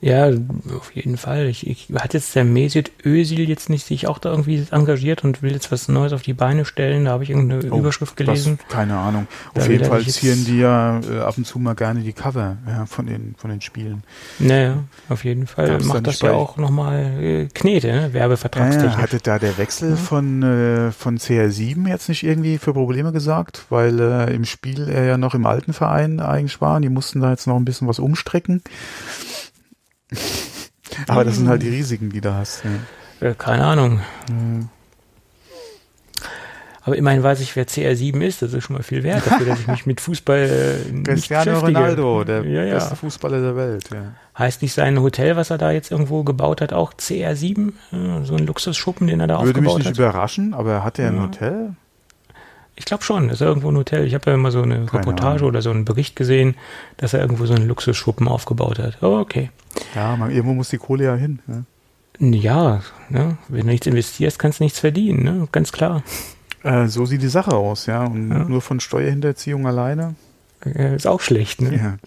Ja, 0.00 0.30
auf 0.76 0.94
jeden 0.94 1.16
Fall. 1.16 1.46
Ich, 1.46 1.66
ich 1.66 1.88
hat 1.96 2.14
jetzt 2.14 2.34
der 2.36 2.44
Mesut 2.44 2.92
Özil 3.04 3.48
jetzt 3.48 3.68
nicht 3.68 3.84
sich 3.84 4.06
auch 4.06 4.18
da 4.18 4.30
irgendwie 4.30 4.64
engagiert 4.70 5.24
und 5.24 5.42
will 5.42 5.52
jetzt 5.52 5.72
was 5.72 5.88
Neues 5.88 6.12
auf 6.12 6.22
die 6.22 6.34
Beine 6.34 6.64
stellen. 6.64 7.06
Da 7.06 7.12
habe 7.12 7.24
ich 7.24 7.30
irgendeine 7.30 7.72
oh, 7.72 7.78
Überschrift 7.78 8.16
gelesen. 8.16 8.58
Das, 8.62 8.68
keine 8.68 8.96
Ahnung. 8.96 9.26
Da 9.54 9.62
auf 9.62 9.68
jeden 9.68 9.84
Fall 9.84 10.04
zieren 10.06 10.44
die 10.44 10.58
ja 10.58 11.00
äh, 11.00 11.20
ab 11.20 11.36
und 11.36 11.46
zu 11.46 11.58
mal 11.58 11.74
gerne 11.74 12.00
die 12.00 12.12
Cover 12.12 12.58
ja, 12.66 12.86
von 12.86 13.06
den 13.06 13.34
von 13.36 13.50
den 13.50 13.60
Spielen. 13.60 14.04
Naja, 14.38 14.84
auf 15.08 15.24
jeden 15.24 15.48
Fall 15.48 15.66
Gab's 15.66 15.84
macht 15.86 16.06
das 16.06 16.20
ja 16.20 16.32
auch 16.32 16.56
nochmal 16.58 17.20
äh, 17.20 17.48
Knete, 17.52 17.88
ne? 17.88 18.12
Werbevertragstechnisch. 18.12 18.92
Ja, 18.92 18.98
hatte 18.98 19.18
da 19.20 19.40
der 19.40 19.58
Wechsel 19.58 19.90
ja. 19.90 19.96
von 19.96 20.42
äh, 20.44 20.92
von 20.92 21.18
CR7 21.18 21.88
jetzt 21.88 22.08
nicht 22.08 22.22
irgendwie 22.22 22.58
für 22.58 22.72
Probleme 22.72 23.10
gesagt, 23.10 23.64
weil 23.68 23.98
äh, 23.98 24.32
im 24.32 24.44
Spiel 24.44 24.88
er 24.88 25.04
ja 25.04 25.18
noch 25.18 25.34
im 25.34 25.44
alten 25.44 25.72
Verein 25.72 26.20
eigentlich 26.20 26.60
war. 26.60 26.80
Die 26.80 26.88
mussten 26.88 27.20
da 27.20 27.30
jetzt 27.30 27.48
noch 27.48 27.56
ein 27.56 27.64
bisschen 27.64 27.88
was 27.88 27.98
umstrecken. 27.98 28.62
Aber 31.06 31.24
das 31.24 31.36
sind 31.36 31.48
halt 31.48 31.62
die 31.62 31.68
Risiken, 31.68 32.10
die 32.10 32.20
du 32.20 32.34
hast. 32.34 32.62
Ja. 33.20 33.34
keine 33.34 33.64
Ahnung. 33.64 34.00
Mhm. 34.30 34.68
Aber 36.88 36.96
immerhin 36.96 37.22
weiß 37.22 37.40
ich, 37.40 37.54
wer 37.54 37.66
CR7 37.66 38.18
ist. 38.22 38.40
Das 38.40 38.54
ist 38.54 38.64
schon 38.64 38.74
mal 38.74 38.82
viel 38.82 39.02
wert 39.02 39.26
dafür, 39.26 39.44
dass 39.44 39.60
ich 39.60 39.66
mich 39.66 39.84
mit 39.84 40.00
Fußball 40.00 40.86
äh, 40.88 40.90
nicht 40.90 41.06
Cristiano 41.06 41.58
Ronaldo, 41.58 42.24
der 42.24 42.44
ja, 42.44 42.64
ja. 42.64 42.74
beste 42.74 42.96
Fußballer 42.96 43.42
der 43.42 43.56
Welt. 43.56 43.90
Ja. 43.92 44.14
Heißt 44.38 44.62
nicht 44.62 44.72
sein 44.72 44.98
Hotel, 44.98 45.36
was 45.36 45.50
er 45.50 45.58
da 45.58 45.70
jetzt 45.70 45.90
irgendwo 45.90 46.22
gebaut 46.24 46.62
hat, 46.62 46.72
auch 46.72 46.94
CR7? 46.94 47.72
so 48.24 48.36
ein 48.36 48.46
Luxusschuppen, 48.46 49.06
den 49.06 49.20
er 49.20 49.26
da 49.26 49.34
Würde 49.34 49.50
aufgebaut 49.50 49.56
hat? 49.56 49.56
Würde 49.56 49.78
mich 49.80 49.86
nicht 49.86 49.86
hat. 49.86 49.98
überraschen, 49.98 50.54
aber 50.54 50.82
hat 50.82 50.98
er 50.98 51.08
ein 51.08 51.20
Hotel? 51.20 51.74
Ich 52.78 52.84
glaube 52.84 53.02
schon, 53.02 53.28
ist 53.28 53.40
er 53.40 53.48
irgendwo 53.48 53.70
ein 53.70 53.76
Hotel. 53.76 54.06
Ich 54.06 54.14
habe 54.14 54.30
ja 54.30 54.34
immer 54.34 54.52
so 54.52 54.62
eine 54.62 54.86
Keine 54.86 54.92
Reportage 54.92 55.40
Ahnung. 55.40 55.48
oder 55.48 55.62
so 55.62 55.70
einen 55.70 55.84
Bericht 55.84 56.14
gesehen, 56.14 56.54
dass 56.96 57.12
er 57.12 57.20
irgendwo 57.20 57.44
so 57.44 57.54
einen 57.54 57.66
Luxusschuppen 57.66 58.28
aufgebaut 58.28 58.78
hat. 58.78 59.02
Oh, 59.02 59.18
okay. 59.18 59.50
Ja, 59.96 60.16
man, 60.16 60.30
irgendwo 60.30 60.54
muss 60.54 60.68
die 60.68 60.78
Kohle 60.78 61.04
ja 61.04 61.16
hin. 61.16 61.40
Ne? 61.46 61.64
Ja, 62.20 62.82
ne? 63.08 63.36
wenn 63.48 63.62
du 63.62 63.66
nichts 63.66 63.88
investierst, 63.88 64.38
kannst 64.38 64.60
du 64.60 64.64
nichts 64.64 64.78
verdienen, 64.78 65.24
ne? 65.24 65.48
ganz 65.50 65.72
klar. 65.72 66.04
Äh, 66.62 66.86
so 66.86 67.04
sieht 67.04 67.22
die 67.22 67.28
Sache 67.28 67.52
aus, 67.52 67.86
ja. 67.86 68.04
Und 68.04 68.30
ja. 68.30 68.44
nur 68.44 68.60
von 68.60 68.78
Steuerhinterziehung 68.78 69.66
alleine. 69.66 70.14
Ja, 70.64 70.94
ist 70.94 71.08
auch 71.08 71.20
schlecht, 71.20 71.60
ne? 71.60 71.76
Ja. 71.76 71.98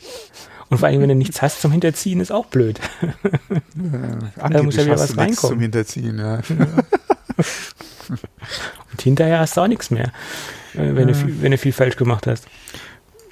Und 0.69 0.77
vor 0.77 0.87
allem, 0.87 1.01
wenn 1.01 1.09
du 1.09 1.15
nichts 1.15 1.41
hast 1.41 1.61
zum 1.61 1.71
Hinterziehen, 1.71 2.21
ist 2.21 2.31
auch 2.31 2.45
blöd. 2.45 2.79
Ja, 4.37 4.49
da 4.49 4.63
muss 4.63 4.75
ja 4.75 4.85
wieder 4.85 4.99
was 4.99 5.17
reinkommen. 5.17 5.35
Zum 5.35 5.59
Hinterziehen, 5.59 6.17
ja. 6.17 6.41
Und 8.91 9.01
hinterher 9.01 9.39
hast 9.39 9.57
du 9.57 9.61
auch 9.61 9.67
nichts 9.67 9.91
mehr. 9.91 10.11
Äh, 10.73 10.95
wenn, 10.95 11.09
ja. 11.09 11.15
du, 11.15 11.41
wenn 11.41 11.51
du 11.51 11.57
viel 11.57 11.73
falsch 11.73 11.95
gemacht 11.95 12.27
hast. 12.27 12.47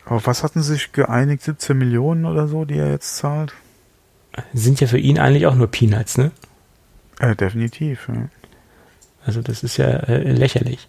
Aber 0.06 0.26
was 0.26 0.44
hatten 0.44 0.62
sie 0.62 0.74
sich 0.74 0.92
geeinigt? 0.92 1.44
17 1.44 1.78
Millionen 1.78 2.26
oder 2.26 2.48
so, 2.48 2.66
die 2.66 2.78
er 2.78 2.90
jetzt 2.90 3.18
zahlt? 3.18 3.54
Sind 4.54 4.80
ja 4.82 4.88
für 4.88 4.98
ihn 4.98 5.20
eigentlich 5.20 5.46
auch 5.48 5.56
nur 5.56 5.68
Peanuts, 5.68 6.18
ne? 6.18 6.32
Äh, 7.20 7.36
definitiv, 7.36 8.08
ja. 8.08 8.30
Also 9.26 9.42
das 9.42 9.64
ist 9.64 9.78
ja 9.78 9.86
äh, 9.86 10.32
lächerlich. 10.32 10.88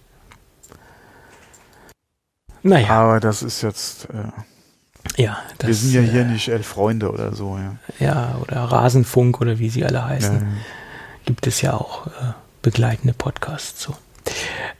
Naja. 2.62 2.88
Aber 2.90 3.20
das 3.20 3.42
ist 3.42 3.62
jetzt. 3.62 4.08
Äh, 4.10 5.22
ja, 5.22 5.38
das, 5.58 5.68
Wir 5.68 5.74
sind 5.74 5.92
ja 5.92 6.00
hier 6.00 6.22
äh, 6.22 6.26
nicht 6.26 6.48
elf 6.48 6.66
Freunde 6.66 7.10
oder 7.10 7.34
so, 7.34 7.58
ja. 7.58 7.76
Ja, 7.98 8.38
oder 8.40 8.56
Rasenfunk 8.64 9.40
oder 9.40 9.58
wie 9.58 9.70
sie 9.70 9.84
alle 9.84 10.04
heißen. 10.04 10.34
Ja, 10.34 10.40
ja. 10.40 10.48
Gibt 11.24 11.46
es 11.46 11.60
ja 11.62 11.74
auch 11.74 12.06
äh, 12.06 12.32
begleitende 12.62 13.14
Podcasts 13.14 13.82
so. 13.82 13.96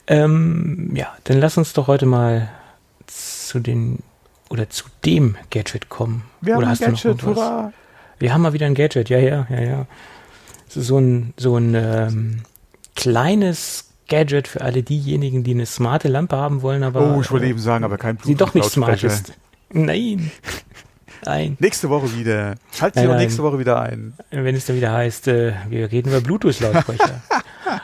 Ähm, 0.06 0.90
ja, 0.94 1.08
dann 1.24 1.38
lass 1.38 1.56
uns 1.56 1.72
doch 1.72 1.86
heute 1.86 2.06
mal 2.06 2.50
zu 3.06 3.60
den 3.60 4.00
oder 4.48 4.68
zu 4.68 4.84
dem 5.04 5.36
Gadget 5.50 5.88
kommen. 5.88 6.24
Wir 6.40 6.56
oder 6.58 6.68
haben 6.68 6.82
ein 6.82 6.94
Gadget, 6.94 7.22
hurra! 7.22 7.72
Wir 8.18 8.34
haben 8.34 8.42
mal 8.42 8.52
wieder 8.52 8.66
ein 8.66 8.74
Gadget, 8.74 9.08
ja, 9.08 9.18
ja, 9.18 9.46
ja, 9.48 9.60
ja. 9.60 9.86
So 10.68 10.98
ein, 10.98 11.34
so 11.36 11.56
ein 11.56 11.74
ähm, 11.74 12.42
kleines 12.96 13.90
Gadget 14.08 14.48
für 14.48 14.60
alle 14.60 14.82
diejenigen, 14.82 15.42
die 15.42 15.52
eine 15.52 15.66
smarte 15.66 16.08
Lampe 16.08 16.36
haben 16.36 16.62
wollen, 16.62 16.82
aber. 16.82 17.16
Oh, 17.16 17.20
ich 17.20 17.30
wollte 17.30 17.46
eben 17.46 17.58
sagen, 17.58 17.84
aber 17.84 17.96
kein 17.96 18.16
Bluetooth. 18.16 18.26
Sie 18.26 18.34
doch 18.34 18.54
nicht 18.54 18.70
smart 18.70 19.02
ist. 19.02 19.32
Nein. 19.72 20.30
Nein. 21.24 21.56
Nächste 21.60 21.90
Woche 21.90 22.14
wieder. 22.16 22.54
Schalt 22.72 22.94
sie 22.94 23.06
auch 23.06 23.16
nächste 23.16 23.42
Woche 23.42 23.58
wieder 23.58 23.80
ein. 23.80 24.14
Wenn 24.30 24.54
es 24.54 24.66
dann 24.66 24.76
wieder 24.76 24.92
heißt, 24.92 25.28
äh, 25.28 25.52
wir 25.68 25.92
reden 25.92 26.08
über 26.08 26.20
Bluetooth-Lautsprecher. 26.20 27.22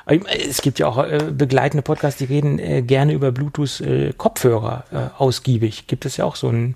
es 0.49 0.63
gibt 0.63 0.79
ja 0.79 0.87
auch 0.87 0.99
äh, 0.99 1.19
begleitende 1.33 1.83
Podcasts, 1.83 2.19
die 2.19 2.25
reden 2.25 2.59
äh, 2.59 2.83
gerne 2.83 3.13
über 3.13 3.33
Bluetooth-Kopfhörer 3.33 4.85
äh, 4.91 4.97
äh, 4.97 5.09
ausgiebig. 5.19 5.87
Gibt 5.87 6.07
es 6.07 6.17
ja 6.17 6.25
auch 6.25 6.37
so 6.37 6.49
einen 6.49 6.75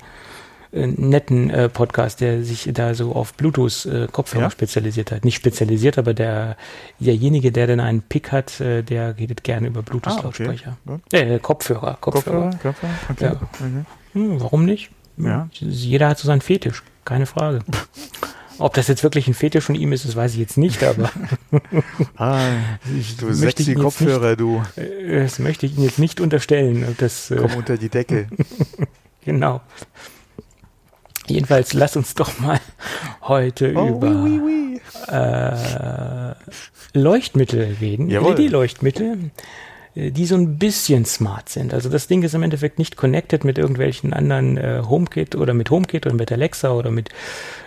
äh, 0.72 0.86
netten 0.86 1.52
Podcast, 1.72 2.20
der 2.20 2.44
sich 2.44 2.68
da 2.72 2.94
so 2.94 3.12
auf 3.12 3.34
Bluetooth-Kopfhörer 3.34 4.44
ja? 4.44 4.50
spezialisiert 4.50 5.12
hat. 5.12 5.24
Nicht 5.24 5.36
spezialisiert, 5.36 5.98
aber 5.98 6.14
der 6.14 6.56
derjenige, 6.98 7.52
der 7.52 7.66
dann 7.66 7.80
einen 7.80 8.02
Pick 8.02 8.32
hat, 8.32 8.60
der 8.60 9.16
redet 9.18 9.44
gerne 9.44 9.68
über 9.68 9.82
Bluetooth-Lautsprecher. 9.82 10.76
Ah, 10.86 10.98
okay. 11.06 11.38
Kopfhörer, 11.40 11.96
Kopfhörer. 12.00 12.50
Kopfhörer, 12.50 12.72
Kopfhörer? 12.72 12.92
Okay. 13.10 13.24
Ja. 13.24 13.32
Okay. 13.32 13.84
Hm, 14.12 14.40
warum 14.40 14.64
nicht? 14.64 14.90
Ja. 15.24 15.48
Jeder 15.52 16.08
hat 16.08 16.18
so 16.18 16.26
seinen 16.26 16.40
Fetisch, 16.40 16.82
keine 17.04 17.26
Frage. 17.26 17.60
Ob 18.58 18.74
das 18.74 18.88
jetzt 18.88 19.02
wirklich 19.02 19.26
ein 19.26 19.32
Fetisch 19.32 19.64
von 19.64 19.74
ihm 19.74 19.90
ist, 19.92 20.04
das 20.04 20.14
weiß 20.16 20.34
ich 20.34 20.38
jetzt 20.38 20.58
nicht, 20.58 20.84
aber. 20.84 21.10
ah, 22.16 22.50
du 23.18 23.32
sexy 23.32 23.74
Kopfhörer, 23.74 24.30
nicht, 24.30 24.40
du. 24.40 24.62
Äh, 24.76 25.22
das 25.22 25.38
möchte 25.38 25.64
ich 25.64 25.76
Ihnen 25.76 25.84
jetzt 25.84 25.98
nicht 25.98 26.20
unterstellen. 26.20 26.94
Das, 26.98 27.30
äh, 27.30 27.36
Komm 27.36 27.54
unter 27.54 27.78
die 27.78 27.88
Decke. 27.88 28.28
genau. 29.24 29.62
Jedenfalls 31.26 31.72
lass 31.72 31.96
uns 31.96 32.14
doch 32.14 32.38
mal 32.38 32.60
heute 33.22 33.72
oh, 33.76 33.88
über 33.88 34.08
oui, 34.24 34.40
oui, 34.44 34.80
oui. 35.08 35.14
Äh, 35.14 36.34
Leuchtmittel 36.92 37.76
reden. 37.80 38.10
LED-Leuchtmittel 38.10 39.30
die 39.94 40.26
so 40.26 40.36
ein 40.36 40.58
bisschen 40.58 41.04
smart 41.04 41.48
sind. 41.48 41.74
Also 41.74 41.88
das 41.88 42.06
Ding 42.06 42.22
ist 42.22 42.34
im 42.34 42.42
Endeffekt 42.42 42.78
nicht 42.78 42.96
connected 42.96 43.44
mit 43.44 43.58
irgendwelchen 43.58 44.12
anderen 44.12 44.56
äh, 44.56 44.82
HomeKit 44.88 45.34
oder 45.34 45.52
mit 45.52 45.70
HomeKit 45.70 46.06
oder 46.06 46.14
mit 46.14 46.30
Alexa 46.30 46.70
oder 46.70 46.90
mit 46.90 47.08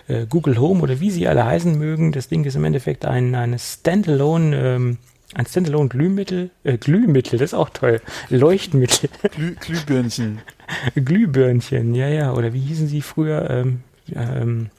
äh, 0.08 0.26
Google 0.28 0.58
Home 0.58 0.82
oder 0.82 1.00
wie 1.00 1.12
sie 1.12 1.28
alle 1.28 1.46
heißen 1.46 1.78
mögen. 1.78 2.12
Das 2.12 2.30
Ding 2.30 2.46
ist 2.46 2.56
im 2.56 2.64
Endeffekt 2.64 3.06
ein, 3.06 3.36
eine 3.36 3.60
Standalone, 3.60 4.56
ähm, 4.58 4.98
ein 5.34 5.46
Standalone 5.46 5.90
Glühmittel, 5.90 6.52
äh, 6.64 6.78
Glühmittel, 6.78 7.40
das 7.40 7.52
ist 7.52 7.54
auch 7.56 7.70
toll. 7.70 8.00
Leuchtmittel. 8.30 9.10
Glüh, 9.36 9.56
Glühbirnchen. 9.60 10.40
Glühbirnchen, 10.96 11.94
ja, 11.94 12.08
ja. 12.08 12.34
Oder 12.34 12.54
wie 12.54 12.62
hießen 12.62 12.88
sie 12.88 13.02
früher? 13.02 13.50
Ähm, 13.50 13.82
ähm, 14.16 14.70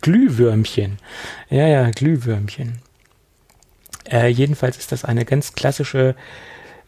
Glühwürmchen. 0.00 0.98
Ja, 1.50 1.66
ja, 1.66 1.90
Glühwürmchen. 1.90 2.78
Äh, 4.10 4.28
jedenfalls 4.28 4.78
ist 4.78 4.92
das 4.92 5.04
eine 5.04 5.24
ganz 5.24 5.54
klassische 5.54 6.14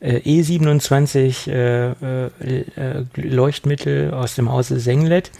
äh, 0.00 0.18
E27 0.18 1.50
äh, 1.50 1.90
äh, 1.90 3.04
Leuchtmittel 3.14 4.12
aus 4.12 4.34
dem 4.34 4.50
Hause 4.50 4.80
Senglet. 4.80 5.30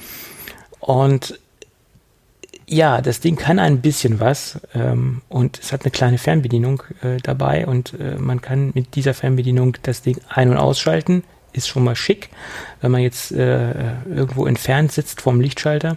Und 0.81 1.39
ja, 2.69 3.01
das 3.01 3.21
Ding 3.21 3.37
kann 3.37 3.59
ein 3.59 3.81
bisschen 3.81 4.19
was 4.19 4.61
ähm, 4.75 5.23
und 5.29 5.59
es 5.59 5.73
hat 5.73 5.85
eine 5.85 5.93
kleine 5.93 6.19
Fernbedienung 6.19 6.83
äh, 7.03 7.19
dabei 7.23 7.67
und 7.67 7.95
äh, 7.95 8.17
man 8.17 8.41
kann 8.41 8.73
mit 8.75 8.97
dieser 8.97 9.15
Fernbedienung 9.15 9.77
das 9.83 10.03
Ding 10.03 10.19
ein- 10.29 10.51
und 10.51 10.57
ausschalten. 10.57 11.23
Ist 11.53 11.69
schon 11.69 11.85
mal 11.85 11.97
schick, 11.97 12.29
wenn 12.81 12.91
man 12.91 13.03
jetzt 13.03 13.33
äh, 13.33 13.93
irgendwo 14.05 14.47
entfernt 14.47 14.93
sitzt 14.93 15.23
vom 15.23 15.41
Lichtschalter. 15.41 15.97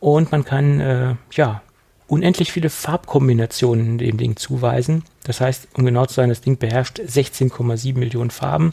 Und 0.00 0.30
man 0.30 0.44
kann 0.44 0.80
äh, 0.80 1.14
ja 1.32 1.62
unendlich 2.08 2.50
viele 2.50 2.70
Farbkombinationen 2.70 3.98
dem 3.98 4.16
Ding 4.16 4.36
zuweisen. 4.36 5.04
Das 5.24 5.40
heißt, 5.40 5.68
um 5.74 5.84
genau 5.84 6.06
zu 6.06 6.14
sein, 6.14 6.30
das 6.30 6.40
Ding 6.40 6.58
beherrscht 6.58 6.98
16,7 7.00 7.96
Millionen 7.96 8.30
Farben. 8.30 8.72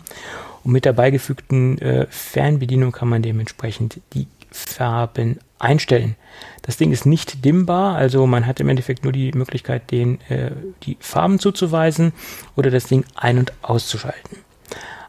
Und 0.63 0.71
mit 0.71 0.85
der 0.85 0.93
beigefügten 0.93 1.77
äh, 1.79 2.07
Fernbedienung 2.09 2.91
kann 2.91 3.09
man 3.09 3.21
dementsprechend 3.21 3.99
die 4.13 4.27
Farben 4.49 5.39
einstellen. 5.59 6.15
Das 6.61 6.77
Ding 6.77 6.91
ist 6.91 7.05
nicht 7.05 7.45
dimmbar, 7.45 7.95
also 7.95 8.25
man 8.25 8.47
hat 8.47 8.59
im 8.59 8.69
Endeffekt 8.69 9.03
nur 9.03 9.13
die 9.13 9.31
Möglichkeit, 9.33 9.91
den, 9.91 10.19
äh, 10.29 10.51
die 10.83 10.97
Farben 10.99 11.39
zuzuweisen 11.39 12.13
oder 12.55 12.71
das 12.71 12.85
Ding 12.85 13.05
ein- 13.15 13.37
und 13.37 13.53
auszuschalten. 13.61 14.39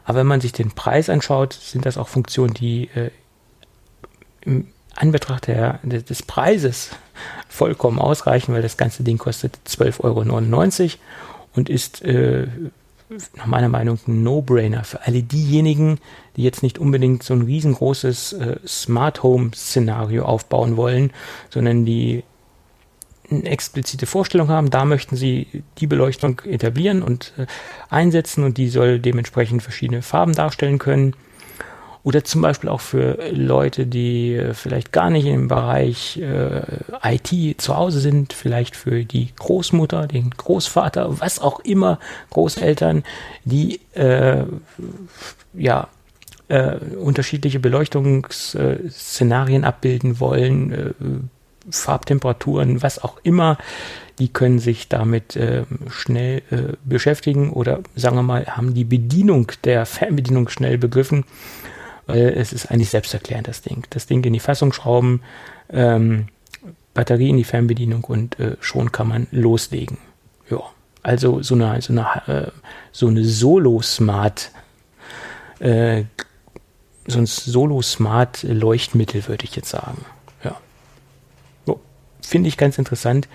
Aber 0.03 0.19
wenn 0.19 0.27
man 0.27 0.41
sich 0.41 0.51
den 0.51 0.71
Preis 0.71 1.09
anschaut, 1.09 1.53
sind 1.53 1.85
das 1.85 1.97
auch 1.97 2.07
Funktionen, 2.07 2.53
die 2.53 2.89
äh, 2.93 3.09
im 4.41 4.67
Anbetracht 4.97 5.47
der, 5.47 5.79
des 5.83 6.23
Preises 6.23 6.91
vollkommen 7.47 7.99
ausreichen, 7.99 8.53
weil 8.53 8.61
das 8.61 8.77
ganze 8.77 9.03
Ding 9.03 9.17
kostet 9.17 9.57
12,99 9.67 10.03
Euro 10.03 10.91
und 11.55 11.69
ist 11.69 12.01
äh, 12.03 12.47
nach 13.35 13.45
meiner 13.45 13.69
Meinung 13.69 13.99
ein 14.07 14.23
No-Brainer 14.23 14.83
für 14.83 15.05
alle 15.05 15.23
diejenigen, 15.23 15.99
die 16.35 16.43
jetzt 16.43 16.63
nicht 16.63 16.77
unbedingt 16.77 17.23
so 17.23 17.33
ein 17.33 17.41
riesengroßes 17.43 18.33
äh, 18.33 18.57
Smart 18.67 19.23
Home-Szenario 19.23 20.25
aufbauen 20.25 20.77
wollen, 20.77 21.11
sondern 21.49 21.85
die 21.85 22.23
eine 23.29 23.45
explizite 23.45 24.05
Vorstellung 24.05 24.49
haben, 24.49 24.69
da 24.69 24.85
möchten 24.85 25.15
sie 25.15 25.63
die 25.79 25.87
Beleuchtung 25.87 26.41
etablieren 26.45 27.01
und 27.01 27.33
äh, 27.37 27.45
einsetzen 27.89 28.43
und 28.43 28.57
die 28.57 28.69
soll 28.69 28.99
dementsprechend 28.99 29.63
verschiedene 29.63 30.01
Farben 30.01 30.33
darstellen 30.33 30.79
können. 30.79 31.13
Oder 32.07 32.23
zum 32.23 32.41
Beispiel 32.41 32.69
auch 32.69 32.79
für 32.79 33.17
Leute, 33.33 33.85
die 33.85 34.33
äh, 34.33 34.53
vielleicht 34.53 34.93
gar 34.93 35.09
nicht 35.09 35.25
im 35.25 35.49
Bereich 35.49 36.17
äh, 36.17 36.61
IT 37.03 37.59
zu 37.59 37.75
Hause 37.75 37.99
sind, 37.99 38.31
vielleicht 38.31 38.77
für 38.77 39.03
die 39.03 39.33
Großmutter, 39.35 40.07
den 40.07 40.29
Großvater, 40.29 41.19
was 41.19 41.39
auch 41.39 41.59
immer, 41.59 41.99
Großeltern, 42.29 43.03
die 43.43 43.81
äh, 43.93 44.45
ja 45.53 45.89
äh, 46.47 46.77
unterschiedliche 46.77 47.59
Beleuchtungsszenarien 47.59 49.65
abbilden 49.65 50.21
wollen, 50.21 50.71
äh, 50.71 50.93
Farbtemperaturen, 51.69 52.81
was 52.81 53.03
auch 53.03 53.17
immer, 53.23 53.57
die 54.19 54.29
können 54.29 54.59
sich 54.59 54.87
damit 54.87 55.35
äh, 55.35 55.65
schnell 55.89 56.41
äh, 56.51 56.77
beschäftigen 56.85 57.51
oder 57.51 57.81
sagen 57.97 58.15
wir 58.15 58.23
mal, 58.23 58.45
haben 58.45 58.73
die 58.73 58.85
Bedienung 58.85 59.51
der 59.65 59.85
Fernbedienung 59.85 60.47
schnell 60.47 60.77
begriffen, 60.77 61.25
weil 62.07 62.29
es 62.29 62.53
ist 62.53 62.71
eigentlich 62.71 62.89
selbsterklärend, 62.89 63.47
das 63.47 63.61
Ding. 63.61 63.85
Das 63.89 64.07
Ding 64.07 64.23
in 64.23 64.33
die 64.33 64.39
Fassung 64.39 64.73
schrauben, 64.73 65.21
ähm, 65.69 66.27
Batterie 66.93 67.29
in 67.29 67.37
die 67.37 67.43
Fernbedienung 67.43 68.03
und 68.05 68.39
äh, 68.39 68.57
schon 68.59 68.91
kann 68.91 69.07
man 69.07 69.27
loslegen. 69.31 69.97
Ja, 70.49 70.61
also 71.03 71.43
so 71.43 71.53
eine, 71.53 71.79
so 71.81 71.93
eine, 71.93 72.27
äh, 72.27 72.51
so 72.91 73.07
eine 73.07 73.23
Solo-Smart 73.23 74.51
äh, 75.59 76.05
so 77.07 77.19
ein 77.19 77.25
Solo-Smart-Leuchtmittel, 77.25 79.27
würde 79.27 79.45
ich 79.45 79.55
jetzt 79.55 79.69
sagen. 79.69 80.05
Ja. 80.43 80.57
So, 81.65 81.79
Finde 82.21 82.49
ich 82.49 82.57
ganz 82.57 82.77
interessant. 82.77 83.29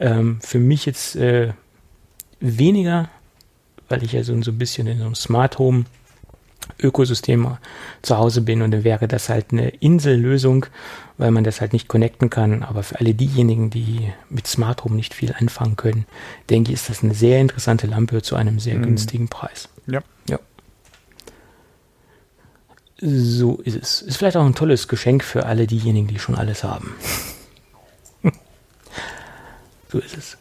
Ähm, 0.00 0.40
für 0.42 0.58
mich 0.58 0.86
jetzt 0.86 1.14
äh, 1.16 1.52
weniger, 2.40 3.08
weil 3.88 4.02
ich 4.02 4.12
ja 4.12 4.24
so, 4.24 4.42
so 4.42 4.50
ein 4.50 4.58
bisschen 4.58 4.88
in 4.88 4.98
so 4.98 5.04
einem 5.04 5.14
Smart 5.14 5.58
Home 5.58 5.84
Ökosystem 6.80 7.56
zu 8.02 8.16
Hause 8.18 8.40
bin 8.42 8.62
und 8.62 8.70
dann 8.70 8.84
wäre 8.84 9.08
das 9.08 9.28
halt 9.28 9.52
eine 9.52 9.68
Insellösung, 9.68 10.66
weil 11.18 11.30
man 11.30 11.44
das 11.44 11.60
halt 11.60 11.72
nicht 11.72 11.88
connecten 11.88 12.30
kann. 12.30 12.62
Aber 12.62 12.82
für 12.82 12.98
alle 13.00 13.14
diejenigen, 13.14 13.70
die 13.70 14.12
mit 14.30 14.46
Smart 14.46 14.84
Home 14.84 14.94
nicht 14.96 15.14
viel 15.14 15.32
anfangen 15.38 15.76
können, 15.76 16.06
denke 16.50 16.70
ich, 16.70 16.74
ist 16.74 16.88
das 16.88 17.02
eine 17.02 17.14
sehr 17.14 17.40
interessante 17.40 17.86
Lampe 17.86 18.22
zu 18.22 18.36
einem 18.36 18.58
sehr 18.60 18.76
Mhm. 18.76 18.82
günstigen 18.82 19.28
Preis. 19.28 19.68
Ja. 19.86 20.00
Ja. 20.28 20.38
So 23.00 23.56
ist 23.56 23.76
es. 23.76 24.02
Ist 24.02 24.16
vielleicht 24.18 24.36
auch 24.36 24.44
ein 24.46 24.54
tolles 24.54 24.86
Geschenk 24.86 25.24
für 25.24 25.46
alle 25.46 25.66
diejenigen, 25.66 26.06
die 26.06 26.18
schon 26.20 26.36
alles 26.36 26.62
haben. 26.62 26.94
so 29.90 29.98
ist 29.98 30.16
es. 30.16 30.36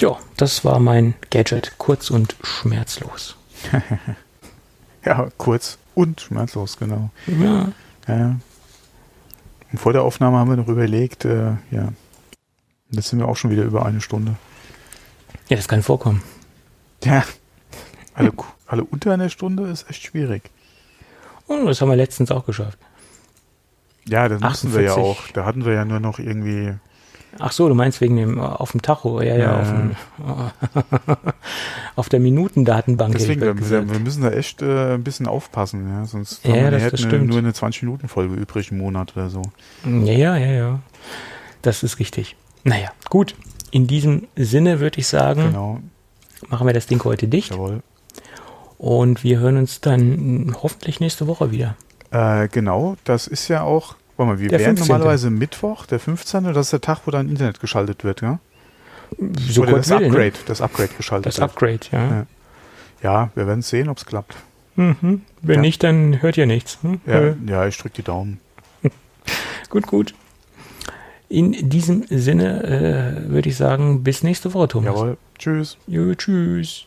Ja, 0.00 0.18
das 0.36 0.64
war 0.64 0.80
mein 0.80 1.14
Gadget. 1.30 1.72
Kurz 1.78 2.10
und 2.10 2.36
schmerzlos. 2.42 3.36
Ja, 5.06 5.28
kurz 5.36 5.78
und 5.94 6.20
schmerzlos, 6.20 6.78
genau. 6.78 7.10
Ja. 7.26 7.68
Ja. 8.08 8.36
Und 9.70 9.78
vor 9.78 9.92
der 9.92 10.02
Aufnahme 10.02 10.38
haben 10.38 10.48
wir 10.48 10.56
noch 10.56 10.68
überlegt, 10.68 11.24
äh, 11.24 11.52
ja, 11.70 11.92
jetzt 12.90 13.08
sind 13.08 13.18
wir 13.18 13.28
auch 13.28 13.36
schon 13.36 13.50
wieder 13.50 13.64
über 13.64 13.84
eine 13.84 14.00
Stunde. 14.00 14.36
ja, 15.48 15.56
das 15.56 15.68
kann 15.68 15.82
vorkommen. 15.82 16.22
Ja, 17.02 17.24
alle, 18.14 18.32
alle 18.66 18.84
unter 18.84 19.12
einer 19.12 19.28
Stunde 19.28 19.68
ist 19.68 19.90
echt 19.90 20.04
schwierig. 20.04 20.50
Oh, 21.48 21.64
das 21.66 21.80
haben 21.80 21.90
wir 21.90 21.96
letztens 21.96 22.30
auch 22.30 22.46
geschafft. 22.46 22.78
Ja, 24.06 24.28
das 24.28 24.40
mussten 24.40 24.72
wir 24.74 24.82
ja 24.82 24.92
48. 24.92 25.04
auch. 25.04 25.32
Da 25.32 25.44
hatten 25.44 25.64
wir 25.64 25.72
ja 25.74 25.84
nur 25.84 26.00
noch 26.00 26.18
irgendwie, 26.18 26.74
Ach 27.38 27.52
so, 27.52 27.68
du 27.68 27.74
meinst 27.74 28.00
wegen 28.00 28.16
dem 28.16 28.38
äh, 28.38 28.40
auf 28.42 28.72
dem 28.72 28.82
Tacho, 28.82 29.20
ja, 29.20 29.34
ja, 29.36 29.38
Ja, 29.38 29.60
auf, 29.60 29.68
dem, 29.68 29.96
auf 31.96 32.08
der 32.08 32.20
Minutendatenbank. 32.20 33.12
deswegen, 33.14 33.40
wir, 33.40 33.90
wir 33.90 33.98
müssen 34.00 34.22
da 34.22 34.30
echt 34.30 34.62
äh, 34.62 34.94
ein 34.94 35.04
bisschen 35.04 35.26
aufpassen, 35.26 35.88
ja, 35.88 36.04
sonst 36.04 36.44
Ja, 36.44 36.52
haben 36.52 36.62
wir 36.64 36.70
das- 36.70 36.82
nachher 36.82 36.90
das 36.90 37.26
nur 37.26 37.38
eine 37.38 37.50
20-Minuten-Folge 37.50 38.34
übrig 38.34 38.70
im 38.70 38.78
Monat 38.78 39.16
oder 39.16 39.30
so. 39.30 39.42
Ja, 39.84 40.12
ja, 40.12 40.36
ja, 40.36 40.52
ja. 40.52 40.78
Das 41.62 41.82
ist 41.82 41.98
richtig. 41.98 42.36
Naja, 42.64 42.88
gut. 43.10 43.34
In 43.70 43.86
diesem 43.86 44.28
Sinne 44.36 44.80
würde 44.80 45.00
ich 45.00 45.08
sagen, 45.08 45.42
Genau, 45.48 45.80
machen 46.48 46.66
wir 46.66 46.74
das 46.74 46.86
Ding 46.86 47.02
heute 47.04 47.26
dicht 47.26 47.50
jawohl. 47.50 47.82
und 48.78 49.24
wir 49.24 49.38
hören 49.40 49.56
uns 49.56 49.80
dann 49.80 50.46
mh, 50.46 50.56
hoffentlich 50.62 51.00
nächste 51.00 51.26
Woche 51.26 51.50
wieder. 51.50 51.76
Äh, 52.10 52.48
genau, 52.48 52.96
das 53.04 53.26
ist 53.26 53.48
ja 53.48 53.62
auch, 53.62 53.96
warte 54.16 54.32
mal, 54.32 54.38
wir 54.40 54.48
Der 54.48 54.58
wären 54.60 54.76
15.. 54.76 54.86
normalerweise 54.88 55.30
Mittwoch, 55.30 55.86
der 55.86 55.98
15. 56.00 56.44
Das 56.52 56.66
ist 56.66 56.72
der 56.72 56.80
Tag, 56.80 57.00
wo 57.06 57.10
dann 57.10 57.28
Internet 57.28 57.60
geschaltet 57.60 58.04
wird, 58.04 58.20
ja? 58.20 58.38
So 59.48 59.62
Oder 59.62 59.72
das 59.76 59.90
will, 59.90 60.06
Upgrade, 60.06 60.24
ne? 60.24 60.32
das 60.46 60.60
Upgrade 60.60 60.90
geschaltet 60.96 61.26
Das 61.26 61.38
wird. 61.38 61.50
Upgrade, 61.50 61.80
ja. 61.92 62.04
Ja. 62.04 62.26
Ja, 63.02 63.30
wir 63.34 63.46
werden 63.46 63.62
sehen, 63.62 63.88
ob 63.88 63.98
es 63.98 64.06
klappt. 64.06 64.34
Mhm. 64.76 65.22
Wenn 65.42 65.54
Ja. 65.56 65.60
nicht, 65.60 65.82
dann 65.82 66.20
hört 66.22 66.36
ihr 66.36 66.46
nichts. 66.46 66.78
Hm? 66.82 67.00
Ja, 67.06 67.20
Äh, 67.20 67.34
ja 67.46 67.66
ich 67.66 67.76
drücke 67.78 67.96
die 67.96 68.02
Daumen. 68.02 68.40
gut, 69.70 69.86
gut. 69.86 70.14
In 71.28 71.68
diesem 71.68 72.04
Sinne 72.08 72.62
äh, 73.26 73.30
würde 73.30 73.48
ich 73.48 73.56
sagen, 73.56 74.02
bis 74.02 74.22
nächste 74.22 74.52
Woche, 74.54 74.68
Thomas. 74.68 74.94
Jawohl. 74.94 75.16
Tschüss. 75.38 75.76
Jo, 75.86 76.14
tschüss. 76.14 76.86